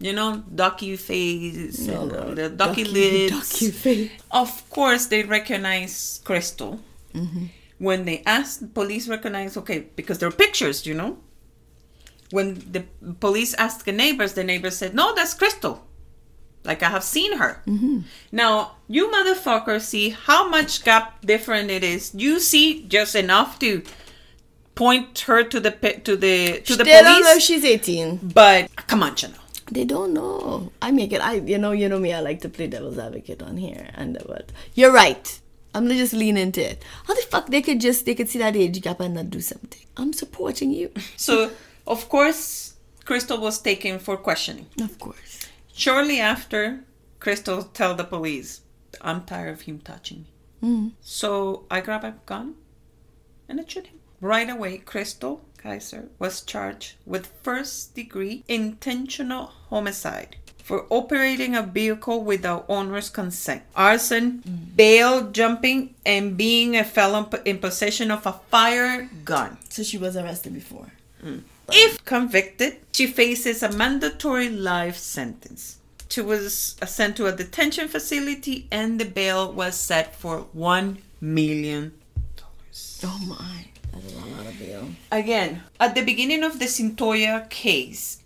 You 0.00 0.14
know, 0.14 0.42
ducky 0.54 0.96
face, 0.96 1.86
and, 1.86 2.10
uh, 2.10 2.32
the 2.34 2.48
ducky, 2.48 2.84
Ducky- 2.84 3.28
lips. 3.28 3.50
ducky 3.60 3.70
face. 3.70 4.10
Of 4.30 4.48
course, 4.70 5.04
they 5.12 5.22
recognize 5.24 6.20
Crystal. 6.24 6.80
Mm-hmm. 7.14 7.44
When 7.80 8.04
they 8.04 8.22
ask, 8.26 8.62
police 8.74 9.08
recognize, 9.08 9.56
okay, 9.56 9.88
because 9.96 10.18
there 10.18 10.28
are 10.28 10.32
pictures, 10.44 10.86
you 10.86 10.94
know. 10.94 11.18
When 12.30 12.62
the 12.70 12.84
police 13.18 13.54
asked 13.54 13.86
the 13.86 13.92
neighbors, 13.92 14.34
the 14.34 14.44
neighbors 14.44 14.76
said, 14.76 14.94
no, 14.94 15.14
that's 15.16 15.34
Crystal. 15.34 15.84
Like 16.62 16.82
I 16.82 16.90
have 16.90 17.02
seen 17.02 17.38
her. 17.38 17.62
Mm-hmm. 17.66 18.00
Now, 18.32 18.76
you 18.86 19.08
motherfuckers 19.08 19.80
see 19.80 20.10
how 20.10 20.48
much 20.48 20.84
gap 20.84 21.24
different 21.24 21.70
it 21.70 21.82
is. 21.82 22.14
You 22.14 22.38
see 22.38 22.84
just 22.86 23.14
enough 23.14 23.58
to 23.60 23.82
point 24.74 25.18
her 25.20 25.42
to 25.42 25.58
the 25.58 25.70
to 26.04 26.16
the 26.16 26.60
to 26.60 26.76
the 26.76 26.84
they 26.84 27.02
don't 27.02 27.22
know 27.22 27.38
she's 27.38 27.64
18. 27.64 28.32
But 28.34 28.74
come 28.86 29.02
on, 29.02 29.16
Chanel. 29.16 29.40
They 29.70 29.84
don't 29.84 30.12
know. 30.12 30.70
I 30.82 30.90
make 30.90 31.12
it. 31.12 31.22
I 31.22 31.34
you 31.34 31.56
know 31.56 31.72
you 31.72 31.88
know 31.88 31.98
me. 31.98 32.12
I 32.12 32.20
like 32.20 32.42
to 32.42 32.50
play 32.50 32.66
devil's 32.66 32.98
advocate 32.98 33.42
on 33.42 33.56
here. 33.56 33.88
And 33.94 34.18
what? 34.26 34.52
You're 34.74 34.92
right. 34.92 35.39
I'm 35.74 35.84
gonna 35.84 35.96
just 35.96 36.12
lean 36.12 36.36
into 36.36 36.68
it. 36.68 36.82
How 37.04 37.14
the 37.14 37.22
fuck 37.22 37.46
they 37.48 37.62
could 37.62 37.80
just 37.80 38.04
they 38.04 38.14
could 38.14 38.28
see 38.28 38.38
that 38.38 38.56
age 38.56 38.80
gap 38.80 39.00
and 39.00 39.14
not 39.14 39.30
do 39.30 39.40
something? 39.40 39.82
I'm 39.96 40.12
supporting 40.12 40.70
you. 40.72 40.90
So, 41.16 41.50
of 41.86 42.08
course, 42.08 42.74
Crystal 43.04 43.38
was 43.38 43.60
taken 43.60 43.98
for 43.98 44.16
questioning. 44.16 44.66
Of 44.80 44.98
course. 44.98 45.46
Shortly 45.72 46.20
after, 46.20 46.80
Crystal 47.20 47.62
tell 47.62 47.94
the 47.94 48.04
police, 48.04 48.62
"I'm 49.00 49.24
tired 49.24 49.52
of 49.52 49.62
him 49.62 49.78
touching 49.80 50.22
me." 50.22 50.32
Mm. 50.62 50.92
So 51.00 51.64
I 51.70 51.80
grab 51.80 52.04
a 52.04 52.16
gun 52.26 52.54
and 53.48 53.60
I 53.60 53.64
shoot 53.66 53.86
him. 53.86 53.98
Right 54.20 54.50
away, 54.50 54.78
Crystal 54.78 55.40
Kizer 55.62 56.08
was 56.18 56.42
charged 56.42 56.94
with 57.06 57.32
first 57.42 57.94
degree 57.94 58.44
intentional 58.48 59.46
homicide 59.68 60.36
for 60.70 60.86
operating 60.88 61.56
a 61.56 61.64
vehicle 61.64 62.22
without 62.22 62.64
owner's 62.68 63.10
consent, 63.10 63.60
arson, 63.74 64.40
bail 64.76 65.28
jumping, 65.32 65.92
and 66.06 66.36
being 66.36 66.76
a 66.76 66.84
felon 66.84 67.26
in 67.44 67.58
possession 67.58 68.12
of 68.12 68.24
a 68.24 68.34
fire 68.52 69.10
gun. 69.24 69.58
So 69.68 69.82
she 69.82 69.98
was 69.98 70.16
arrested 70.16 70.54
before. 70.54 70.92
Mm. 71.24 71.42
If 71.72 72.04
convicted, 72.04 72.78
she 72.92 73.08
faces 73.08 73.64
a 73.64 73.72
mandatory 73.72 74.48
life 74.48 74.96
sentence. 74.96 75.78
She 76.08 76.20
was 76.20 76.76
sent 76.86 77.16
to 77.16 77.26
a 77.26 77.32
detention 77.32 77.88
facility 77.88 78.68
and 78.70 79.00
the 79.00 79.06
bail 79.06 79.52
was 79.52 79.74
set 79.74 80.14
for 80.14 80.46
$1 80.56 80.98
million. 81.20 81.90
Oh 83.02 83.18
my, 83.26 83.66
that 83.90 84.04
is 84.04 84.14
a 84.14 84.26
lot 84.36 84.46
of 84.46 84.56
bail. 84.56 84.88
Again, 85.10 85.64
at 85.80 85.96
the 85.96 86.04
beginning 86.04 86.44
of 86.44 86.60
the 86.60 86.66
Cyntoia 86.66 87.50
case, 87.50 88.19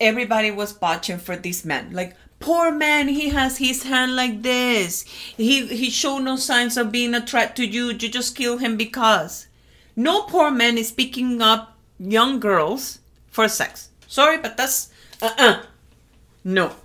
everybody 0.00 0.50
was 0.50 0.80
watching 0.80 1.18
for 1.18 1.36
this 1.36 1.64
man. 1.64 1.92
Like, 1.92 2.16
Poor 2.40 2.72
man, 2.72 3.08
he 3.08 3.28
has 3.28 3.58
his 3.58 3.82
hand 3.82 4.16
like 4.16 4.40
this. 4.40 5.04
He 5.36 5.66
he 5.66 5.90
showed 5.90 6.20
no 6.20 6.36
signs 6.36 6.78
of 6.78 6.90
being 6.90 7.14
a 7.14 7.20
threat 7.20 7.54
to 7.56 7.66
you. 7.66 7.88
You 7.88 8.08
just 8.08 8.34
kill 8.34 8.56
him 8.56 8.78
because. 8.78 9.46
No 9.94 10.22
poor 10.22 10.50
man 10.50 10.78
is 10.78 10.90
picking 10.90 11.42
up 11.42 11.76
young 11.98 12.40
girls 12.40 13.00
for 13.28 13.46
sex. 13.46 13.90
Sorry, 14.06 14.38
but 14.38 14.56
that's 14.56 14.88
uh 15.20 15.34
uh 15.36 15.62
No, 16.42 16.76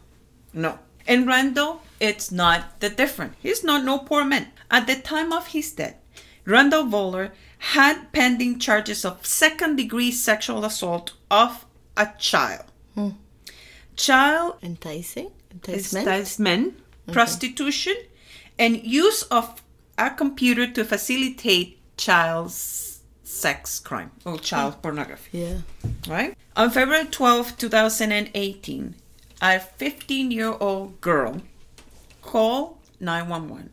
no. 0.53 0.79
And 1.07 1.25
Randall, 1.25 1.81
it's 2.01 2.33
not 2.33 2.81
the 2.81 2.89
different. 2.89 3.33
He's 3.41 3.63
not 3.63 3.85
no 3.85 3.99
poor 3.99 4.25
man. 4.25 4.47
At 4.69 4.87
the 4.87 4.95
time 4.95 5.31
of 5.31 5.47
his 5.47 5.71
death, 5.71 5.95
Randall 6.43 6.83
Voller 6.83 7.31
had 7.71 8.11
pending 8.11 8.59
charges 8.59 9.05
of 9.05 9.25
second 9.25 9.77
degree 9.77 10.11
sexual 10.11 10.65
assault 10.65 11.13
of 11.31 11.65
a 11.95 12.11
child. 12.19 12.65
Hmm. 12.95 13.09
Child 13.95 14.55
Enticing? 14.61 15.31
Enticement? 15.51 16.07
enticement, 16.07 16.79
prostitution, 17.11 17.95
and 18.57 18.83
use 18.83 19.23
of 19.23 19.61
a 19.97 20.09
computer 20.09 20.67
to 20.71 20.83
facilitate 20.83 21.79
child's 21.97 23.01
sex 23.23 23.79
crime 23.79 24.11
or 24.25 24.37
child 24.37 24.75
hmm. 24.75 24.81
pornography. 24.81 25.39
Yeah. 25.39 25.57
Right? 26.07 26.37
On 26.55 26.69
February 26.69 27.05
12, 27.05 27.57
2018, 27.57 28.95
a 29.41 29.59
15 29.59 30.31
year 30.31 30.55
old 30.59 31.01
girl 31.01 31.41
called 32.21 32.77
911 32.99 33.69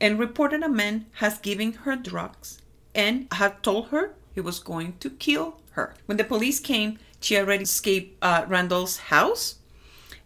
and 0.00 0.18
reported 0.18 0.62
a 0.62 0.68
man 0.68 1.06
has 1.14 1.38
given 1.38 1.72
her 1.84 1.96
drugs 1.96 2.60
and 2.94 3.26
had 3.32 3.62
told 3.62 3.88
her 3.88 4.14
he 4.34 4.40
was 4.40 4.58
going 4.58 4.96
to 4.98 5.10
kill 5.10 5.60
her. 5.72 5.94
When 6.06 6.16
the 6.16 6.24
police 6.24 6.60
came, 6.60 6.98
she 7.24 7.36
already 7.38 7.64
escaped 7.64 8.16
uh, 8.22 8.44
Randall's 8.48 8.96
house 9.12 9.56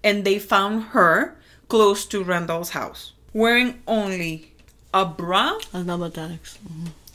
and 0.02 0.24
they 0.24 0.39
found 0.39 0.85
her 0.97 1.36
close 1.68 2.06
to 2.06 2.23
Randall's 2.23 2.70
house, 2.70 3.12
wearing 3.32 3.82
only 3.86 4.52
a 4.94 5.05
bra 5.05 5.59
Animatronics. 5.74 6.56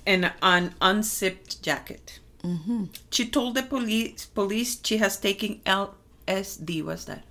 and 0.06 0.32
an 0.42 0.76
unzipped 0.82 1.62
jacket. 1.64 2.20
Mm-hmm. 2.44 2.86
She 3.12 3.28
told 3.28 3.56
the 3.56 3.64
police 3.64 4.26
police 4.26 4.80
she 4.84 4.98
has 4.98 5.18
taken 5.18 5.62
LSD. 5.66 6.84
What's 6.84 7.06
that? 7.06 7.24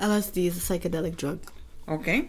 LSD 0.00 0.46
is 0.46 0.56
a 0.56 0.60
psychedelic 0.78 1.16
drug. 1.16 1.40
Okay. 1.88 2.28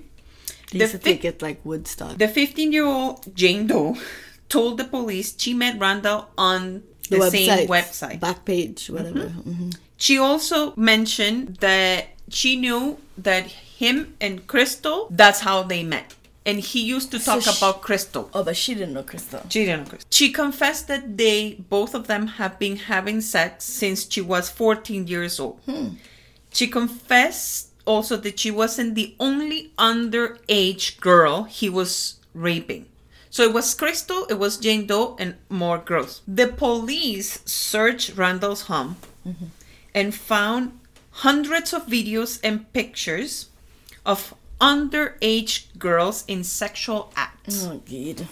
They 0.71 0.77
The 0.79 0.85
used 0.85 0.91
to 0.93 0.97
fi- 0.99 1.11
take 1.13 1.25
it 1.25 1.41
like 1.41 1.59
Woodstock. 1.63 2.17
The 2.17 2.27
15 2.27 2.71
year 2.71 2.85
old 2.85 3.35
Jane 3.35 3.67
Doe 3.67 3.97
told 4.49 4.77
the 4.77 4.85
police 4.85 5.35
she 5.37 5.53
met 5.53 5.79
Randall 5.79 6.29
on 6.37 6.83
the, 7.09 7.29
same 7.29 7.67
website. 7.67 8.19
Back 8.19 8.45
page, 8.45 8.89
whatever. 8.89 9.25
Mhm. 9.29 9.75
She 9.97 10.17
also 10.17 10.73
mentioned 10.75 11.57
that 11.59 12.07
she 12.29 12.55
knew 12.55 12.97
that 13.17 13.47
him 13.47 14.15
and 14.21 14.45
Crystal, 14.47 15.07
that's 15.09 15.41
how 15.41 15.63
they 15.63 15.83
met. 15.83 16.13
And 16.45 16.59
he 16.59 16.81
used 16.81 17.11
to 17.11 17.19
So 17.19 17.33
talk 17.39 17.43
she- 17.43 17.57
about 17.57 17.81
Crystal. 17.81 18.29
Oh, 18.33 18.43
but 18.43 18.55
she 18.55 18.73
didn't 18.73 18.93
know 18.93 19.03
Crystal. 19.03 19.41
She 19.49 19.65
didn't 19.65 19.83
know 19.83 19.89
Crystal. 19.89 20.07
She 20.09 20.31
confessed 20.31 20.87
that 20.87 21.17
they, 21.17 21.55
both 21.69 21.93
of 21.93 22.07
them, 22.07 22.27
have 22.39 22.57
been 22.57 22.77
having 22.77 23.19
sex 23.21 23.65
since 23.65 24.07
she 24.09 24.21
was 24.21 24.49
14 24.49 25.05
years 25.07 25.39
old. 25.39 25.59
She 26.51 26.67
confessed 26.67 27.67
also 27.85 28.15
that 28.17 28.39
she 28.39 28.51
wasn't 28.51 28.95
the 28.95 29.15
only 29.19 29.71
underage 29.77 30.99
girl 30.99 31.43
he 31.43 31.69
was 31.69 32.15
raping. 32.33 32.85
So 33.29 33.43
it 33.43 33.53
was 33.53 33.73
Crystal, 33.73 34.25
it 34.29 34.39
was 34.39 34.57
Jane 34.57 34.87
Doe, 34.87 35.15
and 35.19 35.35
more 35.49 35.77
girls. 35.77 36.21
The 36.27 36.47
police 36.47 37.39
searched 37.45 38.17
Randall's 38.17 38.63
home 38.63 38.97
and 39.93 40.15
found 40.15 40.79
hundreds 41.11 41.73
of 41.73 41.85
videos 41.85 42.39
and 42.43 42.71
pictures 42.73 43.49
of 44.05 44.33
underage 44.59 45.67
girls 45.77 46.23
in 46.27 46.43
sexual 46.43 47.11
acts. 47.15 47.65
Oh, 47.65 47.81
God. 47.85 48.27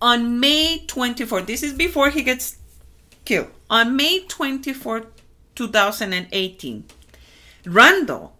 On 0.00 0.38
May 0.38 0.84
24, 0.86 1.42
this 1.42 1.62
is 1.62 1.72
before 1.72 2.10
he 2.10 2.22
gets 2.22 2.58
killed. 3.24 3.48
On 3.68 3.96
May 3.96 4.20
24, 4.20 5.06
2018, 5.54 6.84
Randall 7.64 8.36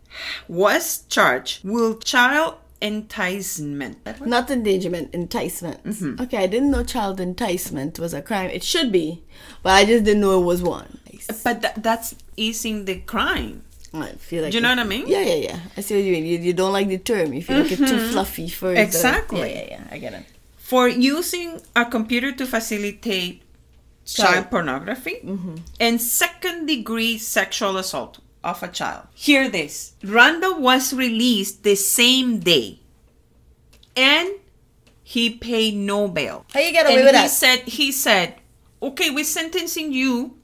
was 0.46 1.04
charged 1.08 1.64
with 1.64 2.04
child 2.04 2.56
enticement. 2.80 3.98
Not 4.26 4.50
endangerment, 4.50 5.14
enticement. 5.14 5.82
Mm-hmm. 5.84 6.20
Okay, 6.22 6.38
I 6.38 6.46
didn't 6.46 6.70
know 6.70 6.82
child 6.84 7.20
enticement 7.20 7.98
was 7.98 8.12
a 8.14 8.22
crime. 8.22 8.50
It 8.50 8.62
should 8.62 8.90
be, 8.92 9.22
but 9.62 9.70
I 9.74 9.84
just 9.84 10.04
didn't 10.04 10.20
know 10.20 10.40
it 10.40 10.44
was 10.44 10.62
one. 10.62 10.98
But 11.44 11.62
tha- 11.62 11.74
that's 11.78 12.14
easing 12.36 12.84
the 12.84 12.96
crime. 13.00 13.62
I 13.94 14.12
feel 14.12 14.42
like 14.42 14.52
Do 14.52 14.58
you 14.58 14.62
know 14.62 14.72
it- 14.72 14.76
what 14.76 14.86
I 14.86 14.88
mean? 14.88 15.06
Yeah, 15.08 15.20
yeah, 15.20 15.34
yeah. 15.48 15.58
I 15.76 15.80
see 15.80 15.94
what 15.96 16.04
you 16.04 16.12
mean. 16.12 16.24
You, 16.26 16.38
you 16.38 16.52
don't 16.52 16.72
like 16.72 16.88
the 16.88 16.98
term. 16.98 17.32
You 17.32 17.42
feel 17.42 17.60
like 17.62 17.72
it's 17.72 17.90
too 17.90 17.98
fluffy 18.12 18.48
for 18.48 18.68
the- 18.74 18.80
Exactly. 18.82 19.40
Yeah, 19.40 19.46
yeah, 19.46 19.66
yeah. 19.70 19.84
I 19.90 19.98
get 19.98 20.12
it. 20.12 20.24
For 20.58 20.88
using 20.88 21.60
a 21.74 21.84
computer 21.86 22.32
to 22.32 22.44
facilitate 22.46 23.42
child 24.04 24.34
Child. 24.34 24.50
pornography 24.50 25.16
and 25.80 26.00
second 26.00 26.66
degree 26.66 27.18
sexual 27.18 27.76
assault 27.76 28.18
of 28.46 28.62
a 28.62 28.68
child. 28.68 29.08
Hear 29.12 29.48
this. 29.50 29.94
Randall 30.04 30.58
was 30.60 30.94
released 30.94 31.64
the 31.64 31.74
same 31.74 32.38
day 32.38 32.80
and 33.96 34.30
he 35.02 35.30
paid 35.30 35.74
no 35.74 36.08
bail. 36.08 36.46
How 36.54 36.60
you 36.60 36.72
get 36.72 36.86
away 36.86 36.96
and 36.96 37.04
with 37.04 37.14
he 37.14 37.20
that? 37.22 37.30
said 37.30 37.58
he 37.66 37.90
said 37.92 38.36
okay 38.80 39.10
we're 39.10 39.24
sentencing 39.24 39.92
you. 39.92 40.38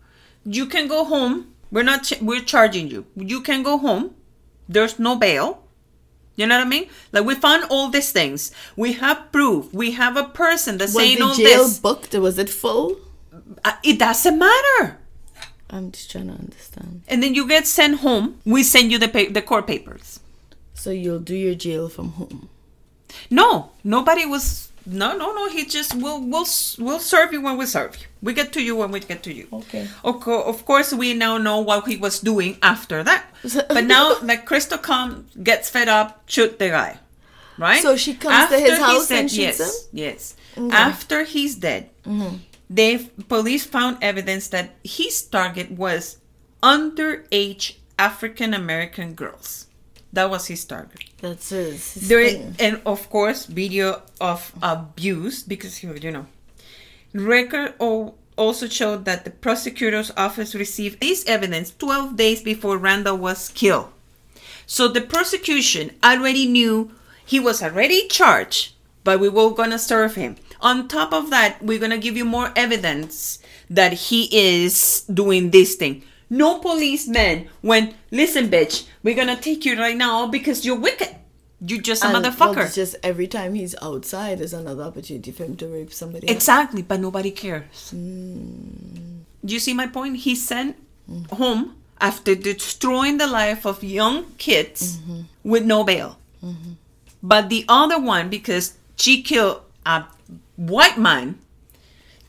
You 0.45 0.67
can 0.67 0.89
go 0.89 1.05
home. 1.05 1.55
We're 1.71 1.85
not 1.85 2.05
ch- 2.05 2.21
we're 2.21 2.41
charging 2.43 2.89
you. 2.89 3.07
You 3.17 3.41
can 3.41 3.63
go 3.63 3.79
home. 3.79 4.15
There's 4.69 4.99
no 4.99 5.17
bail. 5.17 5.63
You 6.35 6.47
know 6.47 6.57
what 6.59 6.67
i 6.67 6.69
mean? 6.69 6.89
Like 7.13 7.25
we 7.25 7.35
found 7.35 7.65
all 7.71 7.89
these 7.89 8.11
things. 8.11 8.51
We 8.75 8.95
have 8.95 9.31
proof. 9.31 9.73
We 9.73 9.93
have 9.93 10.17
a 10.17 10.25
person 10.25 10.79
that's 10.79 10.95
Was 10.95 11.05
saying 11.05 11.19
the 11.19 11.25
all 11.27 11.35
jail 11.35 11.65
this. 11.65 11.79
booked? 11.79 12.15
Was 12.15 12.39
it 12.39 12.51
full? 12.51 12.97
Uh, 13.65 13.73
it 13.85 13.99
doesn't 13.99 14.39
matter 14.39 14.99
I'm 15.73 15.91
just 15.91 16.11
trying 16.13 16.29
to 16.29 16.35
understand. 16.35 17.03
and 17.09 17.23
then 17.23 17.35
you 17.35 17.49
get 17.49 17.67
sent 17.67 18.01
home 18.01 18.27
we 18.45 18.63
send 18.63 18.93
you 18.93 18.99
the 18.99 19.09
pa- 19.09 19.33
the 19.39 19.43
court 19.43 19.67
papers 19.67 20.21
So 20.75 20.91
you'll 20.91 21.25
do 21.33 21.35
your 21.47 21.55
jail 21.67 21.89
from 21.89 22.09
home. 22.21 22.49
no 23.31 23.71
nobody 23.85 24.25
was 24.27 24.71
no 24.85 25.09
no 25.17 25.33
no 25.39 25.49
he 25.49 25.65
just 25.65 25.95
will 25.95 26.21
will 26.33 26.47
will 26.87 26.99
serve 27.13 27.33
you 27.33 27.41
when 27.47 27.57
we 27.57 27.67
serve 27.67 27.93
you 28.01 28.07
we 28.27 28.33
get 28.41 28.53
to 28.53 28.61
you 28.67 28.75
when 28.77 28.91
we 28.91 29.01
get 29.01 29.23
to 29.23 29.33
you 29.33 29.47
Okay. 29.53 29.85
Of, 30.05 30.21
co- 30.21 30.43
of 30.53 30.65
course, 30.65 30.93
we 30.93 31.15
now 31.15 31.39
know 31.39 31.59
what 31.61 31.87
he 31.89 31.97
was 31.97 32.21
doing 32.21 32.57
after 32.63 33.03
that. 33.03 33.23
but 33.77 33.85
now, 33.85 34.05
like 34.23 34.45
Crystal 34.47 34.79
come, 34.79 35.27
gets 35.43 35.69
fed 35.71 35.89
up, 35.89 36.09
shoot 36.27 36.59
the 36.59 36.69
guy, 36.69 36.99
right? 37.59 37.83
So 37.83 37.97
she 37.97 38.15
comes 38.15 38.51
to 38.51 38.59
his 38.59 38.79
house 38.79 39.09
dead- 39.09 39.19
and 39.21 39.31
shoots 39.31 39.59
yes, 39.59 39.59
him? 39.59 39.99
Yes. 40.05 40.21
After 40.71 41.25
he's 41.25 41.55
dead, 41.57 41.91
mm-hmm. 42.07 42.37
They 42.75 42.99
police 43.29 43.65
found 43.67 43.99
evidence 44.03 44.49
that 44.49 44.77
his 44.85 45.23
target 45.23 45.71
was 45.73 46.19
underage 46.63 47.77
African 47.99 48.55
American 48.55 49.15
girls. 49.15 49.67
That 50.13 50.31
was 50.31 50.47
his 50.47 50.65
target. 50.65 51.05
That's 51.21 51.51
his. 51.51 51.95
his 51.95 52.09
There 52.09 52.27
thing. 52.29 52.57
and 52.59 52.81
of 52.85 53.09
course 53.11 53.47
video 53.47 54.03
of 54.21 54.53
abuse 54.63 55.43
because 55.43 55.83
you 55.83 55.95
you 55.95 56.11
know 56.11 56.27
record 57.15 57.75
also 58.37 58.67
showed 58.69 59.05
that 59.05 59.25
the 59.25 59.31
prosecutor's 59.31 60.11
office 60.17 60.55
received 60.55 61.01
this 61.01 61.25
evidence 61.27 61.73
12 61.79 62.17
days 62.17 62.43
before 62.43 62.79
Randall 62.79 63.19
was 63.19 63.49
killed. 63.51 63.89
So 64.67 64.89
the 64.89 65.01
prosecution 65.03 65.93
already 66.03 66.47
knew 66.47 66.93
he 67.25 67.39
was 67.41 67.63
already 67.63 68.09
charged, 68.09 68.73
but 69.05 69.21
we 69.21 69.29
were 69.29 69.51
gonna 69.51 69.79
serve 69.79 70.15
him. 70.15 70.37
On 70.63 70.87
top 70.89 71.13
of 71.13 71.31
that, 71.31 71.61
we're 71.63 71.79
gonna 71.81 71.99
give 71.99 72.17
you 72.17 72.25
more 72.25 72.53
evidence 72.57 73.39
that 73.69 73.93
he 73.93 74.29
is 74.33 75.03
doing 75.13 75.51
this 75.51 75.75
thing. 75.75 76.03
No 76.31 76.59
policeman 76.61 77.49
went, 77.63 77.95
listen, 78.11 78.49
bitch, 78.49 78.87
we're 79.03 79.15
gonna 79.17 79.37
take 79.37 79.65
you 79.67 79.77
right 79.79 79.97
now 79.97 80.27
because 80.29 80.65
you're 80.65 80.79
wicked. 80.79 81.17
You're 81.65 81.81
just 81.83 82.03
a 82.03 82.07
And, 82.09 82.15
well, 82.15 82.23
motherfucker. 82.33 82.67
it's 82.67 82.75
just 82.75 82.97
every 83.03 83.27
time 83.27 83.55
he's 83.55 83.75
outside 83.83 84.39
there's 84.39 84.53
another 84.55 84.83
opportunity 84.85 85.31
for 85.31 85.45
him 85.45 85.57
to 85.57 85.67
rape 85.69 85.93
somebody. 85.93 86.27
else. 86.29 86.35
Exactly, 86.37 86.83
but 86.83 86.99
nobody 87.01 87.31
cares. 87.31 87.91
Hmm. 87.91 89.23
Do 89.45 89.53
you 89.55 89.61
see 89.61 89.75
my 89.75 89.87
point? 89.87 90.17
He 90.19 90.35
sent 90.35 90.77
home 91.33 91.77
after 92.01 92.35
destroying 92.35 93.19
the 93.19 93.27
life 93.27 93.67
of 93.67 93.83
young 93.85 94.27
kids 94.39 94.99
Mm-hmm. 94.99 95.21
with 95.51 95.65
no 95.65 95.85
bail. 95.85 96.19
But 97.23 97.49
the 97.49 97.65
other 97.69 98.01
one, 98.01 98.29
because 98.29 98.75
she 98.97 99.23
killed 99.23 99.63
a 99.87 100.05
white 100.57 100.99
man, 100.99 101.39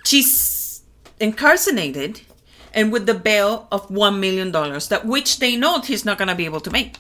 she's 0.05 0.81
incarcerated 1.19 2.21
and 2.73 2.91
with 2.91 3.05
the 3.05 3.13
bail 3.13 3.67
of 3.71 3.89
one 3.91 4.19
million 4.19 4.51
dollars, 4.51 4.87
that 4.89 5.05
which 5.05 5.39
they 5.39 5.55
know 5.55 5.79
he's 5.79 6.05
not 6.05 6.17
gonna 6.17 6.35
be 6.35 6.45
able 6.45 6.59
to 6.61 6.71
make. 6.71 6.97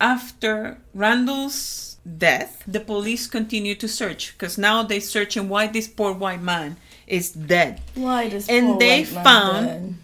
After 0.00 0.78
Randall's 0.94 1.96
death, 2.18 2.62
the 2.66 2.80
police 2.80 3.26
continue 3.26 3.74
to 3.76 3.86
search 3.86 4.32
because 4.32 4.58
now 4.58 4.82
they're 4.82 5.00
searching 5.00 5.48
why 5.48 5.66
this 5.68 5.86
poor 5.86 6.12
white 6.12 6.42
man 6.42 6.76
is 7.06 7.30
dead. 7.30 7.80
Why 7.94 8.28
this 8.28 8.48
And 8.48 8.66
poor 8.66 8.78
they 8.78 9.04
white 9.04 9.12
man 9.14 9.24
found- 9.24 9.66
dead? 9.66 9.94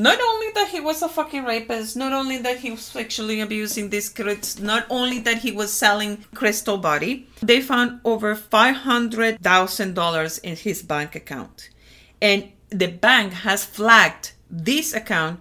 Not 0.00 0.18
only 0.18 0.46
that 0.54 0.68
he 0.68 0.80
was 0.80 1.02
a 1.02 1.10
fucking 1.10 1.44
rapist, 1.44 1.94
not 1.94 2.14
only 2.14 2.38
that 2.38 2.60
he 2.60 2.70
was 2.70 2.80
sexually 2.80 3.42
abusing 3.42 3.90
these 3.90 4.08
kids, 4.08 4.58
not 4.58 4.86
only 4.88 5.18
that 5.18 5.36
he 5.38 5.52
was 5.52 5.74
selling 5.74 6.24
crystal 6.34 6.78
body, 6.78 7.28
they 7.42 7.60
found 7.60 8.00
over 8.02 8.34
$500,000 8.34 10.40
in 10.42 10.56
his 10.56 10.82
bank 10.82 11.14
account. 11.14 11.68
And 12.22 12.50
the 12.70 12.88
bank 12.88 13.34
has 13.44 13.66
flagged 13.66 14.32
this 14.50 14.94
account 14.94 15.40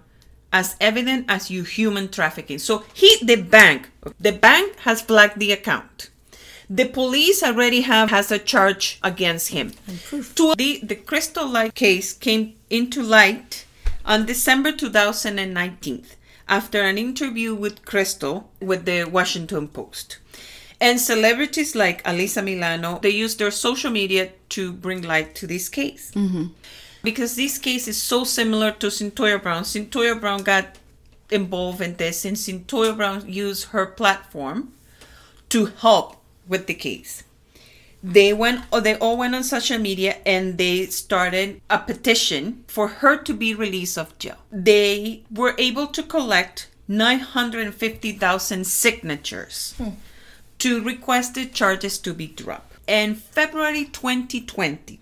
as 0.52 0.76
evident 0.82 1.28
as 1.30 1.50
you 1.50 1.64
human 1.64 2.10
trafficking. 2.10 2.60
So 2.60 2.84
he, 2.94 3.18
the 3.24 3.42
bank, 3.42 3.90
the 4.20 4.34
bank 4.34 4.80
has 4.80 5.02
flagged 5.02 5.40
the 5.40 5.54
account. 5.54 6.10
The 6.70 6.86
police 6.86 7.42
already 7.42 7.80
have 7.82 8.10
has 8.10 8.30
a 8.30 8.38
charge 8.38 9.00
against 9.02 9.48
him. 9.50 9.72
To 10.36 10.54
the 10.56 10.80
the 10.84 10.96
Crystal 10.96 11.48
Light 11.48 11.74
case 11.74 12.14
came 12.14 12.54
into 12.70 13.02
light 13.02 13.66
on 14.10 14.26
December 14.26 14.72
2019 14.72 16.04
after 16.48 16.82
an 16.82 16.98
interview 16.98 17.54
with 17.54 17.86
Crystal 17.86 18.50
with 18.60 18.86
the 18.86 19.04
Washington 19.04 19.68
Post. 19.68 20.18
And 20.82 21.00
celebrities 21.00 21.76
like 21.76 22.04
Alyssa 22.04 22.44
Milano, 22.44 22.98
they 23.00 23.12
use 23.12 23.36
their 23.36 23.52
social 23.52 23.92
media 23.92 24.32
to 24.50 24.74
bring 24.74 25.04
light 25.04 25.36
to 25.36 25.46
this 25.46 25.70
case. 25.70 26.12
Mm-hmm. 26.16 26.46
Because 27.04 27.36
this 27.36 27.60
case 27.60 27.88
is 27.88 28.02
so 28.02 28.24
similar 28.24 28.72
to 28.72 28.88
Cyntoia 28.88 29.42
Brown. 29.42 29.64
Cyntoia 29.64 30.20
Brown 30.20 30.42
got 30.42 30.80
involved 31.30 31.80
in 31.80 31.96
this, 31.98 32.26
and 32.26 32.36
Cyntoia 32.36 32.98
Brown 32.98 33.32
used 33.32 33.66
her 33.66 33.86
platform 33.86 34.74
to 35.50 35.68
help 35.68 36.18
with 36.48 36.66
the 36.66 36.74
case. 36.74 37.24
They 38.02 38.32
went, 38.32 38.64
or 38.72 38.82
they 38.82 38.96
all 38.96 39.18
went 39.18 39.36
on 39.36 39.44
social 39.44 39.78
media 39.78 40.18
and 40.26 40.58
they 40.58 40.86
started 40.86 41.62
a 41.70 41.80
petition 41.80 42.64
for 42.68 42.88
her 42.88 43.18
to 43.18 43.34
be 43.34 43.54
released 43.54 43.98
of 43.98 44.18
jail. 44.20 44.38
They 44.52 45.24
were 45.30 45.56
able 45.58 45.88
to 45.88 46.04
collect 46.04 46.70
950,000 46.88 48.66
signatures 48.66 49.76
hmm. 49.78 49.90
to 50.60 50.84
request 50.84 51.36
the 51.36 51.46
charges 51.46 51.98
to 52.00 52.14
be 52.14 52.28
dropped. 52.28 52.78
In 52.88 53.16
February 53.16 53.86
2020, 53.86 55.00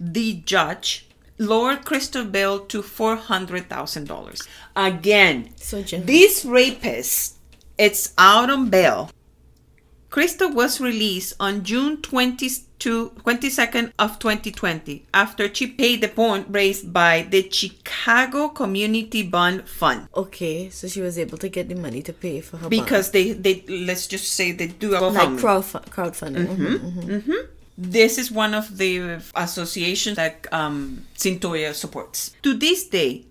the 0.00 0.42
judge 0.44 1.06
lowered 1.38 1.84
Crystal 1.84 2.24
to 2.24 2.82
$400,000. 2.82 4.48
Again, 4.74 5.50
So 5.56 5.82
generous. 5.82 6.06
this 6.06 6.44
rapist, 6.44 7.36
it's 7.78 8.12
out 8.18 8.50
on 8.50 8.70
bail. 8.70 9.10
Crystal 10.10 10.50
was 10.50 10.80
released 10.80 11.34
on 11.38 11.64
June 11.64 12.00
22, 12.00 13.10
22nd 13.24 13.92
of 13.98 14.18
2020 14.18 15.04
after 15.12 15.52
she 15.54 15.66
paid 15.66 16.00
the 16.00 16.08
bond 16.08 16.46
raised 16.48 16.92
by 16.92 17.26
the 17.30 17.48
Chicago 17.50 18.48
Community 18.48 19.22
Bond 19.22 19.68
Fund 19.68 20.08
Okay, 20.16 20.70
so 20.70 20.88
she 20.88 21.00
was 21.02 21.18
able 21.18 21.36
to 21.38 21.48
get 21.50 21.68
the 21.68 21.74
money 21.74 22.00
to 22.02 22.12
pay 22.14 22.40
for 22.40 22.56
her 22.56 22.68
because 22.70 23.10
they, 23.10 23.32
they 23.32 23.62
let's 23.68 24.06
just 24.06 24.32
say 24.32 24.52
they 24.52 24.68
do 24.68 24.94
a 24.94 25.00
bond. 25.00 25.14
like 25.14 25.28
GoFundMe. 25.28 25.40
crowdf- 25.40 25.84
crowdfunding. 25.90 26.56
Mhm. 27.22 27.48
This 27.76 28.18
is 28.18 28.30
one 28.32 28.54
of 28.54 28.76
the 28.78 29.20
associations 29.36 30.16
that 30.16 30.46
um, 30.52 31.06
Cyntoia 31.16 31.74
supports. 31.74 32.34
To 32.42 32.54
this 32.54 32.84
day, 32.88 33.26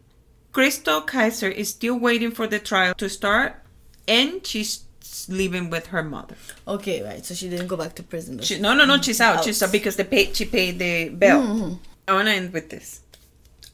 Crystal 0.54 1.02
Kizer 1.02 1.52
is 1.52 1.70
still 1.70 2.00
waiting 2.00 2.32
for 2.32 2.48
the 2.48 2.58
trial 2.60 2.94
to 2.96 3.10
start, 3.10 3.62
and 4.08 4.46
she's 4.48 4.86
living 5.30 5.70
with 5.70 5.88
her 5.88 6.04
mother. 6.04 6.36
Okay, 6.68 7.02
right. 7.04 7.26
So 7.26 7.34
she 7.34 7.50
didn't 7.50 7.68
go 7.68 7.78
back 7.78 7.96
to 7.96 8.04
prison. 8.04 8.40
She, 8.40 8.60
no, 8.60 8.74
no, 8.74 8.86
no, 8.86 8.94
mm-hmm. 8.94 9.02
she's 9.04 9.22
out. 9.22 9.38
Out. 9.38 9.44
She's 9.44 9.62
out 9.62 9.72
because 9.72 9.96
they 9.96 10.04
paid. 10.04 10.36
She 10.36 10.46
paid 10.46 10.80
the 10.80 11.10
bill. 11.10 11.42
Mm-hmm. 11.42 11.74
I 12.08 12.14
want 12.14 12.28
to 12.28 12.34
end 12.34 12.54
with 12.54 12.70
this. 12.70 13.02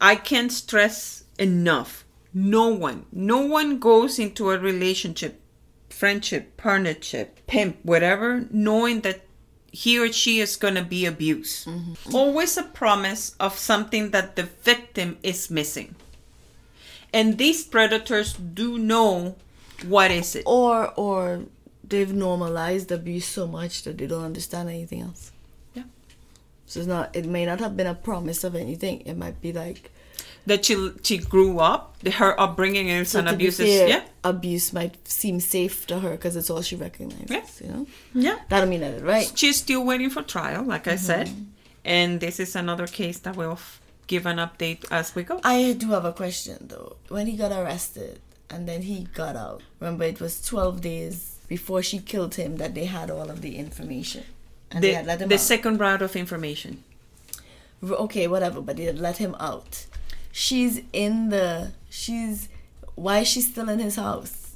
I 0.02 0.16
can't 0.16 0.52
stress 0.52 1.24
enough. 1.38 2.04
No 2.34 2.70
one, 2.70 3.06
no 3.12 3.46
one 3.46 3.78
goes 3.78 4.18
into 4.18 4.50
a 4.50 4.58
relationship, 4.58 5.40
friendship, 5.90 6.58
partnership, 6.58 7.46
pimp, 7.46 7.78
whatever, 7.84 8.48
knowing 8.50 9.02
that 9.02 9.22
he 9.72 10.00
or 10.00 10.12
she 10.12 10.40
is 10.40 10.56
going 10.56 10.76
to 10.76 10.84
be 10.84 11.06
abused. 11.06 11.68
Mm-hmm. 11.68 12.16
Always 12.16 12.58
a 12.58 12.64
promise 12.64 13.36
of 13.40 13.58
something 13.58 14.12
that 14.12 14.36
the 14.36 14.44
victim 14.44 15.18
is 15.22 15.52
missing. 15.52 15.96
And 17.14 17.38
these 17.38 17.64
predators 17.64 18.34
do 18.34 18.80
know 18.80 19.36
what 19.88 20.12
is 20.12 20.36
it. 20.36 20.44
or 20.46 20.92
or 20.96 21.44
they've 21.84 22.14
normalized 22.14 22.92
abuse 22.92 23.26
so 23.26 23.46
much 23.48 23.84
that 23.84 23.98
they 23.98 24.08
don't 24.08 24.24
understand 24.24 24.70
anything 24.70 25.02
else. 25.02 25.32
Yeah. 25.74 25.84
So 26.66 26.80
it's 26.80 26.88
not. 26.88 27.16
It 27.16 27.26
may 27.26 27.46
not 27.46 27.60
have 27.60 27.76
been 27.78 27.88
a 27.88 27.96
promise 27.96 28.44
of 28.44 28.56
anything. 28.56 29.02
It 29.06 29.18
might 29.18 29.42
be 29.42 29.52
like 29.54 29.92
That 30.46 30.66
she 30.66 30.76
she 31.04 31.18
grew 31.18 31.60
up, 31.60 31.96
her 32.20 32.36
upbringing 32.40 32.90
is 32.90 33.10
so 33.12 33.20
an 33.20 33.28
abuse. 33.28 33.60
Yeah, 33.60 34.04
abuse 34.24 34.74
might 34.74 34.96
seem 35.08 35.40
safe 35.40 35.86
to 35.88 36.00
her 36.00 36.12
because 36.12 36.36
it's 36.36 36.50
all 36.50 36.62
she 36.62 36.76
recognizes. 36.76 37.30
Yeah. 37.32 37.46
You 37.62 37.68
know, 37.74 37.88
yeah. 38.14 38.38
that 38.50 38.60
don't 38.60 38.70
mean 38.70 38.82
that 38.82 39.02
right. 39.04 39.32
She's 39.36 39.56
still 39.58 39.84
waiting 39.86 40.10
for 40.10 40.22
trial, 40.24 40.64
like 40.66 40.88
I 40.88 40.98
said, 40.98 41.28
Mm-hmm. 41.28 41.44
and 41.86 42.20
this 42.20 42.40
is 42.40 42.56
another 42.56 42.88
case 42.88 43.20
that 43.24 43.36
we'll 43.40 43.54
f- 43.56 43.80
give 44.08 44.26
an 44.28 44.38
update 44.38 44.84
as 44.92 45.16
we 45.16 45.24
go. 45.24 45.40
I 45.44 45.76
do 45.80 45.88
have 45.96 46.04
a 46.06 46.12
question 46.12 46.58
though. 46.68 46.98
When 47.08 47.28
he 47.28 47.38
got 47.38 47.52
arrested 47.52 48.20
and 48.54 48.68
then 48.68 48.84
he 48.84 49.08
got 49.14 49.36
out, 49.36 49.62
remember 49.80 50.06
it 50.06 50.20
was 50.20 50.42
12 50.46 50.82
days 50.82 51.38
before 51.48 51.82
she 51.82 52.00
killed 52.00 52.36
him 52.36 52.58
that 52.58 52.76
they 52.76 52.86
had 52.86 53.10
all 53.10 53.30
of 53.30 53.42
the 53.42 53.58
information. 53.58 54.24
And 54.72 54.84
they 54.84 54.92
the 54.92 54.96
had 54.96 55.06
let 55.06 55.22
him 55.22 55.30
the 55.30 55.36
out. 55.36 55.42
second 55.42 55.80
round 55.80 56.02
of 56.02 56.16
information. 56.16 56.84
Okay, 57.84 58.28
whatever, 58.28 58.62
but 58.62 58.78
they 58.78 58.84
had 58.86 59.00
let 59.00 59.18
him 59.18 59.36
out. 59.40 59.86
She's 60.32 60.82
in 60.94 61.30
the. 61.30 61.74
She's. 61.90 62.48
Why 62.96 63.20
is 63.20 63.28
she 63.28 63.42
still 63.42 63.70
in 63.70 63.80
his 63.80 63.98
house? 63.98 64.56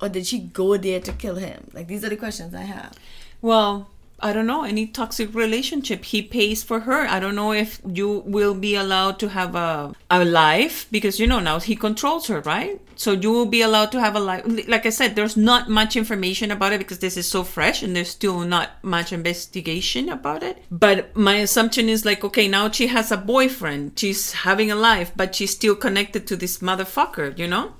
Or 0.00 0.08
did 0.08 0.26
she 0.26 0.38
go 0.38 0.76
there 0.76 1.00
to 1.00 1.12
kill 1.12 1.36
him? 1.36 1.70
Like, 1.72 1.86
these 1.86 2.04
are 2.04 2.08
the 2.08 2.16
questions 2.16 2.54
I 2.54 2.62
have. 2.62 2.94
Well, 3.42 3.90
I 4.22 4.32
don't 4.32 4.46
know 4.46 4.64
any 4.64 4.86
toxic 4.86 5.34
relationship. 5.34 6.04
He 6.04 6.22
pays 6.22 6.62
for 6.62 6.80
her. 6.80 7.06
I 7.06 7.20
don't 7.20 7.34
know 7.34 7.52
if 7.52 7.80
you 7.86 8.22
will 8.26 8.54
be 8.54 8.74
allowed 8.74 9.18
to 9.20 9.28
have 9.30 9.54
a 9.54 9.94
a 10.10 10.24
life 10.24 10.86
because 10.90 11.18
you 11.20 11.26
know 11.26 11.40
now 11.40 11.58
he 11.60 11.76
controls 11.76 12.26
her, 12.28 12.40
right? 12.40 12.80
So 12.96 13.12
you 13.12 13.32
will 13.32 13.46
be 13.46 13.62
allowed 13.62 13.92
to 13.92 14.00
have 14.00 14.14
a 14.14 14.20
life. 14.20 14.42
Like 14.68 14.84
I 14.84 14.90
said, 14.90 15.16
there's 15.16 15.36
not 15.36 15.70
much 15.70 15.96
information 15.96 16.50
about 16.50 16.72
it 16.72 16.78
because 16.78 16.98
this 16.98 17.16
is 17.16 17.26
so 17.26 17.44
fresh 17.44 17.82
and 17.82 17.96
there's 17.96 18.10
still 18.10 18.40
not 18.40 18.82
much 18.82 19.12
investigation 19.12 20.08
about 20.08 20.42
it. 20.42 20.62
But 20.70 21.16
my 21.16 21.36
assumption 21.36 21.88
is 21.88 22.04
like, 22.04 22.22
okay, 22.24 22.46
now 22.48 22.70
she 22.70 22.88
has 22.88 23.10
a 23.10 23.16
boyfriend. 23.16 23.98
She's 23.98 24.32
having 24.32 24.70
a 24.70 24.74
life, 24.74 25.12
but 25.16 25.34
she's 25.34 25.52
still 25.52 25.76
connected 25.76 26.26
to 26.26 26.36
this 26.36 26.58
motherfucker, 26.58 27.38
you 27.38 27.48
know? 27.48 27.74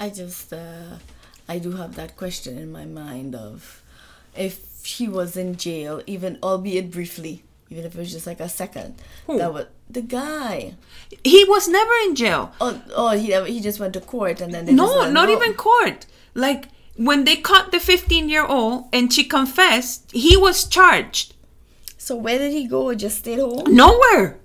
I 0.00 0.08
just. 0.10 0.52
uh 0.52 0.98
I 1.48 1.58
do 1.58 1.72
have 1.72 1.94
that 1.96 2.16
question 2.16 2.56
in 2.58 2.72
my 2.72 2.86
mind 2.86 3.34
of 3.34 3.82
if 4.36 4.84
he 4.84 5.08
was 5.08 5.36
in 5.36 5.56
jail, 5.56 6.02
even 6.06 6.38
albeit 6.42 6.90
briefly, 6.90 7.42
even 7.70 7.84
if 7.84 7.94
it 7.94 7.98
was 7.98 8.12
just 8.12 8.26
like 8.26 8.40
a 8.40 8.48
second. 8.48 8.94
Who? 9.26 9.38
That 9.38 9.52
was 9.52 9.66
the 9.88 10.02
guy. 10.02 10.74
He 11.22 11.44
was 11.44 11.68
never 11.68 11.92
in 12.06 12.14
jail. 12.14 12.52
Oh, 12.60 12.82
oh, 12.94 13.10
he 13.16 13.32
he 13.52 13.60
just 13.60 13.80
went 13.80 13.94
to 13.94 14.00
court 14.00 14.40
and 14.40 14.52
then 14.52 14.66
they 14.66 14.72
No, 14.72 15.10
not 15.10 15.28
go. 15.28 15.36
even 15.36 15.54
court. 15.54 16.06
Like 16.34 16.68
when 16.96 17.24
they 17.24 17.36
caught 17.36 17.72
the 17.72 17.80
15 17.80 18.28
year 18.28 18.44
old 18.46 18.84
and 18.92 19.12
she 19.12 19.24
confessed, 19.24 20.10
he 20.12 20.36
was 20.36 20.64
charged. 20.66 21.34
So 21.98 22.14
where 22.16 22.38
did 22.38 22.52
he 22.52 22.66
go? 22.68 22.94
Just 22.94 23.18
stayed 23.18 23.38
home. 23.40 23.64
Nowhere. 23.74 24.38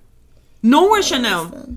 Nowhere, 0.64 1.02
Chanel. 1.02 1.68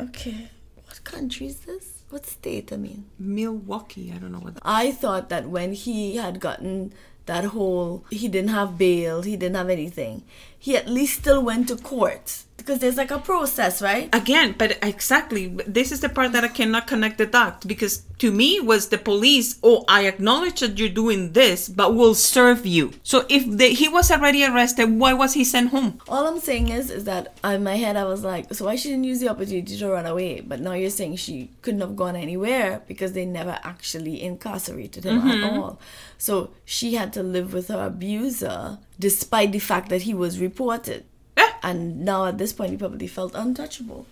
Okay, 0.00 0.48
what 0.84 1.02
country 1.04 1.46
is 1.46 1.60
this? 1.60 1.91
What 2.12 2.26
state? 2.26 2.74
I 2.74 2.76
mean, 2.76 3.06
Milwaukee. 3.18 4.12
I 4.14 4.18
don't 4.18 4.32
know 4.32 4.38
what. 4.38 4.58
I 4.60 4.92
thought 4.92 5.30
that 5.30 5.48
when 5.48 5.72
he 5.72 6.16
had 6.16 6.40
gotten 6.40 6.92
that 7.24 7.44
whole, 7.56 8.04
he 8.10 8.28
didn't 8.28 8.50
have 8.50 8.76
bail, 8.76 9.22
he 9.22 9.34
didn't 9.34 9.56
have 9.56 9.70
anything. 9.70 10.22
He 10.62 10.76
at 10.76 10.86
least 10.88 11.18
still 11.18 11.42
went 11.42 11.66
to 11.68 11.76
court 11.76 12.44
because 12.56 12.78
there's 12.78 12.96
like 12.96 13.10
a 13.10 13.18
process, 13.18 13.82
right? 13.82 14.08
Again, 14.14 14.54
but 14.56 14.78
exactly, 14.80 15.48
this 15.66 15.90
is 15.90 16.00
the 16.00 16.08
part 16.08 16.30
that 16.30 16.44
I 16.44 16.48
cannot 16.48 16.86
connect 16.86 17.18
the 17.18 17.26
dots 17.26 17.66
because 17.66 18.04
to 18.18 18.30
me 18.30 18.60
was 18.60 18.88
the 18.88 18.98
police. 18.98 19.58
Oh, 19.64 19.84
I 19.88 20.06
acknowledge 20.06 20.60
that 20.60 20.78
you're 20.78 20.88
doing 20.88 21.32
this, 21.32 21.68
but 21.68 21.96
we'll 21.96 22.14
serve 22.14 22.64
you. 22.64 22.92
So 23.02 23.26
if 23.28 23.44
the, 23.44 23.70
he 23.70 23.88
was 23.88 24.12
already 24.12 24.44
arrested, 24.44 24.86
why 24.86 25.12
was 25.14 25.34
he 25.34 25.42
sent 25.42 25.70
home? 25.70 26.00
All 26.08 26.28
I'm 26.28 26.38
saying 26.38 26.68
is, 26.68 26.92
is 26.92 27.02
that 27.04 27.36
in 27.42 27.64
my 27.64 27.74
head 27.74 27.96
I 27.96 28.04
was 28.04 28.22
like, 28.22 28.54
so 28.54 28.66
why 28.66 28.76
she 28.76 28.90
didn't 28.90 29.04
use 29.04 29.18
the 29.18 29.30
opportunity 29.30 29.76
to 29.76 29.90
run 29.90 30.06
away? 30.06 30.40
But 30.40 30.60
now 30.60 30.74
you're 30.74 30.90
saying 30.90 31.16
she 31.16 31.50
couldn't 31.62 31.80
have 31.80 31.96
gone 31.96 32.14
anywhere 32.14 32.82
because 32.86 33.14
they 33.14 33.26
never 33.26 33.58
actually 33.64 34.22
incarcerated 34.22 35.02
him 35.02 35.18
at 35.18 35.38
mm-hmm. 35.38 35.58
all. 35.58 35.80
So 36.18 36.50
she 36.64 36.94
had 36.94 37.12
to 37.14 37.22
live 37.24 37.52
with 37.52 37.66
her 37.66 37.84
abuser 37.84 38.78
despite 38.98 39.52
the 39.52 39.58
fact 39.58 39.88
that 39.90 40.02
he 40.02 40.14
was 40.14 40.38
reported. 40.40 41.04
Yeah, 41.36 41.52
And 41.62 42.04
now 42.04 42.26
at 42.26 42.38
this 42.38 42.52
point, 42.52 42.70
he 42.70 42.76
probably 42.76 43.06
felt 43.06 43.34
untouchable 43.34 44.06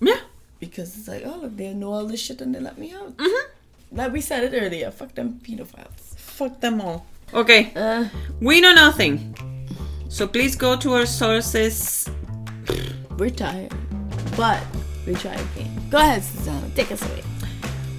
yeah. 0.00 0.20
because 0.60 0.96
it's 0.96 1.08
like, 1.08 1.22
oh 1.26 1.38
look, 1.42 1.56
they 1.56 1.74
know 1.74 1.92
all 1.92 2.06
this 2.06 2.20
shit 2.20 2.40
and 2.40 2.54
they 2.54 2.60
let 2.60 2.78
me 2.78 2.92
out. 2.94 3.16
Mm-hmm. 3.16 3.96
Like 3.96 4.12
we 4.12 4.20
said 4.20 4.44
it 4.44 4.56
earlier, 4.56 4.90
fuck 4.90 5.14
them 5.14 5.40
pedophiles. 5.42 6.16
Fuck 6.16 6.60
them 6.60 6.80
all. 6.80 7.06
Okay. 7.34 7.72
Uh, 7.74 8.08
We 8.40 8.60
know 8.60 8.72
nothing. 8.74 9.34
So 10.08 10.26
please 10.26 10.56
go 10.56 10.76
to 10.76 10.92
our 10.94 11.06
sources. 11.06 12.08
we're 13.18 13.30
tired. 13.30 13.72
but 14.36 14.62
we 15.06 15.14
try 15.14 15.34
again. 15.34 15.70
Go 15.90 15.98
ahead, 15.98 16.22
Susanna. 16.22 16.70
Take 16.74 16.92
us 16.92 17.02
away. 17.02 17.22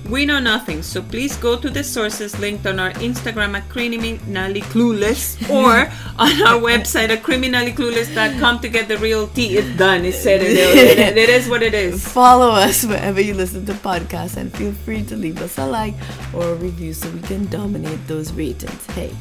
We 0.07 0.25
know 0.25 0.39
nothing, 0.39 0.81
so 0.81 1.01
please 1.01 1.35
go 1.37 1.55
to 1.57 1.69
the 1.69 1.83
sources 1.83 2.37
linked 2.39 2.65
on 2.65 2.79
our 2.79 2.91
Instagram 2.93 3.55
at 3.55 3.69
criminally 3.69 4.61
clueless 4.61 5.37
or 5.53 5.91
on 6.17 6.31
our 6.41 6.59
website 6.59 7.09
at 7.09 7.21
criminallyclueless.com 7.21 8.59
to 8.61 8.69
get 8.69 8.87
the 8.87 8.97
real 8.97 9.27
tea. 9.27 9.57
It's 9.57 9.77
done. 9.77 10.05
It's 10.05 10.17
said. 10.17 10.41
It, 10.41 10.57
it, 10.57 11.17
it 11.17 11.29
is 11.29 11.47
what 11.47 11.61
it 11.61 11.73
is. 11.73 12.07
Follow 12.07 12.49
us 12.49 12.85
wherever 12.85 13.21
you 13.21 13.35
listen 13.35 13.65
to 13.67 13.73
podcasts 13.73 14.37
and 14.37 14.51
feel 14.51 14.71
free 14.71 15.03
to 15.03 15.15
leave 15.15 15.41
us 15.41 15.57
a 15.59 15.65
like 15.65 15.93
or 16.33 16.53
a 16.53 16.55
review 16.55 16.93
so 16.93 17.09
we 17.11 17.21
can 17.21 17.45
dominate 17.47 18.05
those 18.07 18.31
ratings. 18.33 18.85
Hey, 18.87 19.15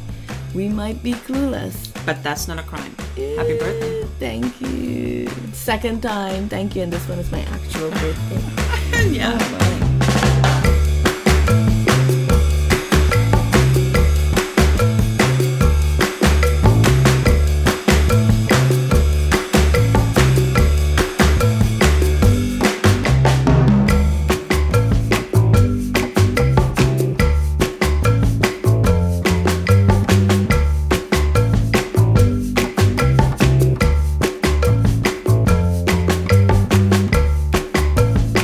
we 0.55 0.69
might 0.69 1.03
be 1.03 1.13
clueless. 1.13 1.93
But 2.07 2.23
that's 2.23 2.49
not 2.49 2.59
a 2.59 2.63
crime. 2.63 2.95
Happy 3.37 3.59
birthday. 3.59 4.03
Eh, 4.03 4.07
thank 4.19 4.61
you. 4.63 5.29
Second 5.53 6.03
time. 6.03 6.49
Thank 6.49 6.75
you. 6.75 6.83
And 6.83 6.93
this 6.93 7.07
one 7.07 7.19
is 7.19 7.31
my 7.31 7.41
actual 7.41 7.91
birthday. 7.91 9.11
yeah. 9.11 9.37
Oh, 9.39 9.88